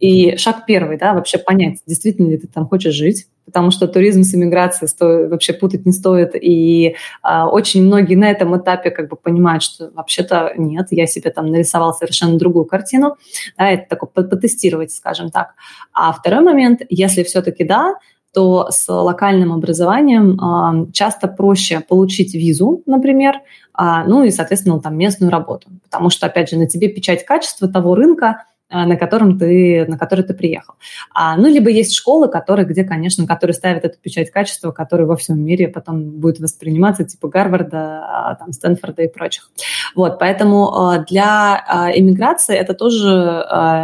И 0.00 0.36
шаг 0.36 0.64
первый, 0.66 0.96
да, 0.96 1.12
вообще 1.12 1.36
понять, 1.36 1.80
действительно 1.86 2.30
ли 2.30 2.38
ты 2.38 2.46
там 2.46 2.66
хочешь 2.66 2.94
жить, 2.94 3.26
потому 3.44 3.70
что 3.70 3.86
туризм 3.86 4.22
с 4.22 4.34
иммиграцией 4.34 4.88
стоит, 4.88 5.30
вообще 5.30 5.52
путать 5.52 5.84
не 5.84 5.92
стоит, 5.92 6.34
и 6.34 6.96
э, 7.22 7.42
очень 7.42 7.84
многие 7.84 8.14
на 8.14 8.30
этом 8.30 8.56
этапе 8.56 8.90
как 8.90 9.10
бы 9.10 9.16
понимают, 9.16 9.62
что 9.62 9.90
вообще-то 9.90 10.54
нет, 10.56 10.86
я 10.90 11.06
себе 11.06 11.30
там 11.30 11.46
нарисовал 11.46 11.92
совершенно 11.92 12.38
другую 12.38 12.64
картину, 12.64 13.16
да, 13.58 13.68
это 13.68 13.88
такое 13.90 14.24
потестировать, 14.24 14.90
скажем 14.90 15.30
так. 15.30 15.54
А 15.92 16.12
второй 16.12 16.40
момент, 16.40 16.80
если 16.88 17.22
все-таки 17.22 17.64
да, 17.64 17.96
то 18.32 18.68
с 18.70 18.88
локальным 18.88 19.52
образованием 19.52 20.38
э, 20.38 20.92
часто 20.92 21.28
проще 21.28 21.80
получить 21.80 22.32
визу, 22.32 22.82
например, 22.86 23.34
э, 23.78 23.82
ну 24.06 24.22
и, 24.22 24.30
соответственно, 24.30 24.80
там 24.80 24.96
местную 24.96 25.30
работу, 25.30 25.68
потому 25.82 26.08
что, 26.08 26.26
опять 26.26 26.48
же, 26.48 26.56
на 26.56 26.66
тебе 26.66 26.88
печать 26.88 27.26
качества 27.26 27.68
того 27.68 27.94
рынка, 27.94 28.44
на 28.70 28.96
котором 28.96 29.38
ты, 29.38 29.84
на 29.88 29.98
который 29.98 30.24
ты 30.24 30.32
приехал. 30.32 30.74
А, 31.12 31.36
ну, 31.36 31.48
либо 31.48 31.70
есть 31.70 31.94
школы, 31.94 32.28
которые, 32.28 32.66
где, 32.66 32.84
конечно, 32.84 33.26
которые 33.26 33.54
ставят 33.54 33.84
эту 33.84 33.98
печать 33.98 34.30
качества, 34.30 34.70
которая 34.70 35.06
во 35.06 35.16
всем 35.16 35.42
мире 35.42 35.68
потом 35.68 36.10
будет 36.10 36.38
восприниматься, 36.38 37.04
типа 37.04 37.28
Гарварда, 37.28 38.04
а, 38.04 38.34
там, 38.36 38.52
Стэнфорда 38.52 39.02
и 39.02 39.08
прочих. 39.08 39.50
Вот, 39.94 40.18
поэтому 40.18 40.72
а, 40.72 40.98
для 40.98 41.92
иммиграции 41.94 42.56
это 42.56 42.74
тоже 42.74 43.08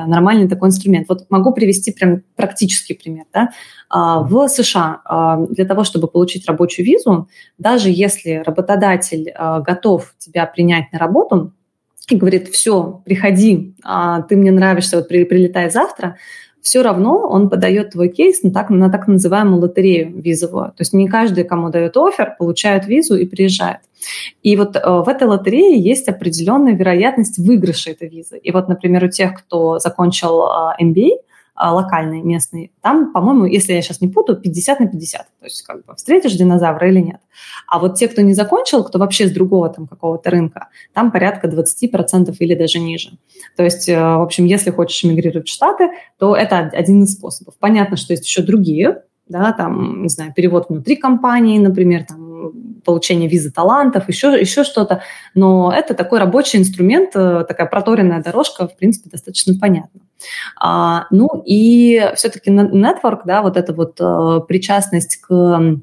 нормальный 0.07 0.49
такой 0.49 0.69
инструмент. 0.69 1.09
Вот 1.09 1.27
могу 1.31 1.53
привести 1.53 1.93
прям 1.93 2.23
практический 2.37 2.95
пример. 2.95 3.25
Да? 3.33 3.51
В 3.91 4.49
США 4.49 5.47
для 5.51 5.65
того, 5.65 5.85
чтобы 5.85 6.09
получить 6.09 6.47
рабочую 6.47 6.87
визу, 6.87 7.29
даже 7.59 7.91
если 7.91 8.43
работодатель 8.45 9.33
готов 9.65 10.15
тебя 10.19 10.47
принять 10.47 10.93
на 10.93 10.99
работу, 10.99 11.53
и 12.09 12.17
говорит, 12.17 12.49
все, 12.49 13.03
приходи, 13.05 13.75
а, 13.83 14.23
ты 14.23 14.37
мне 14.37 14.53
нравишься, 14.53 14.97
вот 14.99 15.09
при, 15.09 15.25
прилетай 15.25 15.71
завтра, 15.71 16.17
все 16.67 16.83
равно 16.83 17.19
он 17.19 17.49
подает 17.49 17.91
твой 17.91 18.09
кейс 18.09 18.43
на 18.43 18.51
так, 18.51 18.71
на 18.71 18.91
так 18.91 19.07
называемую 19.07 19.61
лотерею 19.61 20.21
визовую. 20.21 20.69
То 20.69 20.81
есть 20.81 20.93
не 20.93 21.07
каждый, 21.07 21.45
кому 21.45 21.71
дает 21.71 21.97
офер, 21.97 22.35
получает 22.39 22.87
визу 22.87 23.17
и 23.17 23.25
приезжает. 23.25 23.79
И 24.43 24.57
вот 24.57 24.75
э, 24.75 24.81
в 24.85 25.09
этой 25.09 25.29
лотерее 25.29 25.79
есть 25.79 26.09
определенная 26.09 26.75
вероятность 26.75 27.39
выигрыша 27.39 27.93
этой 27.93 28.09
визы. 28.09 28.39
И 28.39 28.51
вот, 28.51 28.69
например, 28.69 29.05
у 29.05 29.09
тех, 29.09 29.35
кто 29.35 29.79
закончил 29.79 30.43
MBA, 30.81 31.11
а, 31.11 31.36
локальный, 31.59 32.23
местный, 32.23 32.73
там, 32.83 33.13
по-моему, 33.13 33.47
если 33.47 33.73
я 33.73 33.83
сейчас 33.83 34.01
не 34.01 34.09
путаю, 34.09 34.39
50 34.39 34.81
на 34.81 34.87
50. 34.87 35.21
То 35.21 35.45
есть 35.45 35.63
как 35.63 35.85
бы 35.85 35.95
встретишь 35.95 36.35
динозавра 36.35 36.89
или 36.89 37.01
нет. 37.01 37.21
А 37.67 37.79
вот 37.79 37.95
те, 37.97 38.09
кто 38.09 38.23
не 38.23 38.35
закончил, 38.35 38.85
кто 38.85 38.99
вообще 38.99 39.27
с 39.27 39.31
другого 39.31 39.69
там 39.69 39.87
какого-то 39.87 40.31
рынка, 40.31 40.69
там 40.93 41.11
порядка 41.11 41.49
20% 41.49 42.35
или 42.39 42.55
даже 42.55 42.79
ниже. 42.79 43.19
То 43.57 43.65
есть, 43.65 43.89
э, 43.89 43.99
в 43.99 44.23
общем, 44.23 44.45
если 44.45 44.71
хочешь 44.71 45.05
эмигрировать 45.05 45.49
в 45.49 45.53
Штаты, 45.53 45.91
то 46.19 46.37
это 46.37 46.59
один 46.59 47.03
из 47.03 47.15
способов. 47.15 47.55
Понятно, 47.59 47.97
что 47.97 48.13
есть 48.13 48.27
еще 48.27 48.43
другие, 48.43 49.03
да, 49.29 49.53
там, 49.53 50.03
не 50.03 50.09
знаю, 50.09 50.33
перевод 50.35 50.67
внутри 50.69 50.97
компании, 50.97 51.59
например, 51.59 52.05
там, 52.05 52.53
получение 52.85 53.29
визы 53.29 53.51
талантов, 53.51 54.09
еще, 54.09 54.29
еще 54.41 54.65
что-то. 54.65 55.03
Но 55.35 55.73
это 55.77 55.95
такой 55.95 56.21
рабочий 56.21 56.59
инструмент, 56.59 57.11
э, 57.15 57.45
такая 57.47 57.67
проторенная 57.67 58.23
дорожка, 58.23 58.69
в 58.69 58.77
принципе, 58.77 59.11
достаточно 59.11 59.55
понятна. 59.61 60.01
А, 60.59 61.07
ну 61.11 61.43
и 61.45 62.11
все-таки 62.15 62.51
network, 62.51 63.21
да, 63.27 63.43
вот 63.43 63.57
эта 63.57 63.73
вот 63.75 63.99
а, 64.01 64.41
причастность 64.41 65.17
к 65.17 65.79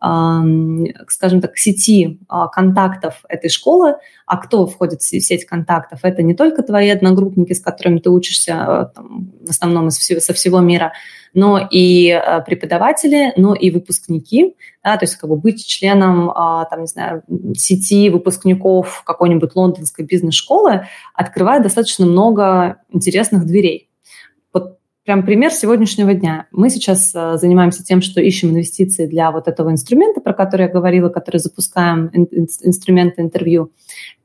скажем 0.00 1.40
так, 1.40 1.56
сети 1.56 2.20
а, 2.28 2.48
контактов 2.48 3.24
этой 3.28 3.50
школы, 3.50 3.96
а 4.26 4.36
кто 4.36 4.66
входит 4.66 5.02
в 5.02 5.04
сеть 5.04 5.44
контактов? 5.44 6.00
Это 6.02 6.22
не 6.22 6.34
только 6.34 6.62
твои 6.62 6.88
одногруппники, 6.90 7.52
с 7.52 7.60
которыми 7.60 7.98
ты 7.98 8.10
учишься 8.10 8.54
а, 8.54 8.84
там, 8.86 9.32
в 9.44 9.50
основном 9.50 9.88
из 9.88 9.98
всего, 9.98 10.20
со 10.20 10.32
всего 10.34 10.60
мира, 10.60 10.92
но 11.34 11.66
и 11.70 12.10
а, 12.10 12.40
преподаватели, 12.40 13.32
но 13.36 13.54
и 13.54 13.70
выпускники, 13.70 14.54
да, 14.84 14.96
то 14.96 15.04
есть 15.04 15.16
как 15.16 15.28
бы 15.28 15.36
быть 15.36 15.66
членом, 15.66 16.32
там, 16.70 16.80
не 16.80 16.86
знаю, 16.86 17.22
сети 17.56 18.08
выпускников 18.08 19.02
какой-нибудь 19.04 19.54
лондонской 19.54 20.04
бизнес-школы 20.04 20.86
открывает 21.14 21.62
достаточно 21.62 22.06
много 22.06 22.76
интересных 22.90 23.44
дверей. 23.44 23.87
Прям 25.08 25.22
пример 25.22 25.50
сегодняшнего 25.50 26.12
дня. 26.12 26.48
Мы 26.52 26.68
сейчас 26.68 27.14
э, 27.14 27.38
занимаемся 27.38 27.82
тем, 27.82 28.02
что 28.02 28.20
ищем 28.20 28.50
инвестиции 28.50 29.06
для 29.06 29.30
вот 29.30 29.48
этого 29.48 29.70
инструмента, 29.70 30.20
про 30.20 30.34
который 30.34 30.66
я 30.66 30.68
говорила, 30.68 31.08
который 31.08 31.38
запускаем, 31.38 32.10
инструмент 32.12 33.14
интервью. 33.16 33.72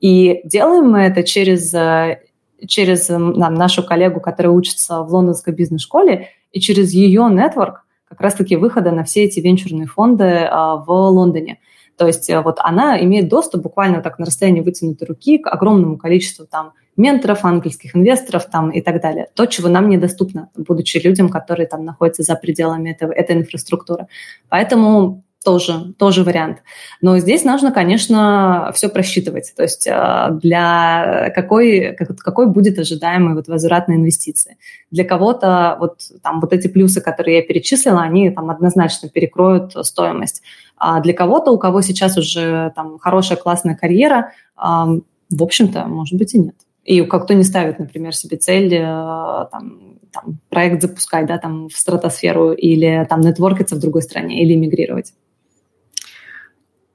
И 0.01 0.41
делаем 0.43 0.91
мы 0.91 1.03
это 1.03 1.23
через, 1.23 1.73
э, 1.73 2.19
через 2.67 3.09
э, 3.09 3.17
нашу 3.17 3.81
коллегу, 3.84 4.19
которая 4.19 4.51
учится 4.51 5.03
в 5.03 5.13
лондонской 5.13 5.53
бизнес-школе, 5.53 6.27
и 6.51 6.59
через 6.59 6.91
ее 6.91 7.29
нетворк 7.31 7.86
как 8.09 8.19
раз-таки 8.19 8.57
выхода 8.57 8.91
на 8.91 9.05
все 9.05 9.23
эти 9.23 9.39
венчурные 9.39 9.88
фонды 9.88 10.49
в 10.86 10.91
Лондоне. 10.91 11.59
То 11.95 12.07
есть 12.07 12.29
вот 12.43 12.57
она 12.59 13.01
имеет 13.01 13.29
доступ 13.29 13.61
буквально 13.61 14.01
так 14.01 14.19
на 14.19 14.25
расстоянии 14.25 14.59
вытянутой 14.59 15.07
руки 15.07 15.38
к 15.38 15.47
огромному 15.47 15.97
количеству 15.97 16.45
там 16.45 16.73
менторов, 16.96 17.46
ангельских 17.46 17.96
инвесторов 17.96 18.46
там, 18.46 18.70
и 18.70 18.82
так 18.82 19.02
далее. 19.02 19.28
То, 19.34 19.46
чего 19.46 19.70
нам 19.70 19.89
недоступно, 19.89 20.50
будучи 20.56 20.98
людям, 20.98 21.30
которые 21.30 21.68
там 21.68 21.86
находятся 21.86 22.24
за 22.24 22.36
пределами 22.36 22.91
этого, 22.91 23.12
этой 23.12 23.36
инфраструктуры. 23.36 24.08
Поэтому 24.50 25.24
тоже, 25.44 25.94
тоже 25.98 26.24
вариант. 26.24 26.60
Но 27.02 27.18
здесь 27.20 27.44
нужно, 27.44 27.72
конечно, 27.72 28.72
все 28.74 28.89
просчитывать. 28.89 29.54
То 29.56 29.64
есть 29.64 29.88
э, 29.88 30.28
для 30.41 31.32
какой, 31.36 31.96
какой 31.96 32.48
будет 32.48 32.80
ожидаемый 32.80 33.36
вот 33.36 33.48
возврат 33.48 33.88
на 33.88 33.94
инвестиции. 33.94 34.58
Для 34.89 35.04
кого-то 35.04 35.78
вот, 35.80 36.00
там, 36.22 36.39
вот 36.39 36.54
эти 36.54 36.68
плюсы, 36.68 37.02
которые 37.02 37.38
я 37.38 37.41
перечислила, 37.44 38.02
они 38.02 38.30
там 38.32 38.50
однозначно 38.50 39.10
перекроют 39.10 39.74
стоимость. 39.86 40.41
А 40.78 41.02
для 41.02 41.14
кого-то, 41.14 41.52
у 41.52 41.58
кого 41.58 41.82
сейчас 41.82 42.18
уже 42.18 42.72
там 42.76 42.98
хорошая 43.00 43.38
классная 43.38 43.76
карьера, 43.76 44.32
в 44.58 45.44
общем-то, 45.44 45.86
может 45.86 46.18
быть 46.18 46.34
и 46.34 46.39
нет. 46.39 46.56
И 46.84 47.01
как 47.05 47.23
кто 47.25 47.34
не 47.34 47.43
ставит, 47.43 47.79
например, 47.79 48.13
себе 48.13 48.38
цель 48.38 48.73
э, 48.73 48.81
там, 48.81 49.99
там, 50.11 50.39
проект 50.49 50.81
запускать 50.81 51.25
да, 51.25 51.38
там, 51.38 51.69
в 51.69 51.77
стратосферу 51.77 52.51
или 52.51 53.05
там 53.09 53.21
нетворкиться 53.21 53.75
в 53.75 53.79
другой 53.79 54.01
стране 54.01 54.43
или 54.43 54.55
мигрировать. 54.55 55.13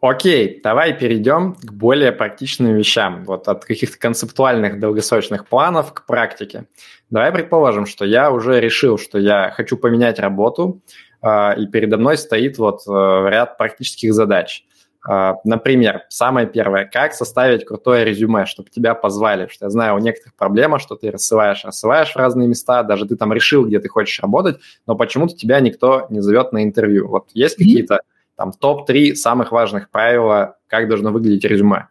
Окей, 0.00 0.60
давай 0.62 0.96
перейдем 0.96 1.54
к 1.54 1.72
более 1.72 2.12
практичным 2.12 2.76
вещам. 2.76 3.24
Вот 3.24 3.48
от 3.48 3.64
каких-то 3.64 3.98
концептуальных 3.98 4.78
долгосрочных 4.78 5.48
планов 5.48 5.92
к 5.92 6.06
практике. 6.06 6.66
Давай 7.10 7.32
предположим, 7.32 7.84
что 7.84 8.04
я 8.04 8.30
уже 8.30 8.60
решил, 8.60 8.96
что 8.96 9.18
я 9.18 9.50
хочу 9.50 9.76
поменять 9.76 10.20
работу, 10.20 10.82
э, 11.22 11.60
и 11.60 11.66
передо 11.66 11.96
мной 11.96 12.16
стоит 12.16 12.58
вот 12.58 12.82
э, 12.86 12.90
ряд 13.28 13.58
практических 13.58 14.14
задач. 14.14 14.64
А, 15.06 15.36
например, 15.44 16.02
самое 16.08 16.46
первое, 16.46 16.84
как 16.84 17.14
составить 17.14 17.64
крутое 17.64 18.04
резюме, 18.04 18.46
чтобы 18.46 18.70
тебя 18.70 18.94
позвали, 18.94 19.42
потому 19.42 19.54
что 19.54 19.64
я 19.66 19.70
знаю, 19.70 19.94
у 19.96 19.98
некоторых 19.98 20.34
проблема, 20.34 20.78
что 20.78 20.96
ты 20.96 21.10
рассылаешь, 21.10 21.64
рассылаешь 21.64 22.12
в 22.12 22.16
разные 22.16 22.48
места, 22.48 22.82
даже 22.82 23.06
ты 23.06 23.16
там 23.16 23.32
решил, 23.32 23.66
где 23.66 23.80
ты 23.80 23.88
хочешь 23.88 24.20
работать, 24.20 24.58
но 24.86 24.96
почему-то 24.96 25.36
тебя 25.36 25.60
никто 25.60 26.06
не 26.10 26.20
зовет 26.20 26.52
на 26.52 26.64
интервью. 26.64 27.08
Вот 27.08 27.28
есть 27.34 27.54
mm-hmm. 27.54 27.64
какие-то 27.64 28.00
там 28.36 28.52
топ-3 28.52 29.14
самых 29.14 29.52
важных 29.52 29.90
правила, 29.90 30.56
как 30.66 30.88
должно 30.88 31.10
выглядеть 31.10 31.44
резюме? 31.44 31.88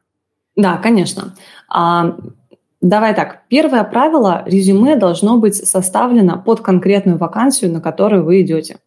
Да, 0.55 0.77
конечно. 0.77 1.35
А, 1.69 2.17
Давай 2.81 3.15
так. 3.15 3.41
Первое 3.47 3.83
правило– 3.83 4.43
резюме 4.45 4.95
должно 4.95 5.37
быть 5.37 5.55
составлено 5.55 6.41
под 6.43 6.61
конкретную 6.61 7.17
вакансию, 7.17 7.71
на 7.71 7.81
которую 7.81 8.23
вы 8.23 8.41
идете. 8.41 8.77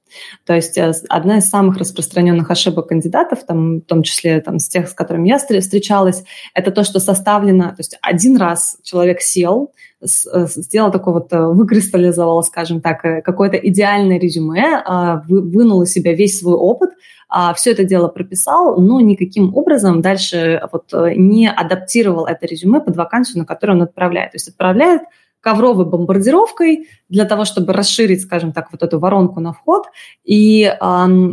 То 0.45 0.55
есть 0.55 0.77
э, 0.79 0.93
одна 1.09 1.39
из 1.39 1.49
самых 1.49 1.77
распространенных 1.79 2.51
ошибок 2.51 2.89
кандидатов, 2.89 3.45
там, 3.47 3.79
в 3.79 3.83
том 3.83 4.03
числе 4.03 4.41
там, 4.41 4.59
с 4.59 4.69
тех, 4.69 4.89
с 4.89 4.93
которыми 4.93 5.29
я 5.29 5.39
встречалась, 5.39 6.25
это 6.55 6.71
то, 6.71 6.85
что 6.85 7.01
составлено, 7.01 7.71
то 7.71 7.77
есть 7.79 7.99
один 8.03 8.37
раз 8.37 8.79
человек 8.83 9.21
сел, 9.21 9.73
э, 10.03 10.07
сделал 10.07 10.91
такой 10.91 11.13
вот, 11.13 11.33
э, 11.33 11.47
выкристаллизовал, 11.47 12.43
скажем 12.43 12.81
так, 12.81 13.03
какое-то 13.25 13.57
идеальное 13.57 14.19
резюме, 14.19 14.83
вынул 15.29 15.83
из 15.83 15.93
себя 15.93 16.15
весь 16.15 16.39
свой 16.39 16.55
опыт, 16.55 16.91
а, 17.29 17.55
все 17.55 17.71
это 17.71 17.85
дело 17.85 18.09
прописал, 18.09 18.81
но 18.81 19.01
никаким 19.01 19.55
образом 19.55 20.03
дальше 20.03 20.61
вот 20.73 20.93
не 21.17 21.49
адаптировал 21.49 22.27
это 22.27 22.45
резюме 22.47 22.81
под 22.81 22.97
вакансию, 22.97 23.39
на 23.39 23.45
которую 23.45 23.77
он 23.77 23.83
отправляет. 23.85 24.33
То 24.33 24.37
есть 24.37 24.49
отправляет 24.49 25.03
ковровой 25.41 25.87
бомбардировкой 25.87 26.89
для 27.09 27.25
того, 27.25 27.45
чтобы 27.45 27.73
расширить, 27.73 28.23
скажем 28.23 28.53
так, 28.53 28.69
вот 28.73 28.83
эту 28.83 28.99
воронку 28.99 29.41
на 29.41 29.53
вход. 29.53 29.87
И 30.25 30.65
э, 30.65 30.75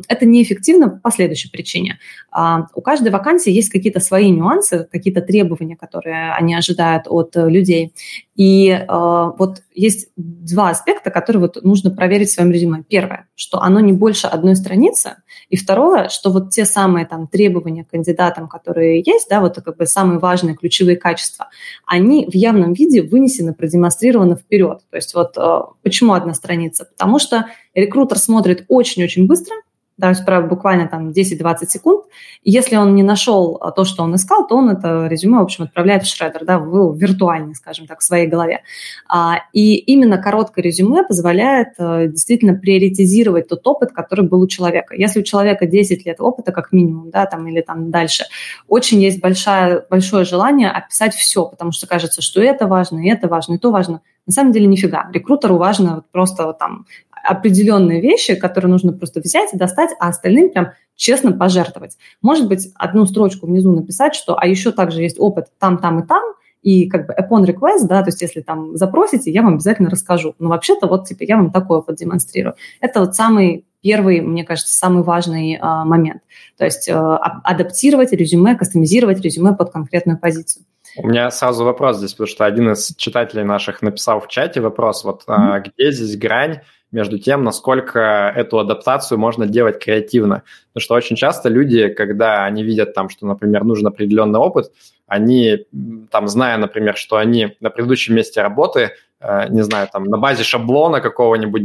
это 0.08 0.26
неэффективно 0.26 0.90
по 0.90 1.12
следующей 1.12 1.50
причине. 1.50 2.00
Э, 2.36 2.64
у 2.74 2.82
каждой 2.82 3.12
вакансии 3.12 3.52
есть 3.52 3.70
какие-то 3.70 4.00
свои 4.00 4.30
нюансы, 4.30 4.88
какие-то 4.92 5.22
требования, 5.22 5.76
которые 5.76 6.34
они 6.34 6.56
ожидают 6.56 7.04
от 7.08 7.36
э, 7.36 7.50
людей. 7.50 7.94
И 8.36 8.70
э, 8.70 8.86
вот 8.88 9.62
есть 9.74 10.10
два 10.16 10.70
аспекта, 10.70 11.12
которые 11.12 11.42
вот 11.42 11.64
нужно 11.64 11.92
проверить 11.92 12.30
в 12.30 12.34
своем 12.34 12.52
резюме. 12.52 12.84
Первое, 12.88 13.28
что 13.36 13.62
оно 13.62 13.80
не 13.80 13.94
больше 13.94 14.28
одной 14.28 14.56
страницы. 14.56 15.18
И 15.50 15.58
второе, 15.58 16.10
что 16.10 16.32
вот 16.32 16.52
те 16.52 16.66
самые 16.66 17.06
там 17.06 17.28
требования 17.28 17.84
к 17.84 17.90
кандидатам, 17.90 18.48
которые 18.48 19.02
есть, 19.06 19.30
да, 19.30 19.42
вот 19.42 19.56
как 19.64 19.78
бы 19.78 19.86
самые 19.86 20.20
важные 20.20 20.56
ключевые 20.56 20.98
качества, 20.98 21.50
они 21.86 22.26
в 22.26 22.34
явном 22.34 22.74
виде 22.74 23.02
вынесены, 23.02 23.54
продемонстрированы 23.54 24.36
вперед. 24.36 24.82
То 24.90 24.96
есть 24.96 25.14
вот 25.14 25.38
э, 25.38 25.60
почему 25.84 26.14
одна 26.14 26.34
страница? 26.34 26.86
Потому 26.86 27.20
что 27.20 27.48
рекрутер 27.74 28.18
смотрит 28.18 28.66
очень-очень 28.68 29.28
быстро, 29.28 29.56
то 30.00 30.42
буквально 30.42 30.88
там 30.88 31.10
10-20 31.10 31.68
секунд. 31.68 32.06
Если 32.44 32.76
он 32.76 32.96
не 32.96 33.04
нашел 33.04 33.58
а, 33.60 33.72
то, 33.72 33.84
что 33.84 34.04
он 34.04 34.16
искал, 34.16 34.48
то 34.48 34.56
он 34.56 34.70
это 34.70 35.08
резюме, 35.08 35.40
в 35.40 35.44
общем, 35.44 35.64
отправляет 35.66 36.04
в 36.04 36.08
шредер, 36.08 36.46
да, 36.46 36.60
в 36.60 36.96
виртуальный, 36.96 37.56
скажем 37.56 37.88
так, 37.88 38.00
в 38.00 38.04
своей 38.04 38.28
голове. 38.28 38.62
А, 39.10 39.42
и 39.54 39.76
именно 39.76 40.18
короткое 40.18 40.62
резюме 40.62 41.04
позволяет 41.04 41.70
э, 41.80 42.08
действительно 42.08 42.54
приоритизировать 42.54 43.48
тот 43.48 43.66
опыт, 43.68 43.92
который 43.92 44.28
был 44.28 44.42
у 44.42 44.48
человека. 44.48 44.96
Если 44.96 45.20
у 45.20 45.24
человека 45.24 45.66
10 45.66 46.06
лет 46.06 46.18
опыта, 46.20 46.52
как 46.52 46.72
минимум, 46.72 47.10
да, 47.10 47.26
там, 47.26 47.48
или 47.48 47.62
там 47.62 47.90
дальше, 47.90 48.26
очень 48.68 49.02
есть 49.02 49.20
большое, 49.20 49.86
большое 49.90 50.26
желание 50.26 50.70
описать 50.70 51.16
все, 51.16 51.46
потому 51.46 51.72
что 51.72 51.88
кажется, 51.88 52.22
что 52.22 52.42
это 52.42 52.68
важно, 52.68 53.00
и 53.00 53.10
это 53.10 53.28
важно, 53.28 53.56
и 53.56 53.58
то 53.58 53.72
важно. 53.72 54.02
На 54.28 54.34
самом 54.34 54.52
деле 54.52 54.68
нифига. 54.68 55.10
Рекрутеру 55.14 55.58
важно 55.58 55.96
вот 55.96 56.06
просто 56.12 56.46
вот 56.46 56.58
там 56.58 56.86
определенные 57.28 58.02
вещи, 58.02 58.36
которые 58.36 58.72
нужно 58.72 58.94
просто 58.94 59.20
взять 59.20 59.54
и 59.54 59.58
достать, 59.58 59.92
а 60.00 60.08
остальным 60.08 60.50
прям 60.50 60.72
честно 60.96 61.32
пожертвовать. 61.32 61.98
Может 62.22 62.48
быть, 62.48 62.70
одну 62.76 63.06
строчку 63.06 63.48
внизу 63.48 63.72
написать, 63.72 64.16
что 64.16 64.38
а 64.38 64.48
еще 64.48 64.72
также 64.72 65.02
есть 65.02 65.20
опыт 65.20 65.48
там, 65.60 65.78
там 65.78 66.00
и 66.00 66.08
там, 66.08 66.24
и 66.62 66.90
как 66.90 67.08
бы 67.08 67.14
upon 67.14 67.46
request, 67.46 67.88
да, 67.88 68.02
то 68.02 68.10
есть 68.10 68.22
если 68.22 68.42
там 68.42 68.76
запросите, 68.76 69.32
я 69.32 69.42
вам 69.42 69.56
обязательно 69.56 69.90
расскажу. 69.90 70.36
Но 70.40 70.50
вообще-то 70.50 70.88
вот 70.88 71.08
типа 71.08 71.24
я 71.24 71.38
вам 71.38 71.52
такой 71.52 71.80
опыт 71.80 71.98
демонстрирую. 71.98 72.56
Это 72.82 73.02
вот 73.02 73.16
самый 73.16 73.66
первый, 73.82 74.22
мне 74.22 74.44
кажется, 74.44 74.74
самый 74.74 75.04
важный 75.04 75.56
э, 75.56 75.60
момент. 75.62 76.22
То 76.58 76.66
есть 76.66 76.90
э, 76.90 76.94
адаптировать 76.94 78.12
резюме, 78.12 78.56
кастомизировать 78.56 79.22
резюме 79.22 79.54
под 79.54 79.72
конкретную 79.72 80.18
позицию. 80.18 80.66
У 80.98 81.08
меня 81.08 81.30
сразу 81.30 81.64
вопрос 81.64 81.98
здесь, 81.98 82.14
потому 82.14 82.28
что 82.28 82.46
один 82.46 82.72
из 82.72 82.96
читателей 82.98 83.44
наших 83.44 83.82
написал 83.82 84.20
в 84.20 84.28
чате 84.28 84.62
вопрос, 84.62 85.04
вот 85.04 85.24
mm-hmm. 85.28 85.66
где 85.66 85.92
здесь 85.92 86.18
грань 86.18 86.62
между 86.92 87.20
тем, 87.20 87.44
насколько 87.44 88.32
эту 88.36 88.60
адаптацию 88.60 89.18
можно 89.18 89.46
делать 89.46 89.84
креативно. 89.84 90.44
Потому 90.74 90.84
что 90.84 90.96
очень 90.96 91.16
часто 91.16 91.50
люди, 91.50 91.90
когда 91.90 92.46
они 92.46 92.64
видят 92.64 92.94
там, 92.94 93.10
что, 93.10 93.26
например, 93.26 93.64
нужен 93.64 93.88
определенный 93.88 94.40
опыт, 94.40 94.72
они, 95.06 95.66
там, 96.12 96.28
зная, 96.28 96.58
например, 96.58 96.96
что 96.96 97.18
они 97.18 97.56
на 97.60 97.70
предыдущем 97.70 98.16
месте 98.16 98.42
работы, 98.42 98.92
э, 99.20 99.48
не 99.50 99.64
знаю, 99.64 99.88
там, 99.92 100.06
на 100.06 100.18
базе 100.18 100.44
шаблона 100.44 101.02
какого-нибудь, 101.02 101.64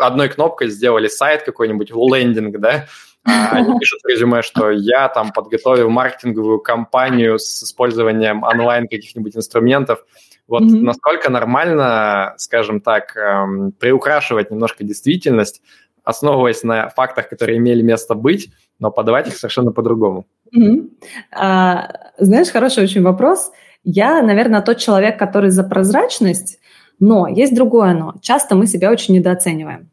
одной 0.00 0.28
кнопкой 0.28 0.68
сделали 0.68 1.08
сайт 1.08 1.42
какой-нибудь, 1.42 1.90
лендинг, 1.90 2.58
да, 2.58 2.86
а 3.24 3.50
они 3.56 3.78
пишут 3.78 4.00
в 4.02 4.08
резюме, 4.08 4.42
что 4.42 4.70
я 4.70 5.08
там 5.08 5.32
подготовил 5.32 5.90
маркетинговую 5.90 6.60
кампанию 6.60 7.38
с 7.38 7.62
использованием 7.62 8.42
онлайн 8.42 8.88
каких-нибудь 8.88 9.36
инструментов. 9.36 10.04
Вот 10.50 10.64
mm-hmm. 10.64 10.80
насколько 10.80 11.30
нормально, 11.30 12.34
скажем 12.38 12.80
так, 12.80 13.16
эм, 13.16 13.70
приукрашивать 13.70 14.50
немножко 14.50 14.82
действительность, 14.82 15.62
основываясь 16.02 16.64
на 16.64 16.88
фактах, 16.88 17.28
которые 17.28 17.58
имели 17.58 17.82
место 17.82 18.16
быть, 18.16 18.50
но 18.80 18.90
подавать 18.90 19.28
их 19.28 19.36
совершенно 19.36 19.70
по-другому. 19.70 20.26
Mm-hmm. 20.52 20.88
А, 21.30 21.92
знаешь, 22.18 22.50
хороший 22.50 22.82
очень 22.82 23.02
вопрос. 23.02 23.52
Я, 23.84 24.22
наверное, 24.22 24.60
тот 24.60 24.78
человек, 24.78 25.20
который 25.20 25.50
за 25.50 25.62
прозрачность, 25.62 26.58
но 26.98 27.28
есть 27.28 27.54
другое 27.54 27.94
но. 27.94 28.14
Часто 28.20 28.56
мы 28.56 28.66
себя 28.66 28.90
очень 28.90 29.14
недооцениваем. 29.14 29.88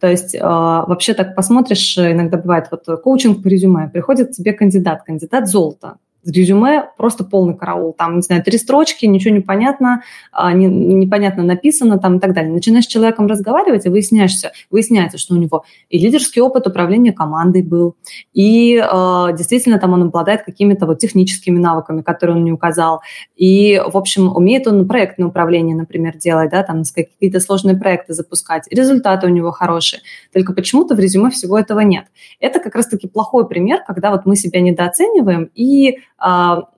То 0.00 0.08
есть 0.08 0.34
э, 0.34 0.40
вообще 0.40 1.14
так 1.14 1.36
посмотришь, 1.36 1.96
иногда 1.96 2.38
бывает 2.38 2.66
вот 2.72 2.84
коучинг 3.02 3.40
по 3.40 3.46
резюме, 3.46 3.88
приходит 3.88 4.32
тебе 4.32 4.52
кандидат, 4.52 5.04
кандидат 5.04 5.48
золото, 5.48 5.98
резюме 6.30 6.90
просто 6.96 7.24
полный 7.24 7.56
караул. 7.56 7.92
Там, 7.92 8.16
не 8.16 8.22
знаю, 8.22 8.42
три 8.42 8.58
строчки, 8.58 9.06
ничего 9.06 9.34
не 9.34 9.40
понятно, 9.40 10.02
а, 10.30 10.52
не, 10.52 10.66
непонятно 10.66 11.42
написано 11.42 11.98
там 11.98 12.18
и 12.18 12.20
так 12.20 12.32
далее. 12.32 12.52
Начинаешь 12.52 12.84
с 12.84 12.88
человеком 12.88 13.26
разговаривать, 13.26 13.86
и 13.86 13.88
выясняешься, 13.88 14.52
выясняется, 14.70 15.18
что 15.18 15.34
у 15.34 15.38
него 15.38 15.64
и 15.88 15.98
лидерский 15.98 16.40
опыт 16.40 16.66
управления 16.66 17.12
командой 17.12 17.62
был, 17.62 17.96
и 18.32 18.76
э, 18.76 19.26
действительно 19.36 19.78
там 19.78 19.92
он 19.92 20.02
обладает 20.04 20.42
какими-то 20.42 20.86
вот 20.86 20.98
техническими 20.98 21.58
навыками, 21.58 22.02
которые 22.02 22.36
он 22.36 22.44
не 22.44 22.52
указал. 22.52 23.02
И, 23.36 23.82
в 23.84 23.96
общем, 23.96 24.34
умеет 24.34 24.66
он 24.66 24.86
проектное 24.86 25.28
управление, 25.28 25.76
например, 25.76 26.16
делать, 26.16 26.50
да, 26.50 26.62
там 26.62 26.82
какие-то 26.94 27.40
сложные 27.40 27.76
проекты 27.76 28.14
запускать. 28.14 28.68
результаты 28.70 29.26
у 29.26 29.30
него 29.30 29.50
хорошие. 29.50 30.02
Только 30.32 30.52
почему-то 30.52 30.94
в 30.94 31.00
резюме 31.00 31.30
всего 31.30 31.58
этого 31.58 31.80
нет. 31.80 32.06
Это 32.40 32.60
как 32.60 32.74
раз-таки 32.74 33.08
плохой 33.08 33.48
пример, 33.48 33.80
когда 33.86 34.10
вот 34.10 34.26
мы 34.26 34.36
себя 34.36 34.60
недооцениваем 34.60 35.50
и 35.54 35.98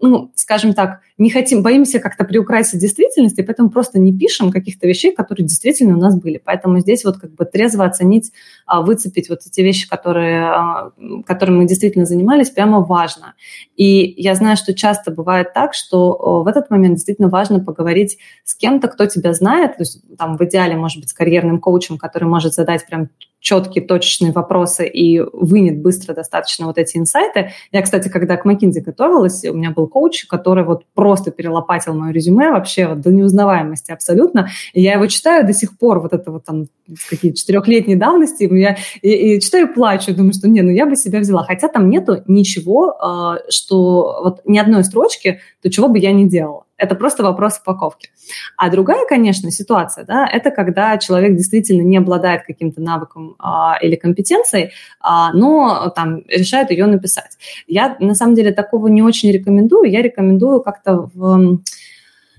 ну, 0.00 0.32
скажем 0.34 0.72
так, 0.72 1.00
не 1.16 1.30
хотим, 1.30 1.62
боимся 1.62 2.00
как-то 2.00 2.24
приукрасить 2.24 2.80
действительность, 2.80 3.38
и 3.38 3.42
поэтому 3.42 3.70
просто 3.70 4.00
не 4.00 4.16
пишем 4.16 4.50
каких-то 4.50 4.88
вещей, 4.88 5.14
которые 5.14 5.46
действительно 5.46 5.96
у 5.96 6.00
нас 6.00 6.18
были. 6.18 6.40
Поэтому 6.44 6.80
здесь 6.80 7.04
вот 7.04 7.18
как 7.18 7.32
бы 7.34 7.44
трезво 7.44 7.84
оценить, 7.84 8.32
а, 8.66 8.82
выцепить 8.82 9.28
вот 9.28 9.40
эти 9.46 9.60
вещи, 9.60 9.88
которые, 9.88 10.44
а, 10.44 10.92
которыми 11.24 11.58
мы 11.58 11.66
действительно 11.66 12.04
занимались, 12.04 12.50
прямо 12.50 12.80
важно. 12.80 13.34
И 13.76 14.14
я 14.20 14.34
знаю, 14.34 14.56
что 14.56 14.74
часто 14.74 15.12
бывает 15.12 15.52
так, 15.54 15.74
что 15.74 16.42
в 16.42 16.48
этот 16.48 16.70
момент 16.70 16.96
действительно 16.96 17.28
важно 17.28 17.60
поговорить 17.60 18.18
с 18.42 18.54
кем-то, 18.56 18.88
кто 18.88 19.06
тебя 19.06 19.34
знает, 19.34 19.76
то 19.76 19.82
есть 19.82 20.02
там 20.18 20.36
в 20.36 20.44
идеале, 20.44 20.76
может 20.76 20.98
быть, 21.00 21.10
с 21.10 21.14
карьерным 21.14 21.60
коучем, 21.60 21.96
который 21.96 22.24
может 22.24 22.54
задать 22.54 22.86
прям 22.86 23.08
четкие, 23.44 23.84
точечные 23.84 24.32
вопросы 24.32 24.88
и 24.88 25.20
вынет 25.20 25.82
быстро 25.82 26.14
достаточно 26.14 26.64
вот 26.64 26.78
эти 26.78 26.96
инсайты. 26.96 27.50
Я, 27.72 27.82
кстати, 27.82 28.08
когда 28.08 28.38
к 28.38 28.46
McKinsey 28.46 28.80
готовилась, 28.80 29.44
у 29.44 29.52
меня 29.52 29.70
был 29.70 29.86
коуч, 29.86 30.24
который 30.24 30.64
вот 30.64 30.86
просто 30.94 31.03
перелопатил 31.30 31.94
мое 31.94 32.12
резюме 32.12 32.50
вообще 32.50 32.88
вот 32.88 33.00
до 33.00 33.10
неузнаваемости 33.10 33.92
абсолютно. 33.92 34.48
И 34.72 34.82
я 34.82 34.94
его 34.94 35.06
читаю 35.06 35.46
до 35.46 35.52
сих 35.52 35.78
пор, 35.78 36.00
вот 36.00 36.12
это 36.12 36.30
вот 36.30 36.44
там 36.44 36.66
какие 37.08 37.32
четырехлетней 37.32 37.96
давности, 37.96 38.48
я 38.54 38.76
и, 39.02 39.36
и 39.36 39.40
читаю 39.40 39.72
плачу, 39.72 40.14
думаю, 40.14 40.32
что 40.32 40.48
не, 40.48 40.62
ну 40.62 40.70
я 40.70 40.86
бы 40.86 40.96
себя 40.96 41.20
взяла. 41.20 41.44
Хотя 41.44 41.68
там 41.68 41.88
нету 41.88 42.22
ничего, 42.26 42.96
а, 43.00 43.38
что 43.48 44.20
вот 44.22 44.40
ни 44.44 44.58
одной 44.58 44.84
строчки, 44.84 45.40
то 45.62 45.70
чего 45.70 45.88
бы 45.88 45.98
я 45.98 46.12
не 46.12 46.28
делала. 46.28 46.64
Это 46.76 46.94
просто 46.94 47.22
вопрос 47.22 47.60
упаковки. 47.60 48.10
А 48.56 48.70
другая, 48.70 49.06
конечно, 49.06 49.50
ситуация, 49.50 50.04
да, 50.04 50.26
это 50.26 50.50
когда 50.50 50.98
человек 50.98 51.36
действительно 51.36 51.82
не 51.82 51.96
обладает 51.96 52.42
каким-то 52.44 52.80
навыком 52.80 53.36
а, 53.38 53.78
или 53.80 53.96
компетенцией, 53.96 54.72
а, 55.00 55.32
но 55.32 55.92
там 55.94 56.22
решает 56.28 56.70
ее 56.70 56.86
написать. 56.86 57.38
Я 57.66 57.96
на 58.00 58.14
самом 58.14 58.34
деле 58.34 58.52
такого 58.52 58.88
не 58.88 59.02
очень 59.02 59.30
рекомендую. 59.30 59.90
Я 59.90 60.02
рекомендую 60.02 60.62
как-то 60.62 61.10
в 61.14 61.60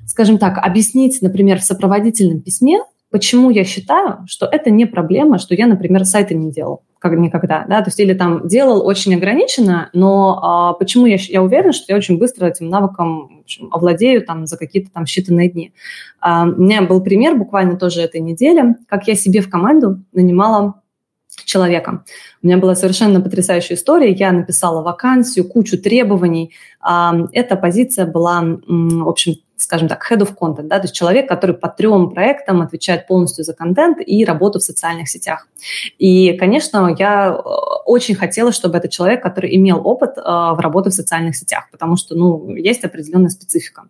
скажем 0.07 0.37
так, 0.37 0.59
объяснить, 0.59 1.21
например, 1.21 1.59
в 1.59 1.63
сопроводительном 1.63 2.39
письме, 2.39 2.79
почему 3.09 3.49
я 3.49 3.63
считаю, 3.63 4.19
что 4.27 4.45
это 4.45 4.69
не 4.69 4.85
проблема, 4.85 5.39
что 5.39 5.55
я, 5.55 5.67
например, 5.67 6.05
сайты 6.05 6.35
не 6.35 6.51
делал 6.51 6.83
как 6.99 7.19
никогда, 7.19 7.65
да, 7.69 7.81
то 7.81 7.89
есть 7.89 7.99
или 7.99 8.15
там 8.15 8.47
делал 8.47 8.83
очень 8.83 9.13
ограниченно, 9.13 9.89
но 9.93 10.39
а, 10.41 10.73
почему 10.73 11.05
я, 11.05 11.17
я 11.19 11.43
уверена, 11.43 11.71
что 11.71 11.85
я 11.89 11.97
очень 11.97 12.17
быстро 12.17 12.47
этим 12.47 12.67
навыком 12.69 13.34
общем, 13.45 13.69
овладею 13.71 14.25
там 14.25 14.45
за 14.45 14.57
какие-то 14.57 14.91
там 14.91 15.03
считанные 15.05 15.49
дни. 15.49 15.73
А, 16.19 16.43
у 16.43 16.61
меня 16.61 16.81
был 16.81 17.01
пример 17.01 17.35
буквально 17.35 17.77
тоже 17.77 18.01
этой 18.01 18.19
недели, 18.19 18.75
как 18.87 19.07
я 19.07 19.15
себе 19.15 19.41
в 19.41 19.49
команду 19.49 20.01
нанимала 20.11 20.81
человека. 21.43 22.03
У 22.41 22.47
меня 22.47 22.57
была 22.57 22.75
совершенно 22.75 23.21
потрясающая 23.21 23.75
история. 23.75 24.11
Я 24.11 24.31
написала 24.31 24.81
вакансию, 24.81 25.47
кучу 25.47 25.77
требований. 25.77 26.53
Эта 26.81 27.55
позиция 27.57 28.05
была, 28.05 28.41
в 28.41 29.07
общем, 29.09 29.35
скажем 29.57 29.87
так, 29.87 30.05
head 30.11 30.19
of 30.19 30.35
content, 30.35 30.67
да, 30.67 30.79
то 30.79 30.85
есть 30.85 30.95
человек, 30.95 31.27
который 31.27 31.55
по 31.55 31.69
трем 31.69 32.09
проектам 32.09 32.61
отвечает 32.61 33.07
полностью 33.07 33.43
за 33.43 33.53
контент 33.53 33.97
и 34.05 34.25
работу 34.25 34.59
в 34.59 34.63
социальных 34.63 35.09
сетях. 35.09 35.47
И, 35.97 36.33
конечно, 36.33 36.93
я 36.97 37.29
э, 37.29 37.49
очень 37.85 38.15
хотела, 38.15 38.51
чтобы 38.51 38.77
это 38.77 38.89
человек, 38.89 39.23
который 39.23 39.55
имел 39.55 39.81
опыт 39.85 40.17
э, 40.17 40.21
в 40.21 40.57
работе 40.59 40.89
в 40.89 40.93
социальных 40.93 41.35
сетях, 41.35 41.69
потому 41.71 41.95
что, 41.95 42.15
ну, 42.15 42.53
есть 42.55 42.83
определенная 42.83 43.29
специфика. 43.29 43.83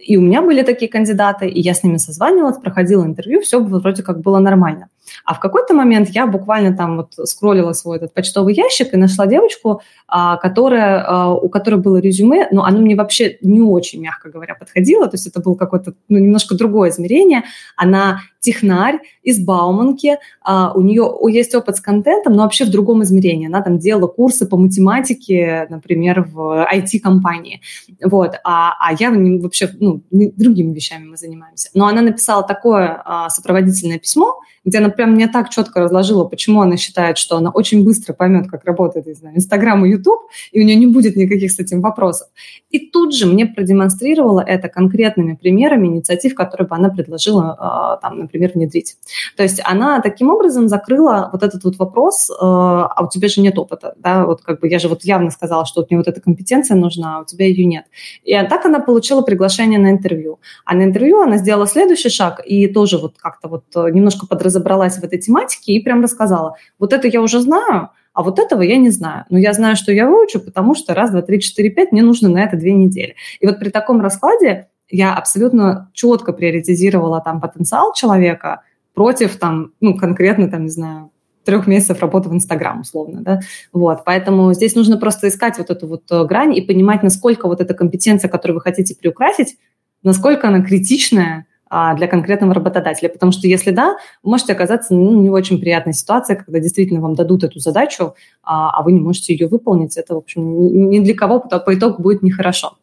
И 0.00 0.16
у 0.16 0.20
меня 0.20 0.42
были 0.42 0.62
такие 0.62 0.90
кандидаты, 0.90 1.48
и 1.48 1.60
я 1.60 1.72
с 1.74 1.82
ними 1.82 1.98
созванивалась, 1.98 2.58
проходила 2.58 3.04
интервью, 3.04 3.40
все 3.40 3.62
вроде 3.62 4.02
как 4.02 4.20
было 4.20 4.38
нормально. 4.40 4.88
А 5.24 5.34
в 5.34 5.40
какой-то 5.40 5.74
момент 5.74 6.08
я 6.10 6.26
буквально 6.26 6.76
там 6.76 6.96
вот 6.96 7.28
скроллила 7.28 7.72
свой 7.72 7.98
этот 7.98 8.14
почтовый 8.14 8.54
ящик 8.54 8.92
и 8.92 8.96
нашла 8.96 9.26
девочку, 9.26 9.82
а, 10.08 10.36
которая, 10.36 11.04
а, 11.06 11.34
у 11.34 11.48
которой 11.48 11.76
было 11.76 11.98
резюме, 11.98 12.48
но 12.50 12.64
оно 12.64 12.80
мне 12.80 12.96
вообще 12.96 13.38
не 13.42 13.60
очень, 13.60 14.00
мягко 14.00 14.30
говоря, 14.30 14.54
подходило, 14.54 15.06
то 15.06 15.14
есть 15.14 15.26
это 15.26 15.40
было 15.40 15.54
какое-то 15.54 15.94
ну, 16.08 16.18
немножко 16.18 16.56
другое 16.56 16.90
измерение. 16.90 17.44
Она 17.76 18.20
технарь 18.40 19.00
из 19.22 19.42
Бауманки, 19.42 20.18
а, 20.42 20.72
у 20.74 20.82
нее 20.82 21.10
есть 21.28 21.54
опыт 21.54 21.76
с 21.76 21.80
контентом, 21.80 22.34
но 22.34 22.42
вообще 22.42 22.66
в 22.66 22.70
другом 22.70 23.02
измерении. 23.02 23.46
Она 23.46 23.62
там 23.62 23.78
делала 23.78 24.06
курсы 24.06 24.46
по 24.46 24.58
математике, 24.58 25.66
например, 25.70 26.28
в 26.30 26.68
IT-компании. 26.70 27.62
Вот. 28.02 28.34
А, 28.44 28.74
а 28.78 28.92
я 28.98 29.10
вообще, 29.10 29.70
ну, 29.84 30.02
другими 30.36 30.74
вещами 30.74 31.06
мы 31.06 31.16
занимаемся. 31.16 31.70
Но 31.74 31.86
она 31.86 32.02
написала 32.02 32.42
такое 32.42 33.02
сопроводительное 33.28 33.98
письмо, 33.98 34.40
где 34.64 34.78
она 34.78 34.88
прям 34.88 35.12
мне 35.12 35.28
так 35.28 35.50
четко 35.50 35.80
разложила, 35.80 36.24
почему 36.24 36.62
она 36.62 36.76
считает, 36.76 37.18
что 37.18 37.36
она 37.36 37.50
очень 37.50 37.84
быстро 37.84 38.12
поймет, 38.14 38.50
как 38.50 38.64
работает, 38.64 39.06
не 39.06 39.12
знаю, 39.12 39.36
Инстаграм 39.36 39.84
и 39.84 39.90
Ютуб, 39.90 40.20
и 40.52 40.60
у 40.60 40.64
нее 40.64 40.76
не 40.76 40.86
будет 40.86 41.16
никаких 41.16 41.52
с 41.52 41.58
этим 41.58 41.80
вопросов. 41.80 42.28
И 42.70 42.90
тут 42.90 43.14
же 43.14 43.26
мне 43.26 43.46
продемонстрировала 43.46 44.40
это 44.40 44.68
конкретными 44.68 45.34
примерами 45.34 45.88
инициатив, 45.88 46.34
которые 46.34 46.66
бы 46.66 46.74
она 46.74 46.88
предложила, 46.88 47.56
а, 47.58 47.96
там, 47.98 48.18
например, 48.18 48.52
внедрить. 48.54 48.96
То 49.36 49.42
есть 49.42 49.60
она 49.64 50.00
таким 50.00 50.30
образом 50.30 50.68
закрыла 50.68 51.28
вот 51.32 51.42
этот 51.42 51.62
вот 51.64 51.76
вопрос, 51.76 52.30
а, 52.30 52.86
а 52.86 53.04
у 53.04 53.08
тебя 53.08 53.28
же 53.28 53.40
нет 53.40 53.58
опыта, 53.58 53.94
да, 53.98 54.24
вот 54.24 54.42
как 54.42 54.60
бы 54.60 54.68
я 54.68 54.78
же 54.78 54.88
вот 54.88 55.04
явно 55.04 55.30
сказала, 55.30 55.66
что 55.66 55.82
вот 55.82 55.90
мне 55.90 55.98
вот 55.98 56.08
эта 56.08 56.20
компетенция 56.20 56.76
нужна, 56.76 57.18
а 57.18 57.20
у 57.20 57.24
тебя 57.24 57.46
ее 57.46 57.66
нет. 57.66 57.84
И 58.24 58.32
так 58.32 58.64
она 58.64 58.80
получила 58.80 59.20
приглашение 59.20 59.73
на 59.78 59.90
интервью. 59.90 60.40
А 60.64 60.74
на 60.74 60.84
интервью 60.84 61.20
она 61.20 61.36
сделала 61.36 61.66
следующий 61.66 62.08
шаг 62.08 62.40
и 62.46 62.66
тоже 62.66 62.98
вот 62.98 63.16
как-то 63.18 63.48
вот 63.48 63.64
немножко 63.74 64.26
подразумевала 64.26 64.54
разобралась 64.54 64.98
в 64.98 65.04
этой 65.04 65.18
тематике 65.18 65.72
и 65.72 65.82
прям 65.82 66.02
рассказала, 66.02 66.56
вот 66.78 66.92
это 66.92 67.08
я 67.08 67.20
уже 67.20 67.40
знаю, 67.40 67.90
а 68.12 68.22
вот 68.22 68.38
этого 68.38 68.62
я 68.62 68.76
не 68.76 68.90
знаю. 68.90 69.24
Но 69.28 69.38
я 69.38 69.52
знаю, 69.52 69.76
что 69.76 69.92
я 69.92 70.08
выучу, 70.08 70.40
потому 70.40 70.74
что 70.74 70.94
раз, 70.94 71.10
два, 71.10 71.22
три, 71.22 71.40
четыре, 71.40 71.70
пять 71.70 71.92
мне 71.92 72.02
нужно 72.02 72.28
на 72.28 72.44
это 72.44 72.56
две 72.56 72.72
недели. 72.72 73.16
И 73.40 73.46
вот 73.46 73.58
при 73.58 73.70
таком 73.70 74.00
раскладе 74.00 74.68
я 74.88 75.14
абсолютно 75.14 75.90
четко 75.92 76.32
приоритизировала 76.32 77.20
там 77.20 77.40
потенциал 77.40 77.92
человека 77.94 78.62
против 78.94 79.36
там, 79.36 79.72
ну, 79.80 79.96
конкретно 79.96 80.48
там, 80.48 80.64
не 80.64 80.70
знаю, 80.70 81.10
трех 81.44 81.66
месяцев 81.66 82.00
работы 82.00 82.28
в 82.28 82.34
Инстаграм, 82.34 82.80
условно, 82.80 83.20
да, 83.22 83.40
вот, 83.72 84.04
поэтому 84.04 84.52
здесь 84.54 84.74
нужно 84.74 84.96
просто 84.96 85.28
искать 85.28 85.58
вот 85.58 85.70
эту 85.70 85.86
вот 85.86 86.02
э, 86.10 86.24
грань 86.24 86.56
и 86.56 86.60
понимать, 86.60 87.02
насколько 87.02 87.48
вот 87.48 87.60
эта 87.60 87.74
компетенция, 87.74 88.28
которую 88.28 88.56
вы 88.56 88.60
хотите 88.62 88.94
приукрасить, 88.94 89.56
насколько 90.02 90.48
она 90.48 90.62
критичная, 90.62 91.46
а, 91.76 91.94
для 91.94 92.06
конкретного 92.06 92.54
работодателя. 92.54 93.08
Потому 93.08 93.32
что 93.32 93.48
если 93.48 93.72
да, 93.72 93.96
можете 94.22 94.52
оказаться 94.52 94.94
ну, 94.94 95.20
не 95.20 95.28
в 95.28 95.32
очень 95.32 95.58
приятной 95.58 95.92
ситуации, 95.92 96.36
когда 96.36 96.60
действительно 96.60 97.00
вам 97.00 97.16
дадут 97.16 97.42
эту 97.42 97.58
задачу, 97.58 98.14
а, 98.44 98.70
а 98.70 98.82
вы 98.84 98.92
не 98.92 99.00
можете 99.00 99.32
ее 99.32 99.48
выполнить. 99.48 99.96
Это, 99.96 100.14
в 100.14 100.18
общем, 100.18 100.88
ни 100.88 101.00
для 101.00 101.14
кого 101.14 101.40
по 101.40 101.74
итогу 101.74 102.00
будет 102.00 102.22
нехорошо. 102.22 102.76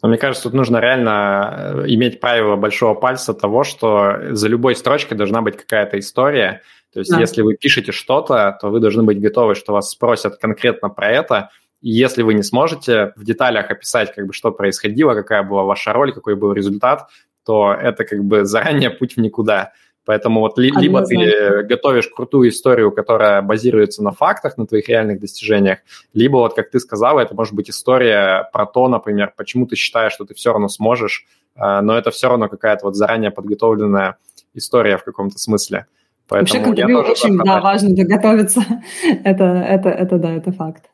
Но 0.00 0.08
мне 0.08 0.18
кажется, 0.18 0.44
тут 0.44 0.54
нужно 0.54 0.78
реально 0.78 1.54
э, 1.56 1.84
иметь 1.88 2.20
правило 2.20 2.54
большого 2.54 2.94
пальца 2.94 3.34
того, 3.34 3.64
что 3.64 4.16
за 4.30 4.46
любой 4.46 4.76
строчкой 4.76 5.16
должна 5.16 5.42
быть 5.42 5.56
какая-то 5.56 5.98
история. 5.98 6.62
То 6.98 7.02
есть 7.02 7.12
да. 7.12 7.20
если 7.20 7.42
вы 7.42 7.54
пишете 7.54 7.92
что-то, 7.92 8.58
то 8.60 8.70
вы 8.70 8.80
должны 8.80 9.04
быть 9.04 9.20
готовы, 9.20 9.54
что 9.54 9.72
вас 9.72 9.88
спросят 9.88 10.38
конкретно 10.38 10.88
про 10.88 11.08
это. 11.08 11.50
И 11.80 11.90
если 11.90 12.24
вы 12.24 12.34
не 12.34 12.42
сможете 12.42 13.12
в 13.14 13.22
деталях 13.22 13.70
описать, 13.70 14.12
как 14.12 14.26
бы, 14.26 14.32
что 14.32 14.50
происходило, 14.50 15.14
какая 15.14 15.44
была 15.44 15.62
ваша 15.62 15.92
роль, 15.92 16.12
какой 16.12 16.34
был 16.34 16.52
результат, 16.52 17.06
то 17.46 17.72
это 17.72 18.04
как 18.04 18.24
бы 18.24 18.44
заранее 18.44 18.90
путь 18.90 19.14
в 19.14 19.20
никуда. 19.20 19.74
Поэтому 20.06 20.40
вот 20.40 20.58
ли, 20.58 20.72
либо 20.76 21.06
ты 21.06 21.62
готовишь 21.62 22.08
крутую 22.08 22.48
историю, 22.48 22.90
которая 22.90 23.42
базируется 23.42 24.02
на 24.02 24.10
фактах, 24.10 24.58
на 24.58 24.66
твоих 24.66 24.88
реальных 24.88 25.20
достижениях, 25.20 25.78
либо 26.14 26.38
вот, 26.38 26.54
как 26.54 26.68
ты 26.68 26.80
сказала, 26.80 27.20
это 27.20 27.32
может 27.32 27.54
быть 27.54 27.70
история 27.70 28.50
про 28.52 28.66
то, 28.66 28.88
например, 28.88 29.32
почему 29.36 29.68
ты 29.68 29.76
считаешь, 29.76 30.14
что 30.14 30.24
ты 30.24 30.34
все 30.34 30.50
равно 30.50 30.66
сможешь, 30.66 31.28
а, 31.54 31.80
но 31.80 31.96
это 31.96 32.10
все 32.10 32.28
равно 32.28 32.48
какая-то 32.48 32.86
вот 32.86 32.96
заранее 32.96 33.30
подготовленная 33.30 34.16
история 34.54 34.98
в 34.98 35.04
каком-то 35.04 35.38
смысле. 35.38 35.86
Поэтому 36.28 36.58
Вообще 36.58 36.60
к 36.60 36.68
интервью 36.68 36.98
очень 36.98 37.38
да, 37.38 37.60
важно 37.60 37.96
подготовиться. 37.96 38.62
это, 39.24 39.44
это, 39.44 39.88
это 39.88 40.18
да, 40.18 40.32
это 40.32 40.52
факт. 40.52 40.84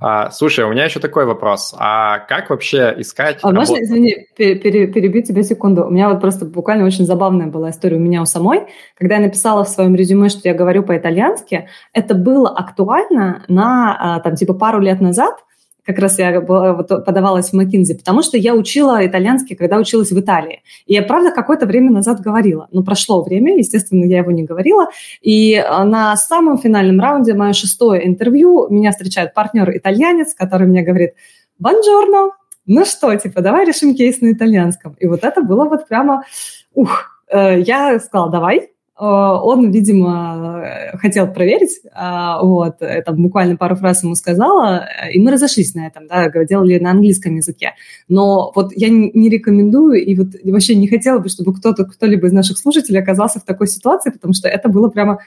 А, 0.00 0.30
слушай, 0.30 0.64
у 0.64 0.70
меня 0.70 0.84
еще 0.84 1.00
такой 1.00 1.24
вопрос. 1.24 1.74
А 1.78 2.18
как 2.18 2.50
вообще 2.50 2.94
искать... 2.98 3.38
А 3.42 3.52
можно, 3.52 3.82
извини, 3.82 4.26
пере, 4.36 4.86
перебить 4.86 5.28
тебя 5.28 5.42
секунду? 5.42 5.86
У 5.86 5.90
меня 5.90 6.10
вот 6.10 6.20
просто 6.20 6.44
буквально 6.44 6.84
очень 6.84 7.06
забавная 7.06 7.46
была 7.46 7.70
история 7.70 7.96
у 7.96 8.00
меня 8.00 8.20
у 8.20 8.26
самой. 8.26 8.66
Когда 8.98 9.14
я 9.16 9.22
написала 9.22 9.64
в 9.64 9.68
своем 9.68 9.94
резюме, 9.94 10.28
что 10.28 10.46
я 10.46 10.54
говорю 10.54 10.82
по-итальянски, 10.82 11.68
это 11.92 12.14
было 12.14 12.50
актуально 12.50 13.44
на, 13.48 14.16
а, 14.16 14.20
там, 14.20 14.34
типа, 14.34 14.52
пару 14.52 14.80
лет 14.80 15.00
назад, 15.00 15.36
как 15.84 15.98
раз 15.98 16.18
я 16.18 16.40
подавалась 16.40 17.50
в 17.50 17.52
Макинзи, 17.52 17.94
потому 17.94 18.22
что 18.22 18.36
я 18.38 18.54
учила 18.54 19.06
итальянский, 19.06 19.54
когда 19.54 19.76
училась 19.76 20.10
в 20.10 20.18
Италии. 20.18 20.62
И 20.86 20.94
я, 20.94 21.02
правда, 21.02 21.30
какое-то 21.30 21.66
время 21.66 21.90
назад 21.90 22.20
говорила. 22.20 22.68
Но 22.72 22.82
прошло 22.82 23.22
время, 23.22 23.56
естественно, 23.56 24.04
я 24.04 24.18
его 24.18 24.30
не 24.30 24.44
говорила. 24.44 24.88
И 25.20 25.54
э, 25.54 25.84
на 25.84 26.16
самом 26.16 26.58
финальном 26.58 27.00
раунде, 27.00 27.34
мое 27.34 27.52
шестое 27.52 28.06
интервью, 28.06 28.68
меня 28.70 28.92
встречает 28.92 29.34
партнер-итальянец, 29.34 30.34
который 30.34 30.66
мне 30.66 30.82
говорит 30.82 31.14
«Бонжорно!» 31.58 32.30
Ну 32.66 32.86
что, 32.86 33.14
типа, 33.14 33.42
давай 33.42 33.66
решим 33.66 33.94
кейс 33.94 34.22
на 34.22 34.32
итальянском. 34.32 34.96
И 34.98 35.06
вот 35.06 35.22
это 35.22 35.42
было 35.42 35.66
вот 35.66 35.86
прямо... 35.86 36.24
Ух, 36.72 37.22
э, 37.30 37.60
я 37.60 37.98
сказала, 38.00 38.30
давай, 38.30 38.70
он, 38.96 39.72
видимо, 39.72 40.92
хотел 40.94 41.26
проверить, 41.32 41.80
а, 41.92 42.40
вот, 42.42 42.78
там 42.78 43.22
буквально 43.22 43.56
пару 43.56 43.74
фраз 43.74 44.04
ему 44.04 44.14
сказала, 44.14 44.88
и 45.12 45.18
мы 45.18 45.32
разошлись 45.32 45.74
на 45.74 45.88
этом, 45.88 46.06
да, 46.06 46.28
делали 46.44 46.78
на 46.78 46.92
английском 46.92 47.34
языке. 47.34 47.74
Но 48.08 48.52
вот 48.54 48.70
я 48.76 48.88
не 48.90 49.28
рекомендую 49.28 50.04
и 50.04 50.14
вот 50.14 50.28
вообще 50.44 50.76
не 50.76 50.86
хотела 50.86 51.18
бы, 51.18 51.28
чтобы 51.28 51.54
кто-то, 51.54 51.84
кто-либо 51.84 52.28
из 52.28 52.32
наших 52.32 52.56
слушателей 52.56 53.00
оказался 53.00 53.40
в 53.40 53.44
такой 53.44 53.66
ситуации, 53.66 54.10
потому 54.10 54.32
что 54.32 54.48
это 54.48 54.68
было 54.68 54.88
прямо, 54.88 55.18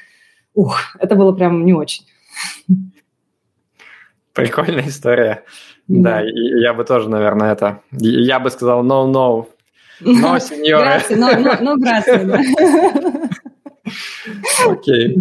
ух, 0.53 0.77
это 0.99 1.15
было 1.15 1.33
прямо 1.33 1.61
не 1.61 1.73
очень. 1.73 2.05
Прикольная 4.31 4.87
история. 4.87 5.43
Да, 5.89 6.21
да 6.21 6.21
я 6.21 6.73
бы 6.73 6.85
тоже, 6.85 7.09
наверное, 7.09 7.51
это... 7.51 7.81
Я 7.91 8.39
бы 8.39 8.49
сказал 8.49 8.85
no-no, 8.85 9.47
no, 10.01 10.39
сеньора. 10.39 11.01
No, 11.09 11.37
no, 11.37 11.61
no, 11.61 11.77
grazie. 11.77 13.27
Окей. 14.67 15.17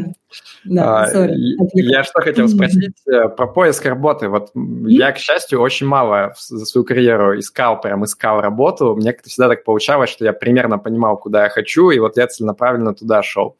Да, 0.64 1.04
а, 1.04 1.14
sorry, 1.14 1.34
я 1.74 2.02
что 2.02 2.20
хотел 2.20 2.48
спросить 2.48 2.94
э, 3.06 3.28
про 3.28 3.46
поиск 3.46 3.86
работы. 3.86 4.28
Вот 4.28 4.50
я, 4.54 5.12
к 5.12 5.18
счастью, 5.18 5.60
очень 5.60 5.86
мало 5.86 6.34
за 6.38 6.66
свою 6.66 6.84
карьеру 6.84 7.38
искал, 7.38 7.80
прям 7.80 8.04
искал 8.04 8.40
работу. 8.40 8.96
Мне 8.96 9.12
как-то 9.12 9.30
всегда 9.30 9.48
так 9.48 9.64
получалось, 9.64 10.10
что 10.10 10.24
я 10.24 10.32
примерно 10.32 10.78
понимал, 10.78 11.16
куда 11.16 11.44
я 11.44 11.48
хочу, 11.48 11.90
и 11.90 11.98
вот 11.98 12.16
я 12.16 12.26
целенаправленно 12.26 12.94
туда 12.94 13.22
шел. 13.22 13.56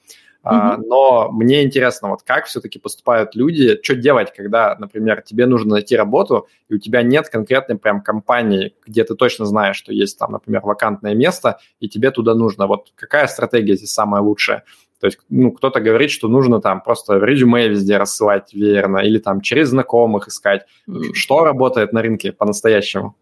Uh-huh. 0.46 0.80
Но 0.86 1.32
мне 1.32 1.64
интересно, 1.64 2.08
вот 2.08 2.22
как 2.22 2.44
все-таки 2.44 2.78
поступают 2.78 3.34
люди, 3.34 3.80
что 3.82 3.96
делать, 3.96 4.32
когда, 4.32 4.76
например, 4.78 5.22
тебе 5.22 5.44
нужно 5.46 5.72
найти 5.72 5.96
работу, 5.96 6.46
и 6.68 6.74
у 6.74 6.78
тебя 6.78 7.02
нет 7.02 7.28
конкретной 7.28 7.78
прям 7.78 8.00
компании, 8.00 8.74
где 8.86 9.02
ты 9.02 9.16
точно 9.16 9.44
знаешь, 9.44 9.76
что 9.76 9.92
есть 9.92 10.16
там, 10.20 10.30
например, 10.30 10.60
вакантное 10.62 11.14
место, 11.14 11.58
и 11.80 11.88
тебе 11.88 12.12
туда 12.12 12.34
нужно. 12.34 12.68
Вот 12.68 12.92
какая 12.94 13.26
стратегия 13.26 13.74
здесь 13.74 13.92
самая 13.92 14.22
лучшая? 14.22 14.62
То 15.00 15.06
есть, 15.06 15.18
ну, 15.28 15.52
кто-то 15.52 15.80
говорит, 15.80 16.10
что 16.10 16.28
нужно 16.28 16.60
там 16.60 16.80
просто 16.80 17.18
резюме 17.18 17.68
везде 17.68 17.98
рассылать 17.98 18.54
верно, 18.54 18.98
или 18.98 19.18
там 19.18 19.40
через 19.40 19.68
знакомых 19.68 20.28
искать. 20.28 20.66
Что 21.12 21.44
работает 21.44 21.92
на 21.92 22.02
рынке 22.02 22.32
по-настоящему? 22.32 23.14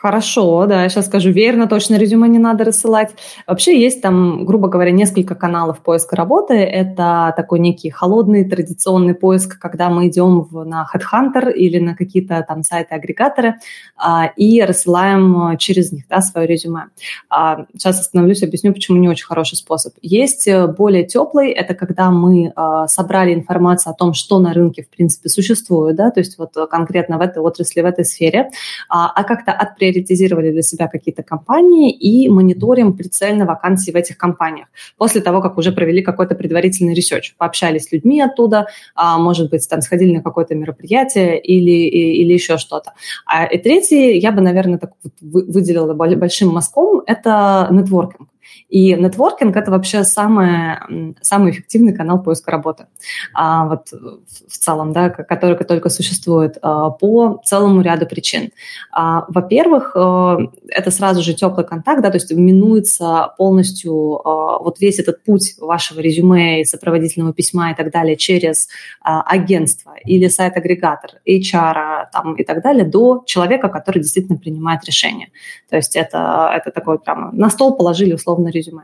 Хорошо, 0.00 0.66
да, 0.66 0.84
я 0.84 0.88
сейчас 0.88 1.06
скажу 1.06 1.30
верно, 1.30 1.66
точно 1.66 1.96
резюме 1.96 2.28
не 2.28 2.38
надо 2.38 2.62
рассылать. 2.62 3.16
Вообще 3.48 3.80
есть 3.80 4.00
там, 4.00 4.44
грубо 4.44 4.68
говоря, 4.68 4.92
несколько 4.92 5.34
каналов 5.34 5.80
поиска 5.80 6.14
работы. 6.14 6.54
Это 6.54 7.34
такой 7.36 7.58
некий 7.58 7.90
холодный 7.90 8.48
традиционный 8.48 9.14
поиск, 9.14 9.58
когда 9.58 9.90
мы 9.90 10.06
идем 10.06 10.42
в, 10.42 10.64
на 10.64 10.88
Headhunter 10.94 11.52
или 11.52 11.80
на 11.80 11.96
какие-то 11.96 12.44
там 12.46 12.62
сайты-агрегаторы 12.62 13.56
а, 13.96 14.26
и 14.36 14.62
рассылаем 14.62 15.56
через 15.58 15.90
них 15.90 16.04
да, 16.08 16.20
свое 16.20 16.46
резюме. 16.46 16.90
А, 17.28 17.66
сейчас 17.72 17.98
остановлюсь, 17.98 18.44
объясню, 18.44 18.72
почему 18.72 18.98
не 18.98 19.08
очень 19.08 19.26
хороший 19.26 19.56
способ. 19.56 19.94
Есть 20.00 20.46
э, 20.46 20.68
более 20.68 21.06
теплый, 21.06 21.50
это 21.50 21.74
когда 21.74 22.12
мы 22.12 22.52
а, 22.54 22.86
собрали 22.86 23.34
информацию 23.34 23.90
о 23.90 23.96
том, 23.96 24.14
что 24.14 24.38
на 24.38 24.52
рынке 24.52 24.84
в 24.84 24.90
принципе 24.90 25.28
существует, 25.28 25.96
да, 25.96 26.12
то 26.12 26.20
есть 26.20 26.38
вот 26.38 26.52
конкретно 26.70 27.18
в 27.18 27.20
этой 27.20 27.42
отрасли, 27.42 27.80
в 27.80 27.86
этой 27.86 28.04
сфере, 28.04 28.50
а, 28.88 29.10
а 29.12 29.24
как-то 29.24 29.50
отпри 29.50 29.87
приоритизировали 29.88 30.50
для 30.52 30.62
себя 30.62 30.88
какие-то 30.88 31.22
компании 31.22 31.90
и 31.90 32.28
мониторим 32.28 32.92
прицельно 32.92 33.46
вакансии 33.46 33.90
в 33.90 33.96
этих 33.96 34.16
компаниях. 34.18 34.68
После 34.96 35.20
того, 35.20 35.40
как 35.40 35.58
уже 35.58 35.72
провели 35.72 36.02
какой-то 36.02 36.34
предварительный 36.34 36.94
research, 36.94 37.34
пообщались 37.38 37.84
с 37.84 37.92
людьми 37.92 38.20
оттуда, 38.20 38.66
а, 38.94 39.18
может 39.18 39.50
быть, 39.50 39.68
там 39.68 39.80
сходили 39.80 40.16
на 40.16 40.22
какое-то 40.22 40.54
мероприятие 40.54 41.40
или, 41.40 41.88
или 42.22 42.32
еще 42.32 42.58
что-то. 42.58 42.92
А, 43.26 43.46
и 43.46 43.58
третий, 43.58 44.18
я 44.18 44.32
бы, 44.32 44.40
наверное, 44.40 44.78
так 44.78 44.92
выделила 45.20 45.94
большим 45.94 46.48
мазком, 46.48 47.02
это 47.06 47.68
нетворкинг. 47.70 48.28
И 48.68 48.94
нетворкинг– 48.94 49.56
это 49.56 49.70
вообще 49.70 50.04
самый, 50.04 51.14
самый 51.22 51.52
эффективный 51.52 51.94
канал 51.94 52.22
поиска 52.22 52.50
работы. 52.50 52.86
А, 53.34 53.66
вот 53.66 53.90
в 53.90 54.58
целом, 54.58 54.92
да, 54.92 55.10
который 55.10 55.56
только 55.56 55.88
существует 55.88 56.58
а, 56.62 56.90
по 56.90 57.40
целому 57.44 57.80
ряду 57.80 58.06
причин. 58.06 58.50
А, 58.92 59.24
во-первых, 59.28 59.92
а, 59.96 60.38
это 60.68 60.90
сразу 60.90 61.22
же 61.22 61.34
теплый 61.34 61.66
контакт, 61.66 62.02
да, 62.02 62.10
то 62.10 62.16
есть 62.16 62.32
минуется 62.32 63.34
полностью 63.38 64.20
а, 64.26 64.58
вот 64.58 64.80
весь 64.80 64.98
этот 64.98 65.24
путь 65.24 65.54
вашего 65.58 66.00
резюме 66.00 66.60
и 66.60 66.64
сопроводительного 66.64 67.32
письма 67.32 67.70
и 67.70 67.74
так 67.74 67.90
далее 67.90 68.16
через 68.16 68.68
а, 69.00 69.22
агентство 69.22 69.94
или 70.04 70.28
сайт-агрегатор, 70.28 71.12
HR 71.26 72.06
там, 72.12 72.34
и 72.34 72.44
так 72.44 72.62
далее 72.62 72.84
до 72.84 73.22
человека, 73.26 73.68
который 73.68 74.00
действительно 74.00 74.38
принимает 74.38 74.84
решение. 74.84 75.28
То 75.68 75.76
есть 75.76 75.96
это, 75.96 76.50
это 76.54 76.70
такой 76.70 76.98
прямо 76.98 77.30
на 77.32 77.50
стол 77.50 77.76
положили 77.76 78.12
условно 78.12 78.37
резюме. 78.46 78.82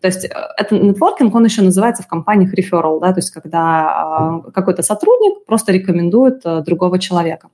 То 0.00 0.08
есть 0.08 0.24
э, 0.24 0.28
это 0.56 0.74
нетворкинг, 0.74 1.34
он 1.34 1.44
еще 1.44 1.62
называется 1.62 2.02
в 2.02 2.06
компаниях 2.06 2.54
referral, 2.54 3.00
да, 3.00 3.12
то 3.12 3.18
есть 3.18 3.30
когда 3.30 4.42
э, 4.46 4.50
какой-то 4.52 4.82
сотрудник 4.82 5.44
просто 5.46 5.72
рекомендует 5.72 6.40
э, 6.44 6.62
другого 6.62 6.98
человека. 6.98 7.48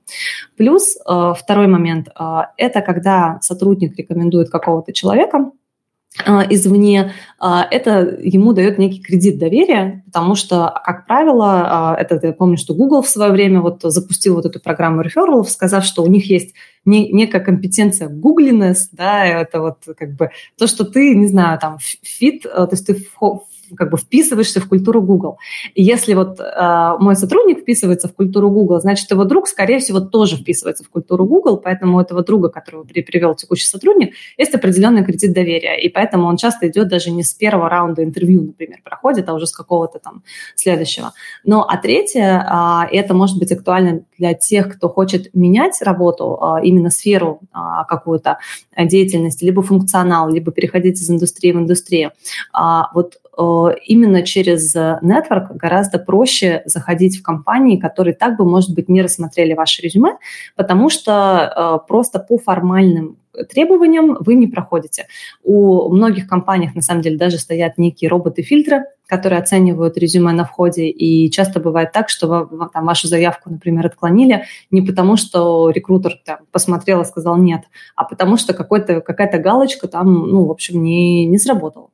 Плюс 0.57 0.97
второй 1.03 1.67
момент– 1.67 2.07
это 2.57 2.81
когда 2.81 3.39
сотрудник 3.41 3.97
рекомендует 3.97 4.49
какого-то 4.49 4.93
человека, 4.93 5.51
извне, 6.49 7.13
это 7.39 8.17
ему 8.21 8.53
дает 8.53 8.77
некий 8.77 9.01
кредит 9.01 9.39
доверия, 9.39 10.03
потому 10.05 10.35
что, 10.35 10.73
как 10.83 11.07
правило, 11.07 11.95
это 11.97 12.19
я 12.21 12.33
помню, 12.33 12.57
что 12.57 12.73
Google 12.73 13.01
в 13.01 13.07
свое 13.07 13.31
время 13.31 13.61
вот 13.61 13.81
запустил 13.81 14.35
вот 14.35 14.45
эту 14.45 14.59
программу 14.59 15.01
рефералов, 15.01 15.49
сказав, 15.49 15.85
что 15.85 16.03
у 16.03 16.07
них 16.07 16.29
есть 16.29 16.53
не, 16.83 17.11
некая 17.11 17.39
компетенция 17.39 18.09
гуглинес, 18.09 18.89
да, 18.91 19.25
это 19.25 19.61
вот 19.61 19.77
как 19.97 20.15
бы 20.15 20.31
то, 20.57 20.67
что 20.67 20.83
ты, 20.83 21.15
не 21.15 21.27
знаю, 21.27 21.57
там, 21.59 21.77
фит, 21.79 22.43
то 22.43 22.67
есть 22.69 22.85
ты 22.85 22.93
как 23.75 23.89
бы 23.89 23.97
вписываешься 23.97 24.59
в 24.59 24.67
культуру 24.67 25.01
Google. 25.01 25.37
И 25.73 25.83
если 25.83 26.13
вот 26.13 26.39
э, 26.39 26.95
мой 26.99 27.15
сотрудник 27.15 27.59
вписывается 27.59 28.07
в 28.07 28.13
культуру 28.13 28.49
Google, 28.49 28.79
значит, 28.79 29.09
его 29.11 29.23
друг, 29.23 29.47
скорее 29.47 29.79
всего, 29.79 29.99
тоже 29.99 30.37
вписывается 30.37 30.83
в 30.83 30.89
культуру 30.89 31.25
Google, 31.25 31.57
поэтому 31.57 31.97
у 31.97 32.01
этого 32.01 32.23
друга, 32.23 32.49
которого 32.49 32.83
при, 32.83 33.01
привел 33.01 33.35
текущий 33.35 33.65
сотрудник, 33.65 34.13
есть 34.37 34.53
определенный 34.53 35.03
кредит 35.03 35.33
доверия, 35.33 35.79
и 35.79 35.89
поэтому 35.89 36.27
он 36.27 36.37
часто 36.37 36.67
идет 36.67 36.87
даже 36.87 37.11
не 37.11 37.23
с 37.23 37.33
первого 37.33 37.69
раунда 37.69 38.03
интервью, 38.03 38.41
например, 38.43 38.79
проходит, 38.83 39.29
а 39.29 39.33
уже 39.33 39.47
с 39.47 39.51
какого-то 39.51 39.99
там 39.99 40.23
следующего. 40.55 41.13
Ну, 41.43 41.61
а 41.61 41.77
третье, 41.77 42.87
э, 42.91 42.95
это 42.95 43.13
может 43.13 43.39
быть 43.39 43.51
актуально 43.51 44.01
для 44.17 44.33
тех, 44.33 44.75
кто 44.75 44.89
хочет 44.89 45.33
менять 45.33 45.81
работу, 45.81 46.39
э, 46.41 46.65
именно 46.65 46.89
сферу 46.89 47.39
э, 47.53 47.57
какую-то 47.87 48.37
деятельности, 48.77 49.45
либо 49.45 49.61
функционал, 49.61 50.29
либо 50.29 50.51
переходить 50.51 51.01
из 51.01 51.09
индустрии 51.09 51.51
в 51.51 51.57
индустрию. 51.57 52.11
Э, 52.57 52.83
вот 52.93 53.20
Э, 53.20 53.20
именно 53.85 54.23
через 54.23 54.75
network 54.75 55.55
гораздо 55.55 55.99
проще 55.99 56.63
заходить 56.65 57.19
в 57.19 57.23
компании, 57.23 57.77
которые 57.77 58.13
так 58.13 58.37
бы, 58.37 58.45
может 58.45 58.73
быть, 58.73 58.89
не 58.89 59.01
рассмотрели 59.01 59.53
ваше 59.53 59.81
резюме, 59.81 60.17
потому 60.55 60.89
что 60.89 61.81
э, 61.83 61.87
просто 61.87 62.19
по 62.19 62.37
формальным 62.37 63.17
требованиям 63.49 64.17
вы 64.19 64.35
не 64.35 64.47
проходите. 64.47 65.07
У 65.43 65.89
многих 65.89 66.27
компаниях, 66.27 66.75
на 66.75 66.81
самом 66.81 67.01
деле, 67.01 67.17
даже 67.17 67.37
стоят 67.37 67.77
некие 67.77 68.09
роботы-фильтры, 68.09 68.85
которые 69.11 69.39
оценивают 69.39 69.97
резюме 69.97 70.31
на 70.31 70.45
входе, 70.45 70.87
и 70.87 71.29
часто 71.29 71.59
бывает 71.59 71.91
так, 71.91 72.07
что 72.07 72.49
там, 72.73 72.85
вашу 72.85 73.09
заявку, 73.09 73.49
например, 73.49 73.85
отклонили 73.85 74.45
не 74.71 74.81
потому, 74.81 75.17
что 75.17 75.69
рекрутер 75.69 76.17
там, 76.25 76.37
посмотрел 76.53 77.01
и 77.01 77.05
сказал 77.05 77.35
нет, 77.35 77.63
а 77.97 78.05
потому 78.05 78.37
что 78.37 78.53
какая-то 78.53 79.37
галочка 79.37 79.89
там, 79.89 80.29
ну, 80.29 80.45
в 80.45 80.51
общем, 80.51 80.81
не, 80.81 81.25
не 81.25 81.37
сработала. 81.37 81.89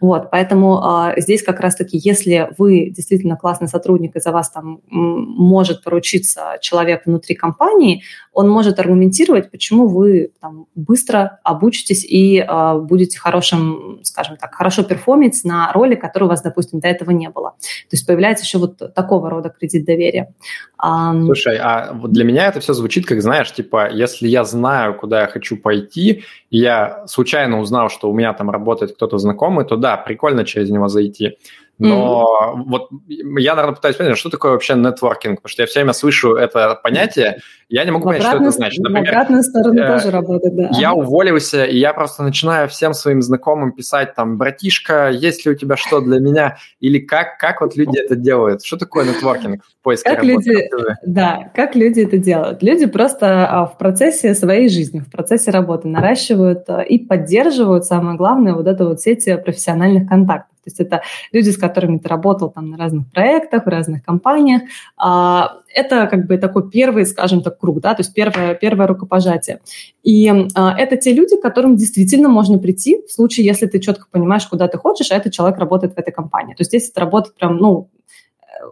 Вот, 0.00 0.30
поэтому 0.30 0.80
э, 0.80 1.20
здесь 1.20 1.42
как 1.42 1.60
раз-таки, 1.60 1.98
если 1.98 2.50
вы 2.56 2.90
действительно 2.90 3.36
классный 3.36 3.68
сотрудник, 3.68 4.16
и 4.16 4.20
за 4.20 4.30
вас 4.30 4.50
там 4.50 4.80
может 4.88 5.82
поручиться 5.82 6.58
человек 6.60 7.02
внутри 7.04 7.34
компании, 7.34 8.02
он 8.32 8.48
может 8.48 8.78
аргументировать, 8.78 9.50
почему 9.50 9.88
вы 9.88 10.32
там 10.40 10.66
быстро 10.74 11.40
обучитесь 11.42 12.04
и 12.04 12.38
э, 12.38 12.78
будете 12.78 13.18
хорошим, 13.18 13.98
скажем 14.02 14.36
так, 14.36 14.54
хорошо 14.54 14.82
перформить 14.82 15.44
на 15.44 15.72
роли, 15.72 15.94
которые 15.94 16.28
у 16.28 16.30
вас, 16.30 16.42
допустим, 16.42 16.59
до 16.72 16.88
этого 16.88 17.10
не 17.10 17.28
было. 17.28 17.50
То 17.50 17.92
есть 17.92 18.06
появляется 18.06 18.44
еще 18.44 18.58
вот 18.58 18.94
такого 18.94 19.30
рода 19.30 19.48
кредит 19.50 19.84
доверия. 19.84 20.32
Слушай, 20.78 21.58
а 21.58 21.92
вот 21.92 22.12
для 22.12 22.24
меня 22.24 22.46
это 22.46 22.60
все 22.60 22.72
звучит 22.72 23.06
как, 23.06 23.20
знаешь, 23.20 23.52
типа, 23.52 23.90
если 23.90 24.28
я 24.28 24.44
знаю, 24.44 24.94
куда 24.94 25.22
я 25.22 25.26
хочу 25.26 25.56
пойти, 25.56 26.24
и 26.50 26.58
я 26.58 27.04
случайно 27.06 27.60
узнал, 27.60 27.90
что 27.90 28.10
у 28.10 28.14
меня 28.14 28.32
там 28.32 28.50
работает 28.50 28.94
кто-то 28.94 29.18
знакомый, 29.18 29.64
то 29.64 29.76
да, 29.76 29.96
прикольно 29.96 30.44
через 30.44 30.70
него 30.70 30.88
зайти. 30.88 31.36
Но 31.80 32.54
mm-hmm. 32.56 32.62
вот 32.66 32.90
я, 33.08 33.54
наверное, 33.54 33.74
пытаюсь 33.74 33.96
понять, 33.96 34.18
что 34.18 34.28
такое 34.28 34.52
вообще 34.52 34.74
нетворкинг, 34.74 35.40
потому 35.40 35.50
что 35.50 35.62
я 35.62 35.66
все 35.66 35.80
время 35.80 35.94
слышу 35.94 36.34
это 36.34 36.78
понятие, 36.82 37.38
я 37.70 37.84
не 37.84 37.90
могу 37.90 38.04
понять, 38.04 38.22
что 38.22 38.36
это 38.36 38.50
значит. 38.50 38.80
Например, 38.80 39.06
в 39.06 39.08
обратную 39.08 39.42
сторону 39.42 39.80
э, 39.80 39.86
тоже 39.86 40.10
работает, 40.10 40.56
да. 40.56 40.68
Я 40.72 40.92
уволился, 40.92 41.64
и 41.64 41.78
я 41.78 41.94
просто 41.94 42.22
начинаю 42.22 42.68
всем 42.68 42.92
своим 42.92 43.22
знакомым 43.22 43.72
писать 43.72 44.14
там, 44.14 44.36
братишка, 44.36 45.08
есть 45.08 45.46
ли 45.46 45.52
у 45.52 45.54
тебя 45.54 45.76
что 45.76 46.00
для 46.00 46.18
меня? 46.18 46.56
Или 46.80 46.98
как, 46.98 47.38
как 47.38 47.60
вот 47.60 47.76
люди 47.76 47.98
это 47.98 48.16
делают? 48.16 48.62
Что 48.64 48.76
такое 48.76 49.06
нетворкинг 49.06 49.64
в 49.64 49.82
поиске 49.82 50.10
как 50.10 50.18
работы? 50.18 50.50
Люди, 50.50 50.68
да, 51.06 51.50
как 51.54 51.76
люди 51.76 52.00
это 52.00 52.18
делают? 52.18 52.62
Люди 52.62 52.86
просто 52.86 53.46
а, 53.48 53.66
в 53.66 53.78
процессе 53.78 54.34
своей 54.34 54.68
жизни, 54.68 54.98
в 54.98 55.10
процессе 55.10 55.50
работы 55.50 55.88
наращивают 55.88 56.64
а, 56.68 56.82
и 56.82 56.98
поддерживают, 56.98 57.86
самое 57.86 58.18
главное, 58.18 58.52
вот 58.52 58.66
эту 58.66 58.88
вот 58.88 59.00
сеть 59.00 59.24
профессиональных 59.44 60.08
контактов. 60.08 60.49
То 60.62 60.68
есть 60.68 60.80
это 60.80 61.02
люди, 61.32 61.50
с 61.50 61.56
которыми 61.56 61.98
ты 61.98 62.08
работал 62.08 62.50
там 62.50 62.70
на 62.70 62.76
разных 62.76 63.10
проектах, 63.10 63.64
в 63.64 63.68
разных 63.68 64.04
компаниях. 64.04 64.62
А, 64.96 65.58
это 65.74 66.06
как 66.06 66.26
бы 66.26 66.36
такой 66.38 66.70
первый, 66.70 67.06
скажем 67.06 67.42
так, 67.42 67.58
круг, 67.58 67.80
да, 67.80 67.94
то 67.94 68.00
есть 68.00 68.12
первое, 68.12 68.54
первое 68.54 68.86
рукопожатие. 68.86 69.60
И 70.02 70.24
это 70.26 70.96
те 70.96 71.12
люди, 71.12 71.36
к 71.36 71.42
которым 71.42 71.76
действительно 71.76 72.28
можно 72.28 72.58
прийти 72.58 73.02
в 73.06 73.12
случае, 73.12 73.46
если 73.46 73.66
ты 73.66 73.78
четко 73.80 74.06
понимаешь, 74.10 74.46
куда 74.46 74.68
ты 74.68 74.78
хочешь, 74.78 75.10
а 75.10 75.16
этот 75.16 75.32
человек 75.32 75.58
работает 75.58 75.94
в 75.94 75.98
этой 75.98 76.12
компании. 76.12 76.54
То 76.54 76.60
есть 76.60 76.70
здесь 76.70 76.90
это 76.90 77.00
работает 77.00 77.36
прям, 77.36 77.56
ну, 77.56 77.88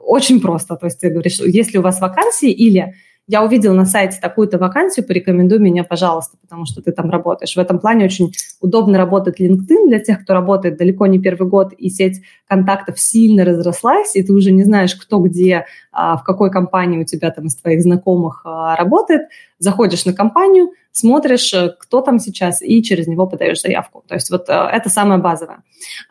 очень 0.02 0.40
просто. 0.40 0.76
То 0.76 0.86
есть 0.86 1.00
ты 1.00 1.10
говоришь, 1.10 1.38
если 1.40 1.78
у 1.78 1.82
вас 1.82 2.00
вакансии 2.00 2.50
или 2.50 2.94
я 3.28 3.44
увидел 3.44 3.74
на 3.74 3.84
сайте 3.84 4.18
такую-то 4.20 4.56
вакансию, 4.58 5.06
порекомендуй 5.06 5.58
меня, 5.58 5.84
пожалуйста, 5.84 6.38
потому 6.40 6.64
что 6.64 6.80
ты 6.80 6.92
там 6.92 7.10
работаешь. 7.10 7.54
В 7.54 7.58
этом 7.58 7.78
плане 7.78 8.06
очень 8.06 8.32
удобно 8.60 8.96
работать 8.96 9.38
LinkedIn 9.38 9.88
для 9.88 10.00
тех, 10.00 10.22
кто 10.22 10.32
работает 10.32 10.78
далеко 10.78 11.06
не 11.06 11.18
первый 11.18 11.46
год, 11.46 11.74
и 11.74 11.90
сеть 11.90 12.22
контактов 12.48 12.98
сильно 12.98 13.44
разрослась, 13.44 14.16
и 14.16 14.22
ты 14.22 14.32
уже 14.32 14.50
не 14.50 14.64
знаешь, 14.64 14.96
кто 14.96 15.18
где, 15.18 15.66
а, 15.92 16.16
в 16.16 16.24
какой 16.24 16.50
компании 16.50 16.98
у 16.98 17.04
тебя 17.04 17.30
там 17.30 17.46
из 17.46 17.56
твоих 17.56 17.82
знакомых 17.82 18.42
а, 18.44 18.74
работает. 18.76 19.28
Заходишь 19.58 20.06
на 20.06 20.14
компанию, 20.14 20.70
смотришь, 20.98 21.52
э, 21.54 21.74
кто 21.78 22.00
там 22.00 22.18
сейчас, 22.18 22.62
и 22.62 22.82
через 22.82 23.06
него 23.06 23.26
подаешь 23.26 23.60
заявку. 23.60 24.04
То 24.06 24.14
есть 24.14 24.30
вот 24.30 24.48
э, 24.48 24.52
это 24.52 24.90
самое 24.90 25.20
базовое. 25.20 25.62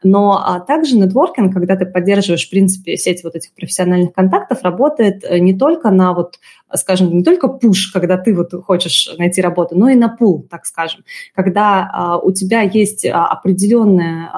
Но 0.04 0.42
а, 0.44 0.60
также 0.60 0.98
нетворкинг, 0.98 1.54
когда 1.54 1.76
ты 1.76 1.86
поддерживаешь, 1.86 2.48
в 2.48 2.50
принципе, 2.50 2.98
сеть 2.98 3.24
вот 3.24 3.36
этих 3.36 3.54
профессиональных 3.54 4.14
контактов, 4.14 4.64
работает 4.64 5.24
э, 5.24 5.40
не 5.40 5.58
только 5.58 5.92
на 5.92 6.14
вот, 6.14 6.40
скажем, 6.76 7.16
не 7.16 7.24
только 7.24 7.48
пуш, 7.48 7.92
когда 7.92 8.18
ты 8.18 8.36
вот 8.36 8.52
хочешь 8.66 9.10
найти 9.18 9.42
работу, 9.42 9.78
но 9.78 9.90
и 9.90 9.96
на 9.96 10.10
пул, 10.10 10.46
так 10.50 10.66
скажем. 10.66 11.04
Когда 11.34 11.90
а, 11.92 12.18
у 12.18 12.32
тебя 12.32 12.62
есть 12.62 13.06
а, 13.06 13.28
определенная, 13.28 14.30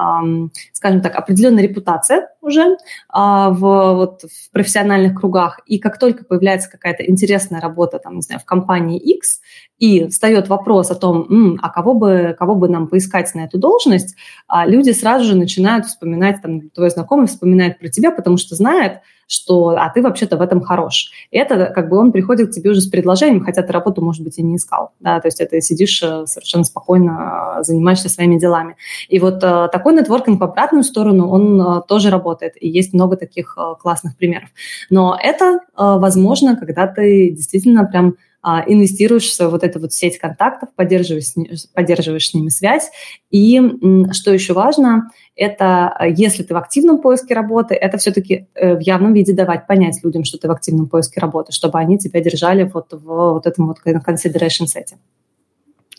скажем 0.72 1.00
так, 1.00 1.16
определенная 1.16 1.62
репутация 1.62 2.28
уже 2.40 2.76
а, 3.08 3.50
в, 3.50 3.94
вот, 3.94 4.22
в 4.22 4.50
профессиональных 4.52 5.18
кругах, 5.18 5.60
и 5.66 5.78
как 5.78 5.98
только 5.98 6.24
появляется 6.24 6.70
какая-то 6.70 7.04
интересная 7.04 7.60
работа, 7.60 7.98
там, 7.98 8.16
не 8.16 8.22
знаю, 8.22 8.40
в 8.40 8.44
компании 8.44 8.98
X, 8.98 9.40
и 9.78 10.06
встает 10.08 10.48
вопрос 10.48 10.90
о 10.90 10.94
том, 10.94 11.26
М, 11.30 11.58
а 11.62 11.70
кого 11.70 11.94
бы, 11.94 12.36
кого 12.38 12.54
бы 12.54 12.68
нам 12.68 12.86
поискать 12.86 13.34
на 13.34 13.40
эту 13.40 13.58
должность, 13.58 14.14
люди 14.66 14.90
сразу 14.90 15.24
же 15.24 15.36
начинают 15.36 15.86
вспоминать, 15.86 16.42
там, 16.42 16.68
твой 16.70 16.90
знакомый 16.90 17.26
вспоминает 17.26 17.78
про 17.78 17.88
тебя, 17.88 18.10
потому 18.10 18.36
что 18.36 18.54
знает, 18.54 19.00
что 19.30 19.76
а 19.78 19.88
ты 19.90 20.02
вообще-то 20.02 20.36
в 20.36 20.42
этом 20.42 20.60
хорош. 20.60 21.12
И 21.30 21.38
это 21.38 21.66
как 21.66 21.88
бы 21.88 21.96
он 21.98 22.10
приходит 22.10 22.48
к 22.48 22.50
тебе 22.50 22.70
уже 22.70 22.80
с 22.80 22.88
предложением, 22.88 23.44
хотя 23.44 23.62
ты 23.62 23.72
работу, 23.72 24.02
может 24.02 24.24
быть, 24.24 24.38
и 24.38 24.42
не 24.42 24.56
искал. 24.56 24.90
Да? 24.98 25.20
То 25.20 25.28
есть 25.28 25.40
это 25.40 25.60
сидишь 25.60 26.02
э, 26.02 26.26
совершенно 26.26 26.64
спокойно, 26.64 27.58
э, 27.58 27.62
занимаешься 27.62 28.08
своими 28.08 28.40
делами. 28.40 28.74
И 29.08 29.20
вот 29.20 29.36
э, 29.44 29.68
такой 29.70 29.94
нетворкинг 29.94 30.40
в 30.40 30.42
обратную 30.42 30.82
сторону, 30.82 31.28
он 31.28 31.82
тоже 31.86 32.10
работает. 32.10 32.54
И 32.60 32.68
есть 32.68 32.92
много 32.92 33.16
таких 33.16 33.56
классных 33.80 34.16
примеров. 34.16 34.48
Но 34.90 35.16
это 35.22 35.60
возможно, 35.76 36.56
когда 36.56 36.88
ты 36.88 37.30
действительно 37.30 37.84
прям 37.84 38.16
инвестируешь 38.42 39.24
в 39.24 39.34
свою 39.34 39.50
вот 39.50 39.62
эту 39.62 39.80
вот 39.80 39.92
сеть 39.92 40.18
контактов, 40.18 40.70
поддерживаешь 40.74 41.34
поддерживаешь 41.74 42.28
с 42.28 42.34
ними 42.34 42.48
связь. 42.48 42.90
И 43.30 43.60
что 44.12 44.32
еще 44.32 44.54
важно, 44.54 45.10
это 45.36 45.88
а, 45.88 46.06
если 46.06 46.42
ты 46.42 46.54
в 46.54 46.56
активном 46.56 46.98
поиске 47.00 47.34
работы, 47.34 47.74
это 47.74 47.98
все-таки 47.98 48.46
э, 48.54 48.76
в 48.76 48.80
явном 48.80 49.12
виде 49.12 49.32
давать 49.32 49.66
понять 49.66 50.00
людям, 50.02 50.24
что 50.24 50.38
ты 50.38 50.48
в 50.48 50.50
активном 50.50 50.88
поиске 50.88 51.20
работы, 51.20 51.52
чтобы 51.52 51.78
они 51.78 51.98
тебя 51.98 52.20
держали 52.20 52.64
вот 52.64 52.92
в 52.92 53.32
вот 53.32 53.46
этом 53.46 53.68
вот 53.68 53.78
consideration 53.84 54.66
сете. 54.66 54.98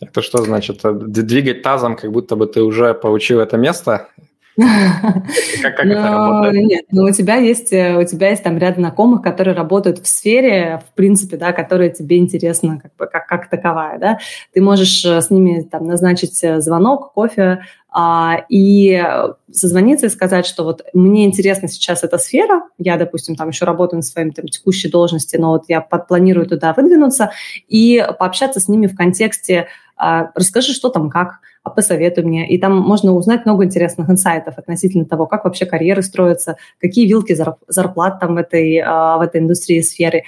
Это 0.00 0.20
что 0.20 0.42
значит? 0.42 0.80
Двигать 0.82 1.62
тазом, 1.62 1.96
как 1.96 2.10
будто 2.10 2.34
бы 2.34 2.46
ты 2.46 2.62
уже 2.62 2.92
получил 2.92 3.38
это 3.38 3.56
место? 3.56 4.08
Как, 4.56 5.76
как 5.76 5.84
но, 5.86 5.92
это 5.92 6.02
работает? 6.02 6.66
Нет, 6.66 6.84
но 6.90 7.04
у 7.04 7.10
тебя 7.10 7.36
есть 7.36 7.72
э, 7.72 7.96
у 7.96 8.04
тебя 8.04 8.30
есть 8.30 8.42
там 8.42 8.58
ряд 8.58 8.76
знакомых, 8.76 9.22
которые 9.22 9.54
работают 9.54 9.98
в 9.98 10.06
сфере, 10.06 10.82
в 10.86 10.94
принципе, 10.94 11.36
да, 11.36 11.52
которая 11.52 11.88
тебе 11.88 12.18
интересна 12.18 12.78
как 12.78 12.94
бы 12.96 13.06
как, 13.06 13.26
как 13.26 13.48
таковая, 13.48 13.98
да. 13.98 14.18
Ты 14.52 14.60
можешь 14.60 15.04
э, 15.04 15.20
с 15.20 15.30
ними 15.30 15.62
там 15.62 15.86
назначить 15.86 16.42
э, 16.44 16.60
звонок, 16.60 17.12
кофе 17.14 17.62
а, 17.94 18.44
и 18.48 19.02
созвониться 19.52 20.06
и 20.06 20.10
сказать, 20.10 20.46
что 20.46 20.64
вот 20.64 20.82
мне 20.94 21.26
интересна 21.26 21.68
сейчас 21.68 22.02
эта 22.02 22.16
сфера, 22.16 22.62
я, 22.78 22.96
допустим, 22.96 23.36
там 23.36 23.50
еще 23.50 23.66
работаю 23.66 23.98
на 23.98 24.02
своей 24.02 24.30
там, 24.30 24.48
текущей 24.48 24.88
должности, 24.88 25.36
но 25.36 25.50
вот 25.50 25.64
я 25.68 25.82
планирую 25.82 26.46
туда 26.46 26.72
выдвинуться 26.72 27.32
и 27.68 28.02
пообщаться 28.18 28.60
с 28.60 28.68
ними 28.68 28.86
в 28.86 28.96
контексте 28.96 29.68
расскажи, 30.34 30.72
что 30.72 30.88
там, 30.88 31.10
как, 31.10 31.40
а 31.62 31.70
посоветуй 31.70 32.24
мне. 32.24 32.48
И 32.48 32.58
там 32.58 32.76
можно 32.76 33.12
узнать 33.12 33.46
много 33.46 33.64
интересных 33.64 34.10
инсайтов 34.10 34.58
относительно 34.58 35.04
того, 35.04 35.26
как 35.26 35.44
вообще 35.44 35.64
карьеры 35.64 36.02
строятся, 36.02 36.56
какие 36.80 37.06
вилки 37.06 37.36
зарплат 37.68 38.18
там 38.18 38.34
в 38.34 38.38
этой, 38.38 38.78
а, 38.78 39.16
в 39.18 39.20
этой 39.20 39.40
индустрии, 39.40 39.80
сфере 39.80 40.24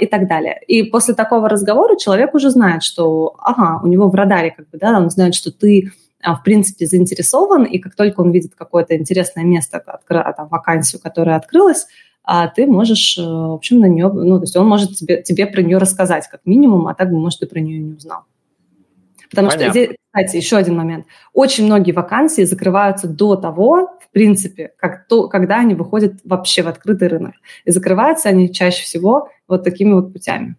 и 0.00 0.06
так 0.06 0.26
далее. 0.26 0.60
И 0.66 0.84
после 0.84 1.14
такого 1.14 1.48
разговора 1.48 1.96
человек 1.96 2.34
уже 2.34 2.50
знает, 2.50 2.82
что, 2.82 3.34
ага, 3.38 3.80
у 3.82 3.86
него 3.86 4.08
в 4.08 4.14
радаре, 4.14 4.52
как 4.56 4.70
бы, 4.70 4.78
да, 4.78 4.96
он 4.98 5.10
знает, 5.10 5.34
что 5.34 5.50
ты 5.52 5.92
в 6.22 6.42
принципе, 6.44 6.84
заинтересован, 6.86 7.64
и 7.64 7.78
как 7.78 7.94
только 7.94 8.20
он 8.20 8.30
видит 8.30 8.52
какое-то 8.54 8.94
интересное 8.94 9.42
место, 9.42 9.82
там, 10.06 10.48
вакансию, 10.48 11.00
которая 11.00 11.36
открылась, 11.36 11.86
ты 12.54 12.66
можешь, 12.66 13.18
э, 13.18 13.22
в 13.22 13.54
общем, 13.54 13.80
на 13.80 13.86
нее, 13.86 14.08
ну, 14.12 14.38
то 14.38 14.44
есть 14.44 14.56
он 14.56 14.68
может 14.68 14.96
тебе, 14.96 15.22
тебе 15.22 15.46
про 15.46 15.62
нее 15.62 15.78
рассказать 15.78 16.28
как 16.28 16.42
минимум, 16.44 16.86
а 16.86 16.94
так 16.94 17.10
бы, 17.10 17.18
может, 17.18 17.40
ты 17.40 17.46
про 17.46 17.58
нее 17.58 17.80
не 17.80 17.94
узнал. 17.94 18.20
Потому 19.30 19.48
Понятно. 19.48 19.70
что 19.70 19.70
здесь, 19.70 19.96
кстати, 20.12 20.36
еще 20.36 20.56
один 20.56 20.76
момент. 20.76 21.06
Очень 21.32 21.66
многие 21.66 21.92
вакансии 21.92 22.42
закрываются 22.42 23.06
до 23.06 23.36
того, 23.36 23.98
в 24.00 24.10
принципе, 24.12 24.72
как 24.76 25.06
то, 25.06 25.28
когда 25.28 25.58
они 25.58 25.74
выходят 25.74 26.14
вообще 26.24 26.62
в 26.62 26.68
открытый 26.68 27.08
рынок. 27.08 27.34
И 27.64 27.70
закрываются 27.70 28.28
они 28.28 28.52
чаще 28.52 28.82
всего 28.82 29.28
вот 29.46 29.62
такими 29.62 29.92
вот 29.92 30.12
путями. 30.12 30.56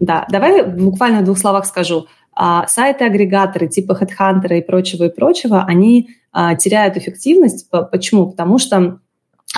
Да, 0.00 0.26
давай 0.30 0.62
буквально 0.64 1.20
в 1.20 1.24
двух 1.24 1.38
словах 1.38 1.64
скажу. 1.64 2.06
А, 2.32 2.66
сайты-агрегаторы 2.68 3.68
типа 3.68 3.98
HeadHunter 4.00 4.58
и 4.58 4.62
прочего 4.62 5.04
и 5.04 5.14
прочего, 5.14 5.64
они 5.64 6.10
а, 6.30 6.54
теряют 6.56 6.96
эффективность. 6.96 7.68
Почему? 7.70 8.30
Потому 8.30 8.58
что 8.58 9.00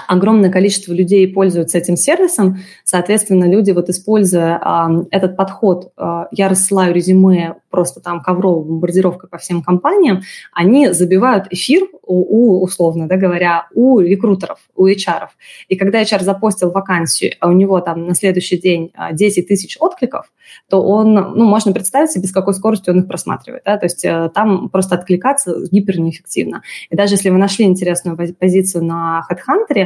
огромное 0.07 0.51
количество 0.51 0.93
людей 0.93 1.27
пользуются 1.33 1.79
этим 1.79 1.97
сервисом, 1.97 2.59
соответственно, 2.85 3.45
люди, 3.45 3.73
вот 3.73 3.89
используя 3.89 4.59
э, 4.59 5.05
этот 5.11 5.37
подход, 5.37 5.93
э, 5.97 6.25
я 6.31 6.49
рассылаю 6.49 6.95
резюме 6.95 7.57
просто 7.71 8.01
там 8.01 8.23
ковровой 8.23 8.65
бомбардировкой 8.65 9.29
по 9.29 9.39
всем 9.39 9.63
компаниям, 9.63 10.23
они 10.53 10.93
забивают 10.93 11.47
эфир 11.51 11.89
у, 12.03 12.59
у 12.59 12.63
условно 12.63 13.09
да, 13.09 13.17
говоря, 13.17 13.69
у 13.75 14.01
рекрутеров, 14.01 14.59
у 14.77 14.87
HR. 14.87 15.29
И 15.69 15.77
когда 15.77 16.03
HR 16.03 16.23
запостил 16.23 16.71
вакансию, 16.71 17.33
а 17.41 17.49
у 17.49 17.53
него 17.53 17.81
там 17.81 18.07
на 18.07 18.15
следующий 18.15 18.59
день 18.59 18.93
10 19.13 19.49
тысяч 19.49 19.77
откликов, 19.81 20.31
то 20.69 20.83
он, 20.83 21.15
ну, 21.15 21.45
можно 21.45 21.73
представить 21.73 22.11
себе, 22.11 22.27
с 22.27 22.33
какой 22.33 22.55
скоростью 22.55 22.95
он 22.95 23.01
их 23.01 23.09
просматривает. 23.09 23.63
Да? 23.65 23.77
То 23.77 23.87
есть 23.87 24.05
э, 24.05 24.31
там 24.35 24.69
просто 24.69 24.97
откликаться 24.97 25.55
гипер 25.71 26.01
неэффективно. 26.01 26.63
И 26.91 26.97
даже 26.97 27.15
если 27.15 27.31
вы 27.31 27.39
нашли 27.39 27.65
интересную 27.65 28.17
позицию 28.17 28.85
на 28.85 29.25
HeadHunter, 29.31 29.80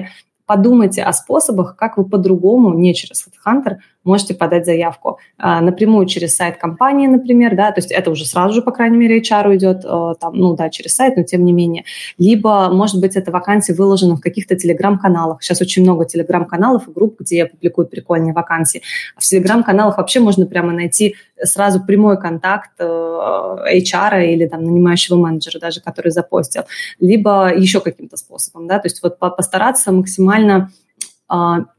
подумайте 0.46 1.02
о 1.02 1.12
способах, 1.12 1.76
как 1.76 1.96
вы 1.96 2.04
по-другому, 2.04 2.74
не 2.74 2.94
через 2.94 3.26
HeadHunter, 3.26 3.76
можете 4.04 4.34
подать 4.34 4.66
заявку 4.66 5.18
а, 5.38 5.60
напрямую 5.60 6.06
через 6.06 6.36
сайт 6.36 6.58
компании, 6.58 7.06
например, 7.06 7.56
да, 7.56 7.72
то 7.72 7.80
есть 7.80 7.90
это 7.90 8.10
уже 8.10 8.26
сразу 8.26 8.54
же, 8.54 8.62
по 8.62 8.70
крайней 8.70 8.96
мере, 8.96 9.20
HR 9.20 9.56
идет, 9.56 9.84
а, 9.84 10.14
там, 10.14 10.34
ну 10.34 10.54
да, 10.54 10.70
через 10.70 10.94
сайт, 10.94 11.16
но 11.16 11.22
тем 11.22 11.44
не 11.44 11.52
менее. 11.52 11.84
Либо, 12.18 12.68
может 12.70 13.00
быть, 13.00 13.16
эта 13.16 13.30
вакансия 13.30 13.74
выложена 13.74 14.16
в 14.16 14.20
каких-то 14.20 14.56
телеграм-каналах. 14.56 15.42
Сейчас 15.42 15.60
очень 15.60 15.82
много 15.82 16.04
телеграм-каналов 16.04 16.88
и 16.88 16.92
групп, 16.92 17.20
где 17.20 17.46
публикуют 17.46 17.90
прикольные 17.90 18.32
вакансии. 18.32 18.82
А 19.16 19.20
в 19.20 19.24
телеграм-каналах 19.24 19.98
вообще 19.98 20.20
можно 20.20 20.46
прямо 20.46 20.72
найти 20.72 21.16
сразу 21.42 21.82
прямой 21.84 22.20
контакт 22.20 22.70
э, 22.78 22.84
HR 22.84 24.26
или 24.26 24.46
там 24.46 24.62
нанимающего 24.62 25.16
менеджера 25.16 25.58
даже, 25.58 25.80
который 25.80 26.10
запостил, 26.10 26.62
либо 27.00 27.52
еще 27.54 27.80
каким-то 27.80 28.16
способом, 28.16 28.66
да, 28.66 28.78
то 28.78 28.86
есть 28.86 29.02
вот 29.02 29.18
постараться 29.18 29.92
максимально 29.92 30.70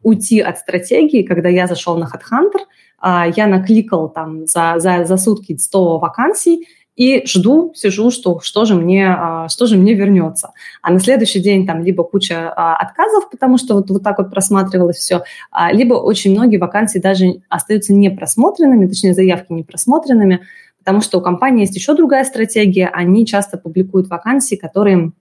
уйти 0.03 0.39
от 0.39 0.57
стратегии, 0.57 1.23
когда 1.23 1.49
я 1.49 1.67
зашел 1.67 1.97
на 1.97 2.05
HeadHunter, 2.05 2.65
а, 2.99 3.27
я 3.35 3.47
накликал 3.47 4.09
там 4.09 4.47
за, 4.47 4.75
за, 4.77 5.05
за 5.05 5.17
сутки 5.17 5.55
100 5.57 5.99
вакансий, 5.99 6.67
и 6.95 7.23
жду, 7.27 7.73
сижу, 7.75 8.09
что, 8.09 8.39
что, 8.39 8.63
же 8.63 8.73
мне, 8.73 9.07
а, 9.09 9.49
что 9.49 9.65
же 9.65 9.77
мне 9.77 9.93
вернется. 9.93 10.53
А 10.81 10.91
на 10.91 10.99
следующий 10.99 11.41
день 11.41 11.67
там 11.67 11.83
либо 11.83 12.03
куча 12.03 12.49
отказов, 12.49 13.29
потому 13.29 13.57
что 13.57 13.75
вот, 13.75 13.89
вот 13.89 14.01
так 14.01 14.17
вот 14.17 14.31
просматривалось 14.31 14.97
все, 14.97 15.23
либо 15.71 15.95
очень 15.95 16.31
многие 16.31 16.57
вакансии 16.57 16.99
даже 16.99 17.41
остаются 17.49 17.93
не 17.93 18.09
просмотренными, 18.09 18.87
точнее 18.87 19.13
заявки 19.13 19.51
не 19.51 19.63
просмотренными, 19.63 20.41
потому 20.79 21.01
что 21.01 21.19
у 21.19 21.21
компании 21.21 21.61
есть 21.61 21.75
еще 21.75 21.95
другая 21.95 22.23
стратегия, 22.23 22.87
они 22.87 23.25
часто 23.25 23.57
публикуют 23.57 24.07
вакансии, 24.07 24.55
которые 24.55 25.11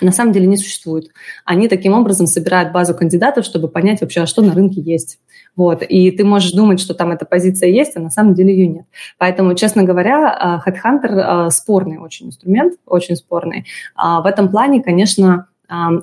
на 0.00 0.12
самом 0.12 0.32
деле 0.32 0.46
не 0.46 0.56
существует. 0.56 1.10
Они 1.44 1.68
таким 1.68 1.92
образом 1.92 2.26
собирают 2.26 2.72
базу 2.72 2.94
кандидатов, 2.94 3.44
чтобы 3.44 3.68
понять 3.68 4.00
вообще, 4.00 4.22
а 4.22 4.26
что 4.26 4.42
на 4.42 4.52
рынке 4.52 4.80
есть. 4.80 5.18
Вот. 5.56 5.82
И 5.82 6.10
ты 6.10 6.24
можешь 6.24 6.52
думать, 6.52 6.80
что 6.80 6.94
там 6.94 7.12
эта 7.12 7.24
позиция 7.24 7.68
есть, 7.68 7.96
а 7.96 8.00
на 8.00 8.10
самом 8.10 8.34
деле 8.34 8.52
ее 8.54 8.66
нет. 8.66 8.86
Поэтому, 9.18 9.54
честно 9.54 9.84
говоря, 9.84 10.60
э, 10.66 10.68
Headhunter 10.68 11.46
э, 11.46 11.50
спорный 11.50 11.98
очень 11.98 12.26
инструмент, 12.26 12.74
очень 12.86 13.16
спорный. 13.16 13.66
А 13.94 14.20
в 14.20 14.26
этом 14.26 14.48
плане, 14.48 14.82
конечно, 14.82 15.46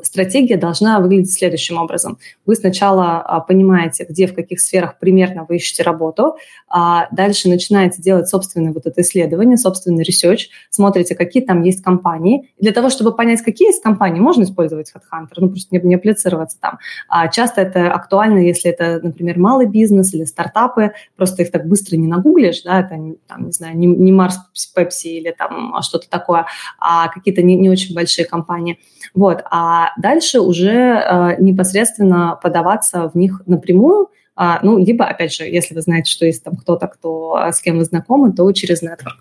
стратегия 0.04 0.58
должна 0.58 1.00
выглядеть 1.00 1.34
следующим 1.34 1.78
образом. 1.78 2.18
Вы 2.46 2.56
сначала 2.56 3.22
а, 3.22 3.40
понимаете, 3.42 4.06
где, 4.10 4.28
в 4.28 4.34
каких 4.34 4.60
сферах 4.60 4.98
примерно 5.00 5.46
вы 5.48 5.58
ищете 5.58 5.84
работу, 5.84 6.36
а 6.68 7.08
дальше 7.12 7.48
начинаете 7.48 8.02
делать 8.02 8.28
собственное 8.28 8.74
вот 8.74 8.86
это 8.86 9.02
исследование, 9.02 9.58
собственный 9.58 10.04
research, 10.04 10.50
смотрите, 10.70 11.16
какие 11.16 11.44
там 11.44 11.62
есть 11.62 11.84
компании. 11.84 12.50
И 12.58 12.64
для 12.64 12.72
того, 12.72 12.90
чтобы 12.90 13.16
понять, 13.16 13.42
какие 13.42 13.68
есть 13.68 13.84
компании, 13.84 14.20
можно 14.20 14.44
использовать 14.44 14.92
HeadHunter, 14.92 15.34
ну 15.38 15.50
просто 15.50 15.76
не, 15.76 15.82
не 15.84 15.96
апплицироваться 15.96 16.58
там. 16.60 16.80
А 17.08 17.28
часто 17.28 17.62
это 17.62 17.92
актуально, 17.92 18.40
если 18.40 18.72
это, 18.72 19.00
например, 19.04 19.38
малый 19.38 19.68
бизнес 19.68 20.14
или 20.14 20.24
стартапы, 20.24 20.94
просто 21.16 21.44
их 21.44 21.52
так 21.52 21.68
быстро 21.68 21.98
не 21.98 22.08
нагуглишь, 22.08 22.64
да, 22.64 22.80
это, 22.80 22.98
там, 23.28 23.46
не 23.46 23.52
знаю, 23.52 23.78
не, 23.78 23.88
не 23.88 24.12
Марс 24.12 24.38
Пепси 24.74 25.08
или 25.08 25.32
там 25.38 25.76
что-то 25.82 26.10
такое, 26.10 26.48
а 26.80 27.10
какие-то 27.10 27.42
не, 27.42 27.56
не 27.56 27.70
очень 27.70 27.94
большие 27.94 28.26
компании. 28.26 28.80
Вот. 29.14 29.44
А 29.54 29.90
дальше 29.98 30.40
уже 30.40 30.72
э, 30.72 31.36
непосредственно 31.40 32.40
подаваться 32.42 33.10
в 33.10 33.16
них 33.16 33.42
напрямую, 33.48 34.10
а, 34.34 34.60
ну, 34.64 34.78
либо, 34.78 35.06
опять 35.06 35.34
же, 35.34 35.44
если 35.44 35.76
вы 35.76 35.82
знаете, 35.82 36.10
что 36.10 36.26
есть 36.26 36.42
там 36.44 36.56
кто-то, 36.56 36.88
кто, 36.88 37.38
с 37.52 37.60
кем 37.62 37.78
вы 37.78 37.84
знакомы, 37.84 38.32
то 38.32 38.50
через 38.54 38.82
нетворк. 38.82 39.18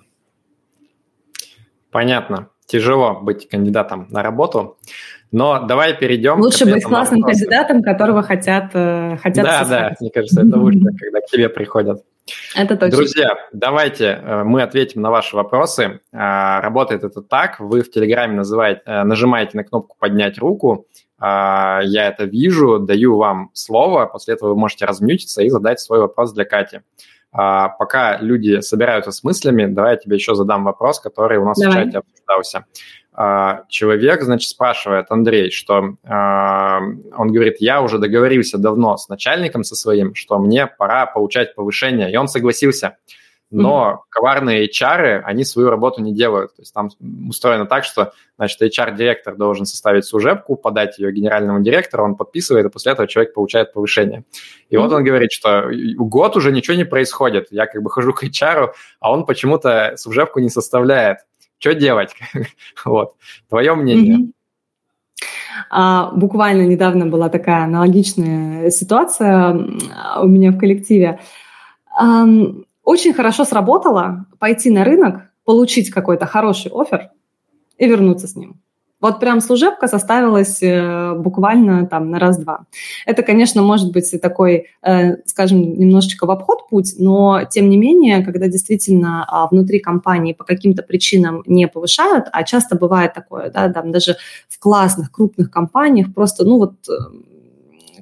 Понятно. 1.90 2.48
Тяжело 2.66 3.18
быть 3.20 3.48
кандидатом 3.48 4.06
на 4.10 4.22
работу. 4.22 4.78
Но 5.32 5.66
давай 5.66 5.96
перейдем... 5.96 6.40
Лучше 6.40 6.64
быть 6.64 6.84
классным 6.84 7.22
кандидатом, 7.22 7.82
которого 7.82 8.22
хотят, 8.22 8.70
э, 8.74 9.16
хотят 9.20 9.44
Да, 9.44 9.64
да, 9.64 9.96
мне 10.00 10.10
кажется, 10.10 10.42
это 10.42 10.56
лучше, 10.56 10.78
когда 10.98 11.20
к 11.20 11.26
тебе 11.26 11.48
приходят. 11.48 12.04
Это 12.54 12.76
точно. 12.76 12.96
Друзья, 12.96 13.36
давайте 13.52 14.04
э, 14.06 14.44
мы 14.44 14.62
ответим 14.62 15.02
на 15.02 15.10
ваши 15.10 15.36
вопросы. 15.36 16.00
А, 16.12 16.60
работает 16.60 17.04
это 17.04 17.22
так. 17.22 17.58
Вы 17.60 17.82
в 17.82 17.90
Телеграме 17.90 18.34
называете, 18.34 18.82
э, 18.86 19.02
нажимаете 19.04 19.56
на 19.56 19.64
кнопку 19.64 19.96
«Поднять 19.98 20.38
руку», 20.38 20.86
а, 21.20 21.80
я 21.82 22.08
это 22.08 22.24
вижу, 22.24 22.78
даю 22.78 23.16
вам 23.16 23.50
слово, 23.52 24.06
после 24.06 24.34
этого 24.34 24.50
вы 24.50 24.56
можете 24.56 24.86
размьютиться 24.86 25.42
и 25.42 25.50
задать 25.50 25.78
свой 25.78 26.00
вопрос 26.00 26.32
для 26.32 26.46
Кати. 26.46 26.80
А, 27.32 27.68
пока 27.68 28.16
люди 28.18 28.60
собираются 28.60 29.12
с 29.12 29.22
мыслями, 29.22 29.66
давай 29.66 29.92
я 29.92 29.96
тебе 29.98 30.16
еще 30.16 30.34
задам 30.34 30.64
вопрос, 30.64 30.98
который 30.98 31.38
у 31.38 31.44
нас 31.44 31.58
давай. 31.58 31.82
в 31.82 31.84
чате 31.84 31.98
обсуждался. 31.98 32.64
А, 33.12 33.64
человек, 33.68 34.22
значит, 34.22 34.48
спрашивает, 34.48 35.06
Андрей, 35.10 35.50
что 35.50 35.96
а, 36.04 36.80
он 37.16 37.32
говорит, 37.32 37.56
я 37.58 37.82
уже 37.82 37.98
договорился 37.98 38.56
давно 38.56 38.96
с 38.96 39.08
начальником 39.08 39.64
со 39.64 39.74
своим, 39.74 40.14
что 40.14 40.38
мне 40.38 40.66
пора 40.66 41.06
получать 41.06 41.54
повышение, 41.54 42.12
и 42.12 42.16
он 42.16 42.28
согласился. 42.28 42.96
Но 43.50 43.90
mm-hmm. 43.90 44.04
коварные 44.10 44.68
HR, 44.68 45.22
они 45.24 45.44
свою 45.44 45.70
работу 45.70 46.00
не 46.00 46.14
делают. 46.14 46.54
То 46.54 46.62
есть 46.62 46.72
там 46.72 46.88
устроено 47.28 47.66
так, 47.66 47.84
что, 47.84 48.12
значит, 48.38 48.62
HR-директор 48.62 49.34
должен 49.34 49.66
составить 49.66 50.04
служебку, 50.04 50.54
подать 50.54 51.00
ее 51.00 51.10
генеральному 51.10 51.60
директору, 51.60 52.04
он 52.04 52.14
подписывает, 52.14 52.66
и 52.66 52.68
после 52.68 52.92
этого 52.92 53.08
человек 53.08 53.34
получает 53.34 53.72
повышение. 53.72 54.24
И 54.68 54.76
mm-hmm. 54.76 54.78
вот 54.78 54.92
он 54.92 55.02
говорит, 55.02 55.32
что 55.32 55.68
год 55.96 56.36
уже 56.36 56.52
ничего 56.52 56.76
не 56.76 56.84
происходит. 56.84 57.48
Я 57.50 57.66
как 57.66 57.82
бы 57.82 57.90
хожу 57.90 58.12
к 58.12 58.22
HR, 58.22 58.70
а 59.00 59.12
он 59.12 59.26
почему-то 59.26 59.94
служебку 59.96 60.38
не 60.38 60.48
составляет. 60.48 61.18
Что 61.60 61.74
делать? 61.74 62.14
вот. 62.84 63.14
Твое 63.48 63.74
мнение. 63.74 64.32
А, 65.68 66.10
буквально 66.12 66.66
недавно 66.66 67.06
была 67.06 67.28
такая 67.28 67.64
аналогичная 67.64 68.70
ситуация 68.70 69.52
у 70.20 70.26
меня 70.26 70.52
в 70.52 70.58
коллективе. 70.58 71.20
очень 72.82 73.12
хорошо 73.12 73.44
сработало 73.44 74.24
пойти 74.38 74.70
на 74.70 74.84
рынок, 74.84 75.30
получить 75.44 75.90
какой-то 75.90 76.26
хороший 76.26 76.72
офер 76.72 77.10
и 77.76 77.86
вернуться 77.86 78.26
с 78.26 78.36
ним. 78.36 78.60
Вот 79.00 79.20
прям 79.20 79.40
служебка 79.40 79.88
составилась 79.88 80.62
э, 80.62 81.14
буквально 81.14 81.86
там 81.86 82.10
на 82.10 82.18
раз-два. 82.18 82.66
Это, 83.06 83.22
конечно, 83.22 83.62
может 83.62 83.92
быть 83.92 84.20
такой, 84.20 84.66
э, 84.82 85.16
скажем, 85.24 85.78
немножечко 85.78 86.26
в 86.26 86.30
обход 86.30 86.68
путь, 86.68 86.94
но 86.98 87.42
тем 87.50 87.70
не 87.70 87.78
менее, 87.78 88.24
когда 88.24 88.46
действительно 88.46 89.26
э, 89.26 89.54
внутри 89.54 89.78
компании 89.78 90.34
по 90.34 90.44
каким-то 90.44 90.82
причинам 90.82 91.42
не 91.46 91.66
повышают, 91.66 92.26
а 92.32 92.42
часто 92.44 92.76
бывает 92.76 93.14
такое, 93.14 93.50
да, 93.50 93.72
там 93.72 93.90
даже 93.90 94.16
в 94.48 94.58
классных, 94.58 95.10
крупных 95.10 95.50
компаниях 95.50 96.14
просто, 96.14 96.44
ну 96.44 96.58
вот 96.58 96.74
э, 96.88 96.92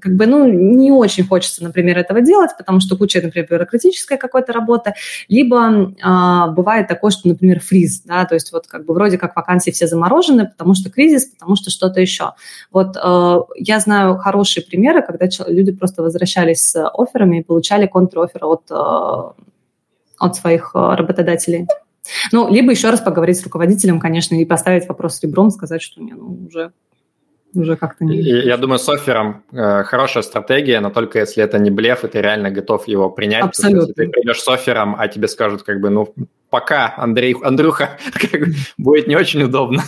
как 0.00 0.14
бы, 0.14 0.26
ну, 0.26 0.46
не 0.46 0.90
очень 0.90 1.26
хочется, 1.26 1.62
например, 1.62 1.98
этого 1.98 2.20
делать, 2.20 2.50
потому 2.56 2.80
что 2.80 2.96
куча, 2.96 3.20
например, 3.20 3.48
бюрократическая 3.48 4.18
какая-то 4.18 4.52
работа, 4.52 4.94
либо 5.28 5.92
а, 6.02 6.48
бывает 6.48 6.88
такое, 6.88 7.10
что, 7.10 7.28
например, 7.28 7.60
фриз, 7.60 8.02
да, 8.02 8.24
то 8.24 8.34
есть 8.34 8.52
вот 8.52 8.66
как 8.66 8.84
бы 8.84 8.94
вроде 8.94 9.18
как 9.18 9.36
вакансии 9.36 9.70
все 9.70 9.86
заморожены, 9.86 10.46
потому 10.46 10.74
что 10.74 10.90
кризис, 10.90 11.26
потому 11.26 11.56
что 11.56 11.70
что-то 11.70 12.00
еще. 12.00 12.32
Вот 12.72 12.96
а, 12.96 13.44
я 13.56 13.80
знаю 13.80 14.16
хорошие 14.16 14.64
примеры, 14.64 15.02
когда 15.02 15.26
люди 15.46 15.72
просто 15.72 16.02
возвращались 16.02 16.62
с 16.62 16.88
офферами 16.88 17.38
и 17.40 17.42
получали 17.42 17.86
контр-оффер 17.86 18.44
от, 18.44 18.62
а, 18.70 19.34
от 20.18 20.36
своих 20.36 20.72
а, 20.74 20.96
работодателей. 20.96 21.66
Ну, 22.32 22.48
либо 22.48 22.70
еще 22.70 22.90
раз 22.90 23.00
поговорить 23.00 23.38
с 23.38 23.44
руководителем, 23.44 24.00
конечно, 24.00 24.34
и 24.34 24.44
поставить 24.44 24.88
вопрос 24.88 25.20
ребром, 25.22 25.50
сказать, 25.50 25.82
что 25.82 26.00
не, 26.00 26.12
ну, 26.12 26.38
уже 26.46 26.72
уже 27.58 27.76
как-то 27.76 28.04
не... 28.04 28.16
Я 28.16 28.56
думаю, 28.56 28.78
с 28.78 28.88
оффером 28.88 29.42
э, 29.52 29.84
хорошая 29.84 30.22
стратегия, 30.22 30.80
но 30.80 30.90
только 30.90 31.18
если 31.18 31.42
это 31.42 31.58
не 31.58 31.70
блеф, 31.70 32.04
и 32.04 32.08
ты 32.08 32.20
реально 32.20 32.50
готов 32.50 32.88
его 32.88 33.10
принять. 33.10 33.44
Абсолютно. 33.44 33.78
Есть, 33.78 33.88
если 33.98 34.04
ты 34.04 34.10
придешь 34.10 34.40
с 34.40 34.48
оффером, 34.48 34.96
а 34.98 35.08
тебе 35.08 35.28
скажут, 35.28 35.62
как 35.62 35.80
бы, 35.80 35.90
ну, 35.90 36.14
пока, 36.50 36.94
Андрей, 36.96 37.36
Андрюха, 37.42 37.98
как 38.30 38.40
бы, 38.40 38.46
будет 38.78 39.06
не 39.06 39.16
очень 39.16 39.42
удобно. 39.42 39.82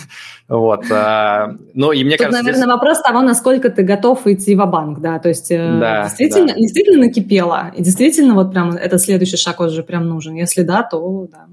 Вот. 0.47 0.83
А, 0.91 1.55
ну, 1.73 1.91
и 1.91 2.03
мне 2.03 2.17
Тут, 2.17 2.27
кажется, 2.27 2.43
наверное, 2.43 2.63
здесь... 2.63 2.73
вопрос 2.73 3.01
того, 3.01 3.21
насколько 3.21 3.69
ты 3.69 3.83
готов 3.83 4.27
идти 4.27 4.55
в 4.55 4.65
банк 4.65 4.99
да, 4.99 5.19
то 5.19 5.29
есть 5.29 5.51
э, 5.51 5.79
да, 5.79 6.03
действительно, 6.03 6.47
да. 6.47 6.55
действительно 6.55 7.05
накипело, 7.05 7.71
и 7.75 7.81
действительно 7.81 8.33
вот 8.33 8.51
прям 8.51 8.71
этот 8.71 9.01
следующий 9.01 9.37
шаг 9.37 9.59
уже 9.59 9.83
прям 9.83 10.07
нужен. 10.07 10.35
Если 10.35 10.63
да, 10.63 10.83
то 10.83 11.27
да. 11.31 11.47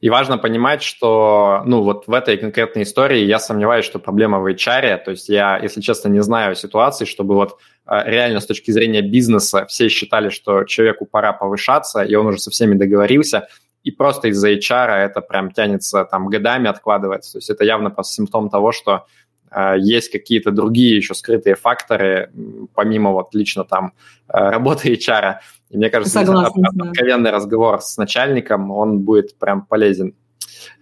И 0.00 0.10
важно 0.10 0.38
понимать, 0.38 0.82
что, 0.82 1.62
ну, 1.64 1.82
вот 1.82 2.06
в 2.06 2.12
этой 2.12 2.36
конкретной 2.36 2.82
истории 2.82 3.24
я 3.24 3.38
сомневаюсь, 3.38 3.84
что 3.84 3.98
проблема 3.98 4.40
в 4.40 4.46
HR. 4.46 4.98
То 4.98 5.12
есть 5.12 5.28
я, 5.28 5.58
если 5.58 5.80
честно, 5.80 6.08
не 6.08 6.22
знаю 6.22 6.54
ситуации, 6.54 7.06
чтобы 7.06 7.34
вот 7.34 7.58
а, 7.86 8.04
реально 8.04 8.40
с 8.40 8.46
точки 8.46 8.70
зрения 8.72 9.00
бизнеса 9.00 9.64
все 9.66 9.88
считали, 9.88 10.28
что 10.28 10.64
человеку 10.64 11.06
пора 11.06 11.32
повышаться, 11.32 12.02
и 12.02 12.14
он 12.14 12.26
уже 12.26 12.38
со 12.38 12.50
всеми 12.50 12.74
договорился, 12.74 13.48
и 13.84 13.90
просто 13.90 14.28
из-за 14.28 14.52
HR 14.52 14.90
это 14.96 15.20
прям 15.20 15.52
тянется 15.52 16.04
там 16.04 16.26
годами 16.26 16.68
откладывается. 16.68 17.32
То 17.32 17.38
есть 17.38 17.50
это 17.50 17.64
явно 17.64 17.90
просто 17.90 18.14
симптом 18.14 18.50
того, 18.50 18.72
что 18.72 19.06
э, 19.50 19.76
есть 19.78 20.10
какие-то 20.10 20.50
другие 20.50 20.96
еще 20.96 21.14
скрытые 21.14 21.54
факторы, 21.54 22.32
помимо 22.74 23.12
вот 23.12 23.32
лично 23.32 23.64
там 23.64 23.92
э, 24.28 24.50
работы 24.50 24.92
HR. 24.92 25.36
И 25.70 25.76
мне 25.76 25.90
кажется, 25.90 26.24
Согласна, 26.24 26.70
да. 26.72 26.90
откровенный 26.90 27.30
разговор 27.30 27.80
с 27.80 27.96
начальником, 27.96 28.70
он 28.70 29.00
будет 29.00 29.36
прям 29.38 29.66
полезен. 29.66 30.14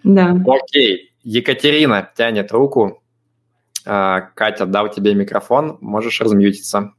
Да. 0.02 0.36
Окей. 0.46 1.12
Екатерина 1.22 2.10
тянет 2.16 2.52
руку. 2.52 3.02
А, 3.86 4.20
Катя, 4.20 4.66
дал 4.66 4.90
тебе 4.90 5.14
микрофон, 5.14 5.78
можешь 5.80 6.20
размьютиться. 6.20 6.92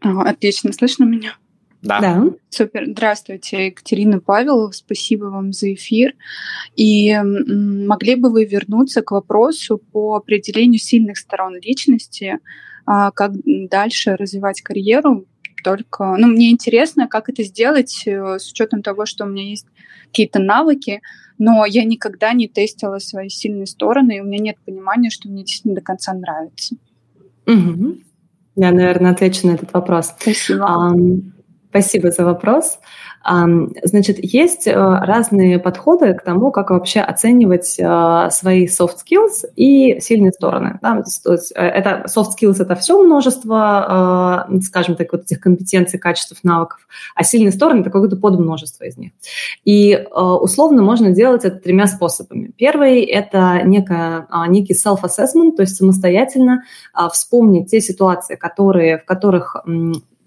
Отлично, 0.00 0.72
слышно 0.72 1.04
меня? 1.04 1.36
Да. 1.82 2.00
да. 2.00 2.24
Супер. 2.50 2.86
Здравствуйте, 2.88 3.66
Екатерина 3.66 4.20
Павел. 4.20 4.70
Спасибо 4.72 5.26
вам 5.26 5.52
за 5.52 5.72
эфир. 5.74 6.14
И 6.76 7.16
могли 7.22 8.16
бы 8.16 8.30
вы 8.30 8.44
вернуться 8.44 9.02
к 9.02 9.12
вопросу 9.12 9.78
по 9.78 10.16
определению 10.16 10.78
сильных 10.78 11.16
сторон 11.16 11.56
личности, 11.56 12.38
а, 12.84 13.10
как 13.12 13.32
дальше 13.44 14.16
развивать 14.16 14.60
карьеру 14.60 15.26
только, 15.62 16.16
ну, 16.16 16.26
мне 16.26 16.50
интересно, 16.50 17.08
как 17.08 17.28
это 17.28 17.42
сделать 17.42 18.02
э, 18.06 18.38
с 18.38 18.50
учетом 18.50 18.82
того, 18.82 19.06
что 19.06 19.24
у 19.24 19.28
меня 19.28 19.44
есть 19.44 19.66
какие-то 20.06 20.38
навыки, 20.38 21.00
но 21.38 21.64
я 21.64 21.84
никогда 21.84 22.32
не 22.32 22.48
тестила 22.48 22.98
свои 22.98 23.28
сильные 23.28 23.66
стороны, 23.66 24.18
и 24.18 24.20
у 24.20 24.24
меня 24.24 24.38
нет 24.38 24.56
понимания, 24.64 25.10
что 25.10 25.28
мне 25.28 25.42
действительно 25.42 25.76
до 25.76 25.80
конца 25.80 26.12
нравится. 26.12 26.76
Угу. 27.46 27.98
Я, 28.56 28.72
наверное, 28.72 29.12
отвечу 29.12 29.46
на 29.46 29.52
этот 29.52 29.72
вопрос. 29.72 30.14
Спасибо. 30.20 30.66
А, 30.66 30.92
спасибо 31.70 32.10
за 32.10 32.24
вопрос. 32.24 32.78
Значит, 33.22 34.18
есть 34.22 34.66
э, 34.66 34.72
разные 34.74 35.58
подходы 35.58 36.14
к 36.14 36.22
тому, 36.22 36.50
как 36.50 36.70
вообще 36.70 37.00
оценивать 37.00 37.76
э, 37.78 38.28
свои 38.30 38.66
soft 38.66 38.96
skills 39.04 39.44
и 39.56 40.00
сильные 40.00 40.32
стороны. 40.32 40.78
Да? 40.80 41.02
То 41.22 41.32
есть 41.32 41.52
э, 41.54 41.60
это 41.60 42.06
soft 42.08 42.30
skills– 42.40 42.56
это 42.62 42.74
все 42.76 43.02
множество, 43.02 44.48
скажем 44.62 44.96
так, 44.96 45.12
вот 45.12 45.24
этих 45.24 45.40
компетенций, 45.40 45.98
качеств, 45.98 46.38
навыков, 46.42 46.80
а 47.14 47.22
сильные 47.22 47.52
стороны– 47.52 47.80
это 47.82 47.90
какое-то 47.90 48.16
подмножество 48.16 48.84
из 48.84 48.96
них. 48.96 49.12
И 49.64 50.02
условно 50.14 50.82
можно 50.82 51.10
делать 51.10 51.44
это 51.44 51.58
тремя 51.58 51.86
способами. 51.86 52.52
Первый– 52.56 53.00
это 53.04 53.60
некое, 53.64 54.26
некий 54.48 54.74
self-assessment, 54.74 55.56
то 55.56 55.62
есть 55.62 55.76
самостоятельно 55.76 56.62
вспомнить 57.12 57.70
те 57.70 57.80
ситуации, 57.80 58.36
которые, 58.36 58.98
в 58.98 59.04
которых 59.04 59.56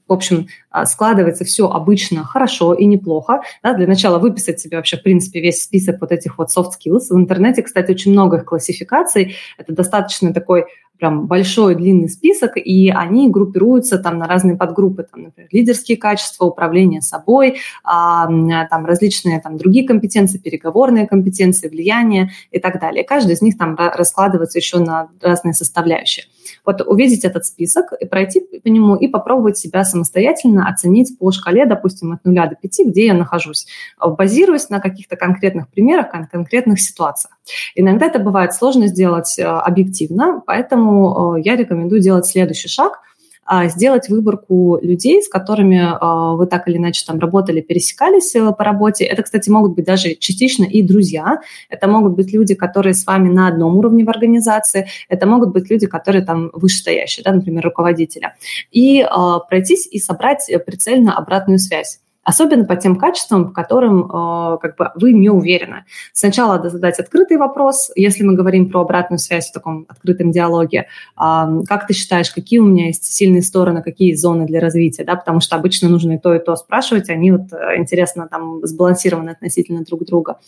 в 0.07 0.13
общем, 0.13 0.47
а, 0.69 0.85
складывается 0.85 1.45
все 1.45 1.67
обычно 1.69 2.23
хорошо 2.23 2.73
и 2.73 2.85
неплохо. 2.85 3.41
Да, 3.61 3.73
для 3.73 3.87
начала 3.87 4.19
выписать 4.19 4.59
себе 4.59 4.77
вообще, 4.77 4.97
в 4.97 5.03
принципе, 5.03 5.39
весь 5.39 5.63
список 5.63 6.01
вот 6.01 6.11
этих 6.11 6.37
вот 6.37 6.49
soft 6.55 6.71
skills. 6.79 7.07
В 7.09 7.15
интернете, 7.15 7.63
кстати, 7.63 7.91
очень 7.91 8.11
много 8.11 8.37
их 8.37 8.45
классификаций. 8.45 9.35
Это 9.57 9.73
достаточно 9.73 10.33
такой 10.33 10.65
прям 10.97 11.27
большой 11.27 11.75
длинный 11.75 12.09
список, 12.09 12.57
и 12.57 12.89
они 12.89 13.29
группируются 13.29 13.97
там 13.97 14.17
на 14.17 14.27
разные 14.27 14.55
подгруппы, 14.55 15.03
там, 15.03 15.23
например, 15.23 15.49
лидерские 15.51 15.97
качества, 15.97 16.45
управление 16.45 17.01
собой, 17.01 17.57
а, 17.83 18.27
там 18.69 18.85
различные 18.85 19.41
там 19.41 19.57
другие 19.57 19.87
компетенции, 19.87 20.37
переговорные 20.37 21.07
компетенции, 21.07 21.67
влияние 21.67 22.31
и 22.51 22.59
так 22.59 22.79
далее. 22.79 23.03
Каждый 23.03 23.33
из 23.33 23.41
них 23.41 23.57
там 23.57 23.75
раскладывается 23.75 24.59
еще 24.59 24.79
на 24.79 25.09
разные 25.21 25.53
составляющие. 25.53 26.25
Вот 26.65 26.81
увидеть 26.81 27.25
этот 27.25 27.45
список 27.45 27.93
и 27.99 28.05
пройти 28.05 28.41
по 28.63 28.67
нему 28.67 28.95
и 28.95 29.07
попробовать 29.07 29.57
себя 29.57 29.83
самостоятельно 29.83 30.67
оценить 30.67 31.17
по 31.17 31.31
шкале, 31.31 31.65
допустим, 31.65 32.11
от 32.13 32.23
0 32.23 32.35
до 32.35 32.55
5, 32.55 32.79
где 32.87 33.07
я 33.07 33.13
нахожусь, 33.13 33.67
базируясь 33.99 34.69
на 34.69 34.79
каких-то 34.79 35.15
конкретных 35.15 35.69
примерах, 35.69 36.11
конкретных 36.31 36.79
ситуациях. 36.79 37.32
Иногда 37.75 38.07
это 38.07 38.19
бывает 38.19 38.53
сложно 38.53 38.87
сделать 38.87 39.37
э, 39.37 39.43
объективно, 39.43 40.41
поэтому 40.45 41.37
э, 41.37 41.41
я 41.41 41.55
рекомендую 41.55 42.01
делать 42.01 42.25
следующий 42.25 42.67
шаг– 42.67 42.99
а, 43.45 43.67
сделать 43.67 44.07
выборку 44.07 44.79
людей, 44.81 45.21
с 45.21 45.27
которыми 45.27 45.81
а, 45.83 46.33
вы 46.35 46.47
так 46.47 46.67
или 46.69 46.77
иначе 46.77 47.03
там 47.05 47.19
работали, 47.19 47.59
пересекались 47.59 48.33
э, 48.35 48.51
по 48.53 48.63
работе. 48.63 49.03
Это, 49.03 49.21
кстати, 49.23 49.49
могут 49.49 49.75
быть 49.75 49.85
даже 49.85 50.15
частично 50.15 50.63
и 50.63 50.81
друзья. 50.81 51.41
Это 51.69 51.87
могут 51.87 52.13
быть 52.13 52.31
люди, 52.31 52.55
которые 52.55 52.93
с 52.93 53.05
вами 53.05 53.29
на 53.29 53.49
одном 53.49 53.77
уровне 53.77 54.05
в 54.05 54.09
организации. 54.09 54.87
Это 55.09 55.25
могут 55.27 55.51
быть 55.51 55.69
люди, 55.69 55.87
которые 55.87 56.23
там 56.23 56.51
вышестоящие, 56.53 57.23
да, 57.25 57.33
например, 57.33 57.65
руководителя. 57.65 58.35
И 58.71 59.05
пройтись 59.49 59.87
и 59.91 59.99
собрать 59.99 60.49
прицельно 60.65 61.17
обратную 61.17 61.59
связь 61.59 61.99
особенно 62.23 62.65
по 62.65 62.75
тем 62.75 62.95
качествам, 62.95 63.47
по 63.47 63.51
которым 63.51 64.05
э, 64.05 64.57
как 64.61 64.77
бы 64.77 64.91
вы 64.95 65.13
не 65.13 65.29
уверены. 65.29 65.85
Сначала 66.13 66.57
надо 66.57 66.69
задать 66.69 66.99
открытый 66.99 67.37
вопрос, 67.37 67.91
если 67.95 68.23
мы 68.23 68.33
говорим 68.33 68.69
про 68.69 68.81
обратную 68.81 69.19
связь 69.19 69.49
в 69.49 69.53
таком 69.53 69.85
открытом 69.89 70.31
диалоге. 70.31 70.87
Э, 71.19 71.45
как 71.67 71.87
ты 71.87 71.93
считаешь, 71.93 72.31
какие 72.31 72.59
у 72.59 72.65
меня 72.65 72.87
есть 72.87 73.05
сильные 73.05 73.41
стороны, 73.41 73.81
какие 73.81 74.13
зоны 74.13 74.45
для 74.45 74.59
развития, 74.59 75.03
да, 75.03 75.15
потому 75.15 75.41
что 75.41 75.55
обычно 75.55 75.89
нужно 75.89 76.13
и 76.13 76.17
то, 76.17 76.33
и 76.33 76.39
то 76.39 76.55
спрашивать, 76.55 77.09
они 77.09 77.31
вот 77.31 77.51
э, 77.53 77.77
интересно 77.77 78.27
там 78.29 78.65
сбалансированы 78.65 79.31
относительно 79.31 79.83
друг 79.83 80.05
друга. 80.05 80.39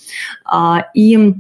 Э, 0.52 0.78
и 0.94 1.36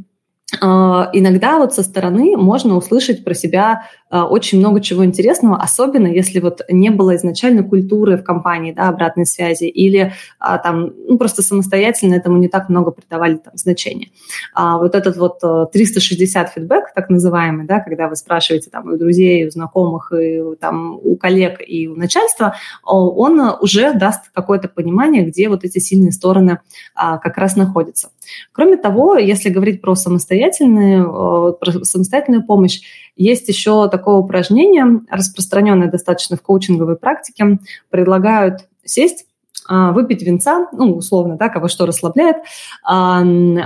а, 0.61 1.09
иногда 1.13 1.57
вот 1.57 1.73
со 1.73 1.83
стороны 1.83 2.37
можно 2.37 2.75
услышать 2.75 3.23
про 3.23 3.33
себя 3.33 3.83
а, 4.04 4.04
очень 4.23 4.59
много 4.59 4.81
чего 4.81 5.03
интересного, 5.03 5.57
особенно 5.57 6.07
если 6.07 6.39
вот 6.39 6.61
не 6.69 6.89
было 6.89 7.15
изначально 7.15 7.63
культуры 7.63 8.17
в 8.17 8.23
компании, 8.23 8.71
да, 8.71 8.87
обратной 8.89 9.25
связи, 9.25 9.65
или 9.65 10.13
а, 10.39 10.57
там 10.57 10.93
ну, 11.07 11.17
просто 11.17 11.41
самостоятельно 11.41 12.15
этому 12.15 12.37
не 12.37 12.47
так 12.47 12.69
много 12.69 12.91
придавали 12.91 13.35
там 13.35 13.55
значения. 13.55 14.09
Вот 14.55 14.95
этот 14.95 15.17
вот 15.17 15.71
360 15.71 16.49
фидбэк, 16.49 16.93
так 16.93 17.09
называемый, 17.09 17.65
да, 17.65 17.79
когда 17.79 18.07
вы 18.07 18.15
спрашиваете 18.15 18.69
там 18.69 18.93
у 18.93 18.97
друзей, 18.97 19.47
у 19.47 19.51
знакомых, 19.51 20.11
и 20.13 20.41
там 20.59 20.99
у 21.03 21.15
коллег 21.15 21.59
и 21.65 21.87
у 21.87 21.95
начальства, 21.95 22.55
он 22.83 23.39
уже 23.59 23.93
даст 23.93 24.29
какое-то 24.33 24.67
понимание, 24.67 25.23
где 25.23 25.49
вот 25.49 25.63
эти 25.63 25.79
сильные 25.79 26.11
стороны 26.11 26.59
как 26.95 27.37
раз 27.37 27.55
находятся. 27.55 28.09
Кроме 28.51 28.77
того, 28.77 29.15
если 29.15 29.49
говорить 29.49 29.81
про 29.81 29.95
самостоятельную, 29.95 31.53
про 31.53 31.71
самостоятельную 31.83 32.43
помощь, 32.43 32.81
есть 33.15 33.47
еще 33.47 33.89
такое 33.89 34.15
упражнение, 34.15 35.01
распространенное 35.09 35.89
достаточно 35.89 36.37
в 36.37 36.41
коучинговой 36.41 36.97
практике. 36.97 37.59
Предлагают 37.89 38.67
сесть 38.83 39.25
а, 39.67 39.91
выпить 39.91 40.21
винца, 40.21 40.67
ну, 40.73 40.95
условно, 40.95 41.37
да, 41.37 41.49
кого 41.49 41.67
что 41.67 41.85
расслабляет, 41.85 42.37
а, 42.83 43.23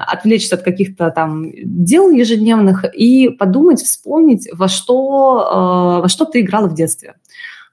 отвлечься 0.08 0.56
от 0.56 0.62
каких-то 0.62 1.12
там 1.12 1.52
дел 1.64 2.10
ежедневных 2.10 2.86
и 2.94 3.30
подумать, 3.30 3.82
вспомнить, 3.82 4.48
во 4.54 4.68
что, 4.68 5.48
а, 5.50 6.02
во 6.02 6.08
что 6.08 6.26
ты 6.26 6.42
играла 6.42 6.68
в 6.68 6.74
детстве 6.74 7.16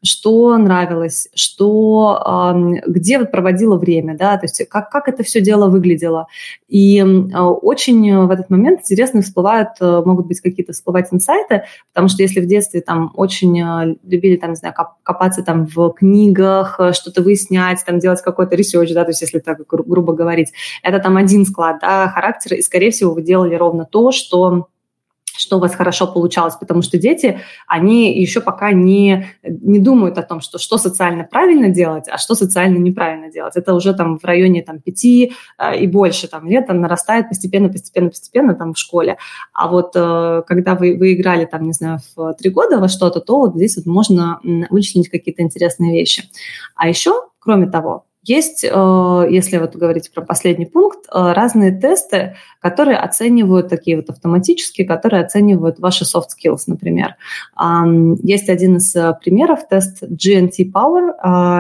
что 0.07 0.57
нравилось, 0.57 1.29
что, 1.35 2.55
где 2.87 3.25
проводила 3.25 3.77
время, 3.77 4.17
да, 4.17 4.37
то 4.37 4.45
есть 4.45 4.67
как, 4.69 4.91
как 4.91 5.09
это 5.09 5.23
все 5.23 5.41
дело 5.41 5.69
выглядело. 5.69 6.29
И 6.69 7.03
очень 7.03 8.27
в 8.27 8.31
этот 8.31 8.51
момент 8.51 8.81
интересно 8.81 9.23
всплывают, 9.23 9.71
э, 9.81 10.03
могут 10.05 10.27
быть 10.27 10.41
какие-то 10.41 10.73
всплывать 10.73 11.09
инсайты, 11.13 11.65
потому 11.93 12.09
что 12.09 12.23
если 12.23 12.41
в 12.41 12.47
детстве 12.47 12.81
там 12.81 13.13
очень 13.15 13.61
э, 13.61 13.97
любили, 14.05 14.37
там, 14.37 14.51
не 14.51 14.57
знаю, 14.57 14.75
копаться 15.03 15.43
там 15.43 15.67
в 15.67 15.91
книгах, 15.91 16.77
э, 16.79 16.93
что-то 16.93 17.23
выяснять, 17.23 17.85
там 17.85 17.99
делать 17.99 18.23
какой-то 18.23 18.57
research, 18.57 18.93
да, 18.93 19.05
то 19.05 19.11
есть 19.11 19.21
если 19.21 19.39
так 19.39 19.67
гру- 19.67 19.85
грубо 19.85 20.13
говорить, 20.13 20.53
это 20.83 20.99
там 20.99 21.17
один 21.17 21.45
склад, 21.45 21.79
да, 21.81 22.09
характера, 22.09 22.57
и, 22.57 22.63
скорее 22.63 22.91
всего, 22.91 23.15
вы 23.15 23.23
делали 23.23 23.55
ровно 23.55 23.85
то, 23.85 24.13
что 24.13 24.69
что 25.37 25.57
у 25.57 25.61
вас 25.61 25.75
хорошо 25.75 26.07
получалось, 26.07 26.55
потому 26.55 26.83
что 26.83 26.99
дети, 26.99 27.41
они 27.67 28.19
еще 28.19 28.41
пока 28.41 28.73
не, 28.73 29.27
не 29.43 29.79
думают 29.79 30.19
о 30.19 30.23
том, 30.23 30.41
что, 30.41 30.59
что 30.59 30.79
социально 30.79 31.25
правильно 31.25 31.69
делать, 31.69 32.05
а 32.09 32.19
что 32.19 32.35
социально 32.35 32.79
неправильно 32.79 33.31
делать. 33.31 33.57
Это 33.57 33.75
уже 33.75 33.95
там 33.95 34.19
в 34.19 34.25
районе 34.25 34.63
там, 34.63 34.81
пяти 34.81 35.33
э, 35.59 35.79
и 35.79 35.87
больше 35.87 36.29
там, 36.29 36.49
лет 36.49 36.67
там, 36.67 36.81
нарастает 36.81 37.29
постепенно, 37.29 37.69
постепенно, 37.69 38.11
постепенно 38.11 38.55
там 38.55 38.75
в 38.75 38.79
школе. 38.79 39.19
А 39.53 39.69
вот 39.69 39.93
э, 39.95 40.43
когда 40.47 40.75
вы, 40.75 40.97
вы 40.97 41.15
играли 41.15 41.45
там, 41.45 41.63
не 41.63 41.73
знаю, 41.73 41.99
в 42.15 42.35
три 42.35 42.51
года 42.51 42.79
во 42.79 42.89
что-то, 42.89 43.21
то 43.21 43.39
вот 43.39 43.55
здесь 43.55 43.77
вот 43.77 43.87
можно 43.87 44.41
вычленить 44.71 45.11
какие-то 45.11 45.43
интересные 45.43 45.93
вещи. 45.93 46.25
А 46.75 46.89
еще, 46.89 47.13
кроме 47.39 47.67
того, 47.67 48.06
есть, 48.27 48.65
э, 48.65 49.27
если 49.31 49.59
вот 49.59 49.77
говорить 49.77 50.11
про 50.13 50.21
последний 50.21 50.67
пункт, 50.67 51.07
э, 51.07 51.33
разные 51.33 51.71
тесты, 51.71 52.35
которые 52.61 52.99
оценивают 52.99 53.69
такие 53.69 53.97
вот 53.97 54.11
автоматические, 54.11 54.85
которые 54.85 55.23
оценивают 55.23 55.79
ваши 55.79 56.05
soft 56.05 56.31
skills, 56.37 56.63
например. 56.67 57.15
Есть 58.23 58.49
один 58.49 58.79
из 58.79 58.95
э, 58.97 59.15
примеров, 59.23 59.69
тест 59.69 60.03
GNT 60.03 60.73
Power. 60.73 61.13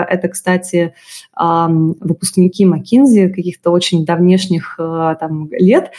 Это, 0.09 0.28
кстати, 0.28 0.94
выпускники 1.36 2.64
McKinsey 2.64 3.28
каких-то 3.28 3.70
очень 3.70 4.05
давнешних 4.05 4.76
там, 4.78 5.48
лет 5.52 5.93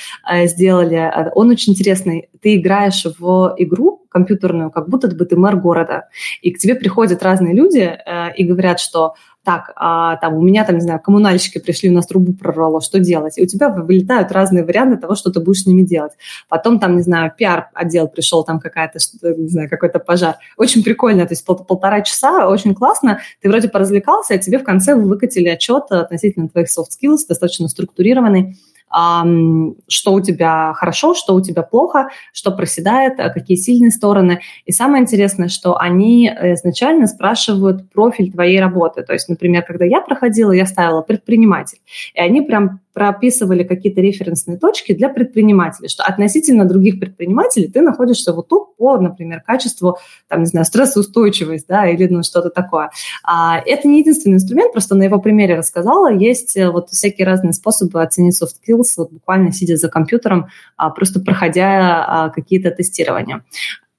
сделали. 0.45 1.31
Он 1.35 1.49
очень 1.49 1.73
интересный. 1.73 2.29
Ты 2.41 2.55
играешь 2.55 3.05
в 3.19 3.55
игру 3.57 4.05
компьютерную, 4.09 4.71
как 4.71 4.89
будто 4.89 5.07
бы 5.07 5.25
ты 5.25 5.37
мэр 5.37 5.57
города. 5.57 6.09
И 6.41 6.51
к 6.51 6.57
тебе 6.57 6.75
приходят 6.75 7.23
разные 7.23 7.53
люди 7.53 7.97
и 8.35 8.43
говорят, 8.43 8.79
что 8.79 9.13
так, 9.47 9.71
а, 9.77 10.17
там, 10.17 10.33
у 10.33 10.41
меня 10.41 10.65
там, 10.65 10.75
не 10.75 10.81
знаю, 10.81 10.99
коммунальщики 10.99 11.57
пришли, 11.57 11.89
у 11.89 11.93
нас 11.93 12.05
трубу 12.05 12.33
прорвало, 12.33 12.81
что 12.81 12.99
делать? 12.99 13.37
И 13.37 13.43
у 13.43 13.45
тебя 13.45 13.69
вылетают 13.69 14.29
разные 14.33 14.65
варианты 14.65 14.97
того, 14.97 15.15
что 15.15 15.31
ты 15.31 15.39
будешь 15.39 15.61
с 15.61 15.65
ними 15.65 15.83
делать. 15.83 16.11
Потом 16.49 16.81
там, 16.81 16.97
не 16.97 17.01
знаю, 17.01 17.31
пиар-отдел 17.33 18.09
пришел, 18.09 18.43
там 18.43 18.59
какая-то, 18.59 18.99
не 19.23 19.47
знаю, 19.47 19.69
какой-то 19.69 19.99
пожар. 19.99 20.35
Очень 20.57 20.83
прикольно, 20.83 21.25
то 21.25 21.31
есть 21.31 21.45
пол 21.45 21.55
полтора 21.55 22.01
часа, 22.01 22.49
очень 22.49 22.75
классно. 22.75 23.21
Ты 23.41 23.47
вроде 23.47 23.69
поразвлекался, 23.69 24.33
а 24.33 24.37
тебе 24.37 24.59
в 24.59 24.65
конце 24.65 24.95
выкатили 24.95 25.47
отчет 25.47 25.85
относительно 25.91 26.49
твоих 26.49 26.67
soft 26.67 26.89
skills, 27.01 27.19
достаточно 27.29 27.69
структурированный 27.69 28.57
что 28.89 30.13
у 30.13 30.21
тебя 30.21 30.73
хорошо, 30.73 31.13
что 31.13 31.35
у 31.35 31.41
тебя 31.41 31.61
плохо, 31.61 32.07
что 32.33 32.51
проседает, 32.51 33.19
а 33.19 33.29
какие 33.29 33.57
сильные 33.57 33.91
стороны. 33.91 34.39
И 34.65 34.71
самое 34.71 35.03
интересное, 35.03 35.49
что 35.49 35.77
они 35.77 36.27
изначально 36.27 37.07
спрашивают 37.07 37.91
профиль 37.91 38.31
твоей 38.31 38.59
работы. 38.59 39.03
То 39.03 39.13
есть, 39.13 39.29
например, 39.29 39.63
когда 39.63 39.85
я 39.85 40.01
проходила, 40.01 40.51
я 40.51 40.65
ставила 40.65 41.01
предприниматель. 41.01 41.79
И 42.13 42.19
они 42.19 42.41
прям 42.41 42.79
прописывали 42.97 43.63
какие-то 43.63 44.01
референсные 44.01 44.57
точки 44.57 44.91
для 44.91 45.09
предпринимателей, 45.09 45.87
что 45.87 46.03
относительно 46.03 46.65
других 46.65 46.99
предпринимателей 46.99 47.67
ты 47.67 47.81
находишься 47.81 48.33
вот 48.33 48.47
тут 48.47 48.75
по, 48.75 48.97
например, 48.97 49.43
качеству, 49.45 49.99
там, 50.27 50.39
не 50.39 50.47
знаю, 50.47 50.65
стрессоустойчивость, 50.65 51.67
да, 51.67 51.87
или 51.87 52.07
ну, 52.07 52.23
что-то 52.23 52.49
такое. 52.49 52.89
А, 53.23 53.61
это 53.63 53.87
не 53.87 53.99
единственный 53.99 54.37
инструмент, 54.37 54.71
просто 54.71 54.95
на 54.95 55.03
его 55.03 55.19
примере 55.19 55.55
рассказала. 55.55 56.11
Есть 56.11 56.57
э, 56.57 56.71
вот 56.71 56.89
всякие 56.89 57.27
разные 57.27 57.53
способы 57.53 58.01
оценить 58.01 58.41
soft 58.41 58.55
skills, 58.67 58.87
вот 58.97 59.11
буквально 59.11 59.51
сидя 59.51 59.77
за 59.77 59.89
компьютером, 59.89 60.47
а, 60.75 60.89
просто 60.89 61.19
проходя 61.19 62.03
а, 62.03 62.29
какие-то 62.29 62.71
тестирования. 62.71 63.43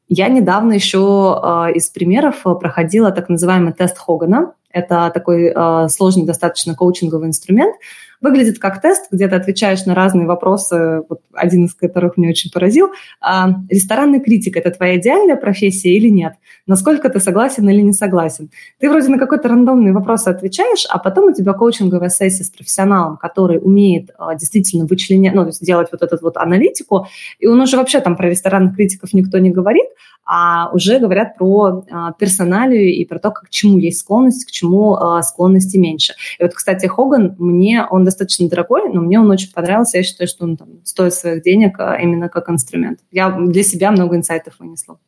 Я 0.09 0.27
недавно 0.27 0.73
еще 0.73 0.99
э, 1.41 1.75
из 1.75 1.89
примеров 1.91 2.43
проходила 2.43 3.13
так 3.13 3.29
называемый 3.29 3.75
тест 3.75 3.97
Хогана. 3.97 4.55
Это 4.73 5.11
такой 5.15 5.53
э, 5.55 5.89
сложный 5.89 6.27
достаточно 6.27 6.75
коучинговый 6.75 7.29
инструмент, 7.29 7.77
Выглядит 8.21 8.59
как 8.59 8.81
тест, 8.81 9.07
где 9.13 9.29
ты 9.29 9.37
отвечаешь 9.37 9.85
на 9.87 9.95
разные 9.95 10.27
вопросы, 10.27 11.03
вот 11.09 11.21
один 11.33 11.67
из 11.67 11.75
которых 11.75 12.17
меня 12.17 12.31
очень 12.31 12.51
поразил. 12.51 12.91
А, 13.21 13.51
ресторанный 13.71 14.21
критик– 14.21 14.57
это 14.59 14.71
твоя 14.71 14.97
идеальная 14.97 15.37
профессия 15.37 15.97
или 15.97 16.09
нет? 16.09 16.35
Насколько 16.67 17.11
ты 17.11 17.21
согласен 17.21 17.69
или 17.69 17.81
не 17.81 17.93
согласен? 17.93 18.51
Ты 18.81 18.91
вроде 18.91 19.09
на 19.09 19.19
какой-то 19.19 19.49
рандомный 19.49 19.93
вопрос 19.93 20.27
отвечаешь, 20.27 20.85
а 20.91 20.99
потом 20.99 21.27
у 21.27 21.33
тебя 21.33 21.53
коучинговая 21.53 22.09
сессия 22.09 22.45
с 22.45 22.51
профессионалом, 22.51 23.17
который 23.17 23.59
умеет 23.63 24.11
а, 24.19 24.35
действительно 24.35 24.87
вычленять, 24.87 25.35
ну, 25.35 25.43
то 25.43 25.49
есть 25.49 25.65
делать 25.65 25.89
вот 25.93 26.03
эту 26.03 26.19
вот 26.21 26.37
аналитику, 26.37 27.07
и 27.39 27.47
он 27.47 27.61
уже 27.61 27.77
вообще 27.77 28.01
там 28.01 28.17
про 28.17 28.29
ресторанных 28.29 28.75
критиков 28.75 29.13
никто 29.13 29.39
не 29.39 29.51
говорит, 29.51 29.87
а 30.31 30.69
уже 30.75 30.99
говорят 30.99 31.39
про 31.39 31.87
а, 31.91 32.13
персоналию 32.13 32.95
и 32.95 33.05
про 33.07 33.19
то, 33.19 33.31
как, 33.31 33.47
к 33.47 33.49
чему 33.49 33.79
есть 33.79 34.01
склонность, 34.01 34.45
к 34.45 34.51
чему 34.51 34.95
а, 34.95 35.23
склонности 35.23 35.79
меньше. 35.79 36.13
И 36.39 36.43
вот, 36.43 36.53
кстати, 36.53 36.85
Хоган, 36.85 37.35
мне 37.39 37.87
он 37.89 38.05
достаточно 38.05 38.47
дорогой, 38.47 38.93
но 38.93 39.01
мне 39.01 39.19
он 39.19 39.31
очень 39.31 39.51
понравился. 39.51 39.97
Я 39.97 40.05
считаю, 40.05 40.29
что 40.29 40.45
он 40.45 40.59
там, 40.59 40.69
стоит 40.85 41.15
своих 41.15 41.43
денег 41.43 41.81
а, 41.81 41.97
именно 41.97 42.29
как 42.29 42.51
инструмент. 42.51 43.01
Я 43.11 43.31
для 43.31 43.63
себя 43.63 43.91
много 43.91 44.17
инсайтов 44.17 44.57
вынесла. 44.59 44.99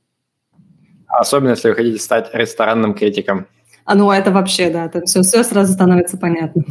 Особенно, 1.07 1.51
если 1.51 1.69
вы 1.69 1.75
хотите 1.75 1.99
стать 1.99 2.31
ресторанным 2.33 2.95
критиком. 2.95 3.47
А 3.85 3.95
ну, 3.95 4.11
это 4.11 4.31
вообще, 4.31 4.71
да, 4.71 4.87
это 4.87 5.05
все, 5.05 5.21
все 5.21 5.43
сразу 5.45 5.75
становится 5.75 6.17
понятно. 6.17 6.63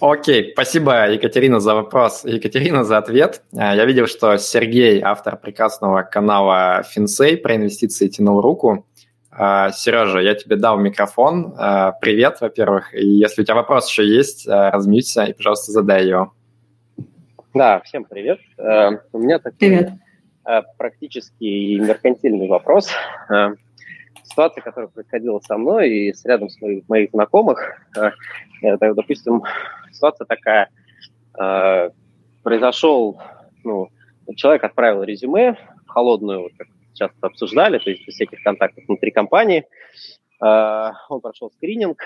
Окей, 0.00 0.52
спасибо, 0.52 1.10
Екатерина, 1.10 1.60
за 1.60 1.74
вопрос. 1.74 2.24
Екатерина, 2.24 2.84
за 2.84 2.98
ответ. 2.98 3.42
А, 3.56 3.74
я 3.74 3.84
видел, 3.84 4.06
что 4.06 4.36
Сергей, 4.38 5.00
автор 5.00 5.36
прекрасного 5.36 6.02
канала 6.02 6.82
Финсей 6.82 7.36
про 7.36 7.56
инвестиции, 7.56 8.08
тянул 8.08 8.40
руку. 8.40 8.86
А, 9.30 9.70
Сережа, 9.70 10.20
я 10.20 10.34
тебе 10.34 10.56
дал 10.56 10.78
микрофон. 10.78 11.54
А, 11.56 11.92
привет, 11.92 12.38
во-первых. 12.40 12.94
И 12.94 13.06
если 13.06 13.42
у 13.42 13.44
тебя 13.44 13.54
вопрос 13.54 13.88
еще 13.88 14.06
есть, 14.06 14.46
размьюься 14.46 15.24
и, 15.24 15.32
пожалуйста, 15.32 15.72
задай 15.72 16.06
его. 16.06 16.32
Да, 17.54 17.80
всем 17.80 18.04
привет. 18.04 18.38
У 19.12 19.18
меня 19.18 19.38
такой 19.38 19.58
привет. 19.58 19.90
практически 20.76 21.78
меркантильный 21.78 22.48
вопрос. 22.48 22.90
Ситуация, 24.38 24.62
которая 24.62 24.88
происходила 24.88 25.40
со 25.40 25.58
мной 25.58 25.90
и 25.90 26.12
с 26.12 26.24
рядом 26.24 26.48
с 26.48 26.60
моих, 26.60 26.88
моих 26.88 27.10
знакомых, 27.10 27.58
это, 28.62 28.94
допустим, 28.94 29.42
ситуация 29.90 30.26
такая. 30.26 30.68
Э, 31.36 31.90
произошел, 32.44 33.20
ну, 33.64 33.88
человек 34.36 34.62
отправил 34.62 35.02
резюме 35.02 35.56
в 35.86 35.88
холодную, 35.88 36.42
вот 36.42 36.52
как 36.56 36.68
часто 36.94 37.26
обсуждали, 37.26 37.78
то 37.78 37.90
есть 37.90 38.06
без 38.06 38.14
всяких 38.14 38.40
контактов 38.44 38.84
внутри 38.86 39.10
компании. 39.10 39.66
Э, 40.40 40.92
он 41.08 41.20
прошел 41.20 41.50
скрининг. 41.50 42.00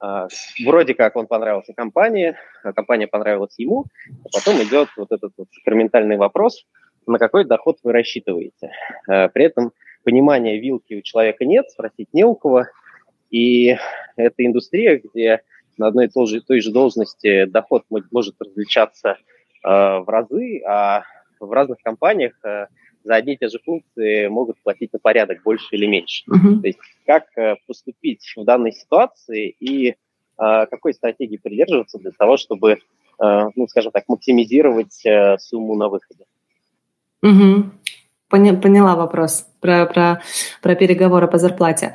Э, 0.00 0.28
вроде 0.64 0.94
как 0.94 1.16
он 1.16 1.26
понравился 1.26 1.74
компании, 1.74 2.36
а 2.62 2.72
компания 2.72 3.08
понравилась 3.08 3.58
ему. 3.58 3.86
А 4.24 4.28
потом 4.32 4.62
идет 4.62 4.90
вот 4.96 5.10
этот 5.10 5.32
вот 5.36 5.48
сакраментальный 5.50 6.18
вопрос, 6.18 6.64
на 7.08 7.18
какой 7.18 7.44
доход 7.44 7.78
вы 7.82 7.90
рассчитываете. 7.90 8.70
Э, 9.08 9.28
при 9.28 9.46
этом 9.46 9.72
понимания 10.08 10.58
вилки 10.58 10.94
у 10.94 11.02
человека 11.02 11.44
нет, 11.44 11.70
спросить 11.70 12.08
не 12.14 12.24
у 12.24 12.34
кого. 12.34 12.64
И 13.30 13.76
это 14.16 14.34
индустрия, 14.38 14.98
где 15.04 15.42
на 15.76 15.88
одной 15.88 16.06
и 16.06 16.08
той 16.08 16.26
же, 16.26 16.40
той 16.40 16.62
же 16.62 16.72
должности 16.72 17.44
доход 17.44 17.84
может 17.90 18.34
различаться 18.40 19.10
э, 19.10 19.16
в 19.68 20.04
разы, 20.08 20.62
а 20.66 21.02
в 21.38 21.52
разных 21.52 21.82
компаниях 21.82 22.32
э, 22.42 22.68
за 23.04 23.16
одни 23.16 23.34
и 23.34 23.36
те 23.36 23.48
же 23.48 23.58
функции 23.62 24.28
могут 24.28 24.56
платить 24.62 24.94
на 24.94 24.98
порядок 24.98 25.42
больше 25.42 25.66
или 25.72 25.84
меньше. 25.84 26.24
Uh-huh. 26.26 26.58
То 26.58 26.66
есть 26.66 26.78
как 27.04 27.24
э, 27.36 27.56
поступить 27.66 28.32
в 28.34 28.44
данной 28.44 28.72
ситуации 28.72 29.54
и 29.60 29.90
э, 29.90 29.94
какой 30.38 30.94
стратегии 30.94 31.36
придерживаться 31.36 31.98
для 31.98 32.12
того, 32.12 32.38
чтобы, 32.38 32.72
э, 32.72 33.48
ну, 33.54 33.68
скажем 33.68 33.92
так, 33.92 34.04
максимизировать 34.08 35.04
э, 35.04 35.36
сумму 35.36 35.74
на 35.76 35.88
выходе. 35.88 36.24
Поня- 38.30 38.60
поняла 38.60 38.94
вопрос. 38.94 39.46
Про, 39.60 39.86
про, 39.86 40.22
про 40.62 40.74
переговоры 40.74 41.28
по 41.28 41.38
зарплате. 41.38 41.94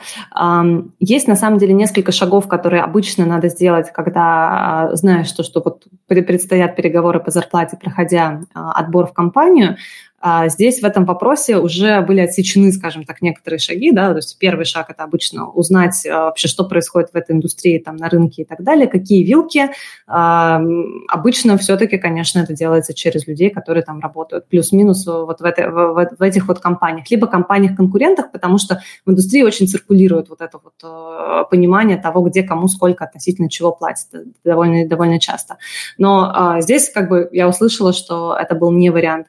Есть 0.99 1.27
на 1.27 1.35
самом 1.35 1.59
деле 1.59 1.73
несколько 1.73 2.11
шагов, 2.11 2.47
которые 2.47 2.83
обычно 2.83 3.25
надо 3.25 3.49
сделать, 3.49 3.91
когда 3.93 4.83
а, 4.83 4.95
знаешь, 4.95 5.27
что, 5.27 5.43
что 5.43 5.61
вот 5.63 5.85
предстоят 6.07 6.75
переговоры 6.75 7.19
по 7.19 7.31
зарплате, 7.31 7.77
проходя 7.77 8.41
а, 8.53 8.73
отбор 8.73 9.07
в 9.07 9.13
компанию. 9.13 9.77
А 10.25 10.47
здесь 10.47 10.79
в 10.79 10.85
этом 10.85 11.03
вопросе 11.03 11.57
уже 11.57 11.99
были 11.99 12.21
отсечены, 12.21 12.71
скажем 12.71 13.03
так, 13.03 13.21
некоторые 13.21 13.59
шаги, 13.59 13.91
да, 13.91 14.11
то 14.11 14.15
есть 14.15 14.39
первый 14.39 14.63
шаг 14.63 14.89
это 14.89 15.03
обычно 15.03 15.49
узнать 15.49 16.07
вообще, 16.09 16.47
что 16.47 16.63
происходит 16.63 17.09
в 17.11 17.15
этой 17.17 17.35
индустрии, 17.35 17.77
там, 17.77 17.97
на 17.97 18.07
рынке 18.07 18.43
и 18.43 18.45
так 18.45 18.63
далее, 18.63 18.87
какие 18.87 19.21
вилки. 19.25 19.69
Обычно 20.07 21.57
все-таки, 21.57 21.97
конечно, 21.97 22.39
это 22.39 22.53
делается 22.53 22.93
через 22.93 23.27
людей, 23.27 23.49
которые 23.49 23.83
там 23.83 23.99
работают, 23.99 24.47
плюс-минус 24.47 25.05
вот 25.05 25.41
в, 25.41 25.43
этой, 25.43 25.69
в, 25.69 26.15
в 26.17 26.21
этих 26.21 26.47
вот 26.47 26.59
компаниях, 26.59 27.11
либо 27.11 27.27
компаниях-конкурентах, 27.53 28.31
потому 28.31 28.57
что 28.57 28.81
в 29.05 29.11
индустрии 29.11 29.43
очень 29.43 29.67
циркулирует 29.67 30.29
вот 30.29 30.41
это 30.41 30.59
вот 30.63 30.73
э, 30.83 31.43
понимание 31.49 31.97
того, 31.97 32.21
где 32.21 32.43
кому 32.43 32.67
сколько 32.67 33.03
относительно 33.03 33.49
чего 33.49 33.71
платят 33.71 34.07
довольно, 34.43 34.87
довольно 34.87 35.19
часто. 35.19 35.57
Но 35.97 36.57
здесь 36.59 36.89
как 36.89 37.09
бы 37.09 37.29
я 37.31 37.47
услышала, 37.47 37.93
что 37.93 38.35
это 38.35 38.55
был 38.55 38.71
не 38.71 38.89
вариант. 38.89 39.27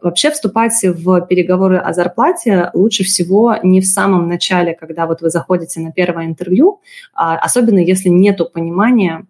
Вообще 0.00 0.30
вступать 0.30 0.72
в 0.82 1.20
переговоры 1.22 1.78
о 1.78 1.92
зарплате 1.92 2.70
лучше 2.74 3.04
всего 3.04 3.56
не 3.62 3.80
в 3.80 3.86
самом 3.86 4.28
начале, 4.28 4.74
когда 4.74 5.06
вот 5.06 5.22
вы 5.22 5.30
заходите 5.30 5.80
на 5.80 5.92
первое 5.92 6.26
интервью, 6.26 6.80
а 7.14 7.36
особенно 7.36 7.78
если 7.78 8.08
нет 8.08 8.40
понимания 8.52 9.26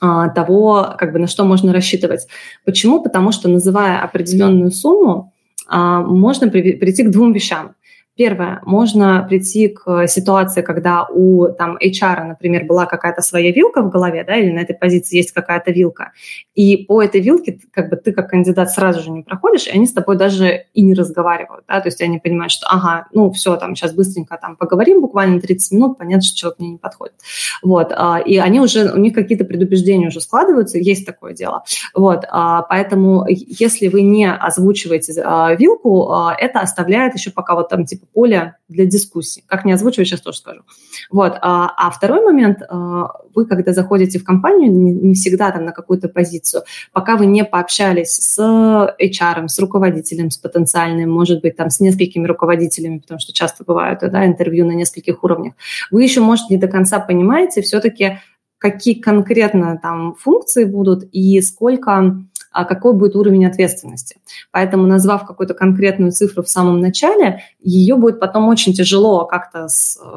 а, 0.00 0.28
того, 0.28 0.94
как 0.98 1.12
бы 1.12 1.18
на 1.18 1.26
что 1.26 1.44
можно 1.44 1.72
рассчитывать. 1.72 2.26
Почему? 2.64 3.02
Потому 3.02 3.32
что 3.32 3.48
называя 3.48 4.00
определенную 4.00 4.70
сумму, 4.70 5.32
можно 5.68 6.48
прийти 6.48 7.02
к 7.02 7.10
двум 7.10 7.32
вещам. 7.32 7.74
Первое, 8.16 8.62
можно 8.64 9.26
прийти 9.28 9.68
к 9.68 10.06
ситуации, 10.06 10.62
когда 10.62 11.04
у 11.04 11.48
там, 11.48 11.76
HR, 11.76 12.24
например, 12.24 12.64
была 12.64 12.86
какая-то 12.86 13.20
своя 13.20 13.52
вилка 13.52 13.82
в 13.82 13.90
голове, 13.90 14.24
да, 14.26 14.36
или 14.36 14.50
на 14.50 14.60
этой 14.60 14.74
позиции 14.74 15.18
есть 15.18 15.32
какая-то 15.32 15.70
вилка, 15.70 16.12
и 16.54 16.78
по 16.78 17.02
этой 17.02 17.20
вилке 17.20 17.60
как 17.70 17.90
бы 17.90 17.96
ты 17.96 18.12
как 18.12 18.30
кандидат 18.30 18.70
сразу 18.70 19.02
же 19.02 19.10
не 19.10 19.22
проходишь, 19.22 19.66
и 19.66 19.70
они 19.70 19.86
с 19.86 19.92
тобой 19.92 20.16
даже 20.16 20.64
и 20.72 20.80
не 20.80 20.94
разговаривают, 20.94 21.66
да, 21.68 21.78
то 21.80 21.88
есть 21.88 22.00
они 22.00 22.18
понимают, 22.18 22.52
что, 22.52 22.66
ага, 22.68 23.06
ну 23.12 23.30
все, 23.32 23.56
там 23.56 23.76
сейчас 23.76 23.92
быстренько 23.92 24.38
там 24.40 24.56
поговорим, 24.56 25.02
буквально 25.02 25.38
30 25.38 25.72
минут, 25.72 25.98
понятно, 25.98 26.22
что 26.22 26.38
человек 26.38 26.58
мне 26.58 26.70
не 26.70 26.78
подходит, 26.78 27.16
вот, 27.62 27.92
а, 27.94 28.18
и 28.18 28.38
они 28.38 28.60
уже, 28.60 28.94
у 28.94 28.98
них 28.98 29.12
какие-то 29.12 29.44
предубеждения 29.44 30.08
уже 30.08 30.22
складываются, 30.22 30.78
есть 30.78 31.04
такое 31.04 31.34
дело, 31.34 31.64
вот, 31.92 32.24
а, 32.30 32.62
поэтому 32.62 33.26
если 33.28 33.88
вы 33.88 34.00
не 34.00 34.32
озвучиваете 34.32 35.20
а, 35.22 35.54
вилку, 35.54 36.10
это 36.38 36.60
оставляет 36.60 37.14
еще 37.14 37.30
пока 37.30 37.54
вот 37.54 37.68
там 37.68 37.84
типа 37.84 38.05
поле 38.12 38.56
для 38.68 38.84
дискуссии. 38.84 39.44
Как 39.46 39.64
не 39.64 39.72
озвучиваю, 39.72 40.06
сейчас 40.06 40.20
тоже 40.20 40.38
скажу. 40.38 40.62
Вот. 41.10 41.34
А, 41.40 41.72
а 41.76 41.90
второй 41.90 42.24
момент, 42.24 42.58
а, 42.68 43.10
вы, 43.34 43.46
когда 43.46 43.72
заходите 43.72 44.18
в 44.18 44.24
компанию, 44.24 44.72
не, 44.72 44.92
не 44.92 45.14
всегда 45.14 45.50
там 45.50 45.64
на 45.64 45.72
какую-то 45.72 46.08
позицию, 46.08 46.62
пока 46.92 47.16
вы 47.16 47.26
не 47.26 47.44
пообщались 47.44 48.12
с 48.12 48.38
HR, 48.38 49.48
с 49.48 49.58
руководителем, 49.58 50.30
с 50.30 50.38
потенциальным, 50.38 51.10
может 51.10 51.42
быть, 51.42 51.56
там 51.56 51.70
с 51.70 51.80
несколькими 51.80 52.26
руководителями, 52.26 52.98
потому 52.98 53.20
что 53.20 53.32
часто 53.32 53.64
бывают 53.64 54.00
да, 54.00 54.26
интервью 54.26 54.66
на 54.66 54.72
нескольких 54.72 55.22
уровнях, 55.22 55.54
вы 55.90 56.02
еще, 56.02 56.20
может, 56.20 56.50
не 56.50 56.56
до 56.56 56.68
конца 56.68 56.98
понимаете 56.98 57.62
все-таки, 57.62 58.18
какие 58.58 58.94
конкретно 58.94 59.78
там 59.80 60.14
функции 60.14 60.64
будут 60.64 61.04
и 61.12 61.40
сколько 61.40 62.16
а 62.56 62.64
какой 62.64 62.94
будет 62.94 63.14
уровень 63.16 63.44
ответственности. 63.44 64.16
Поэтому, 64.50 64.86
назвав 64.86 65.26
какую-то 65.26 65.52
конкретную 65.52 66.10
цифру 66.10 66.42
в 66.42 66.48
самом 66.48 66.80
начале, 66.80 67.42
ее 67.60 67.96
будет 67.96 68.18
потом 68.18 68.48
очень 68.48 68.72
тяжело 68.72 69.26
как-то 69.26 69.68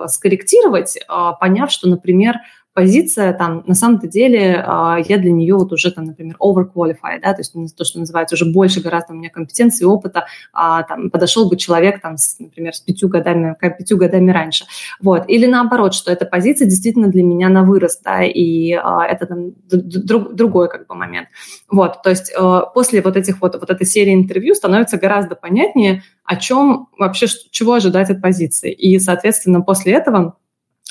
скорректировать, 0.07 0.98
а, 1.10 1.34
поняв, 1.34 1.70
что, 1.70 1.90
например, 1.90 2.38
позиция 2.74 3.34
там 3.34 3.64
на 3.66 3.74
самом-то 3.74 4.08
деле 4.08 4.64
а, 4.66 4.98
я 5.06 5.18
для 5.18 5.32
нее 5.32 5.56
вот 5.56 5.72
уже 5.74 5.91
там, 5.91 6.06
например, 6.06 6.36
overqualified, 6.40 7.22
да, 7.22 7.34
то 7.34 7.41
есть 7.41 7.54
то, 7.76 7.84
что 7.84 8.00
называется 8.00 8.36
уже 8.36 8.46
больше 8.46 8.82
гораздо 8.82 9.14
у 9.14 9.16
меня 9.16 9.30
компетенции, 9.30 9.86
опыта, 9.86 10.28
а, 10.54 10.84
там 10.84 11.10
подошел 11.10 11.50
бы 11.50 11.58
человек 11.58 12.02
там, 12.02 12.18
с, 12.18 12.40
например, 12.40 12.74
с 12.74 12.80
пятью 12.80 13.10
годами, 13.10 13.56
пятью 13.60 13.98
годами 13.98 14.32
раньше, 14.32 14.66
вот, 15.02 15.24
или 15.28 15.46
наоборот, 15.46 15.94
что 15.94 16.12
эта 16.12 16.26
позиция 16.26 16.68
действительно 16.68 17.08
для 17.08 17.24
меня 17.24 17.50
на 17.50 17.64
вырост, 17.64 18.04
да, 18.04 18.24
и 18.24 18.74
а, 18.74 19.06
это 19.06 19.26
там 19.26 19.52
друг, 19.68 20.34
другой 20.34 20.70
как 20.70 20.88
бы 20.88 20.96
момент, 20.96 21.28
вот, 21.70 22.02
то 22.04 22.10
есть 22.10 22.32
после 22.74 23.02
вот 23.02 23.18
этих 23.18 23.41
вот 23.41 23.56
вот 23.60 23.70
этой 23.70 23.86
серии 23.86 24.14
интервью 24.14 24.54
становится 24.54 24.98
гораздо 24.98 25.36
понятнее, 25.36 26.04
о 26.24 26.36
чем 26.36 26.88
вообще 26.98 27.26
чего 27.50 27.74
ожидать 27.74 28.10
от 28.10 28.22
позиции, 28.22 28.72
и 28.72 29.00
соответственно 29.00 29.62
после 29.62 29.94
этого 29.94 30.36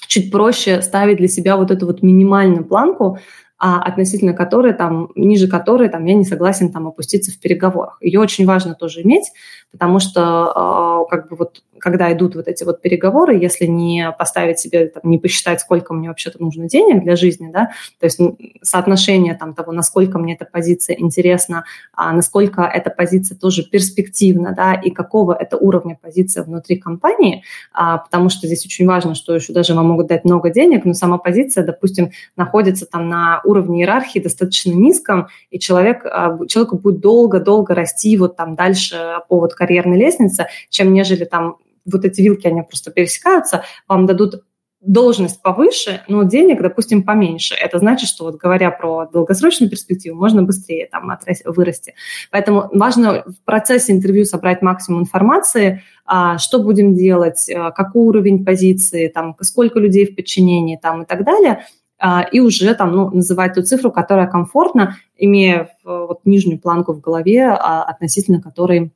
чуть 0.09 0.33
проще 0.33 0.83
ставить 0.83 1.19
для 1.19 1.29
себя 1.29 1.57
вот 1.57 1.71
эту 1.71 1.87
вот 1.87 2.03
минимальную 2.03 2.65
планку, 2.65 3.19
а 3.59 3.83
относительно 3.83 4.33
которой, 4.33 4.73
там, 4.73 5.11
ниже 5.15 5.49
которой 5.49 5.89
там, 5.89 6.05
я 6.05 6.15
не 6.15 6.25
согласен 6.25 6.73
там, 6.73 6.87
опуститься 6.87 7.31
в 7.31 7.39
переговорах. 7.39 7.99
Ее 8.01 8.21
очень 8.21 8.47
важно 8.47 8.75
тоже 8.75 9.03
иметь, 9.03 9.33
потому 9.73 10.01
что 10.01 11.07
э, 11.07 11.11
как 11.11 11.29
бы 11.29 11.37
вот 11.37 11.63
когда 11.79 12.13
идут 12.13 12.35
вот 12.35 12.49
эти 12.49 12.65
вот 12.65 12.83
переговоры, 12.83 13.37
если 13.37 13.67
не 13.67 14.13
поставить 14.19 14.59
себе, 14.59 14.89
там, 14.89 15.03
не 15.05 15.19
посчитать, 15.19 15.61
сколько 15.61 15.95
мне 15.95 16.09
вообще-то 16.09 16.43
нужно 16.43 16.69
денег 16.69 17.03
для 17.03 17.17
жизни, 17.17 17.51
да, 17.53 17.71
то 17.99 18.07
есть 18.07 18.21
соотношение 18.63 19.35
там 19.35 19.55
того, 19.55 19.73
насколько 19.73 20.19
мне 20.19 20.35
эта 20.35 20.45
позиция 20.45 20.97
интересна, 20.99 21.65
а 21.93 22.13
насколько 22.13 22.63
эта 22.63 22.91
позиция 22.91 23.37
тоже 23.37 23.63
перспективна, 23.63 24.55
да, 24.55 24.75
и 24.75 24.91
какого 24.91 25.33
это 25.33 25.57
уровня 25.57 25.99
позиция 26.01 26.43
внутри 26.43 26.77
компании, 26.77 27.45
а, 27.73 27.99
потому 27.99 28.29
что 28.29 28.47
здесь 28.47 28.65
очень 28.65 28.87
важно, 28.87 29.15
что 29.15 29.35
еще 29.35 29.53
даже 29.53 29.75
вам 29.75 29.87
могут 29.87 30.09
дать 30.09 30.25
много 30.25 30.51
денег, 30.51 30.85
но 30.85 30.95
сама 30.95 31.19
позиция, 31.19 31.65
допустим, 31.65 32.11
находится 32.37 32.87
там 32.87 33.09
на 33.09 33.41
уровне 33.45 33.81
иерархии 33.81 34.19
достаточно 34.19 34.73
низком, 34.73 35.29
и 35.51 35.59
человек, 35.59 36.05
а, 36.05 36.39
человеку 36.47 36.77
будет 36.77 37.01
долго-долго 37.01 37.75
расти 37.75 38.17
вот 38.17 38.37
там 38.37 38.55
дальше 38.55 39.21
по 39.29 39.41
вот 39.41 39.55
карьерной 39.59 39.99
лестнице, 39.99 40.49
чем 40.71 40.93
нежели 40.93 41.25
там 41.25 41.57
вот 41.85 42.05
эти 42.05 42.21
вилки, 42.21 42.47
они 42.47 42.63
просто 42.63 42.91
пересекаются, 42.91 43.65
вам 43.87 44.07
дадут 44.07 44.43
должность 44.81 45.43
повыше, 45.43 46.03
но 46.07 46.23
денег, 46.23 46.63
допустим, 46.63 47.03
поменьше. 47.03 47.55
Это 47.55 47.79
значит, 47.79 48.09
что 48.09 48.25
вот 48.25 48.37
говоря 48.37 48.71
про 48.71 49.07
долгосрочную 49.07 49.69
перспективу, 49.69 50.17
можно 50.17 50.43
быстрее 50.45 50.87
там 50.87 51.11
вырасти. 51.45 51.95
Поэтому 52.31 52.69
важно 52.73 53.25
в 53.27 53.45
процессе 53.45 53.93
интервью 53.93 54.25
собрать 54.25 54.63
максимум 54.63 55.03
информации, 55.03 55.83
а, 56.07 56.39
что 56.39 56.63
будем 56.63 56.95
делать, 56.95 57.51
а, 57.51 57.73
какой 57.73 58.03
уровень 58.03 58.45
позиции, 58.45 59.09
там, 59.09 59.37
сколько 59.41 59.81
людей 59.81 60.07
в 60.07 60.15
подчинении 60.15 60.77
там, 60.77 61.03
и 61.03 61.07
так 61.07 61.25
далее, 61.25 61.65
а, 61.99 62.23
и 62.23 62.39
уже 62.39 62.73
там, 62.75 62.93
ну, 62.93 63.11
называть 63.11 63.55
ту 63.55 63.63
цифру, 63.63 63.91
которая 63.91 64.29
комфортна, 64.29 64.97
имея 65.17 65.71
вот 65.85 66.21
нижнюю 66.25 66.61
планку 66.61 66.93
в 66.93 67.01
голове, 67.01 67.51
относительно 67.51 68.41
которой 68.41 68.93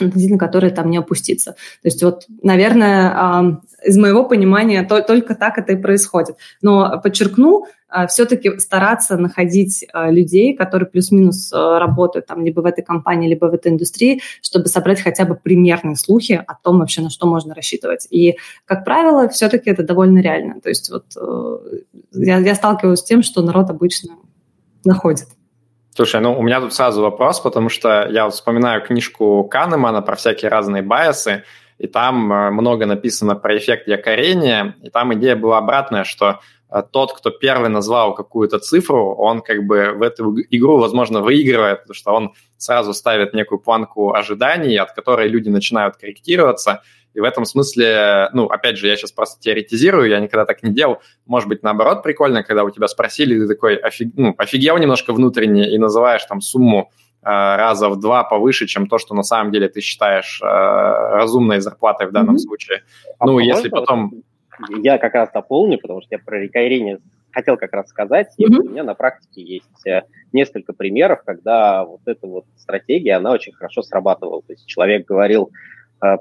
относительно 0.00 0.38
которой 0.38 0.70
там 0.70 0.90
не 0.90 0.98
опуститься. 0.98 1.52
То 1.52 1.86
есть 1.86 2.02
вот, 2.02 2.24
наверное, 2.42 3.60
из 3.84 3.96
моего 3.96 4.24
понимания 4.24 4.82
только 4.84 5.34
так 5.34 5.58
это 5.58 5.72
и 5.72 5.76
происходит. 5.76 6.36
Но 6.62 7.00
подчеркну, 7.02 7.66
а, 7.88 8.06
все-таки 8.08 8.58
стараться 8.58 9.16
находить 9.16 9.86
а, 9.92 10.10
людей, 10.10 10.56
которые 10.56 10.88
плюс-минус 10.88 11.52
а, 11.52 11.78
работают 11.78 12.26
там 12.26 12.44
либо 12.44 12.60
в 12.60 12.66
этой 12.66 12.82
компании, 12.82 13.28
либо 13.28 13.46
в 13.46 13.54
этой 13.54 13.70
индустрии, 13.70 14.20
чтобы 14.42 14.66
собрать 14.66 15.00
хотя 15.00 15.24
бы 15.24 15.36
примерные 15.36 15.96
слухи 15.96 16.42
о 16.46 16.54
том 16.54 16.80
вообще, 16.80 17.00
на 17.00 17.10
что 17.10 17.26
можно 17.26 17.54
рассчитывать. 17.54 18.08
И, 18.10 18.36
как 18.64 18.84
правило, 18.84 19.28
все-таки 19.28 19.70
это 19.70 19.84
довольно 19.84 20.18
реально. 20.18 20.60
То 20.60 20.68
есть 20.68 20.90
вот 20.90 21.06
э, 21.16 21.78
я, 22.12 22.38
я 22.38 22.54
сталкиваюсь 22.54 23.00
с 23.00 23.04
тем, 23.04 23.22
что 23.22 23.40
народ 23.42 23.70
обычно 23.70 24.14
находит. 24.84 25.28
Слушай, 25.96 26.20
ну 26.20 26.38
у 26.38 26.42
меня 26.42 26.60
тут 26.60 26.74
сразу 26.74 27.00
вопрос, 27.00 27.40
потому 27.40 27.70
что 27.70 28.06
я 28.10 28.26
вот 28.26 28.34
вспоминаю 28.34 28.82
книжку 28.82 29.44
Канемана 29.44 30.02
про 30.02 30.14
всякие 30.14 30.50
разные 30.50 30.82
байосы, 30.82 31.44
и 31.78 31.86
там 31.86 32.30
э, 32.30 32.50
много 32.50 32.84
написано 32.84 33.34
про 33.34 33.56
эффект 33.56 33.88
якорения, 33.88 34.76
и 34.82 34.90
там 34.90 35.14
идея 35.14 35.36
была 35.36 35.56
обратная, 35.56 36.04
что 36.04 36.40
э, 36.70 36.82
тот, 36.92 37.14
кто 37.14 37.30
первый 37.30 37.70
назвал 37.70 38.14
какую-то 38.14 38.58
цифру, 38.58 39.14
он 39.14 39.40
как 39.40 39.64
бы 39.64 39.92
в 39.96 40.02
эту 40.02 40.38
игру, 40.50 40.76
возможно, 40.76 41.22
выигрывает, 41.22 41.80
потому 41.80 41.94
что 41.94 42.12
он 42.12 42.34
сразу 42.58 42.92
ставит 42.92 43.32
некую 43.32 43.58
планку 43.58 44.12
ожиданий, 44.12 44.76
от 44.76 44.92
которой 44.92 45.28
люди 45.28 45.48
начинают 45.48 45.96
корректироваться, 45.96 46.82
и 47.16 47.20
в 47.20 47.24
этом 47.24 47.46
смысле, 47.46 48.28
ну, 48.34 48.44
опять 48.44 48.76
же, 48.76 48.88
я 48.88 48.94
сейчас 48.94 49.10
просто 49.10 49.40
теоретизирую, 49.40 50.10
я 50.10 50.20
никогда 50.20 50.44
так 50.44 50.62
не 50.62 50.70
делал. 50.70 51.00
Может 51.24 51.48
быть, 51.48 51.62
наоборот, 51.62 52.02
прикольно, 52.02 52.42
когда 52.42 52.62
у 52.62 52.68
тебя 52.68 52.88
спросили, 52.88 53.40
ты 53.40 53.48
такой 53.48 53.76
офиг... 53.76 54.12
ну, 54.16 54.34
офигел 54.36 54.76
немножко 54.76 55.14
внутренне 55.14 55.70
и 55.74 55.78
называешь 55.78 56.22
там 56.26 56.42
сумму 56.42 56.90
э, 57.22 57.24
раза 57.24 57.88
в 57.88 57.98
два 57.98 58.22
повыше, 58.22 58.66
чем 58.66 58.86
то, 58.86 58.98
что 58.98 59.14
на 59.14 59.22
самом 59.22 59.50
деле 59.50 59.70
ты 59.70 59.80
считаешь 59.80 60.42
э, 60.42 60.46
разумной 60.46 61.60
зарплатой 61.60 62.06
в 62.06 62.12
данном 62.12 62.34
mm-hmm. 62.34 62.38
случае. 62.38 62.82
А 63.18 63.24
ну, 63.24 63.38
если 63.38 63.70
потом... 63.70 64.22
Я 64.82 64.98
как 64.98 65.14
раз 65.14 65.30
дополню, 65.32 65.78
потому 65.78 66.02
что 66.02 66.16
я 66.16 66.18
про 66.18 66.38
рекайрение 66.38 66.98
хотел 67.30 67.56
как 67.56 67.72
раз 67.72 67.88
сказать, 67.88 68.34
и 68.36 68.44
mm-hmm. 68.44 68.58
у 68.58 68.68
меня 68.68 68.84
на 68.84 68.94
практике 68.94 69.40
есть 69.40 69.86
э, 69.86 70.02
несколько 70.34 70.74
примеров, 70.74 71.20
когда 71.24 71.82
вот 71.82 72.00
эта 72.04 72.26
вот 72.26 72.44
стратегия, 72.58 73.14
она 73.14 73.32
очень 73.32 73.54
хорошо 73.54 73.80
срабатывала. 73.80 74.42
То 74.42 74.52
есть 74.52 74.66
человек 74.66 75.06
говорил, 75.06 75.50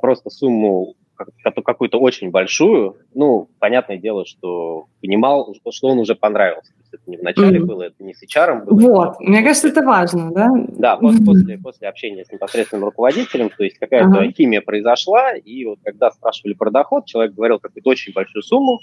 просто 0.02 0.30
сумму 0.30 0.96
какую-то 1.16 1.98
очень 1.98 2.30
большую, 2.32 2.98
ну, 3.14 3.50
понятное 3.60 3.98
дело, 3.98 4.26
что 4.26 4.88
понимал, 5.02 5.56
что 5.72 5.88
он 5.88 6.00
уже 6.00 6.16
понравился. 6.16 6.74
То 6.74 6.80
есть 6.80 6.94
это 6.94 7.04
не 7.08 7.18
в 7.18 7.24
начале 7.24 7.60
mm-hmm. 7.60 7.66
было, 7.66 7.84
это 7.84 8.04
не 8.04 8.14
с 8.14 8.24
HR 8.24 8.66
было. 8.66 8.80
Вот, 8.80 9.20
мне 9.20 9.42
кажется, 9.42 9.70
это 9.70 9.82
важно, 9.82 10.32
да? 10.32 10.50
Да, 10.70 11.00
mm-hmm. 11.02 11.26
после, 11.26 11.58
после 11.58 11.88
общения 11.88 12.26
с 12.26 12.32
непосредственным 12.32 12.86
руководителем, 12.86 13.50
то 13.50 13.64
есть 13.64 13.78
какая-то 13.78 14.24
uh-huh. 14.24 14.32
химия 14.32 14.62
произошла, 14.62 15.34
и 15.34 15.66
вот 15.66 15.80
когда 15.84 16.12
спрашивали 16.12 16.54
про 16.54 16.72
доход, 16.72 17.06
человек 17.06 17.34
говорил 17.34 17.60
какую-то 17.60 17.90
очень 17.90 18.14
большую 18.14 18.44
сумму, 18.44 18.80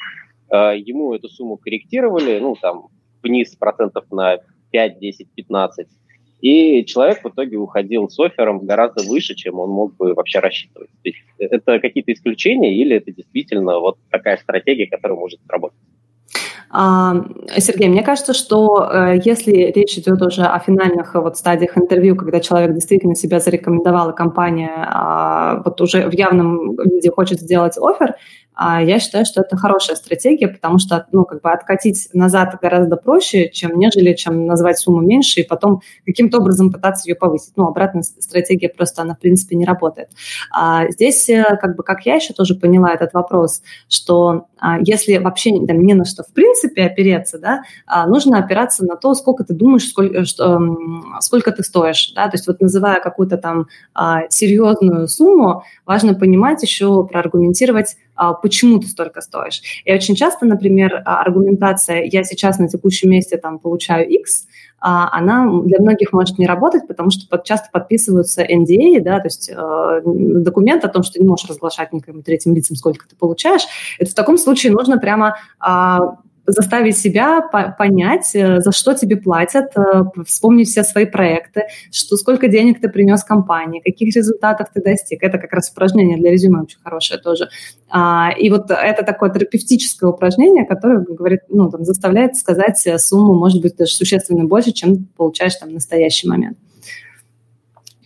э, 0.51 0.79
ему 0.79 1.15
эту 1.15 1.29
сумму 1.29 1.57
корректировали, 1.57 2.39
ну, 2.39 2.57
там, 2.61 2.89
вниз 3.23 3.55
процентов 3.57 4.05
на 4.11 4.39
5, 4.71 4.99
10, 4.99 5.29
15, 5.35 5.87
и 6.43 6.85
человек 6.85 7.23
в 7.23 7.29
итоге 7.29 7.57
уходил 7.57 8.09
с 8.09 8.19
оффером 8.19 8.59
гораздо 8.67 9.05
выше, 9.05 9.35
чем 9.35 9.61
он 9.61 9.71
мог 9.71 9.97
бы 9.97 10.13
вообще 10.13 10.41
рассчитывать. 10.41 10.91
То 10.91 11.09
есть 11.09 11.19
это 11.39 11.79
какие-то 11.79 12.13
исключения 12.13 12.75
или 12.75 12.97
это 12.97 13.13
действительно 13.13 13.79
вот 13.79 13.97
такая 14.11 14.37
стратегия, 14.37 14.89
которая 14.89 15.19
может 15.19 15.41
работать? 15.49 15.79
А, 16.75 17.15
Сергей, 17.59 17.89
мне 17.89 18.03
кажется, 18.03 18.33
что 18.33 18.89
э, 18.91 19.21
если 19.23 19.53
речь 19.53 19.99
идет 19.99 20.23
уже 20.23 20.43
о 20.43 20.59
финальных 20.59 21.15
вот 21.15 21.37
стадиях 21.37 21.77
интервью, 21.77 22.17
когда 22.17 22.41
человек 22.41 22.73
действительно 22.73 23.15
себя 23.15 23.41
зарекомендовал, 23.41 24.11
и 24.11 24.17
компания 24.17 24.73
а, 24.75 25.63
вот 25.65 25.81
уже 25.83 26.09
в 26.09 26.13
явном 26.13 26.75
виде 26.77 27.11
хочет 27.11 27.41
сделать 27.41 27.77
офер, 27.77 28.17
я 28.81 28.99
считаю, 28.99 29.25
что 29.25 29.41
это 29.41 29.57
хорошая 29.57 29.97
стратегия, 29.97 30.49
потому 30.49 30.79
что, 30.79 31.07
ну, 31.13 31.25
как 31.25 31.41
бы 31.41 31.51
откатить 31.51 32.09
назад 32.13 32.59
гораздо 32.61 32.97
проще, 32.97 33.51
чем 33.51 33.79
нежели, 33.79 34.15
чем 34.15 34.47
назвать 34.47 34.79
сумму 34.79 35.01
меньше 35.01 35.41
и 35.41 35.47
потом 35.47 35.81
каким-то 36.07 36.39
образом 36.39 36.71
пытаться 36.73 37.09
ее 37.09 37.15
повысить. 37.15 37.53
Ну, 37.57 37.67
обратная 37.67 38.03
стратегия 38.03 38.69
просто, 38.69 39.03
она, 39.03 39.15
в 39.15 39.19
принципе, 39.19 39.57
не 39.57 39.65
работает. 39.65 40.09
А 40.53 40.91
здесь, 40.91 41.29
э, 41.29 41.45
как 41.61 41.77
бы, 41.77 41.83
как 41.83 42.07
я 42.07 42.17
еще 42.17 42.35
тоже 42.35 42.55
поняла 42.55 42.93
этот 42.93 43.13
вопрос, 43.15 43.63
что 43.89 44.47
а, 44.63 44.79
если 44.81 45.17
вообще 45.19 45.51
там, 45.67 45.83
не 45.83 45.95
на 45.95 46.05
что 46.05 46.23
в 46.23 46.33
принципе 46.33 46.85
опереться, 46.85 47.39
да, 47.39 47.63
а, 47.85 48.07
нужно 48.07 48.39
опираться 48.39 48.85
на 48.85 48.95
то, 48.97 49.13
сколько 49.15 49.43
ты 49.43 49.55
думаешь, 49.55 49.89
сколько, 49.89 50.25
что, 50.25 50.61
сколько 51.21 51.51
ты 51.51 51.65
стоишь, 51.65 52.13
да, 52.15 52.29
то 52.29 52.37
есть 52.37 52.47
вот 52.47 52.61
называя 52.61 53.01
какую-то 53.01 53.39
там 53.39 53.67
а, 53.93 54.21
серьезную 54.29 55.09
сумму, 55.09 55.65
важно 55.85 56.15
понимать 56.15 56.63
еще, 56.63 57.05
проаргументировать, 57.05 57.97
а, 58.12 58.12
почему 58.33 58.79
ты 58.79 58.87
столько 58.87 59.21
стоишь. 59.21 59.63
И 59.85 59.93
очень 59.93 60.15
часто, 60.15 60.47
например, 60.47 61.03
а, 61.05 61.21
аргументация 61.21 62.03
«я 62.05 62.25
сейчас 62.25 62.59
на 62.59 62.69
текущем 62.69 63.11
месте 63.11 63.37
там 63.37 63.59
получаю 63.59 64.09
X», 64.09 64.47
а, 64.85 65.09
она 65.17 65.49
для 65.65 65.79
многих 65.79 66.13
может 66.13 66.39
не 66.39 66.47
работать, 66.47 66.89
потому 66.89 67.11
что 67.11 67.39
часто 67.39 67.69
подписываются 67.73 68.43
NDA, 68.43 69.01
да, 69.01 69.21
то 69.21 69.27
есть 69.27 69.49
э, 69.49 70.03
документ 70.05 70.85
о 70.85 70.89
том, 70.89 71.05
что 71.05 71.15
ты 71.15 71.21
не 71.21 71.29
можешь 71.29 71.49
разглашать 71.49 71.93
никаким 71.93 72.23
третьим 72.23 72.53
лицам, 72.53 72.77
сколько 72.77 73.09
ты 73.09 73.15
получаешь. 73.15 73.63
Это 74.01 74.11
в 74.11 74.15
таком 74.15 74.37
случае 74.39 74.73
нужно 74.73 74.99
прямо 74.99 75.37
э, 75.65 75.99
заставить 76.47 76.99
себя 76.99 77.41
понять, 77.79 78.35
э, 78.35 78.61
за 78.61 78.73
что 78.73 78.95
тебе 78.95 79.17
платят, 79.17 79.73
э, 79.77 80.03
вспомнить 80.27 80.69
все 80.69 80.83
свои 80.83 81.07
проекты, 81.07 81.65
что 81.91 82.17
сколько 82.17 82.49
денег 82.49 82.81
ты 82.81 82.89
принес 82.89 83.23
компании, 83.23 83.81
каких 83.81 84.15
результатов 84.15 84.69
ты 84.75 84.83
достиг. 84.83 85.23
Это 85.23 85.39
как 85.39 85.53
раз 85.53 85.71
упражнение 85.71 86.19
для 86.19 86.31
резюме 86.31 86.63
очень 86.63 86.79
хорошее 86.83 87.21
тоже. 87.21 87.49
А, 87.89 88.31
и 88.37 88.51
вот 88.51 88.71
это 88.71 89.05
такое 89.05 89.31
терапевтическое 89.31 90.11
упражнение, 90.11 90.65
которое 90.67 90.99
говорит, 91.01 91.41
ну, 91.49 91.71
там, 91.71 91.85
заставляет 91.85 92.37
сказать 92.37 92.87
э, 92.87 92.99
сумму, 92.99 93.35
может 93.35 93.63
быть, 93.63 93.77
даже 93.77 93.93
существенно 93.93 94.45
больше, 94.45 94.73
чем 94.73 95.07
получаешь 95.17 95.57
там 95.57 95.71
в 95.71 95.73
настоящий 95.73 96.29
момент. 96.29 96.59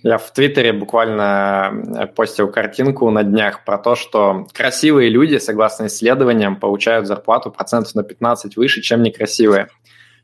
Я 0.06 0.18
в 0.18 0.30
Твиттере 0.30 0.72
буквально 0.72 1.82
э, 1.98 2.06
постил 2.06 2.46
картинку 2.46 3.10
на 3.10 3.24
днях 3.24 3.64
про 3.64 3.76
то, 3.76 3.96
что 3.96 4.46
красивые 4.52 5.10
люди, 5.10 5.38
согласно 5.38 5.86
исследованиям, 5.86 6.54
получают 6.60 7.08
зарплату 7.08 7.50
процентов 7.50 7.96
на 7.96 8.04
15 8.04 8.56
выше, 8.56 8.82
чем 8.82 9.02
некрасивые. 9.02 9.66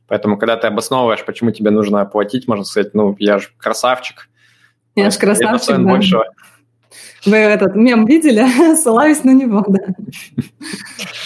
Поэтому, 0.07 0.39
когда 0.39 0.57
ты 0.57 0.69
обосновываешь, 0.69 1.25
почему 1.25 1.51
тебе 1.51 1.73
нужно 1.73 2.01
оплатить, 2.01 2.47
можно 2.47 2.63
сказать, 2.65 2.95
ну, 2.95 3.17
я 3.19 3.41
же 3.41 3.49
красавчик. 3.59 4.29
Я 4.95 5.11
же 5.11 5.19
красавчик, 5.19 5.77
да. 5.77 5.83
большего. 5.83 6.27
Вы 7.27 7.39
этот 7.39 7.75
мем 7.75 8.07
видели? 8.07 8.75
Ссылаюсь 8.77 9.25
на 9.25 9.33
него, 9.33 9.65
да. 9.67 9.81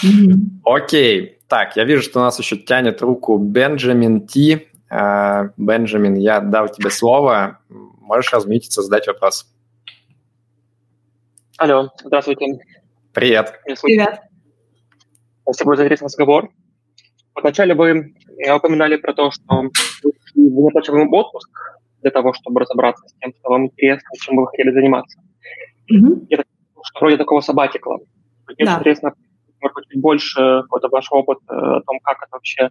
Окей. 0.64 1.40
Так, 1.46 1.76
я 1.76 1.84
вижу, 1.84 2.00
что 2.00 2.20
у 2.20 2.22
нас 2.22 2.38
еще 2.38 2.56
тянет 2.56 3.02
руку 3.02 3.36
Бенджамин 3.36 4.26
Ти. 4.26 4.68
Э, 4.88 5.50
Бенджамин, 5.58 6.14
я 6.14 6.40
дал 6.40 6.70
тебе 6.70 6.88
слово 6.88 7.58
можешь 8.06 8.32
разметиться, 8.32 8.82
задать 8.82 9.06
вопрос. 9.06 9.46
Алло, 11.58 11.90
здравствуйте. 12.02 12.46
Привет. 13.12 13.60
Привет. 13.82 14.20
Спасибо 15.42 15.76
за 15.76 15.84
интересный 15.84 16.06
разговор. 16.06 16.50
Вначале 17.34 17.74
вы 17.74 18.14
э, 18.44 18.52
упоминали 18.52 18.96
про 18.96 19.12
то, 19.12 19.30
что 19.30 19.62
вы 20.02 20.12
неоплачиваемый 20.34 21.08
отпуск 21.08 21.50
для 22.02 22.10
того, 22.10 22.32
чтобы 22.32 22.60
разобраться 22.60 23.08
с 23.08 23.12
тем, 23.14 23.32
что 23.38 23.50
вам 23.50 23.66
интересно, 23.66 24.08
чем 24.20 24.36
вы 24.36 24.46
хотели 24.48 24.70
заниматься. 24.70 25.18
Mm-hmm. 25.92 26.26
Это 26.30 26.44
что 26.82 27.00
вроде 27.00 27.16
такого 27.16 27.40
сабатикла. 27.40 27.98
Мне 28.46 28.64
да. 28.64 28.76
интересно, 28.76 29.14
может 29.60 29.74
быть, 29.74 29.86
чуть 29.88 30.00
больше 30.00 30.62
какой-то 30.62 30.88
ваш 30.88 31.06
опыт 31.10 31.38
э, 31.48 31.54
о 31.54 31.80
том, 31.80 31.98
как 32.00 32.18
это 32.22 32.28
вообще 32.32 32.70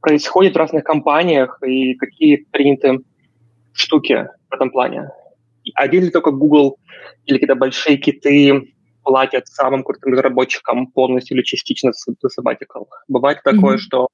происходит 0.00 0.54
в 0.54 0.58
разных 0.58 0.82
компаниях 0.82 1.62
и 1.62 1.94
какие 1.94 2.36
приняты 2.50 2.98
штуки 3.74 4.28
в 4.50 4.54
этом 4.54 4.70
плане. 4.70 5.10
Один 5.74 6.04
ли 6.04 6.10
только 6.10 6.30
Google 6.30 6.78
или 7.26 7.36
какие-то 7.36 7.54
большие 7.54 7.96
киты 7.96 8.74
платят 9.02 9.46
самым 9.46 9.84
крутым 9.84 10.12
разработчикам 10.12 10.86
полностью 10.88 11.36
или 11.36 11.44
частично 11.44 11.92
за 11.92 12.12
sabbatical. 12.28 12.86
Бывает 13.08 13.38
mm-hmm. 13.38 13.54
такое, 13.54 13.78
что, 13.78 14.08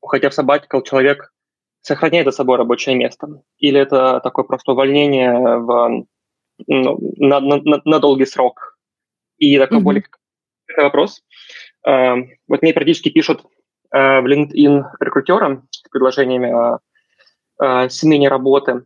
уходя 0.00 0.30
в 0.30 0.38
sabbatical, 0.38 0.82
человек 0.84 1.32
сохраняет 1.80 2.26
за 2.26 2.32
собой 2.32 2.58
рабочее 2.58 2.96
место. 2.96 3.42
Или 3.58 3.80
это 3.80 4.20
такое 4.22 4.44
просто 4.44 4.72
увольнение 4.72 5.32
в, 5.58 6.06
ну, 6.66 6.98
на, 7.16 7.40
на, 7.40 7.80
на 7.84 7.98
долгий 7.98 8.26
срок. 8.26 8.78
И 9.38 9.58
такой 9.58 9.78
mm-hmm. 9.78 9.82
более 9.82 10.04
вопрос. 10.76 11.22
Uh, 11.86 12.28
вот 12.46 12.62
мне 12.62 12.72
периодически 12.72 13.08
пишут 13.08 13.44
uh, 13.92 14.20
в 14.20 14.26
LinkedIn 14.26 14.84
рекрутерам 15.00 15.66
с 15.70 15.82
предложениями 15.88 16.50
о 16.52 16.78
uh, 17.60 17.88
смене 17.88 18.28
работы 18.28 18.84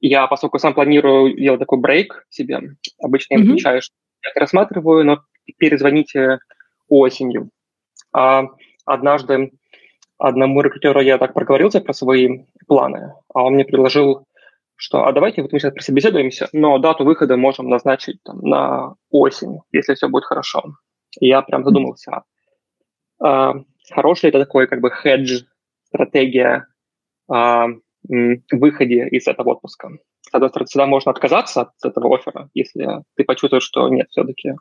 я, 0.00 0.26
поскольку 0.26 0.58
сам 0.58 0.74
планирую 0.74 1.36
делать 1.36 1.60
такой 1.60 1.78
брейк 1.78 2.26
себе, 2.30 2.60
обычно 3.02 3.34
я 3.34 3.40
mm-hmm. 3.40 3.44
отвечаю, 3.44 3.82
что 3.82 3.94
я 4.22 4.30
это 4.30 4.40
рассматриваю, 4.40 5.04
но 5.04 5.22
перезвоните 5.58 6.38
осенью. 6.88 7.50
А 8.12 8.44
однажды 8.84 9.52
одному 10.18 10.60
рекрутеру 10.60 11.00
я 11.00 11.18
так 11.18 11.32
проговорился 11.32 11.80
про 11.80 11.92
свои 11.92 12.44
планы, 12.66 13.14
а 13.34 13.44
он 13.44 13.54
мне 13.54 13.64
предложил, 13.64 14.26
что 14.76 15.06
а 15.06 15.12
давайте 15.12 15.42
вот 15.42 15.52
мы 15.52 15.60
сейчас 15.60 15.72
присобеседуемся, 15.72 16.48
но 16.52 16.78
дату 16.78 17.04
выхода 17.04 17.36
можем 17.36 17.68
назначить 17.68 18.22
там, 18.22 18.40
на 18.40 18.94
осень, 19.10 19.60
если 19.72 19.94
все 19.94 20.08
будет 20.08 20.24
хорошо. 20.24 20.74
И 21.18 21.26
я 21.26 21.42
прям 21.42 21.64
задумался, 21.64 22.22
а, 23.22 23.54
хороший 23.92 24.26
ли 24.26 24.28
это 24.30 24.40
такой 24.40 24.66
как 24.66 24.80
бы 24.80 24.90
хедж, 24.90 25.42
стратегия 25.86 26.66
а, 27.28 27.68
выходе 28.08 29.08
из 29.08 29.26
этого 29.26 29.50
отпуска. 29.50 29.90
С 30.22 30.34
одной 30.34 30.50
стороны, 30.50 30.66
всегда 30.66 30.86
можно 30.86 31.10
отказаться 31.10 31.62
от 31.62 31.70
этого 31.82 32.14
оффера, 32.16 32.48
если 32.54 33.02
ты 33.16 33.24
почувствуешь, 33.24 33.64
что 33.64 33.88
нет, 33.88 34.08
все-таки 34.10 34.54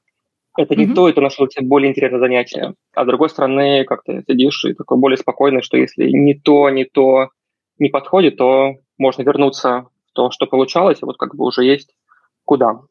это 0.57 0.75
не 0.75 0.87
mm-hmm. 0.87 0.93
то, 0.93 1.09
это 1.09 1.21
нашел 1.21 1.47
тебе 1.47 1.65
более 1.65 1.89
интересное 1.89 2.19
занятие. 2.19 2.73
А 2.93 3.03
с 3.03 3.07
другой 3.07 3.29
стороны, 3.29 3.85
как 3.85 4.03
ты 4.03 4.23
сидишь 4.27 4.65
и 4.65 4.73
такой 4.73 4.97
более 4.97 5.17
спокойный, 5.17 5.61
что 5.61 5.77
если 5.77 6.09
не 6.09 6.33
то, 6.33 6.69
не 6.69 6.85
то 6.85 7.29
не 7.77 7.89
подходит, 7.89 8.37
то 8.37 8.75
можно 8.97 9.21
вернуться 9.21 9.87
в 10.09 10.13
то, 10.13 10.31
что 10.31 10.47
получалось, 10.47 10.99
и 11.01 11.05
вот 11.05 11.17
как 11.17 11.35
бы 11.35 11.45
уже 11.45 11.63
есть 11.63 11.95
куда. 12.43 12.81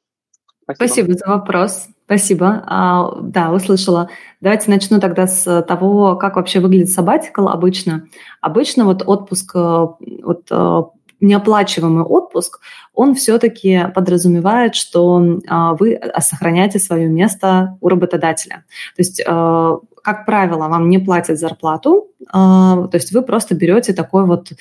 Спасибо, 0.63 0.77
Спасибо 0.77 1.13
за 1.15 1.27
вопрос. 1.27 1.89
Спасибо. 2.09 2.63
А, 2.65 3.19
да, 3.21 3.53
услышала. 3.53 4.09
Давайте 4.41 4.71
начну 4.71 4.99
тогда 4.99 5.27
с 5.27 5.63
того, 5.65 6.17
как 6.17 6.37
вообще 6.37 6.59
выглядит 6.59 6.89
sabbatical 6.89 7.49
обычно. 7.49 8.09
Обычно 8.41 8.87
вот 8.87 9.03
отпуск, 9.05 9.53
э, 9.55 9.87
вот 10.23 10.47
э, 10.51 10.83
неоплачиваемый 11.21 12.05
отпуск, 12.05 12.61
он 12.95 13.15
все-таки 13.15 13.89
подразумевает, 13.95 14.75
что 14.75 15.23
а, 15.49 15.75
вы 15.75 16.01
сохраняете 16.21 16.79
свое 16.79 17.09
место 17.09 17.77
у 17.83 17.91
работодателя. 17.91 18.65
То 18.97 19.03
есть 19.03 19.21
э, 19.21 19.77
как 20.03 20.25
правило, 20.25 20.69
вам 20.69 20.89
не 20.89 20.99
платят 20.99 21.39
зарплату, 21.39 22.07
то 22.33 22.91
есть 22.95 23.13
вы 23.13 23.21
просто 23.21 23.55
берете 23.55 23.93
такое 23.93 24.25
вот 24.25 24.53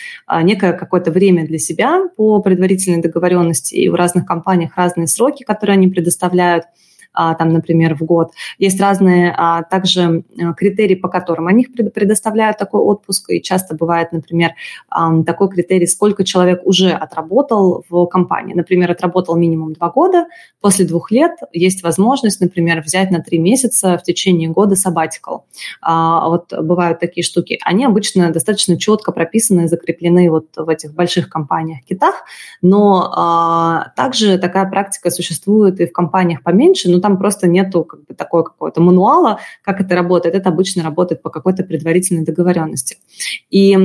некое 0.44 0.74
какое-то 0.74 1.12
время 1.12 1.48
для 1.48 1.58
себя 1.58 2.02
по 2.18 2.42
предварительной 2.42 3.02
договоренности, 3.02 3.76
и 3.76 3.88
в 3.88 3.96
разных 3.96 4.26
компаниях 4.26 4.76
разные 4.76 5.08
сроки, 5.08 5.44
которые 5.44 5.76
они 5.76 5.88
предоставляют– 5.88 6.66
там, 7.40 7.50
например, 7.50 7.96
в 7.96 8.04
год. 8.04 8.32
Есть 8.60 8.80
разные 8.80 9.36
также 9.70 10.24
критерии, 10.56 10.96
по 10.96 11.10
которым 11.10 11.48
они 11.48 11.66
предоставляют 11.66 12.58
такой 12.58 12.82
отпуск, 12.82 13.30
и 13.30 13.42
часто 13.42 13.76
бывает, 13.76 14.12
например, 14.12 14.52
такой 15.26 15.50
критерий, 15.50 15.88
сколько 15.88 16.24
человек 16.24 16.62
уже 16.66 16.92
отработал 16.92 17.86
в 17.90 18.06
компании. 18.06 18.54
Например, 18.54 18.92
отработал 18.92 19.36
минимум 19.36 19.74
два 19.74 19.90
года, 19.90 20.26
после 20.62 20.86
двух 20.86 21.12
лет 21.12 21.32
есть 21.54 21.84
возможность, 21.84 22.42
например, 22.42 22.82
взять 22.82 23.12
на 23.12 23.20
три 23.20 23.40
месяца 23.40 23.98
в 23.98 24.04
течение 24.04 24.50
года 24.50 24.76
sabbatical. 24.76 25.42
Вот 25.82 26.54
бывают 26.62 27.00
такие 27.00 27.24
штуки. 27.24 27.60
Они 27.64 27.86
обычно 27.86 28.32
достаточно 28.32 28.78
четко 28.78 29.12
прописаны 29.12 29.66
и 29.66 29.68
закреплены 29.68 30.30
вот 30.30 30.48
в 30.56 30.70
этих 30.70 30.94
больших 30.94 31.30
компаниях-китах, 31.30 32.24
но 32.62 33.12
а, 33.16 33.92
также 33.96 34.38
такая 34.38 34.70
практика 34.70 35.10
существует 35.10 35.80
и 35.80 35.88
в 35.88 35.92
компаниях 35.92 36.44
поменьше, 36.44 36.90
но 36.90 37.00
там 37.08 37.18
просто 37.18 37.48
нету 37.48 37.86
как 37.86 38.06
бы 38.06 38.14
такой 38.14 38.44
какого-то 38.44 38.82
мануала, 38.82 39.40
как 39.64 39.80
это 39.80 39.96
работает. 39.96 40.36
Это 40.36 40.50
обычно 40.50 40.84
работает 40.84 41.22
по 41.22 41.30
какой-то 41.30 41.64
предварительной 41.64 42.26
договоренности. 42.26 42.98
И 43.50 43.78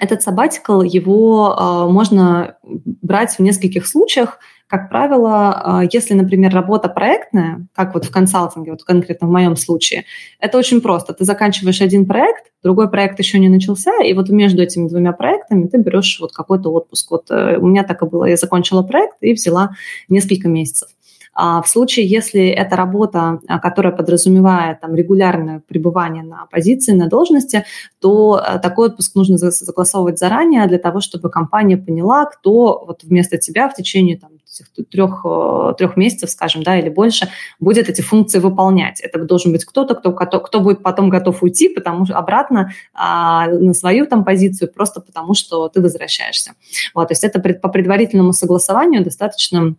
этот 0.00 0.22
сабатикл, 0.22 0.82
его 0.82 1.56
э, 1.58 1.90
можно 1.90 2.56
брать 3.02 3.38
в 3.38 3.40
нескольких 3.40 3.86
случаях. 3.86 4.38
Как 4.66 4.90
правило, 4.90 5.82
э, 5.84 5.88
если, 5.90 6.12
например, 6.12 6.52
работа 6.52 6.88
проектная, 6.88 7.66
как 7.74 7.94
вот 7.94 8.04
в 8.04 8.10
консалтинге, 8.10 8.72
вот 8.72 8.84
конкретно 8.84 9.26
в 9.26 9.30
моем 9.30 9.56
случае, 9.56 10.04
это 10.38 10.58
очень 10.58 10.82
просто. 10.82 11.14
Ты 11.14 11.24
заканчиваешь 11.24 11.80
один 11.80 12.04
проект, 12.04 12.52
другой 12.62 12.90
проект 12.90 13.18
еще 13.18 13.38
не 13.38 13.48
начался, 13.48 13.92
и 14.04 14.12
вот 14.12 14.28
между 14.28 14.62
этими 14.62 14.88
двумя 14.88 15.12
проектами 15.12 15.66
ты 15.66 15.78
берешь 15.78 16.18
вот 16.20 16.32
какой-то 16.32 16.70
отпуск. 16.72 17.10
Вот 17.10 17.30
э, 17.30 17.56
у 17.56 17.66
меня 17.68 17.84
так 17.84 18.02
и 18.02 18.06
было. 18.06 18.24
Я 18.26 18.36
закончила 18.36 18.82
проект 18.82 19.16
и 19.22 19.32
взяла 19.32 19.70
несколько 20.08 20.48
месяцев. 20.48 20.88
А 21.34 21.62
в 21.62 21.68
случае, 21.68 22.06
если 22.06 22.46
это 22.46 22.76
работа, 22.76 23.40
а, 23.48 23.58
которая 23.58 23.92
подразумевает 23.92 24.80
там, 24.80 24.94
регулярное 24.94 25.62
пребывание 25.66 26.22
на 26.22 26.46
позиции, 26.46 26.92
на 26.92 27.08
должности, 27.08 27.64
то 28.00 28.40
а, 28.42 28.58
такой 28.58 28.88
отпуск 28.88 29.14
нужно 29.14 29.38
согласовывать 29.38 30.18
заранее 30.18 30.66
для 30.66 30.78
того, 30.78 31.00
чтобы 31.00 31.30
компания 31.30 31.76
поняла, 31.76 32.26
кто 32.26 32.84
вот 32.86 33.02
вместо 33.02 33.36
тебя 33.38 33.68
в 33.68 33.74
течение 33.74 34.16
там, 34.16 34.30
трех, 34.90 35.24
трех 35.78 35.96
месяцев, 35.96 36.30
скажем, 36.30 36.62
да, 36.62 36.78
или 36.78 36.88
больше, 36.88 37.28
будет 37.58 37.88
эти 37.88 38.00
функции 38.00 38.38
выполнять. 38.38 39.00
Это 39.00 39.18
должен 39.24 39.50
быть 39.50 39.64
кто-то, 39.64 39.96
кто, 39.96 40.12
кто, 40.12 40.60
будет 40.60 40.82
потом 40.82 41.10
готов 41.10 41.42
уйти, 41.42 41.68
потому 41.68 42.06
что 42.06 42.16
обратно 42.16 42.70
а, 42.92 43.48
на 43.48 43.74
свою 43.74 44.06
там 44.06 44.24
позицию, 44.24 44.72
просто 44.72 45.00
потому 45.00 45.34
что 45.34 45.68
ты 45.68 45.80
возвращаешься. 45.80 46.52
Вот, 46.94 47.08
то 47.08 47.12
есть 47.12 47.24
это 47.24 47.40
пред, 47.40 47.60
по 47.60 47.68
предварительному 47.68 48.32
согласованию 48.32 49.02
достаточно 49.02 49.74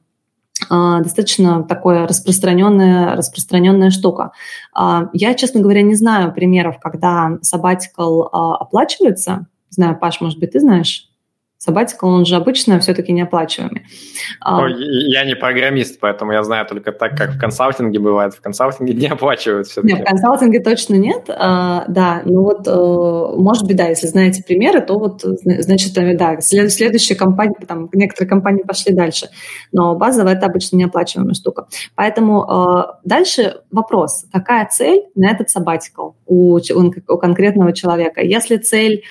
достаточно 0.69 1.63
такое 1.63 2.07
распространенная, 2.07 3.15
распространенная 3.15 3.91
штука. 3.91 4.31
А, 4.73 5.09
я, 5.13 5.33
честно 5.33 5.61
говоря, 5.61 5.81
не 5.81 5.95
знаю 5.95 6.33
примеров, 6.33 6.79
когда 6.79 7.37
sabbatical 7.43 8.29
а, 8.31 8.55
оплачивается. 8.55 9.47
Знаю, 9.69 9.97
Паш, 9.99 10.21
может 10.21 10.39
быть, 10.39 10.51
ты 10.51 10.59
знаешь? 10.59 11.04
Sabbatical, 11.67 12.07
он 12.07 12.25
же 12.25 12.35
обычно 12.35 12.79
все-таки 12.79 13.11
неоплачиваемый. 13.11 13.83
Ну, 14.45 14.67
я 14.67 15.25
не 15.25 15.35
программист, 15.35 15.99
поэтому 15.99 16.31
я 16.31 16.43
знаю 16.43 16.65
только 16.65 16.91
так, 16.91 17.17
как 17.17 17.31
в 17.35 17.39
консалтинге 17.39 17.99
бывает. 17.99 18.33
В 18.33 18.41
консалтинге 18.41 18.93
не 18.93 19.07
оплачивают 19.07 19.67
все-таки. 19.67 19.93
Нет, 19.93 20.03
в 20.03 20.09
консалтинге 20.09 20.59
точно 20.59 20.95
нет, 20.95 21.29
а, 21.29 21.85
да. 21.87 22.21
Ну 22.25 22.43
вот, 22.43 22.67
э, 22.67 23.35
может 23.37 23.65
быть, 23.65 23.75
да, 23.75 23.87
если 23.87 24.07
знаете 24.07 24.43
примеры, 24.43 24.81
то 24.81 24.97
вот, 24.97 25.21
значит, 25.23 25.97
э, 25.97 26.17
да, 26.17 26.39
след, 26.41 26.71
следующая 26.71 27.15
компания, 27.15 27.55
там, 27.67 27.89
некоторые 27.93 28.29
компании 28.29 28.63
пошли 28.63 28.93
дальше. 28.93 29.29
Но 29.71 29.95
базово 29.95 30.29
это 30.29 30.45
обычно 30.45 30.77
неоплачиваемая 30.77 31.33
штука. 31.33 31.67
Поэтому 31.95 32.43
э, 32.43 32.99
дальше 33.03 33.61
вопрос, 33.71 34.25
какая 34.31 34.67
цель 34.67 35.03
на 35.15 35.31
этот 35.31 35.47
sabbatical 35.55 36.13
у, 36.25 36.57
у 36.57 37.17
конкретного 37.17 37.73
человека? 37.73 38.21
Если 38.21 38.57
цель 38.57 38.95
а, 38.95 39.03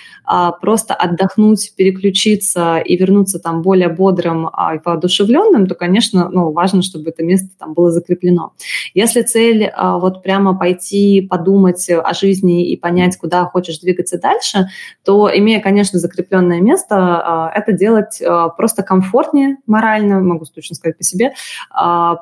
просто 0.61 0.95
отдохнуть, 0.95 1.73
переключиться 1.77 2.79
и 2.79 2.97
вернуться 2.97 3.39
там 3.39 3.63
более 3.63 3.89
бодрым 3.89 4.49
а, 4.53 4.75
и 4.75 4.81
воодушевленным, 4.85 5.67
то, 5.67 5.75
конечно, 5.75 6.29
ну, 6.31 6.51
важно, 6.53 6.83
чтобы 6.83 7.11
это 7.11 7.23
место 7.23 7.49
там 7.59 7.75
было 7.75 7.91
закреплено. 7.91 8.53
Если 8.95 9.23
цель 9.23 9.65
а, 9.65 9.99
вот 9.99 10.23
прямо 10.23 10.57
пойти 10.57 11.21
подумать 11.21 11.89
о 11.91 12.15
жизни 12.15 12.71
и 12.71 12.77
понять, 12.77 13.17
куда 13.17 13.45
хочешь 13.45 13.79
двигаться 13.79 14.19
дальше, 14.19 14.69
то, 15.05 15.31
имея, 15.33 15.61
конечно, 15.61 15.99
закрепленное 15.99 16.61
место, 16.61 17.51
это 17.55 17.73
делать 17.73 18.23
просто 18.57 18.83
комфортнее 18.83 19.59
морально, 19.67 20.21
могу 20.21 20.45
точно 20.45 20.77
сказать 20.77 20.97
по 20.97 21.05
себе, 21.05 21.35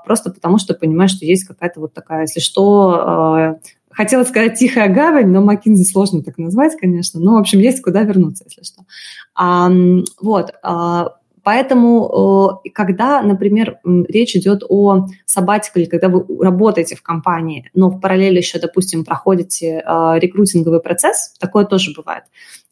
просто 0.04 0.30
потому 0.30 0.58
что 0.58 0.74
понимаешь, 0.74 1.12
что 1.12 1.24
есть 1.24 1.44
какая-то 1.44 1.80
вот 1.80 1.92
такая, 1.94 2.22
если 2.22 2.40
что, 2.40 3.58
Хотела 3.92 4.24
сказать 4.24 4.58
тихая 4.58 4.88
гавань, 4.92 5.28
но 5.28 5.42
Маккинзи 5.42 5.84
сложно 5.84 6.22
так 6.22 6.38
назвать, 6.38 6.76
конечно. 6.76 7.20
Но, 7.20 7.34
в 7.34 7.38
общем, 7.38 7.58
есть 7.60 7.82
куда 7.82 8.02
вернуться, 8.02 8.44
если 8.46 8.62
что. 8.62 8.82
А, 9.34 9.70
вот. 10.20 10.52
А, 10.62 11.16
Поэтому, 11.44 12.60
э, 12.64 12.70
когда, 12.70 13.20
например, 13.20 13.78
речь 13.84 14.36
идет 14.36 14.62
о 14.68 15.08
сабатикле, 15.26 15.86
когда 15.86 16.08
вы 16.08 16.24
работаете 16.40 16.94
в 16.94 17.02
компании, 17.02 17.68
но 17.74 17.90
в 17.90 18.00
параллели 18.00 18.36
еще, 18.36 18.60
допустим, 18.60 19.04
проходите 19.04 19.82
э, 19.84 20.18
рекрутинговый 20.20 20.80
процесс, 20.80 21.34
такое 21.40 21.64
тоже 21.64 21.92
бывает, 21.96 22.24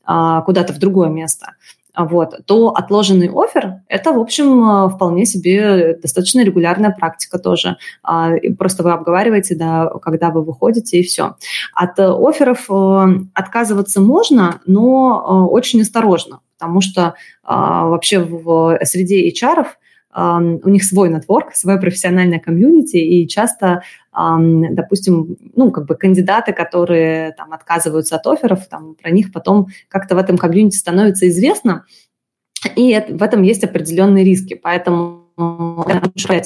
а, 0.05 0.43
куда-то 0.43 0.73
в 0.73 0.79
другое 0.79 1.09
место– 1.09 1.55
вот, 1.97 2.47
то 2.47 2.69
отложенный 2.69 3.31
офер– 3.33 3.81
это, 3.89 4.12
в 4.12 4.21
общем, 4.21 4.65
э, 4.65 4.89
вполне 4.91 5.27
себе 5.27 5.97
достаточно 6.01 6.45
регулярная 6.45 6.91
практика 6.91 7.39
тоже. 7.39 7.77
А, 8.03 8.31
просто 8.59 8.83
вы 8.83 8.93
обговариваете, 8.93 9.57
да, 9.57 9.91
когда 10.03 10.31
вы 10.31 10.43
выходите, 10.43 10.99
и 10.99 11.03
все. 11.03 11.37
От 11.75 11.99
э, 11.99 12.07
офферов 12.07 12.71
э, 12.71 13.07
отказываться 13.35 14.01
можно, 14.01 14.61
но 14.67 15.49
очень 15.51 15.83
осторожно, 15.83 16.41
потому 16.59 16.81
что 16.81 17.15
а, 17.43 17.87
вообще 17.87 18.21
в 18.21 18.79
среде 18.85 19.29
HR 19.29 19.67
у 20.15 20.69
них 20.69 20.85
свой 20.85 21.09
нетворк, 21.09 21.55
свое 21.55 21.78
профессиональное 21.78 22.41
комьюнити, 22.41 22.97
и 22.97 23.28
часто, 23.28 23.82
допустим, 24.12 25.37
ну, 25.55 25.70
как 25.70 25.87
бы 25.87 25.95
кандидаты, 25.95 26.53
которые 26.53 27.32
там 27.32 27.53
отказываются 27.53 28.16
от 28.16 28.27
офферов, 28.27 28.66
там, 28.66 28.97
про 28.97 29.11
них 29.11 29.32
потом 29.32 29.69
как-то 29.89 30.16
в 30.16 30.19
этом 30.19 30.37
комьюнити 30.37 30.77
становится 30.77 31.28
известно, 31.28 31.85
и 32.77 33.01
в 33.09 33.23
этом 33.23 33.43
есть 33.43 33.62
определенные 33.65 34.24
риски, 34.24 34.55
поэтому 34.55 35.27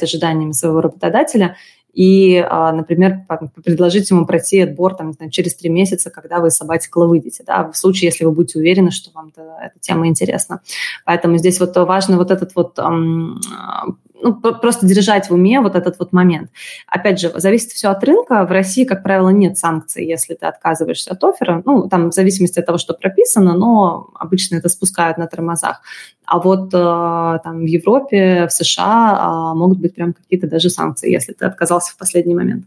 ожиданиями 0.03 0.53
своего 0.53 0.81
работодателя 0.81 1.57
и, 1.95 2.37
а, 2.37 2.73
например, 2.73 3.25
предложить 3.65 4.11
ему 4.11 4.27
пройти 4.27 4.61
отбор 4.61 4.95
там, 4.95 5.13
через 5.31 5.55
три 5.55 5.71
месяца, 5.71 6.11
когда 6.11 6.41
вы 6.41 6.51
сабатикла 6.51 7.07
выйдете, 7.07 7.45
да, 7.47 7.71
в 7.71 7.77
случае, 7.77 8.09
если 8.09 8.25
вы 8.25 8.33
будете 8.33 8.59
уверены, 8.59 8.91
что 8.91 9.11
вам 9.15 9.33
эта 9.35 9.73
тема 9.81 10.09
интересна. 10.09 10.61
Поэтому 11.05 11.39
здесь 11.39 11.61
вот 11.61 11.77
важно 11.77 12.17
вот 12.17 12.31
этот 12.31 12.55
вот 12.55 12.79
ну, 14.25 14.35
просто 14.35 14.87
держать 14.87 15.29
в 15.29 15.35
уме 15.35 15.61
вот 15.61 15.77
этот 15.77 15.99
вот 15.99 16.13
момент. 16.13 16.51
Опять 16.87 17.21
же, 17.21 17.31
зависит 17.37 17.73
все 17.73 17.89
от 17.89 18.03
рынка. 18.03 18.47
В 18.47 18.51
России, 18.51 18.85
как 18.85 19.03
правило, 19.03 19.29
нет 19.29 19.59
санкций, 19.59 20.07
если 20.07 20.35
ты 20.35 20.47
отказываешься 20.47 21.13
от 21.13 21.23
оффера. 21.23 21.63
Ну, 21.67 21.89
там 21.89 22.11
в 22.11 22.15
зависимости 22.15 22.59
от 22.59 22.67
того, 22.67 22.79
что 22.79 22.95
прописано, 22.95 23.55
но 23.55 24.09
обычно 24.15 24.57
это 24.57 24.71
спускают 24.71 25.19
на 25.19 25.27
тормозах. 25.27 25.83
А 26.25 26.39
вот 26.39 26.73
э, 26.73 27.39
там 27.45 27.59
в 27.59 27.67
Европе, 27.67 28.47
в 28.47 28.53
США 28.53 29.53
э, 29.53 29.59
могут 29.59 29.79
быть 29.79 29.95
прям 29.95 30.15
какие-то 30.15 30.47
даже 30.47 30.71
санкции, 30.71 31.13
если 31.13 31.35
ты 31.35 31.45
отказался 31.45 31.93
в 31.93 31.99
последний 31.99 32.35
момент. 32.35 32.65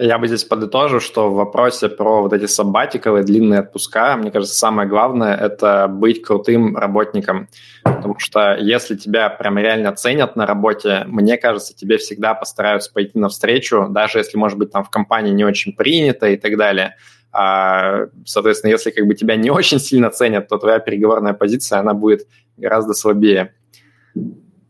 Я 0.00 0.18
бы 0.18 0.28
здесь 0.28 0.44
подытожил, 0.44 1.00
что 1.00 1.28
в 1.28 1.34
вопросе 1.34 1.88
про 1.88 2.22
вот 2.22 2.32
эти 2.32 2.46
саббатиковые 2.46 3.24
длинные 3.24 3.60
отпуска, 3.60 4.16
мне 4.16 4.30
кажется, 4.30 4.54
самое 4.54 4.88
главное– 4.88 5.34
это 5.36 5.88
быть 5.88 6.22
крутым 6.22 6.76
работником. 6.76 7.48
Потому 7.82 8.16
что 8.20 8.56
если 8.60 8.94
тебя 8.94 9.28
прям 9.28 9.58
реально 9.58 9.92
ценят 9.92 10.36
на 10.36 10.46
работе, 10.46 11.02
мне 11.08 11.36
кажется, 11.36 11.74
тебе 11.74 11.98
всегда 11.98 12.34
постараются 12.34 12.92
пойти 12.92 13.18
навстречу, 13.18 13.88
даже 13.90 14.18
если, 14.18 14.38
может 14.38 14.56
быть, 14.56 14.70
там 14.70 14.84
в 14.84 14.90
компании 14.90 15.32
не 15.32 15.44
очень 15.44 15.72
принято 15.72 16.28
и 16.28 16.36
так 16.36 16.56
далее. 16.56 16.94
А, 17.32 18.06
соответственно, 18.24 18.70
если 18.70 18.92
как 18.92 19.04
бы 19.04 19.14
тебя 19.14 19.34
не 19.34 19.50
очень 19.50 19.80
сильно 19.80 20.10
ценят, 20.10 20.46
то 20.46 20.58
твоя 20.58 20.78
переговорная 20.78 21.34
позиция, 21.34 21.80
она 21.80 21.92
будет 21.92 22.28
гораздо 22.56 22.94
слабее. 22.94 23.52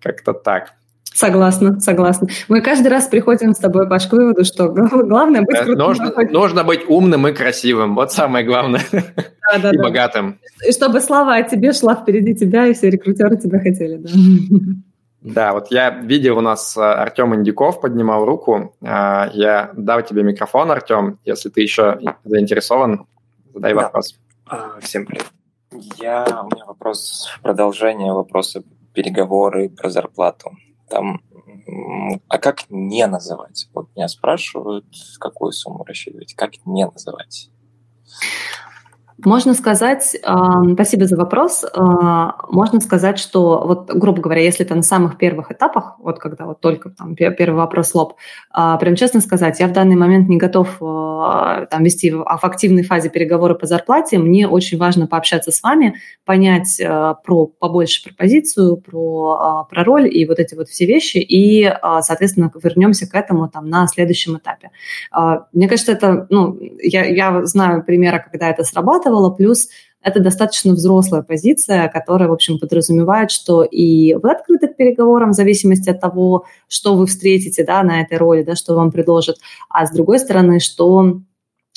Как-то 0.00 0.32
так. 0.32 0.77
Согласна, 1.14 1.80
согласна. 1.80 2.28
Мы 2.48 2.60
каждый 2.60 2.88
раз 2.88 3.06
приходим 3.08 3.54
с 3.54 3.58
тобой, 3.58 3.88
Паш, 3.88 4.06
к 4.06 4.12
выводу, 4.12 4.44
что 4.44 4.68
главное 4.68 5.42
быть 5.42 5.58
крутым. 5.58 5.78
Нужно, 5.78 6.12
нужно 6.30 6.64
быть 6.64 6.88
умным 6.88 7.26
и 7.26 7.32
красивым. 7.32 7.94
Вот 7.94 8.12
самое 8.12 8.44
главное. 8.44 8.82
Да, 9.50 9.58
да, 9.60 9.70
и 9.70 9.78
да. 9.78 9.82
богатым. 9.82 10.38
И 10.68 10.72
чтобы 10.72 11.00
слава 11.00 11.36
о 11.36 11.42
тебе 11.42 11.72
шла 11.72 11.94
впереди 11.94 12.34
тебя, 12.34 12.66
и 12.66 12.74
все 12.74 12.90
рекрутеры 12.90 13.38
тебя 13.38 13.58
хотели. 13.58 13.96
Да. 13.96 14.10
Да, 15.20 15.52
вот 15.52 15.72
я 15.72 15.90
видел 15.90 16.38
у 16.38 16.40
нас 16.40 16.76
э, 16.76 16.80
Артем 16.80 17.34
Индиков 17.34 17.80
поднимал 17.80 18.24
руку. 18.24 18.76
Э, 18.80 19.30
я 19.32 19.70
дал 19.74 20.02
тебе 20.02 20.22
микрофон, 20.22 20.70
Артем. 20.70 21.18
Если 21.24 21.48
ты 21.48 21.62
еще 21.62 21.98
заинтересован, 22.24 23.06
задай 23.52 23.74
да. 23.74 23.82
вопрос. 23.82 24.16
А, 24.46 24.78
всем 24.80 25.06
привет. 25.06 25.26
Я, 25.96 26.24
у 26.44 26.54
меня 26.54 26.64
вопрос, 26.66 27.28
продолжение 27.42 28.12
вопроса 28.12 28.62
переговоры 28.94 29.70
про 29.70 29.90
зарплату. 29.90 30.52
Там 30.90 31.20
А 32.28 32.38
как 32.38 32.70
не 32.70 33.06
называть? 33.06 33.68
Вот 33.74 33.88
меня 33.94 34.08
спрашивают, 34.08 34.86
какую 35.18 35.52
сумму 35.52 35.84
рассчитывать, 35.84 36.34
как 36.34 36.52
не 36.64 36.86
называть? 36.86 37.50
Можно 39.24 39.54
сказать, 39.54 40.16
спасибо 40.74 41.06
за 41.06 41.16
вопрос, 41.16 41.64
а, 41.74 42.36
можно 42.50 42.80
сказать, 42.80 43.18
что, 43.18 43.64
вот, 43.66 43.92
грубо 43.92 44.22
говоря, 44.22 44.42
если 44.42 44.64
это 44.64 44.76
на 44.76 44.82
самых 44.82 45.18
первых 45.18 45.50
этапах, 45.50 45.96
вот 45.98 46.20
когда 46.20 46.46
вот 46.46 46.60
только 46.60 46.90
там 46.90 47.16
первый 47.16 47.56
вопрос 47.56 47.94
лоб, 47.96 48.14
а, 48.50 48.76
прям 48.76 48.94
честно 48.94 49.20
сказать, 49.20 49.58
я 49.58 49.66
в 49.66 49.72
данный 49.72 49.96
момент 49.96 50.28
не 50.28 50.36
готов 50.36 50.76
а, 50.80 51.66
там 51.66 51.82
вести 51.82 52.12
в 52.12 52.22
активной 52.22 52.84
фазе 52.84 53.10
переговоры 53.10 53.56
по 53.56 53.66
зарплате, 53.66 54.18
мне 54.18 54.46
очень 54.46 54.78
важно 54.78 55.08
пообщаться 55.08 55.50
с 55.50 55.64
вами, 55.64 55.96
понять 56.24 56.80
про 57.24 57.46
побольше 57.46 58.04
про 58.04 58.14
позицию, 58.14 58.76
про, 58.76 59.66
про 59.68 59.82
роль 59.82 60.08
и 60.08 60.26
вот 60.26 60.38
эти 60.38 60.54
вот 60.54 60.68
все 60.68 60.86
вещи, 60.86 61.16
и, 61.16 61.68
соответственно, 62.02 62.52
вернемся 62.62 63.10
к 63.10 63.14
этому 63.16 63.48
там 63.48 63.68
на 63.68 63.88
следующем 63.88 64.36
этапе. 64.36 64.70
Мне 65.52 65.68
кажется, 65.68 65.92
это, 65.92 66.26
ну, 66.30 66.56
я, 66.80 67.04
я 67.04 67.44
знаю 67.46 67.82
примеры, 67.82 68.24
когда 68.24 68.48
это 68.50 68.62
срабатывает, 68.62 69.07
срабатывало, 69.08 69.30
плюс 69.30 69.68
это 70.00 70.20
достаточно 70.20 70.74
взрослая 70.74 71.22
позиция, 71.22 71.88
которая, 71.88 72.28
в 72.28 72.32
общем, 72.32 72.58
подразумевает, 72.58 73.30
что 73.30 73.64
и 73.64 74.14
вы 74.14 74.30
открыты 74.30 74.68
к 74.68 74.76
переговорам 74.76 75.30
в 75.30 75.34
зависимости 75.34 75.90
от 75.90 76.00
того, 76.00 76.44
что 76.68 76.94
вы 76.94 77.06
встретите 77.06 77.64
да, 77.64 77.82
на 77.82 78.00
этой 78.00 78.16
роли, 78.16 78.42
да, 78.42 78.54
что 78.54 78.74
вам 78.74 78.92
предложат, 78.92 79.38
а 79.68 79.86
с 79.86 79.90
другой 79.90 80.20
стороны, 80.20 80.60
что 80.60 81.20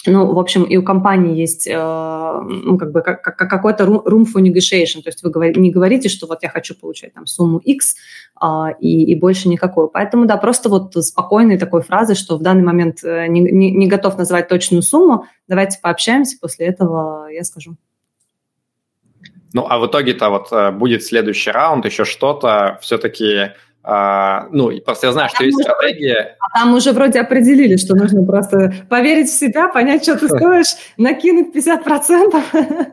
ну, 0.07 0.33
в 0.33 0.39
общем, 0.39 0.63
и 0.63 0.77
у 0.77 0.83
компании 0.83 1.39
есть 1.39 1.67
э, 1.67 1.73
ну, 1.73 2.77
как 2.77 2.91
бы 2.91 3.01
как, 3.01 3.21
как, 3.21 3.37
какой-то 3.37 3.83
room 3.83 4.25
for 4.25 4.41
negotiation, 4.41 5.01
то 5.03 5.09
есть 5.09 5.21
вы 5.21 5.53
не 5.55 5.69
говорите, 5.69 6.09
что 6.09 6.25
вот 6.25 6.39
я 6.41 6.49
хочу 6.49 6.73
получать 6.73 7.13
там 7.13 7.27
сумму 7.27 7.59
X 7.59 7.95
э, 8.41 8.45
и, 8.79 9.11
и 9.11 9.15
больше 9.15 9.47
никакой. 9.47 9.89
Поэтому, 9.89 10.25
да, 10.25 10.37
просто 10.37 10.69
вот 10.69 10.93
спокойной 10.95 11.57
такой 11.57 11.83
фразы, 11.83 12.15
что 12.15 12.37
в 12.37 12.41
данный 12.41 12.63
момент 12.63 13.03
э, 13.03 13.27
не, 13.27 13.41
не, 13.41 13.69
не 13.71 13.87
готов 13.87 14.17
назвать 14.17 14.47
точную 14.47 14.81
сумму, 14.81 15.25
давайте 15.47 15.79
пообщаемся, 15.79 16.37
после 16.41 16.65
этого 16.67 17.27
я 17.31 17.43
скажу. 17.43 17.75
Ну, 19.53 19.65
а 19.69 19.77
в 19.77 19.85
итоге-то 19.85 20.29
вот 20.29 20.47
э, 20.51 20.71
будет 20.71 21.03
следующий 21.03 21.51
раунд, 21.51 21.85
еще 21.85 22.05
что-то, 22.05 22.79
все-таки 22.81 23.51
а, 23.83 24.47
ну, 24.51 24.71
просто 24.81 25.07
я 25.07 25.13
знаю, 25.13 25.29
а 25.31 25.35
что 25.35 25.43
есть 25.43 25.61
стратегия. 25.61 26.37
А 26.39 26.59
там 26.59 26.73
уже 26.73 26.91
вроде 26.91 27.19
определили, 27.19 27.77
что 27.77 27.95
нужно 27.95 28.23
просто 28.23 28.73
поверить 28.89 29.29
в 29.29 29.33
себя, 29.33 29.67
понять, 29.69 30.03
что 30.03 30.17
ты 30.17 30.27
стоишь, 30.29 30.75
накинуть 30.97 31.55
50%. 31.55 32.87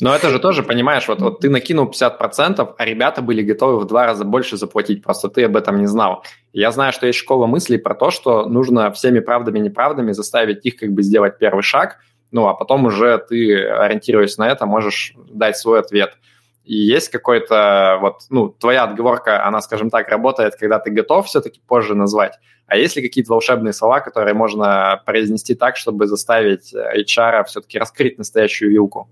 Но 0.00 0.14
это 0.14 0.30
же 0.30 0.38
тоже, 0.38 0.62
понимаешь, 0.62 1.08
вот, 1.08 1.20
вот 1.20 1.40
ты 1.40 1.50
накинул 1.50 1.90
50%, 1.90 2.74
а 2.78 2.84
ребята 2.84 3.22
были 3.22 3.42
готовы 3.42 3.80
в 3.80 3.86
два 3.86 4.06
раза 4.06 4.24
больше 4.24 4.56
заплатить, 4.56 5.02
просто 5.02 5.28
ты 5.28 5.44
об 5.44 5.56
этом 5.56 5.78
не 5.78 5.86
знал. 5.86 6.24
Я 6.52 6.70
знаю, 6.70 6.92
что 6.92 7.06
есть 7.06 7.18
школа 7.18 7.46
мыслей 7.46 7.78
про 7.78 7.94
то, 7.94 8.10
что 8.10 8.46
нужно 8.46 8.90
всеми 8.92 9.20
правдами 9.20 9.58
и 9.58 9.62
неправдами 9.62 10.12
заставить 10.12 10.64
их 10.64 10.76
как 10.76 10.92
бы 10.92 11.02
сделать 11.02 11.38
первый 11.38 11.62
шаг, 11.62 11.98
ну, 12.30 12.46
а 12.46 12.54
потом 12.54 12.86
уже 12.86 13.18
ты, 13.18 13.66
ориентируясь 13.66 14.38
на 14.38 14.48
это, 14.48 14.64
можешь 14.64 15.14
дать 15.28 15.56
свой 15.56 15.80
ответ– 15.80 16.12
и 16.70 16.76
есть 16.76 17.08
какой-то, 17.08 17.98
вот, 18.00 18.20
ну, 18.30 18.48
твоя 18.48 18.84
отговорка, 18.84 19.44
она, 19.44 19.60
скажем 19.60 19.90
так, 19.90 20.08
работает, 20.08 20.54
когда 20.54 20.78
ты 20.78 20.92
готов 20.92 21.26
все-таки 21.26 21.60
позже 21.66 21.96
назвать. 21.96 22.38
А 22.68 22.76
есть 22.76 22.94
ли 22.94 23.02
какие-то 23.02 23.32
волшебные 23.32 23.72
слова, 23.72 23.98
которые 23.98 24.34
можно 24.34 25.02
произнести 25.04 25.56
так, 25.56 25.76
чтобы 25.76 26.06
заставить 26.06 26.72
HR 26.72 27.42
все-таки 27.46 27.76
раскрыть 27.76 28.18
настоящую 28.18 28.70
вилку? 28.70 29.08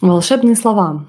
Волшебные 0.00 0.56
слова. 0.56 1.04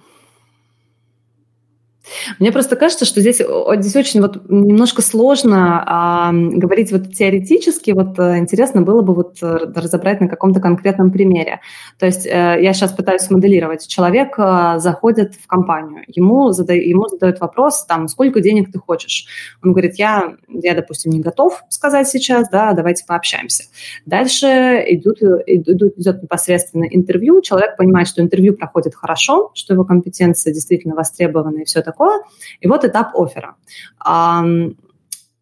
Мне 2.40 2.52
просто 2.52 2.76
кажется, 2.76 3.06
что 3.06 3.22
здесь, 3.22 3.38
здесь 3.38 3.95
очень 3.95 4.22
вот 4.22 4.50
немножко 4.50 5.02
сложно 5.02 5.84
а, 5.86 6.32
говорить 6.34 6.91
вот 6.91 7.14
теоретически. 7.14 7.91
Вот 7.91 8.18
э, 8.20 8.38
интересно 8.38 8.82
было 8.82 9.02
бы 9.02 9.14
вот 9.14 9.38
э, 9.41 9.58
разобрать 9.76 10.22
на 10.22 10.28
каком-то 10.28 10.60
конкретном 10.60 11.12
примере. 11.12 11.60
То 12.00 12.06
есть 12.06 12.26
э, 12.26 12.30
я 12.62 12.74
сейчас 12.74 12.91
пытаюсь 12.91 13.30
моделировать. 13.30 13.88
Человек 13.88 14.36
заходит 14.38 15.36
в 15.36 15.48
компанию, 15.48 16.04
ему, 16.08 16.52
зада, 16.52 16.74
ему 16.74 17.08
задают 17.08 17.40
вопрос, 17.40 17.86
там, 17.86 18.08
сколько 18.08 18.41
денег 18.41 18.72
ты 18.72 18.80
хочешь? 18.80 19.28
Он 19.64 19.72
говорит, 19.72 19.95
я, 19.95 20.36
я, 20.48 20.74
допустим, 20.74 21.12
не 21.12 21.20
готов 21.20 21.64
сказать 21.70 22.08
сейчас, 22.08 22.50
да, 22.50 22.74
давайте 22.74 23.06
пообщаемся. 23.06 23.64
Дальше 24.06 24.48
идут, 24.88 25.22
идут, 25.22 25.98
идет 25.98 26.24
непосредственно 26.24 26.86
интервью. 26.86 27.41
Человек 27.41 27.78
понимает, 27.78 28.08
что 28.08 28.22
интервью 28.22 28.56
проходит 28.56 28.95
хорошо, 28.95 29.52
что 29.54 29.74
его 29.74 29.84
компетенции 29.84 30.52
действительно 30.52 30.95
востребованы 30.95 31.62
и 31.62 31.66
все 31.66 31.82
такое 31.82 32.12
И 32.60 32.68
вот 32.68 32.84
этап 32.85 33.15
оффера. 33.15 33.56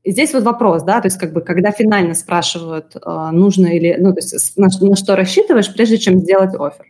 Здесь 0.04 0.34
вот 0.34 0.44
вопрос, 0.44 0.82
да, 0.82 1.00
то 1.00 1.08
есть 1.08 1.20
как 1.20 1.32
бы 1.32 1.42
когда 1.42 1.72
финально 1.72 2.16
спрашивают, 2.16 2.96
а, 3.04 3.32
нужно 3.32 3.68
или, 3.68 3.96
ну, 4.00 4.14
то 4.14 4.20
есть 4.20 4.58
на, 4.58 4.68
на 4.82 4.96
что 4.96 5.16
рассчитываешь, 5.16 5.72
прежде 5.72 6.00
чем 6.00 6.18
сделать 6.18 6.56
офер. 6.56 6.88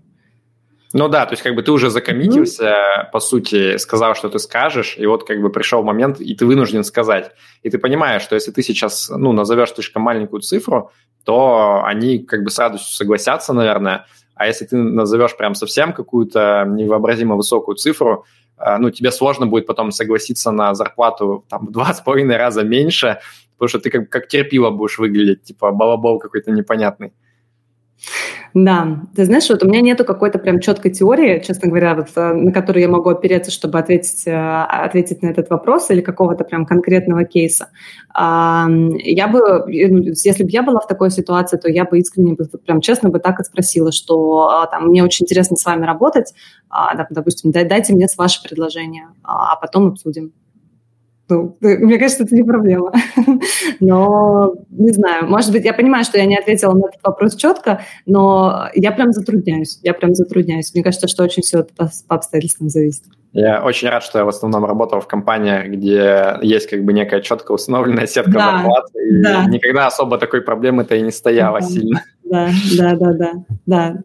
Ну 0.93 1.07
да, 1.07 1.25
то 1.25 1.33
есть 1.33 1.43
как 1.43 1.55
бы 1.55 1.61
ты 1.61 1.71
уже 1.71 1.89
закоммитился, 1.89 2.65
mm-hmm. 2.65 3.11
по 3.11 3.19
сути, 3.19 3.77
сказал, 3.77 4.15
что 4.15 4.29
ты 4.29 4.39
скажешь, 4.39 4.95
и 4.97 5.05
вот 5.05 5.25
как 5.25 5.41
бы 5.41 5.49
пришел 5.49 5.83
момент, 5.83 6.19
и 6.21 6.35
ты 6.35 6.45
вынужден 6.45 6.83
сказать. 6.83 7.31
И 7.63 7.69
ты 7.69 7.77
понимаешь, 7.77 8.21
что 8.21 8.35
если 8.35 8.51
ты 8.51 8.61
сейчас, 8.61 9.09
ну, 9.09 9.31
назовешь 9.31 9.73
слишком 9.73 10.03
маленькую 10.03 10.41
цифру, 10.41 10.91
то 11.23 11.83
они 11.85 12.19
как 12.19 12.43
бы 12.43 12.49
с 12.49 12.59
радостью 12.59 12.93
согласятся, 12.93 13.53
наверное, 13.53 14.05
а 14.35 14.47
если 14.47 14.65
ты 14.65 14.75
назовешь 14.75 15.37
прям 15.37 15.53
совсем 15.53 15.93
какую-то 15.93 16.65
невообразимо 16.67 17.35
высокую 17.35 17.75
цифру, 17.75 18.25
ну, 18.79 18.91
тебе 18.91 19.11
сложно 19.11 19.47
будет 19.47 19.67
потом 19.67 19.91
согласиться 19.91 20.51
на 20.51 20.73
зарплату 20.73 21.45
там 21.49 21.67
в 21.67 21.71
два 21.71 21.93
с 21.93 22.01
половиной 22.01 22.37
раза 22.37 22.63
меньше, 22.63 23.19
потому 23.53 23.69
что 23.69 23.79
ты 23.79 23.89
как, 23.89 24.09
как 24.09 24.27
терпила 24.27 24.69
будешь 24.69 24.99
выглядеть, 24.99 25.43
типа 25.43 25.71
балабол 25.71 26.19
какой-то 26.19 26.51
непонятный. 26.51 27.13
Да, 28.53 28.99
ты 29.15 29.25
знаешь, 29.25 29.49
вот 29.49 29.63
у 29.63 29.67
меня 29.67 29.81
нету 29.81 30.03
какой-то 30.03 30.37
прям 30.37 30.59
четкой 30.59 30.91
теории, 30.91 31.39
честно 31.39 31.69
говоря, 31.69 31.95
вот, 31.95 32.09
э, 32.15 32.33
на 32.33 32.51
которую 32.51 32.81
я 32.81 32.89
могу 32.89 33.09
опереться, 33.09 33.49
чтобы 33.49 33.79
ответить, 33.79 34.27
э, 34.27 34.63
ответить 34.63 35.21
на 35.21 35.27
этот 35.27 35.49
вопрос 35.49 35.89
или 35.89 36.01
какого-то 36.01 36.43
прям 36.43 36.65
конкретного 36.65 37.23
кейса. 37.23 37.69
Я 38.13 39.27
бы, 39.31 39.39
э, 39.39 39.87
ну, 39.87 40.03
если 40.03 40.43
бы 40.43 40.49
я 40.49 40.63
была 40.63 40.81
в 40.81 40.87
такой 40.87 41.11
ситуации, 41.11 41.57
то 41.57 41.69
я 41.69 41.85
бы 41.85 41.99
искренне, 41.99 42.35
прям 42.65 42.81
честно 42.81 43.09
бы 43.09 43.19
так 43.19 43.39
и 43.39 43.43
спросила, 43.43 43.91
что 43.91 44.49
а, 44.49 44.67
там, 44.67 44.87
мне 44.87 45.03
очень 45.03 45.23
интересно 45.25 45.55
с 45.55 45.65
вами 45.65 45.85
работать, 45.85 46.33
а, 46.69 46.95
допустим, 47.09 47.51
дайте 47.51 47.93
мне 47.93 48.07
ваше 48.17 48.43
предложение, 48.43 49.07
а, 49.23 49.53
а 49.53 49.55
потом 49.55 49.87
обсудим. 49.87 50.33
Ну, 51.31 51.57
мне 51.61 51.97
кажется, 51.97 52.23
это 52.23 52.35
не 52.35 52.43
проблема. 52.43 52.91
Но 53.79 54.53
не 54.69 54.91
знаю, 54.91 55.27
может 55.27 55.51
быть, 55.51 55.65
я 55.65 55.73
понимаю, 55.73 56.03
что 56.03 56.17
я 56.17 56.25
не 56.25 56.37
ответила 56.37 56.73
на 56.73 56.87
этот 56.87 57.01
вопрос 57.03 57.35
четко, 57.35 57.81
но 58.05 58.67
я 58.73 58.91
прям 58.91 59.11
затрудняюсь. 59.11 59.79
Я 59.83 59.93
прям 59.93 60.13
затрудняюсь. 60.13 60.73
Мне 60.73 60.83
кажется, 60.83 61.07
что 61.07 61.23
очень 61.23 61.43
все 61.43 61.59
это 61.59 61.73
по, 61.73 61.91
по 62.07 62.15
обстоятельствам 62.15 62.69
зависит. 62.69 63.03
Я 63.33 63.63
очень 63.63 63.87
рад, 63.87 64.03
что 64.03 64.19
я 64.19 64.25
в 64.25 64.29
основном 64.29 64.65
работал 64.65 64.99
в 64.99 65.07
компании, 65.07 65.67
где 65.67 66.37
есть 66.41 66.69
как 66.69 66.83
бы 66.83 66.91
некая 66.91 67.21
четко 67.21 67.53
установленная 67.53 68.05
сетка 68.05 68.31
да, 68.31 68.51
зарплат, 68.57 68.85
и 68.95 69.21
да. 69.21 69.45
никогда 69.45 69.87
особо 69.87 70.17
такой 70.17 70.41
проблемы-то 70.41 70.95
и 70.95 71.01
не 71.01 71.11
стояло 71.11 71.61
да, 71.61 71.65
сильно. 71.65 72.03
Да, 72.31 72.49
да, 72.77 72.95
да, 72.95 73.11
да, 73.13 73.31
да. 73.65 73.95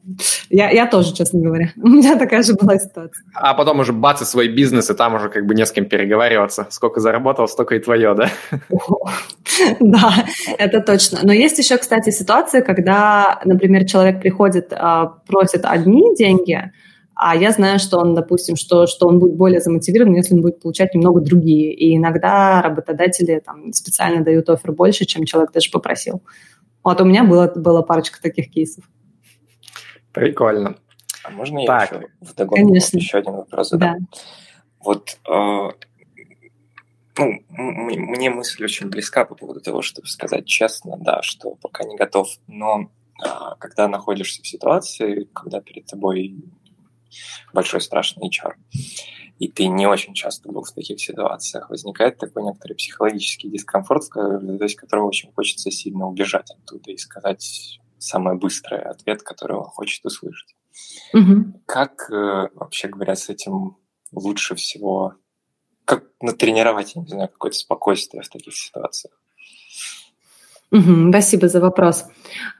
Я, 0.50 0.70
я 0.70 0.86
тоже, 0.86 1.14
честно 1.14 1.40
говоря. 1.40 1.70
У 1.76 1.86
меня 1.86 2.18
такая 2.18 2.42
же 2.42 2.54
была 2.54 2.76
ситуация. 2.76 3.24
А 3.34 3.54
потом 3.54 3.78
уже 3.78 3.92
бац, 3.92 4.20
и 4.20 4.24
свой 4.24 4.48
бизнес, 4.48 4.90
и 4.90 4.94
там 4.94 5.14
уже 5.14 5.28
как 5.28 5.46
бы 5.46 5.54
не 5.54 5.64
с 5.64 5.70
кем 5.70 5.84
переговариваться. 5.84 6.66
Сколько 6.70 6.98
заработал, 6.98 7.46
столько 7.46 7.76
и 7.76 7.78
твое, 7.78 8.14
да? 8.14 8.30
Да, 9.80 10.12
это 10.58 10.80
точно. 10.80 11.20
Но 11.22 11.32
есть 11.32 11.58
еще, 11.58 11.78
кстати, 11.78 12.10
ситуация, 12.10 12.62
когда, 12.62 13.40
например, 13.44 13.86
человек 13.86 14.20
приходит, 14.20 14.72
а, 14.72 15.06
просит 15.26 15.64
одни 15.64 16.14
деньги, 16.16 16.72
а 17.14 17.34
я 17.34 17.52
знаю, 17.52 17.78
что 17.78 17.98
он, 17.98 18.14
допустим, 18.14 18.56
что, 18.56 18.86
что 18.86 19.06
он 19.06 19.18
будет 19.18 19.36
более 19.36 19.60
замотивирован, 19.60 20.14
если 20.14 20.34
он 20.34 20.42
будет 20.42 20.60
получать 20.60 20.94
немного 20.94 21.20
другие. 21.22 21.72
И 21.72 21.96
иногда 21.96 22.60
работодатели 22.60 23.40
там, 23.42 23.72
специально 23.72 24.22
дают 24.22 24.50
офер 24.50 24.72
больше, 24.72 25.06
чем 25.06 25.24
человек 25.24 25.52
даже 25.52 25.70
попросил. 25.70 26.22
Вот 26.86 27.00
у 27.00 27.04
меня 27.04 27.24
было, 27.24 27.52
было 27.52 27.82
парочка 27.82 28.22
таких 28.22 28.48
кейсов. 28.48 28.88
Прикольно. 30.12 30.76
А 31.24 31.30
можно 31.32 31.58
я 31.58 31.66
так. 31.66 31.90
еще 31.90 32.06
вдогонку 32.20 32.68
Конечно. 32.68 32.96
еще 32.96 33.18
один 33.18 33.32
вопрос 33.32 33.70
задам? 33.70 33.96
Да. 33.98 34.18
Вот 34.78 35.18
э, 35.28 35.68
ну, 37.18 37.42
мне 37.48 38.30
мысль 38.30 38.62
очень 38.62 38.88
близка 38.88 39.24
по 39.24 39.34
поводу 39.34 39.60
того, 39.60 39.82
чтобы 39.82 40.06
сказать 40.06 40.46
честно, 40.46 40.96
да, 40.96 41.22
что 41.22 41.56
пока 41.56 41.82
не 41.82 41.96
готов, 41.96 42.28
но 42.46 42.88
э, 43.20 43.28
когда 43.58 43.88
находишься 43.88 44.42
в 44.42 44.46
ситуации, 44.46 45.28
когда 45.34 45.60
перед 45.60 45.86
тобой 45.86 46.36
большой 47.52 47.80
страшный 47.80 48.30
HR. 48.30 48.52
И 49.38 49.48
ты 49.48 49.66
не 49.66 49.86
очень 49.86 50.14
часто 50.14 50.50
был 50.50 50.62
в 50.62 50.72
таких 50.72 51.00
ситуациях. 51.00 51.68
Возникает 51.68 52.18
такой 52.18 52.42
некоторый 52.42 52.74
психологический 52.74 53.50
дискомфорт, 53.50 54.04
из 54.04 54.76
которого 54.76 55.08
очень 55.08 55.32
хочется 55.32 55.70
сильно 55.70 56.06
убежать 56.06 56.50
оттуда 56.50 56.90
и 56.90 56.96
сказать 56.96 57.78
самый 57.98 58.36
быстрый 58.36 58.80
ответ, 58.80 59.22
который 59.22 59.56
он 59.58 59.64
хочет 59.64 60.04
услышать. 60.04 60.54
Угу. 61.12 61.62
Как, 61.66 62.10
э, 62.10 62.48
вообще 62.54 62.88
говоря, 62.88 63.14
с 63.14 63.28
этим 63.28 63.76
лучше 64.12 64.54
всего 64.54 65.14
как 65.86 66.04
натренировать, 66.20 66.96
я 66.96 67.02
не 67.02 67.08
знаю, 67.08 67.28
какое-то 67.28 67.56
спокойствие 67.56 68.22
в 68.22 68.28
таких 68.28 68.54
ситуациях? 68.54 69.14
Угу, 70.72 71.10
спасибо 71.10 71.48
за 71.48 71.60
вопрос. 71.60 72.06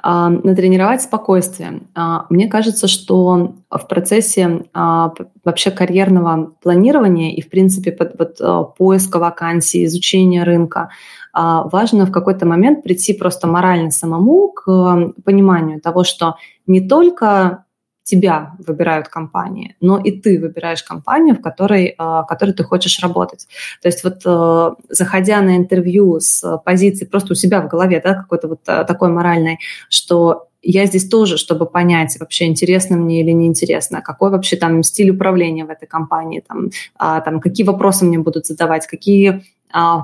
А, 0.01 0.31
натренировать 0.31 1.03
спокойствие. 1.03 1.83
А, 1.95 2.27
мне 2.31 2.47
кажется, 2.47 2.87
что 2.87 3.57
в 3.69 3.89
процессе 3.89 4.67
а, 4.73 5.13
вообще 5.45 5.73
карьерного 5.73 6.53
планирования 6.63 7.35
и, 7.35 7.43
в 7.43 7.51
принципе, 7.51 7.91
под, 7.91 8.17
под 8.17 8.37
а, 8.41 8.63
поиска 8.63 9.19
вакансий, 9.19 9.85
изучения 9.85 10.45
рынка 10.45 10.91
а, 11.33 11.65
важно 11.69 12.07
в 12.07 12.13
какой-то 12.13 12.47
момент 12.47 12.85
прийти 12.85 13.13
просто 13.13 13.49
морально 13.49 13.91
самому 13.91 14.53
к 14.53 15.13
пониманию 15.25 15.81
того, 15.81 16.05
что 16.05 16.37
не 16.67 16.81
только 16.81 17.66
тебя 18.07 18.53
выбирают 18.65 19.09
компании, 19.09 19.75
но 19.81 19.99
и 19.99 20.13
ты 20.13 20.39
выбираешь 20.41 20.83
компанию, 20.85 21.35
в 21.35 21.43
которой, 21.43 21.87
э, 21.87 21.95
в 21.99 22.27
которой 22.29 22.53
ты 22.53 22.63
хочешь 22.63 23.01
работать. 23.03 23.49
То 23.83 23.89
есть 23.89 24.05
вот 24.05 24.23
э, 24.25 24.75
заходя 24.89 25.41
на 25.41 25.57
интервью 25.57 26.21
с 26.21 26.59
позиции 26.65 27.05
просто 27.05 27.33
у 27.33 27.37
себя 27.37 27.61
в 27.61 27.69
голове, 27.69 28.01
да, 28.03 28.15
какой-то 28.15 28.49
вот 28.49 28.61
э, 28.69 28.85
такой 28.85 29.09
моральной, 29.09 29.59
что 29.91 30.47
я 30.63 30.87
здесь 30.87 31.09
тоже, 31.09 31.37
чтобы 31.37 31.67
понять, 31.67 32.17
вообще 32.19 32.47
интересно 32.47 32.97
мне 32.97 33.21
или 33.21 33.31
неинтересно, 33.31 34.03
какой 34.03 34.31
вообще 34.31 34.57
там 34.57 34.83
стиль 34.83 35.11
управления 35.11 35.65
в 35.65 35.71
этой 35.71 35.87
компании, 35.87 36.43
там, 36.47 36.71
а, 36.97 37.21
там 37.21 37.41
какие 37.41 37.65
вопросы 37.65 38.05
мне 38.05 38.19
будут 38.19 38.47
задавать, 38.47 38.87
какие 38.87 39.45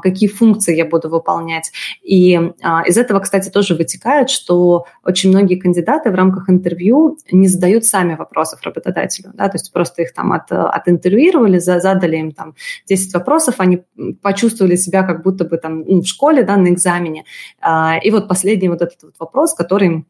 какие 0.03 0.29
функции 0.29 0.77
я 0.77 0.85
буду 0.85 1.09
выполнять. 1.09 1.71
И 2.03 2.39
а, 2.63 2.83
из 2.87 2.97
этого, 2.97 3.21
кстати, 3.21 3.49
тоже 3.49 3.75
вытекает, 3.75 4.31
что 4.31 4.87
очень 5.05 5.31
многие 5.31 5.57
кандидаты 5.57 6.11
в 6.11 6.15
рамках 6.15 6.51
интервью 6.51 7.19
не 7.31 7.49
задают 7.49 7.85
сами 7.85 8.15
вопросов 8.15 8.61
работодателю. 8.63 9.31
Да? 9.35 9.49
То 9.49 9.57
есть 9.57 9.73
просто 9.73 10.03
их 10.03 10.13
там 10.13 10.33
от, 10.33 10.51
отинтервьюировали, 10.51 11.59
задали 11.59 12.17
им 12.17 12.33
там 12.33 12.55
10 12.89 13.15
вопросов, 13.15 13.57
они 13.59 13.83
почувствовали 14.21 14.77
себя 14.77 15.03
как 15.03 15.23
будто 15.23 15.45
бы 15.45 15.57
там 15.57 15.85
ну, 15.87 16.03
в 16.03 16.07
школе, 16.07 16.43
да, 16.43 16.57
на 16.57 16.69
экзамене. 16.69 17.25
А, 17.61 17.99
и 18.03 18.11
вот 18.11 18.29
последний 18.29 18.69
вот 18.69 18.83
этот 18.83 19.03
вот 19.03 19.15
вопрос, 19.19 19.55
который 19.55 20.05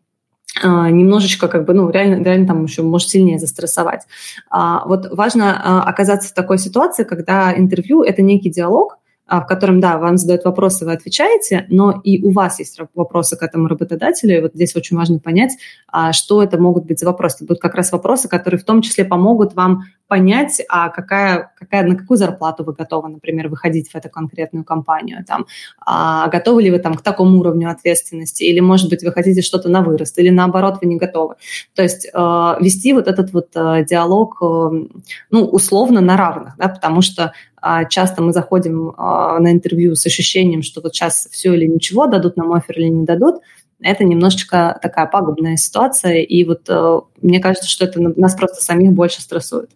немножечко 0.63 1.49
как 1.49 1.65
бы, 1.65 1.73
ну, 1.73 1.89
реально, 1.89 2.23
реально 2.23 2.47
там 2.47 2.65
еще 2.65 2.83
может 2.83 3.09
сильнее 3.09 3.39
застрессовать. 3.39 4.03
Вот 4.51 5.09
важно 5.11 5.83
оказаться 5.83 6.29
в 6.29 6.35
такой 6.35 6.59
ситуации, 6.59 7.05
когда 7.05 7.57
интервью– 7.57 8.03
это 8.05 8.21
некий 8.21 8.51
диалог, 8.51 8.99
а, 8.99 9.02
в 9.27 9.47
котором, 9.47 9.81
да, 9.81 9.99
вам 9.99 10.17
задают 10.19 10.45
вопросы, 10.45 10.85
вы 10.85 10.93
отвечаете, 10.93 11.67
но 11.69 12.01
и 12.05 12.23
у 12.23 12.31
вас 12.31 12.59
есть 12.59 12.79
вопросы 12.95 13.37
к 13.37 13.43
этому 13.43 13.69
работодателю, 13.69 14.37
и 14.37 14.41
вот 14.41 14.53
здесь 14.55 14.77
очень 14.77 14.97
важно 14.97 15.19
понять, 15.19 15.53
а, 15.89 16.13
что 16.13 16.43
это 16.43 16.59
могут 16.59 16.85
быть 16.87 16.99
за 16.99 17.07
вопросы. 17.07 17.37
Это 17.37 17.47
будут 17.47 17.63
как 17.63 17.75
раз 17.75 17.93
вопросы, 17.93 18.29
которые 18.29 18.61
в 18.61 18.65
том 18.65 18.83
числе 18.83 19.05
помогут 19.05 19.55
вам 19.55 19.85
понять, 20.13 20.61
а 20.69 20.91
какая, 20.91 21.53
какая, 21.59 21.85
на 21.85 21.97
какую 21.97 22.19
зарплату 22.19 22.65
вы 22.65 22.75
готовы, 22.75 23.09
например, 23.09 23.49
выходить 23.49 23.89
в 23.89 23.95
эту 23.95 24.11
конкретную 24.11 24.63
компанию, 24.63 25.25
там, 25.27 25.47
а 25.87 26.29
готовы 26.29 26.63
ли 26.65 26.71
вы 26.71 26.81
там 26.81 26.97
к 26.97 27.01
такому 27.01 27.39
уровню 27.39 27.71
ответственности, 27.71 28.43
или, 28.43 28.61
может 28.61 28.91
быть, 28.91 29.03
вы 29.03 29.11
хотите 29.11 29.41
что-то 29.41 29.71
на 29.71 29.81
вырост, 29.81 30.19
или 30.19 30.29
наоборот, 30.29 30.81
вы 30.83 30.89
не 30.89 30.97
готовы. 30.97 31.37
То 31.75 31.83
есть 31.83 32.05
э, 32.05 32.11
вести 32.13 32.93
вот 32.93 33.09
этот 33.09 33.33
вот 33.33 33.49
э, 33.55 33.87
диалог, 33.89 34.37
э, 34.43 34.71
ну, 35.31 35.45
условно 35.47 36.03
на 36.03 36.19
равных, 36.19 36.59
да, 36.59 36.69
потому 36.69 37.01
что 37.01 37.33
э, 37.63 37.89
часто 37.89 38.21
мы 38.21 38.35
заходим 38.35 38.91
э, 38.91 38.95
на 38.99 39.51
интервью 39.51 39.95
с 39.95 40.05
ощущением, 40.05 40.61
что 40.61 40.83
вот 40.83 40.95
сейчас 40.95 41.27
все 41.33 41.55
или 41.55 41.65
ничего, 41.65 42.07
дадут 42.07 42.37
нам 42.37 42.53
офер 42.53 42.79
или 42.79 42.89
не 42.89 43.07
дадут, 43.07 43.37
это 43.81 44.05
немножечко 44.05 44.79
такая 44.83 45.07
пагубная 45.07 45.57
ситуация, 45.57 46.21
и 46.21 46.45
вот 46.45 46.69
э, 46.69 47.01
мне 47.23 47.41
кажется, 47.41 47.67
что 47.67 47.87
это 47.87 47.99
нас 47.99 48.35
просто 48.35 48.63
самих 48.63 48.93
больше 48.93 49.23
стрессует. 49.23 49.71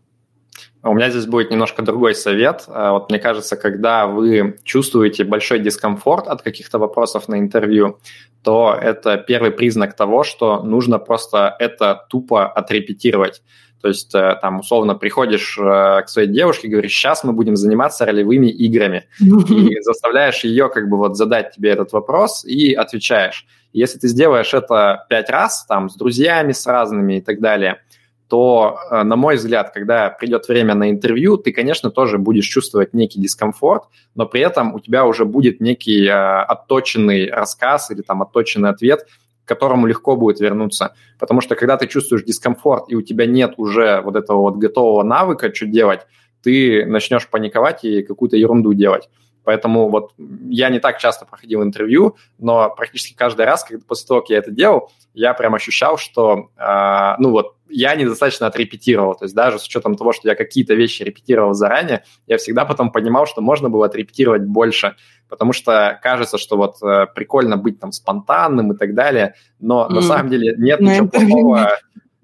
У 0.86 0.94
меня 0.94 1.10
здесь 1.10 1.26
будет 1.26 1.50
немножко 1.50 1.82
другой 1.82 2.14
совет. 2.14 2.64
А, 2.68 2.92
вот 2.92 3.10
мне 3.10 3.18
кажется, 3.18 3.56
когда 3.56 4.06
вы 4.06 4.58
чувствуете 4.62 5.24
большой 5.24 5.58
дискомфорт 5.58 6.28
от 6.28 6.42
каких-то 6.42 6.78
вопросов 6.78 7.28
на 7.28 7.38
интервью, 7.38 7.98
то 8.42 8.76
это 8.80 9.16
первый 9.16 9.50
признак 9.50 9.96
того, 9.96 10.22
что 10.22 10.62
нужно 10.62 10.98
просто 10.98 11.56
это 11.58 12.06
тупо 12.08 12.46
отрепетировать. 12.46 13.42
То 13.82 13.88
есть 13.88 14.14
э, 14.14 14.38
там 14.40 14.60
условно 14.60 14.94
приходишь 14.94 15.58
э, 15.58 16.02
к 16.02 16.08
своей 16.08 16.28
девушке 16.28 16.68
говоришь, 16.68 16.92
сейчас 16.92 17.24
мы 17.24 17.32
будем 17.32 17.56
заниматься 17.56 18.06
ролевыми 18.06 18.46
играми. 18.46 19.04
И 19.20 19.80
заставляешь 19.80 20.44
ее 20.44 20.68
как 20.68 20.88
бы 20.88 20.96
вот 20.96 21.16
задать 21.16 21.54
тебе 21.54 21.70
этот 21.70 21.92
вопрос 21.92 22.44
и 22.44 22.72
отвечаешь. 22.72 23.46
Если 23.72 23.98
ты 23.98 24.08
сделаешь 24.08 24.54
это 24.54 25.04
пять 25.10 25.28
раз, 25.28 25.66
там, 25.66 25.90
с 25.90 25.96
друзьями, 25.96 26.52
с 26.52 26.66
разными 26.66 27.18
и 27.18 27.20
так 27.20 27.40
далее, 27.40 27.82
то, 28.28 28.78
э, 28.90 29.02
на 29.02 29.16
мой 29.16 29.36
взгляд, 29.36 29.70
когда 29.72 30.10
придет 30.10 30.48
время 30.48 30.74
на 30.74 30.90
интервью, 30.90 31.36
ты, 31.36 31.52
конечно, 31.52 31.90
тоже 31.90 32.18
будешь 32.18 32.46
чувствовать 32.46 32.92
некий 32.94 33.20
дискомфорт, 33.20 33.84
но 34.14 34.26
при 34.26 34.40
этом 34.40 34.74
у 34.74 34.80
тебя 34.80 35.04
уже 35.04 35.24
будет 35.24 35.60
некий 35.60 36.06
э, 36.06 36.12
отточенный 36.12 37.30
рассказ 37.30 37.90
или 37.90 38.02
там 38.02 38.22
отточенный 38.22 38.70
ответ, 38.70 39.06
к 39.44 39.48
которому 39.48 39.86
легко 39.86 40.16
будет 40.16 40.40
вернуться. 40.40 40.94
Потому 41.18 41.40
что 41.40 41.54
когда 41.54 41.76
ты 41.76 41.86
чувствуешь 41.86 42.24
дискомфорт, 42.24 42.84
и 42.88 42.96
у 42.96 43.02
тебя 43.02 43.26
нет 43.26 43.54
уже 43.58 44.00
вот 44.00 44.16
этого 44.16 44.40
вот 44.40 44.56
готового 44.56 45.04
навыка, 45.04 45.54
что 45.54 45.66
делать, 45.66 46.00
ты 46.42 46.84
начнешь 46.86 47.28
паниковать 47.28 47.84
и 47.84 48.02
какую-то 48.02 48.36
ерунду 48.36 48.72
делать. 48.72 49.08
Поэтому 49.46 49.88
вот 49.88 50.12
я 50.48 50.70
не 50.70 50.80
так 50.80 50.98
часто 50.98 51.24
проходил 51.24 51.62
интервью, 51.62 52.16
но 52.38 52.68
практически 52.68 53.14
каждый 53.14 53.46
раз, 53.46 53.62
когда, 53.62 53.84
после 53.86 54.08
того, 54.08 54.20
как 54.20 54.30
я 54.30 54.38
это 54.38 54.50
делал, 54.50 54.90
я 55.14 55.34
прям 55.34 55.54
ощущал, 55.54 55.98
что, 55.98 56.50
э, 56.58 57.14
ну 57.20 57.30
вот, 57.30 57.54
я 57.68 57.94
недостаточно 57.94 58.48
отрепетировал. 58.48 59.14
То 59.14 59.24
есть 59.24 59.36
даже 59.36 59.60
с 59.60 59.64
учетом 59.64 59.94
того, 59.94 60.12
что 60.12 60.28
я 60.28 60.34
какие-то 60.34 60.74
вещи 60.74 61.04
репетировал 61.04 61.54
заранее, 61.54 62.02
я 62.26 62.38
всегда 62.38 62.64
потом 62.64 62.90
понимал, 62.90 63.26
что 63.26 63.40
можно 63.40 63.70
было 63.70 63.86
отрепетировать 63.86 64.42
больше, 64.42 64.96
потому 65.28 65.52
что 65.52 65.96
кажется, 66.02 66.38
что 66.38 66.56
вот 66.56 66.82
э, 66.82 67.06
прикольно 67.14 67.56
быть 67.56 67.78
там 67.78 67.92
спонтанным 67.92 68.72
и 68.72 68.76
так 68.76 68.94
далее, 68.94 69.34
но 69.60 69.86
mm. 69.88 69.94
на 69.94 70.02
самом 70.02 70.28
деле 70.28 70.56
нет 70.58 70.80
на 70.80 70.90
ничего 70.90 71.06
плохого 71.06 71.70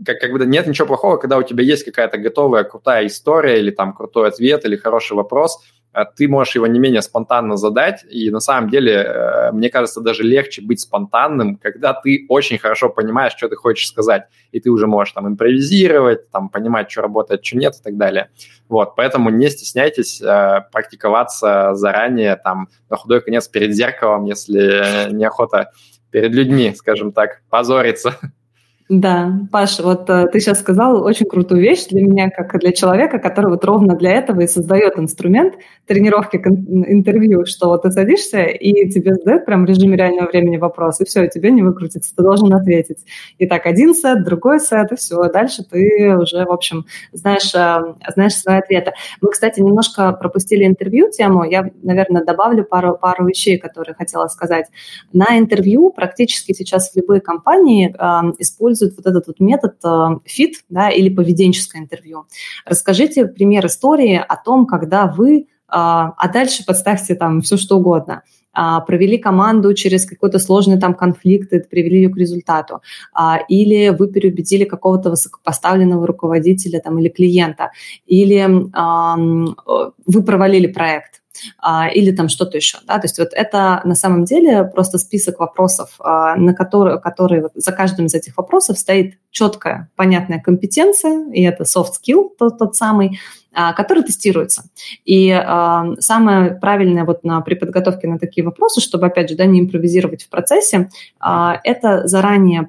как, 0.05 0.19
как 0.19 0.33
бы 0.33 0.45
нет 0.45 0.67
ничего 0.67 0.89
плохого, 0.89 1.17
когда 1.17 1.39
у 1.39 1.43
тебя 1.43 1.63
есть 1.63 1.85
какая-то 1.85 2.19
готовая 2.19 2.65
крутая 2.65 3.07
история 3.07 3.61
или 3.61 3.71
там 3.71 3.93
крутой 3.93 4.29
ответ 4.29 4.65
или 4.65 4.77
хороший 4.77 5.15
вопрос, 5.15 5.63
ты 6.17 6.29
можешь 6.29 6.55
его 6.55 6.67
не 6.67 6.79
менее 6.79 7.03
спонтанно 7.03 7.57
задать, 7.57 8.05
и 8.09 8.31
на 8.31 8.41
самом 8.41 8.71
деле, 8.71 8.95
э, 8.95 9.53
мне 9.53 9.69
кажется, 9.69 10.01
даже 10.01 10.23
легче 10.23 10.63
быть 10.63 10.81
спонтанным, 10.81 11.57
когда 11.57 11.93
ты 11.93 12.25
очень 12.29 12.59
хорошо 12.59 12.89
понимаешь, 12.89 13.35
что 13.37 13.49
ты 13.49 13.57
хочешь 13.57 13.89
сказать, 13.89 14.25
и 14.53 14.61
ты 14.61 14.71
уже 14.71 14.87
можешь 14.87 15.13
там 15.13 15.29
импровизировать, 15.29 16.31
там 16.31 16.49
понимать, 16.49 16.91
что 16.91 17.03
работает, 17.03 17.45
что 17.45 17.59
нет 17.59 17.75
и 17.79 17.83
так 17.83 17.97
далее. 17.97 18.31
Вот, 18.69 18.97
поэтому 18.97 19.31
не 19.31 19.51
стесняйтесь 19.51 20.21
э, 20.23 20.63
практиковаться 20.73 21.75
заранее, 21.75 22.37
там, 22.37 22.69
на 22.89 22.97
худой 22.97 23.21
конец 23.21 23.49
перед 23.49 23.75
зеркалом, 23.75 24.25
если 24.25 25.13
неохота 25.13 25.73
перед 26.11 26.33
людьми, 26.33 26.75
скажем 26.77 27.13
так, 27.13 27.43
позориться. 27.51 28.17
Да, 28.95 29.41
Паш, 29.51 29.81
вот 29.81 30.11
э, 30.11 30.27
ты 30.31 30.39
сейчас 30.39 30.61
сказал 30.61 31.03
очень 31.03 31.25
крутую 31.25 31.63
вещь 31.63 31.87
для 31.87 32.03
меня, 32.03 32.29
как 32.29 32.55
и 32.55 32.59
для 32.59 32.73
человека, 32.73 33.19
который 33.19 33.51
вот 33.51 33.65
ровно 33.65 33.97
для 33.97 34.11
этого 34.13 34.43
и 34.43 34.47
создает 34.47 34.99
инструмент 34.99 35.55
тренировки 35.87 36.37
интервью, 36.37 37.47
что 37.47 37.69
вот 37.69 37.85
ты 37.85 37.91
садишься, 37.91 38.43
и 38.43 38.91
тебе 38.91 39.15
задают 39.15 39.47
прям 39.47 39.65
в 39.65 39.69
режиме 39.69 39.97
реального 39.97 40.29
времени 40.29 40.59
вопрос, 40.59 41.01
и 41.01 41.07
все, 41.07 41.27
тебе 41.27 41.53
не 41.53 41.63
выкрутится, 41.63 42.15
ты 42.15 42.23
должен 42.23 42.53
ответить. 42.53 42.99
И 43.39 43.47
так, 43.47 43.65
один 43.65 43.95
сет, 43.95 44.25
другой 44.25 44.61
сет, 44.61 44.93
и 44.93 44.97
все, 44.97 45.27
дальше 45.31 45.65
ты 45.65 46.15
уже, 46.15 46.45
в 46.45 46.53
общем, 46.53 46.85
знаешь, 47.13 47.51
э, 47.55 47.95
знаешь 48.15 48.35
свои 48.35 48.59
ответы. 48.59 48.93
Мы, 49.23 49.31
кстати, 49.31 49.61
немножко 49.61 50.13
пропустили 50.13 50.67
интервью 50.67 51.11
тему, 51.11 51.45
я, 51.45 51.71
наверное, 51.83 52.27
добавлю 52.27 52.63
пару, 52.63 52.99
пару 52.99 53.27
вещей, 53.27 53.57
которые 53.57 53.95
хотела 53.95 54.27
сказать. 54.29 54.67
На 55.15 55.39
интервью 55.39 55.91
практически 55.91 56.53
сейчас 56.53 56.95
любые 56.95 57.23
компании 57.23 57.97
э, 57.99 58.33
используют 58.39 58.82
используют 58.83 58.97
вот 58.97 59.07
этот 59.07 59.27
вот 59.27 59.41
метод 59.41 59.77
фит 60.25 60.57
э, 60.57 60.65
да, 60.69 60.91
или 60.91 61.09
поведенческое 61.09 61.83
интервью. 61.83 62.27
Расскажите 62.65 63.27
пример 63.27 63.67
истории 63.67 64.17
о 64.17 64.37
том, 64.37 64.67
когда 64.67 65.07
вы, 65.07 65.47
а, 65.69 66.13
а 66.17 66.29
дальше 66.29 66.65
подставьте 66.65 67.15
там 67.15 67.41
все 67.41 67.57
что 67.57 67.79
угодно, 67.79 68.23
а, 68.55 68.81
провели 68.81 69.19
команду 69.19 69.75
через 69.75 70.05
какой-то 70.05 70.39
сложный 70.39 70.79
там 70.79 70.95
конфликт 70.95 71.53
и 71.53 71.61
привели 71.61 72.03
ее 72.03 72.11
к 72.11 72.17
результату, 72.19 72.83
или 73.49 73.89
вы 73.89 74.09
переубедили 74.09 74.65
какого-то 74.65 75.11
высокопоставленного 75.11 76.07
руководителя 76.07 76.81
там, 76.81 76.99
или 76.99 77.09
клиента, 77.09 77.71
или 78.07 78.43
вы 80.07 80.23
провалили 80.23 80.67
проект, 80.67 81.22
или 81.95 82.11
там 82.15 82.29
что-то 82.29 82.57
еще. 82.57 82.79
Да? 82.87 82.99
То 82.99 83.07
есть 83.07 83.19
вот 83.19 83.31
это 83.33 83.81
на 83.85 83.95
самом 83.95 84.25
деле 84.25 84.65
просто 84.65 84.99
список 84.99 85.39
вопросов, 85.39 85.97
а, 85.99 86.37
на 86.37 86.55
которые, 86.55 87.01
которые 87.01 87.49
за 87.55 87.73
каждым 87.73 88.07
из 88.07 88.15
этих 88.15 88.37
вопросов 88.37 88.79
стоит 88.79 89.19
четкая, 89.31 89.91
понятная 89.97 90.41
компетенция, 90.41 91.31
и 91.33 91.43
это 91.43 91.65
soft 91.65 91.93
skill 92.03 92.31
тот, 92.39 92.59
тот 92.59 92.77
самый, 92.77 93.19
а, 93.55 93.75
который 93.75 94.03
тестируется. 94.03 94.65
И 95.05 95.29
э, 95.29 95.83
самое 95.99 96.55
правильное 96.55 97.05
вот 97.05 97.23
на, 97.23 97.41
при 97.43 97.55
подготовке 97.55 98.09
на 98.09 98.19
такие 98.19 98.45
вопросы, 98.45 98.81
чтобы, 98.81 99.07
опять 99.07 99.29
же, 99.29 99.37
да, 99.37 99.45
не 99.45 99.61
импровизировать 99.61 100.25
в 100.25 100.31
процессе, 100.31 100.89
э, 101.21 101.53
это 101.63 102.07
заранее 102.07 102.67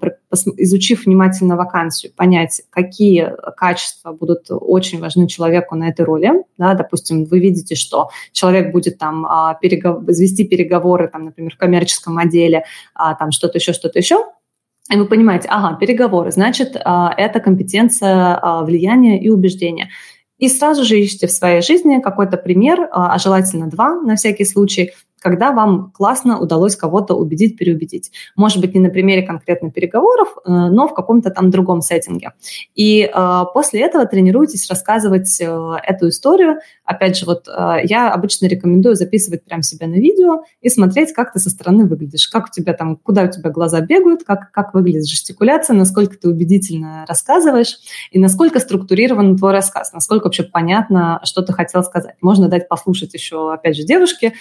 изучив 0.57 1.05
внимательно 1.05 1.55
вакансию, 1.55 2.11
понять, 2.13 2.63
какие 2.69 3.33
качества 3.55 4.11
будут 4.11 4.47
очень 4.49 4.99
важны 4.99 5.27
человеку 5.27 5.75
на 5.75 5.87
этой 5.87 6.03
роли. 6.03 6.43
Да, 6.57 6.73
допустим, 6.73 7.25
вы 7.25 7.39
видите, 7.39 7.75
что 7.75 8.09
человек 8.33 8.73
будет 8.73 8.97
там 8.97 9.25
а, 9.25 9.53
перегов... 9.55 10.03
вести 10.05 10.43
переговоры, 10.43 11.07
там, 11.07 11.25
например, 11.25 11.53
в 11.53 11.57
коммерческом 11.57 12.17
отделе, 12.17 12.65
а, 12.93 13.15
там 13.15 13.31
что-то 13.31 13.57
еще, 13.57 13.71
что-то 13.73 13.99
еще, 13.99 14.17
и 14.91 14.97
вы 14.97 15.05
понимаете, 15.05 15.47
ага, 15.49 15.77
переговоры, 15.77 16.31
значит, 16.31 16.75
это 16.75 17.39
компетенция 17.39 18.63
влияния 18.63 19.17
и 19.17 19.29
убеждения. 19.29 19.89
И 20.37 20.49
сразу 20.49 20.83
же 20.83 21.01
ищите 21.01 21.27
в 21.27 21.31
своей 21.31 21.61
жизни 21.61 22.01
какой-то 22.01 22.37
пример, 22.37 22.89
а 22.91 23.17
желательно 23.17 23.67
два 23.67 23.95
на 24.01 24.15
всякий 24.15 24.45
случай, 24.45 24.91
когда 25.23 25.53
вам 25.53 25.91
классно 25.91 26.37
удалось 26.37 26.75
кого-то 26.75 27.15
убедить, 27.15 27.57
переубедить. 27.57 28.11
Может 28.35 28.59
быть, 28.59 28.75
не 28.75 28.81
на 28.81 28.89
примере 28.89 29.23
конкретно 29.23 29.71
переговоров, 29.71 30.35
э, 30.45 30.51
но 30.51 30.87
в 30.87 30.93
каком-то 30.93 31.29
там 31.31 31.49
другом 31.49 31.81
сеттинге. 31.81 32.33
И 32.75 33.03
э, 33.03 33.43
после 33.53 33.81
этого 33.81 34.05
тренируйтесь 34.05 34.69
рассказывать 34.69 35.39
э, 35.39 35.75
эту 35.87 36.09
историю. 36.09 36.57
Опять 36.83 37.17
же, 37.17 37.25
вот 37.25 37.47
я 37.83 38.11
обычно 38.11 38.47
рекомендую 38.47 38.95
записывать 38.95 39.45
прям 39.45 39.61
себя 39.61 39.87
на 39.87 39.93
видео 39.93 40.43
и 40.59 40.67
смотреть, 40.67 41.13
как 41.13 41.31
ты 41.31 41.39
со 41.39 41.49
стороны 41.49 41.85
выглядишь, 41.85 42.27
как 42.27 42.47
у 42.47 42.51
тебя 42.51 42.73
там, 42.73 42.97
куда 42.97 43.23
у 43.23 43.31
тебя 43.31 43.49
глаза 43.49 43.79
бегают, 43.79 44.23
как, 44.25 44.51
как 44.51 44.73
выглядит 44.73 45.07
жестикуляция, 45.07 45.77
насколько 45.77 46.17
ты 46.17 46.27
убедительно 46.27 47.05
рассказываешь 47.07 47.77
и 48.11 48.19
насколько 48.19 48.59
структурирован 48.59 49.37
твой 49.37 49.53
рассказ, 49.53 49.93
насколько 49.93 50.25
вообще 50.25 50.43
понятно, 50.43 51.21
что 51.23 51.41
ты 51.41 51.53
хотел 51.53 51.83
сказать. 51.83 52.15
Можно 52.19 52.49
дать 52.49 52.67
послушать 52.67 53.13
еще, 53.13 53.53
опять 53.53 53.77
же, 53.77 53.83
девушке, 53.83 54.33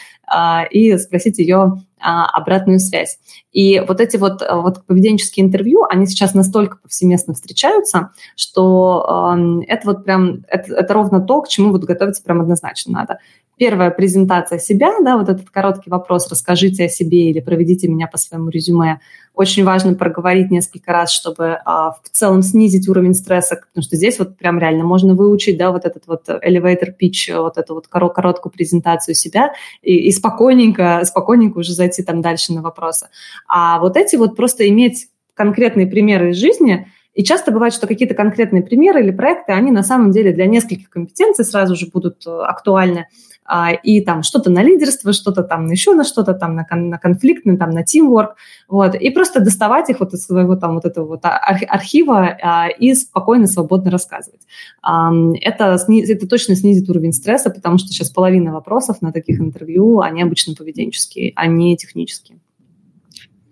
и 0.73 0.97
спросить 0.99 1.39
ее 1.39 1.83
а, 2.03 2.27
обратную 2.27 2.81
связь. 2.81 3.19
И 3.53 3.81
вот 3.81 4.01
эти 4.01 4.17
вот, 4.17 4.43
а, 4.43 4.57
вот 4.57 4.85
поведенческие 4.87 5.47
интервью, 5.47 5.85
они 5.89 6.07
сейчас 6.07 6.35
настолько 6.35 6.79
повсеместно 6.79 7.35
встречаются, 7.35 8.11
что 8.37 9.35
э, 9.37 9.65
это 9.69 9.87
вот 9.87 10.05
прям, 10.05 10.45
это, 10.49 10.75
это 10.75 10.95
ровно 10.95 11.21
то, 11.21 11.43
к 11.43 11.49
чему 11.49 11.71
вот 11.71 11.85
готовиться 11.85 12.23
прям 12.23 12.41
однозначно 12.41 12.93
надо 12.93 13.19
первая 13.63 13.91
презентация 13.91 14.59
себя, 14.59 14.93
да, 15.05 15.17
вот 15.17 15.29
этот 15.29 15.51
короткий 15.51 15.91
вопрос 15.91 16.29
«расскажите 16.29 16.87
о 16.87 16.89
себе» 16.89 17.31
или 17.31 17.39
«проведите 17.39 17.87
меня 17.87 18.09
по 18.09 18.19
своему 18.19 18.49
резюме», 18.49 18.99
очень 19.35 19.65
важно 19.65 19.95
проговорить 19.95 20.51
несколько 20.51 20.93
раз, 20.93 21.13
чтобы 21.13 21.59
а, 21.65 21.93
в 21.93 22.09
целом 22.11 22.43
снизить 22.43 22.89
уровень 22.89 23.15
стресса, 23.15 23.61
потому 23.69 23.85
что 23.85 23.97
здесь 23.97 24.19
вот 24.19 24.37
прям 24.37 24.59
реально 24.59 24.85
можно 24.85 25.15
выучить, 25.15 25.59
да, 25.59 25.71
вот 25.71 25.85
этот 25.85 26.07
вот 26.07 26.29
elevator 26.29 26.93
pitch, 27.01 27.41
вот 27.41 27.57
эту 27.57 27.75
вот 27.75 27.87
короткую 27.87 28.53
презентацию 28.53 29.15
себя 29.15 29.53
и, 29.81 29.95
и 29.95 30.11
спокойненько, 30.11 31.03
спокойненько 31.05 31.59
уже 31.59 31.73
зайти 31.73 31.92
там 32.01 32.23
дальше 32.23 32.55
на 32.55 32.63
вопросы. 32.63 33.11
А 33.47 33.79
вот 33.79 33.99
эти 33.99 34.17
вот 34.17 34.37
просто 34.37 34.67
иметь 34.71 35.09
конкретные 35.35 35.87
примеры 35.87 36.31
из 36.31 36.37
жизни– 36.37 36.91
и 37.15 37.25
часто 37.25 37.51
бывает, 37.53 37.75
что 37.75 37.87
какие-то 37.87 38.15
конкретные 38.15 38.63
примеры 38.63 39.03
или 39.03 39.11
проекты, 39.11 39.53
они 39.53 39.71
на 39.71 39.83
самом 39.83 40.13
деле 40.13 40.33
для 40.33 40.47
нескольких 40.47 40.89
компетенций 40.89 41.45
сразу 41.45 41.77
же 41.77 41.87
будут 41.87 42.27
э, 42.27 42.31
актуальны. 42.31 43.07
А, 43.45 43.73
и 43.73 44.01
там 44.01 44.23
что-то 44.23 44.51
на 44.51 44.63
лидерство, 44.63 45.13
что-то 45.13 45.43
там 45.43 45.71
еще 45.71 45.93
на 45.95 46.05
что-то 46.05 46.33
там 46.33 46.55
на, 46.55 46.65
кон, 46.65 46.89
на 46.89 46.99
конфликтный, 46.99 47.57
там 47.57 47.71
на 47.71 47.85
тимворк, 47.85 48.37
вот, 48.69 48.95
и 48.95 49.11
просто 49.11 49.41
доставать 49.41 49.91
их 49.91 50.01
вот 50.01 50.15
из 50.15 50.25
своего 50.25 50.57
там 50.57 50.75
вот 50.75 50.85
этого 50.85 51.07
вот 51.07 51.21
архива 51.25 52.39
а, 52.41 52.69
и 52.69 52.95
спокойно, 52.95 53.47
свободно 53.47 53.91
рассказывать. 53.91 54.41
Это, 54.83 55.79
это 55.89 56.29
точно 56.29 56.55
снизит 56.55 56.89
уровень 56.89 57.13
стресса, 57.13 57.51
потому 57.51 57.79
что 57.79 57.89
сейчас 57.89 58.11
половина 58.11 58.53
вопросов 58.53 59.03
на 59.03 59.13
таких 59.13 59.41
интервью, 59.41 60.01
они 60.01 60.23
обычно 60.23 60.55
поведенческие, 60.55 61.33
а 61.35 61.47
не 61.47 61.77
технические. 61.77 62.39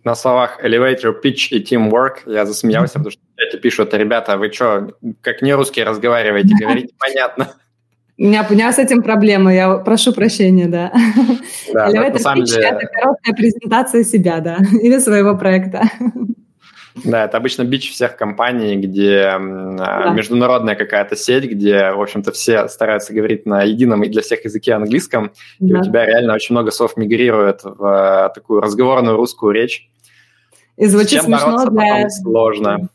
На 0.05 0.15
словах 0.15 0.65
elevator 0.65 1.13
pitch 1.23 1.49
и 1.51 1.63
teamwork 1.63 2.23
я 2.27 2.47
засмеялся, 2.47 2.95
потому 2.95 3.11
что 3.11 3.21
чате 3.41 3.59
пишут, 3.59 3.95
ребята, 3.95 4.37
вы 4.37 4.53
что, 4.53 4.93
как 5.21 5.43
не 5.43 5.55
русские 5.55 5.85
разговариваете, 5.85 6.55
говорите 6.61 6.95
понятно. 6.99 7.55
У 8.19 8.25
меня, 8.25 8.47
у 8.49 8.53
меня 8.53 8.71
с 8.71 8.79
этим 8.79 9.03
проблема, 9.03 9.55
я 9.55 9.77
прошу 9.79 10.13
прощения, 10.13 10.67
да. 10.67 10.93
да 11.73 11.89
Elevator 11.89 12.17
pitch 12.17 12.45
деле...– 12.45 12.67
это 12.71 12.87
короткая 12.87 13.35
презентация 13.35 14.05
себя, 14.05 14.41
да, 14.41 14.59
или 14.83 14.99
своего 14.99 15.37
проекта. 15.37 15.85
Да, 17.03 17.25
это 17.25 17.39
обычно 17.39 17.63
бич 17.63 17.91
всех 17.93 18.17
компаний, 18.17 18.77
где 18.77 19.21
а, 19.21 19.39
да. 19.39 20.11
международная 20.11 20.75
какая-то 20.75 21.17
сеть, 21.17 21.45
где, 21.45 21.93
в 21.93 22.03
общем-то, 22.03 22.33
все 22.33 22.69
стараются 22.69 23.15
говорить 23.15 23.47
на 23.47 23.63
едином 23.63 24.03
и 24.03 24.09
для 24.09 24.21
всех 24.21 24.45
языке 24.45 24.75
английском, 24.75 25.33
да. 25.61 25.79
и 25.79 25.81
у 25.81 25.83
тебя 25.83 26.05
реально 26.05 26.35
очень 26.35 26.55
много 26.55 26.73
слов 26.73 26.99
мигрирует 26.99 27.61
в 27.63 27.85
а, 27.85 28.29
такую 28.31 28.61
разговорную 28.61 29.17
русскую 29.17 29.53
речь. 29.53 29.89
И 30.77 30.85
звучит 30.87 31.23
смешно 31.23 31.71
для... 31.71 32.09
сложно. 32.11 32.89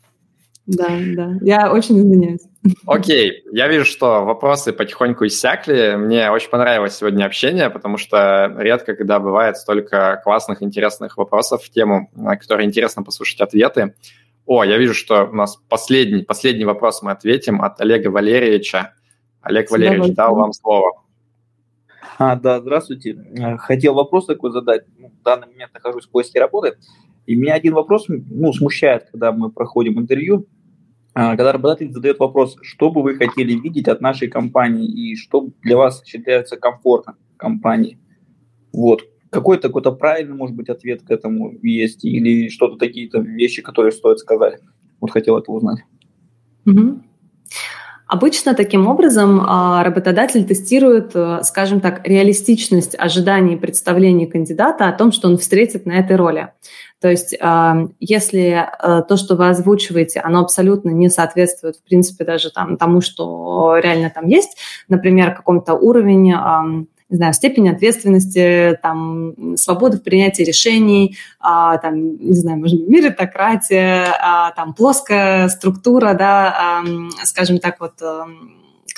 Да, 0.66 0.88
да. 1.14 1.34
Я 1.42 1.72
очень 1.72 1.98
извиняюсь. 2.00 2.40
Окей, 2.86 3.44
я 3.52 3.68
вижу, 3.68 3.84
что 3.84 4.24
вопросы 4.24 4.72
потихоньку 4.72 5.26
иссякли. 5.26 5.94
Мне 5.96 6.30
очень 6.30 6.50
понравилось 6.50 6.96
сегодня 6.96 7.24
общение, 7.24 7.70
потому 7.70 7.98
что 7.98 8.52
редко, 8.58 8.96
когда 8.96 9.20
бывает 9.20 9.56
столько 9.56 10.20
классных, 10.24 10.62
интересных 10.62 11.16
вопросов 11.16 11.62
в 11.62 11.70
тему, 11.70 12.10
на 12.14 12.36
которые 12.36 12.66
интересно 12.66 13.04
послушать 13.04 13.40
ответы. 13.40 13.94
О, 14.44 14.64
я 14.64 14.76
вижу, 14.76 14.94
что 14.94 15.24
у 15.24 15.34
нас 15.34 15.56
последний, 15.68 16.22
последний 16.22 16.64
вопрос 16.64 17.02
мы 17.02 17.12
ответим 17.12 17.62
от 17.62 17.80
Олега 17.80 18.08
Валерьевича. 18.08 18.94
Олег 19.42 19.70
Валерьевич, 19.70 20.14
дал 20.14 20.34
вам 20.34 20.52
слово. 20.52 21.04
А, 22.18 22.34
да, 22.34 22.60
здравствуйте. 22.60 23.16
Хотел 23.58 23.94
вопрос 23.94 24.26
такой 24.26 24.50
задать. 24.50 24.84
Ну, 24.98 25.08
в 25.08 25.22
данный 25.22 25.46
момент 25.46 25.72
нахожусь 25.74 26.06
в 26.06 26.10
поиске 26.10 26.40
работы. 26.40 26.76
И 27.26 27.34
меня 27.34 27.54
один 27.54 27.74
вопрос 27.74 28.06
ну, 28.08 28.52
смущает, 28.52 29.08
когда 29.10 29.32
мы 29.32 29.50
проходим 29.50 29.98
интервью. 29.98 30.46
А, 31.18 31.30
когда 31.30 31.50
работодатель 31.52 31.90
задает 31.90 32.18
вопрос, 32.18 32.58
что 32.60 32.90
бы 32.90 33.02
вы 33.02 33.14
хотели 33.14 33.54
видеть 33.54 33.88
от 33.88 34.02
нашей 34.02 34.28
компании 34.28 34.86
и 34.86 35.16
что 35.16 35.48
для 35.62 35.78
вас 35.78 36.04
считается 36.04 36.58
комфортно 36.58 37.16
компании. 37.38 37.98
Вот. 38.70 39.00
Какой-то 39.30 39.68
какой-то 39.68 39.92
правильный, 39.92 40.36
может 40.36 40.54
быть, 40.54 40.68
ответ 40.68 41.00
к 41.04 41.10
этому 41.10 41.54
есть 41.62 42.04
или 42.04 42.50
что-то 42.50 42.76
такие-то 42.76 43.20
вещи, 43.20 43.62
которые 43.62 43.92
стоит 43.92 44.18
сказать. 44.18 44.60
Вот 45.00 45.10
хотел 45.10 45.38
это 45.38 45.50
узнать. 45.52 45.78
Угу. 46.66 47.02
Обычно 48.08 48.54
таким 48.54 48.86
образом 48.86 49.42
а, 49.44 49.82
работодатель 49.82 50.44
тестирует, 50.44 51.10
э, 51.14 51.40
скажем 51.42 51.80
так, 51.80 52.06
реалистичность 52.06 52.94
ожиданий 52.96 53.54
и 53.54 53.58
представлений 53.58 54.26
кандидата 54.26 54.86
о 54.86 54.92
том, 54.92 55.10
что 55.10 55.26
он 55.26 55.38
встретит 55.38 55.86
на 55.86 55.92
этой 55.92 56.14
роли. 56.14 56.52
То 57.00 57.08
есть 57.08 57.36
а, 57.40 57.88
если 57.98 58.64
э, 58.64 59.02
то, 59.08 59.16
что 59.16 59.34
вы 59.34 59.48
озвучиваете, 59.48 60.20
оно 60.20 60.40
абсолютно 60.40 60.90
не 60.90 61.08
соответствует, 61.08 61.76
в 61.76 61.82
принципе, 61.82 62.24
даже 62.24 62.52
там, 62.52 62.76
тому, 62.76 63.00
что 63.00 63.76
реально 63.82 64.10
там 64.14 64.28
есть, 64.28 64.56
например, 64.88 65.34
каком-то 65.34 65.74
уровень 65.74 66.32
не 67.08 67.16
знаю, 67.16 67.32
степень 67.32 67.68
ответственности, 67.68 68.78
там, 68.82 69.56
свобода 69.56 69.96
в 69.98 70.02
принятии 70.02 70.42
решений, 70.42 71.16
а, 71.38 71.78
там, 71.78 72.16
не 72.16 72.34
знаю, 72.34 72.58
может 72.58 72.80
быть, 72.80 72.88
меритократия, 72.88 74.14
а, 74.20 74.50
там, 74.52 74.74
плоская 74.74 75.48
структура, 75.48 76.14
да, 76.14 76.80
а, 76.80 76.84
скажем 77.24 77.58
так, 77.58 77.80
вот, 77.80 77.94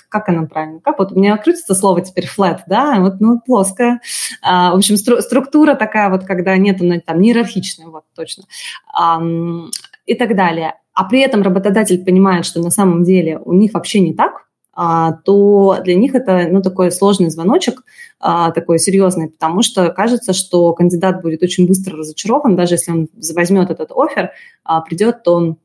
как 0.09 0.29
она 0.31 0.45
правильно? 0.45 0.81
Как 0.81 0.99
вот 0.99 1.13
у 1.13 1.19
меня 1.19 1.37
крутится 1.37 1.75
слово 1.75 2.01
теперь 2.01 2.27
flat, 2.27 2.61
да, 2.67 2.97
вот, 2.99 3.21
ну, 3.21 3.41
плоская. 3.45 4.01
А, 4.43 4.73
в 4.73 4.77
общем, 4.77 4.95
стру- 4.95 5.21
структура 5.21 5.75
такая 5.75 6.09
вот, 6.09 6.25
когда 6.25 6.57
нет, 6.57 6.79
ну, 6.81 7.01
там, 7.05 7.21
не 7.21 7.35
вот, 7.35 8.05
точно. 8.15 8.45
А, 8.95 9.21
и 10.07 10.15
так 10.15 10.35
далее. 10.35 10.75
А 10.95 11.05
при 11.05 11.21
этом 11.21 11.43
работодатель 11.43 12.03
понимает, 12.05 12.47
что 12.47 12.61
на 12.61 12.71
самом 12.71 13.05
деле 13.05 13.39
у 13.39 13.53
них 13.53 13.75
вообще 13.75 14.01
не 14.01 14.15
так, 14.15 14.48
то 15.25 15.79
для 15.83 15.97
них 15.97 16.15
это 16.15 16.47
ну, 16.51 16.63
такой 16.63 16.93
сложный 16.93 17.31
звоночек, 17.31 17.83
а, 18.21 18.53
такой 18.53 18.79
серьезный, 18.79 19.29
потому 19.29 19.63
что 19.63 19.91
кажется, 19.91 20.33
что 20.33 20.73
кандидат 20.73 21.21
будет 21.21 21.43
очень 21.43 21.67
быстро 21.67 21.97
разочарован, 21.97 22.55
даже 22.55 22.75
если 22.75 22.93
он 22.93 23.09
возьмет 23.35 23.71
этот 23.71 23.91
офер, 23.93 24.31
а, 24.65 24.81
придет, 24.81 25.23
то 25.25 25.35
он 25.35 25.57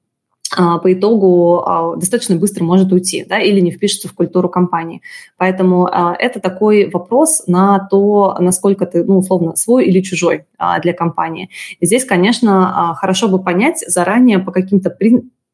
по 0.55 0.93
итогу 0.93 1.95
достаточно 1.97 2.35
быстро 2.35 2.63
может 2.63 2.91
уйти 2.91 3.25
да, 3.27 3.39
или 3.39 3.59
не 3.59 3.71
впишется 3.71 4.07
в 4.07 4.13
культуру 4.13 4.49
компании. 4.49 5.01
Поэтому 5.35 5.87
это 5.87 6.39
такой 6.39 6.91
вопрос 6.91 7.45
на 7.47 7.87
то, 7.89 8.37
насколько 8.39 8.85
ты, 8.85 9.03
ну, 9.03 9.17
условно, 9.17 9.55
свой 9.55 9.85
или 9.85 10.01
чужой 10.01 10.45
для 10.83 10.93
компании. 10.93 11.49
И 11.79 11.87
здесь, 11.87 12.05
конечно, 12.05 12.93
хорошо 12.99 13.29
бы 13.29 13.41
понять 13.41 13.83
заранее 13.87 14.37
по 14.37 14.51
каким-то 14.51 14.91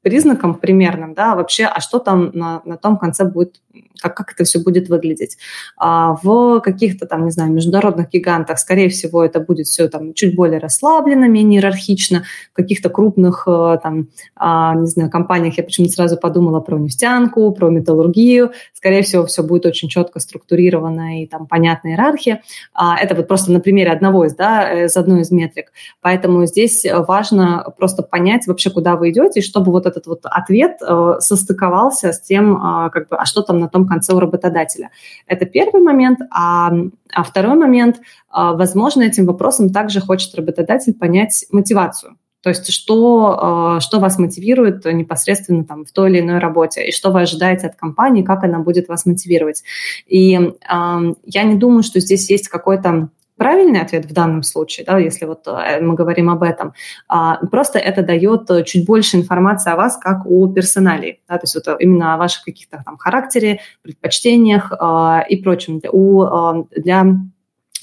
признакам 0.01 0.55
примерным, 0.55 1.13
да, 1.13 1.35
вообще, 1.35 1.65
а 1.65 1.80
что 1.80 1.99
там 1.99 2.31
на, 2.34 2.61
на 2.65 2.77
том 2.77 2.97
конце 2.97 3.26
будет, 3.26 3.61
как, 4.01 4.15
как 4.15 4.34
это 4.34 4.43
все 4.43 4.60
будет 4.60 4.89
выглядеть. 4.89 5.38
А 5.77 6.15
в 6.22 6.60
каких-то 6.61 7.06
там, 7.06 7.26
не 7.26 7.31
знаю, 7.31 7.51
международных 7.51 8.10
гигантах, 8.10 8.60
скорее 8.60 8.89
всего, 8.89 9.23
это 9.23 9.39
будет 9.39 9.68
все 9.68 9.88
там 9.88 10.14
чуть 10.14 10.35
более 10.35 10.60
расслаблено, 10.60 11.27
менее 11.27 11.60
иерархично. 11.60 12.23
В 12.51 12.56
каких-то 12.56 12.89
крупных 12.89 13.43
э, 13.47 13.77
там, 13.81 14.07
а, 14.35 14.76
не 14.76 14.88
знаю, 14.88 15.10
компаниях 15.10 15.57
я 15.57 15.64
почему-то 15.64 15.93
сразу 15.93 16.18
подумала 16.18 16.60
про 16.60 16.77
нефтянку, 16.77 17.51
про 17.51 17.69
металлургию. 17.69 18.51
Скорее 18.73 19.01
всего, 19.03 19.26
все 19.26 19.43
будет 19.43 19.65
очень 19.65 19.89
четко 19.89 20.19
структурировано 20.19 21.22
и 21.22 21.27
там 21.27 21.47
понятная 21.47 21.93
иерархия. 21.93 22.41
А, 22.73 22.97
это 22.97 23.15
вот 23.15 23.27
просто 23.27 23.51
на 23.51 23.60
примере 23.60 23.91
одного 23.91 24.26
из, 24.26 24.35
да, 24.35 24.85
из 24.85 24.97
одной 24.97 25.22
из 25.22 25.31
метрик. 25.31 25.72
Поэтому 26.01 26.45
здесь 26.45 26.85
важно 26.91 27.73
просто 27.77 28.03
понять 28.03 28.47
вообще, 28.47 28.69
куда 28.69 28.95
вы 28.95 29.11
идете, 29.11 29.39
и 29.39 29.43
чтобы 29.43 29.72
вот 29.72 29.85
этот 29.85 30.07
вот 30.07 30.22
ответ 30.23 30.77
э, 30.81 31.15
состыковался 31.19 32.11
с 32.11 32.22
тем, 32.22 32.56
э, 32.56 32.89
как 32.91 33.10
бы, 33.10 33.15
а 33.15 33.26
что 33.26 33.41
там 33.41 33.60
на 33.60 33.68
том 33.69 33.87
конце 33.87 34.13
у 34.13 34.19
работодателя. 34.19 34.89
Это 35.27 35.45
первый 35.45 35.81
момент. 35.81 36.19
А, 36.31 36.71
а 37.13 37.23
второй 37.23 37.55
момент, 37.55 37.97
э, 37.97 38.01
возможно, 38.33 39.03
этим 39.03 39.25
вопросом 39.25 39.69
также 39.69 40.01
хочет 40.01 40.35
работодатель 40.35 40.93
понять 40.93 41.45
мотивацию. 41.51 42.17
То 42.41 42.49
есть 42.49 42.71
что, 42.71 43.79
что 43.81 43.99
вас 43.99 44.17
мотивирует 44.17 44.85
непосредственно 44.85 45.65
там, 45.65 45.83
в 45.83 45.91
той 45.91 46.09
или 46.09 46.21
иной 46.21 46.39
работе, 46.39 46.87
и 46.87 46.93
что 46.93 47.11
вы 47.11 47.23
ожидаете 47.23 47.67
от 47.67 47.75
компании, 47.75 48.23
как 48.23 48.45
она 48.45 48.59
будет 48.59 48.87
вас 48.87 49.05
мотивировать. 49.05 49.63
И 50.07 50.39
я 50.69 51.43
не 51.43 51.55
думаю, 51.55 51.83
что 51.83 51.99
здесь 51.99 52.29
есть 52.29 52.47
какой-то 52.47 53.09
правильный 53.40 53.82
ответ 53.82 54.06
в 54.06 54.14
данном 54.14 54.44
случае, 54.44 54.86
да, 54.86 54.99
если 54.99 55.26
вот 55.26 55.48
э, 55.48 55.82
мы 55.82 55.95
говорим 55.95 56.30
об 56.30 56.44
этом. 56.44 56.74
А, 57.07 57.38
просто 57.48 57.80
это 57.80 58.03
дает 58.03 58.52
э, 58.52 58.64
чуть 58.64 58.86
больше 58.86 59.18
информации 59.18 59.72
о 59.72 59.76
вас, 59.76 59.98
как 59.98 60.26
о 60.26 60.48
персонале, 60.48 61.20
да, 61.28 61.38
то 61.38 61.45
есть 61.45 61.56
вот 61.56 61.82
именно 61.82 62.14
о 62.14 62.18
ваших 62.18 62.44
каких-то 62.44 62.84
там 62.86 62.98
характере, 62.98 63.61
предпочтениях 63.82 64.72
а, 64.78 65.26
и 65.28 65.38
прочем 65.38 65.80
для, 65.80 66.66
для 66.76 67.06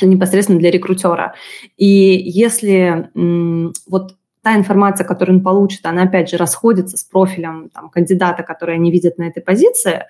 непосредственно 0.03 0.61
для 0.61 0.71
рекрутера. 0.71 1.35
И 1.77 1.87
если 1.87 3.11
вот 3.89 4.15
та 4.47 4.55
информация, 4.55 5.05
которую 5.05 5.39
он 5.39 5.43
получит, 5.43 5.85
она 5.87 6.05
опять 6.05 6.31
же 6.31 6.37
расходится 6.37 6.97
с 6.97 7.03
профилем 7.03 7.69
там, 7.75 7.89
кандидата, 7.89 8.45
который 8.45 8.77
они 8.77 8.93
видят 8.93 9.19
на 9.19 9.25
этой 9.25 9.43
позиции, 9.43 10.05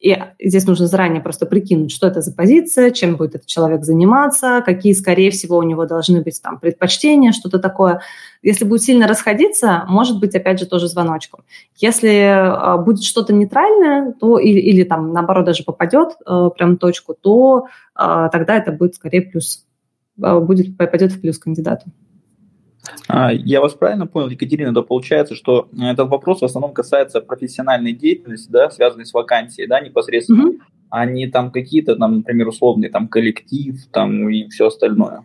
и 0.00 0.16
здесь 0.38 0.64
нужно 0.64 0.86
заранее 0.86 1.20
просто 1.20 1.44
прикинуть, 1.44 1.90
что 1.90 2.06
это 2.06 2.20
за 2.20 2.32
позиция, 2.32 2.92
чем 2.92 3.16
будет 3.16 3.34
этот 3.34 3.46
человек 3.46 3.84
заниматься, 3.84 4.62
какие, 4.64 4.92
скорее 4.92 5.32
всего, 5.32 5.56
у 5.56 5.62
него 5.64 5.86
должны 5.86 6.22
быть 6.22 6.40
там 6.40 6.60
предпочтения, 6.60 7.32
что-то 7.32 7.58
такое. 7.58 8.00
Если 8.42 8.64
будет 8.64 8.82
сильно 8.82 9.08
расходиться, 9.08 9.84
может 9.88 10.20
быть, 10.20 10.36
опять 10.36 10.60
же, 10.60 10.66
тоже 10.66 10.86
звоночком. 10.86 11.40
Если 11.76 12.10
э, 12.10 12.78
будет 12.80 13.02
что-то 13.02 13.32
нейтральное, 13.32 14.12
то 14.12 14.38
или, 14.38 14.60
или 14.60 14.84
там, 14.84 15.12
наоборот, 15.12 15.46
даже 15.46 15.64
попадет 15.64 16.10
э, 16.24 16.50
прям 16.56 16.76
точку, 16.76 17.16
то 17.20 17.66
э, 17.98 18.28
тогда 18.30 18.56
это 18.56 18.70
будет 18.70 18.94
скорее 18.94 19.22
плюс, 19.22 19.66
э, 20.22 20.38
будет, 20.38 20.76
попадет 20.76 21.10
в 21.10 21.20
плюс 21.20 21.38
кандидату. 21.38 21.86
А, 23.08 23.32
я 23.32 23.60
вас 23.60 23.74
правильно 23.74 24.06
понял, 24.06 24.28
Екатерина, 24.28 24.74
то 24.74 24.82
получается, 24.82 25.34
что 25.34 25.68
этот 25.78 26.08
вопрос 26.08 26.40
в 26.40 26.44
основном 26.44 26.72
касается 26.72 27.20
профессиональной 27.20 27.92
деятельности, 27.92 28.50
да, 28.50 28.70
связанной 28.70 29.06
с 29.06 29.14
вакансией, 29.14 29.68
да, 29.68 29.80
непосредственно, 29.80 30.50
mm-hmm. 30.50 30.58
а 30.90 31.06
не 31.06 31.26
там 31.26 31.50
какие-то, 31.50 31.96
там, 31.96 32.18
например, 32.18 32.48
условные 32.48 32.90
там 32.90 33.08
коллектив, 33.08 33.76
там 33.92 34.28
и 34.28 34.48
все 34.48 34.66
остальное. 34.66 35.24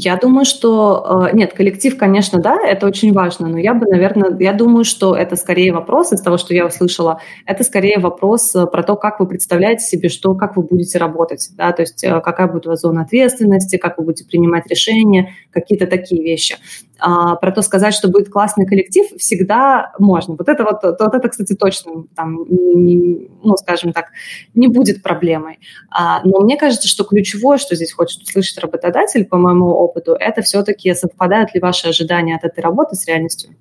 Я 0.00 0.16
думаю, 0.16 0.44
что... 0.44 1.28
Э, 1.32 1.34
нет, 1.36 1.54
коллектив, 1.54 1.96
конечно, 1.96 2.38
да, 2.40 2.56
это 2.64 2.86
очень 2.86 3.12
важно, 3.12 3.48
но 3.48 3.58
я 3.58 3.74
бы, 3.74 3.86
наверное, 3.86 4.36
я 4.38 4.52
думаю, 4.52 4.84
что 4.84 5.16
это 5.16 5.34
скорее 5.34 5.72
вопрос 5.72 6.12
из 6.12 6.20
того, 6.20 6.36
что 6.36 6.54
я 6.54 6.66
услышала, 6.66 7.20
это 7.46 7.64
скорее 7.64 7.98
вопрос 7.98 8.54
э, 8.54 8.66
про 8.66 8.82
то, 8.82 8.96
как 8.96 9.18
вы 9.18 9.26
представляете 9.26 9.84
себе, 9.84 10.08
что, 10.08 10.34
как 10.34 10.56
вы 10.56 10.62
будете 10.62 10.98
работать, 10.98 11.50
да, 11.56 11.72
то 11.72 11.82
есть 11.82 12.04
э, 12.04 12.20
какая 12.20 12.46
будет 12.46 12.66
у 12.66 12.70
вас 12.70 12.80
зона 12.82 13.02
ответственности, 13.02 13.76
как 13.76 13.98
вы 13.98 14.04
будете 14.04 14.24
принимать 14.24 14.66
решения, 14.68 15.32
какие-то 15.50 15.86
такие 15.86 16.22
вещи. 16.22 16.56
А, 17.00 17.36
про 17.36 17.52
то 17.52 17.62
сказать, 17.62 17.94
что 17.94 18.08
будет 18.08 18.28
классный 18.28 18.66
коллектив, 18.66 19.06
всегда 19.18 19.92
можно. 19.98 20.34
Вот 20.34 20.48
это 20.48 20.64
вот, 20.64 20.82
вот 20.82 21.14
это, 21.14 21.28
кстати, 21.28 21.54
точно, 21.54 22.04
там, 22.16 22.44
не, 22.48 23.30
ну, 23.42 23.56
скажем 23.56 23.92
так, 23.92 24.06
не 24.54 24.66
будет 24.66 25.02
проблемой. 25.02 25.60
А, 25.90 26.22
но 26.24 26.40
мне 26.40 26.56
кажется, 26.56 26.88
что 26.88 27.04
ключевое, 27.04 27.58
что 27.58 27.76
здесь 27.76 27.92
хочет 27.92 28.22
услышать 28.22 28.58
работодатель, 28.58 29.24
по 29.24 29.36
моему 29.36 29.66
опыту, 29.66 30.16
это 30.18 30.42
все-таки 30.42 30.92
совпадают 30.94 31.54
ли 31.54 31.60
ваши 31.60 31.88
ожидания 31.88 32.34
от 32.34 32.44
этой 32.44 32.60
работы 32.60 32.96
с 32.96 33.06
реальностью? 33.06 33.54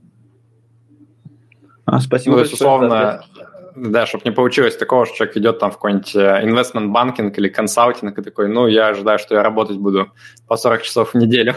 А, 1.85 1.99
спасибо. 1.99 2.37
Ну, 2.37 2.41
безусловно, 2.41 3.23
да, 3.75 4.07
чтобы 4.07 4.23
не 4.25 4.31
получилось 4.31 4.75
такого, 4.75 5.05
что 5.05 5.15
человек 5.15 5.37
идет 5.37 5.59
там 5.59 5.69
в 5.69 5.75
какой-нибудь 5.75 6.15
инвестмент 6.15 6.91
банкинг 6.91 7.37
или 7.37 7.49
консалтинг 7.49 8.17
и 8.17 8.23
такой, 8.23 8.47
ну, 8.47 8.65
я 8.65 8.87
ожидаю, 8.87 9.19
что 9.19 9.35
я 9.35 9.43
работать 9.43 9.77
буду 9.77 10.11
по 10.47 10.57
40 10.57 10.81
часов 10.81 11.13
в 11.13 11.17
неделю. 11.17 11.53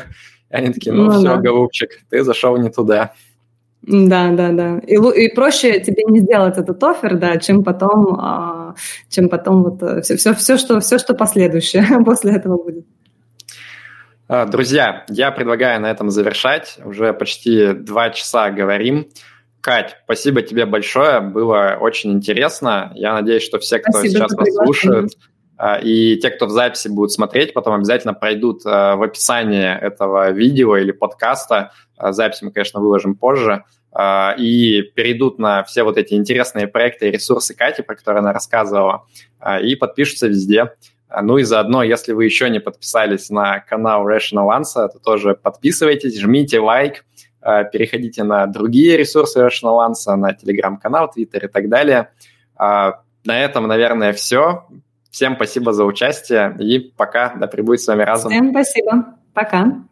И 0.50 0.54
они 0.54 0.72
такие, 0.72 0.92
ну, 0.92 1.04
ну 1.04 1.10
все, 1.12 1.22
да. 1.22 1.36
голубчик, 1.36 1.90
ты 2.08 2.24
зашел 2.24 2.56
не 2.56 2.70
туда. 2.70 3.12
Да, 3.82 4.30
да, 4.32 4.50
да. 4.50 4.78
И, 4.86 4.94
и 4.94 5.34
проще 5.34 5.80
тебе 5.80 6.04
не 6.04 6.20
сделать 6.20 6.58
этот 6.58 6.82
офер, 6.82 7.16
да, 7.16 7.38
чем 7.38 7.64
потом, 7.64 8.16
а, 8.20 8.74
чем 9.08 9.28
потом 9.28 9.62
вот 9.62 10.04
все, 10.04 10.16
все, 10.16 10.34
все, 10.34 10.58
что, 10.58 10.80
все, 10.80 10.98
что 10.98 11.14
последующее 11.14 11.84
после 12.04 12.32
этого 12.32 12.62
будет. 12.62 12.84
А, 14.28 14.44
друзья, 14.44 15.04
я 15.08 15.30
предлагаю 15.30 15.80
на 15.80 15.90
этом 15.90 16.10
завершать. 16.10 16.78
Уже 16.84 17.12
почти 17.12 17.72
два 17.72 18.10
часа 18.10 18.50
говорим. 18.50 19.08
Кать, 19.60 19.96
спасибо 20.04 20.40
тебе 20.40 20.64
большое, 20.66 21.20
было 21.20 21.76
очень 21.78 22.12
интересно. 22.12 22.92
Я 22.94 23.12
надеюсь, 23.12 23.42
что 23.42 23.58
все, 23.58 23.78
кто 23.78 23.92
спасибо, 23.92 24.14
сейчас 24.14 24.32
вас 24.32 24.54
слушает, 24.54 25.10
и 25.82 26.16
те, 26.16 26.30
кто 26.30 26.46
в 26.46 26.50
записи 26.50 26.88
будут 26.88 27.12
смотреть, 27.12 27.52
потом 27.52 27.74
обязательно 27.74 28.14
пройдут 28.14 28.62
а, 28.64 28.96
в 28.96 29.02
описании 29.02 29.78
этого 29.78 30.30
видео 30.30 30.76
или 30.76 30.92
подкаста. 30.92 31.72
Запись 31.98 32.42
мы, 32.42 32.50
конечно, 32.50 32.80
выложим 32.80 33.14
позже. 33.14 33.64
И 34.38 34.82
перейдут 34.94 35.38
на 35.40 35.64
все 35.64 35.82
вот 35.82 35.98
эти 35.98 36.14
интересные 36.14 36.68
проекты 36.68 37.08
и 37.08 37.10
ресурсы 37.10 37.54
Кати, 37.54 37.82
про 37.82 37.96
которые 37.96 38.20
она 38.20 38.32
рассказывала, 38.32 39.04
и 39.62 39.74
подпишутся 39.74 40.28
везде. 40.28 40.72
Ну 41.22 41.38
и 41.38 41.42
заодно, 41.42 41.82
если 41.82 42.12
вы 42.12 42.24
еще 42.24 42.48
не 42.48 42.60
подписались 42.60 43.30
на 43.30 43.58
канал 43.58 44.08
Rational 44.08 44.48
Answer, 44.56 44.88
то 44.88 44.98
тоже 45.04 45.34
подписывайтесь, 45.34 46.20
жмите 46.20 46.60
лайк, 46.60 47.04
переходите 47.42 48.22
на 48.22 48.46
другие 48.46 48.96
ресурсы 48.96 49.40
Rational 49.40 49.90
Answer, 49.90 50.14
на 50.14 50.34
телеграм-канал, 50.34 51.10
твиттер 51.10 51.46
и 51.46 51.48
так 51.48 51.68
далее. 51.68 52.10
А, 52.56 53.00
на 53.24 53.42
этом, 53.42 53.66
наверное, 53.66 54.12
все. 54.12 54.66
Всем 55.10 55.34
спасибо 55.34 55.72
за 55.72 55.84
участие 55.84 56.56
и 56.60 56.78
пока. 56.78 57.34
Да 57.34 57.46
пребудет 57.46 57.80
с 57.80 57.86
вами 57.88 58.02
разум. 58.02 58.30
Всем 58.30 58.50
спасибо. 58.50 59.16
Пока. 59.34 59.84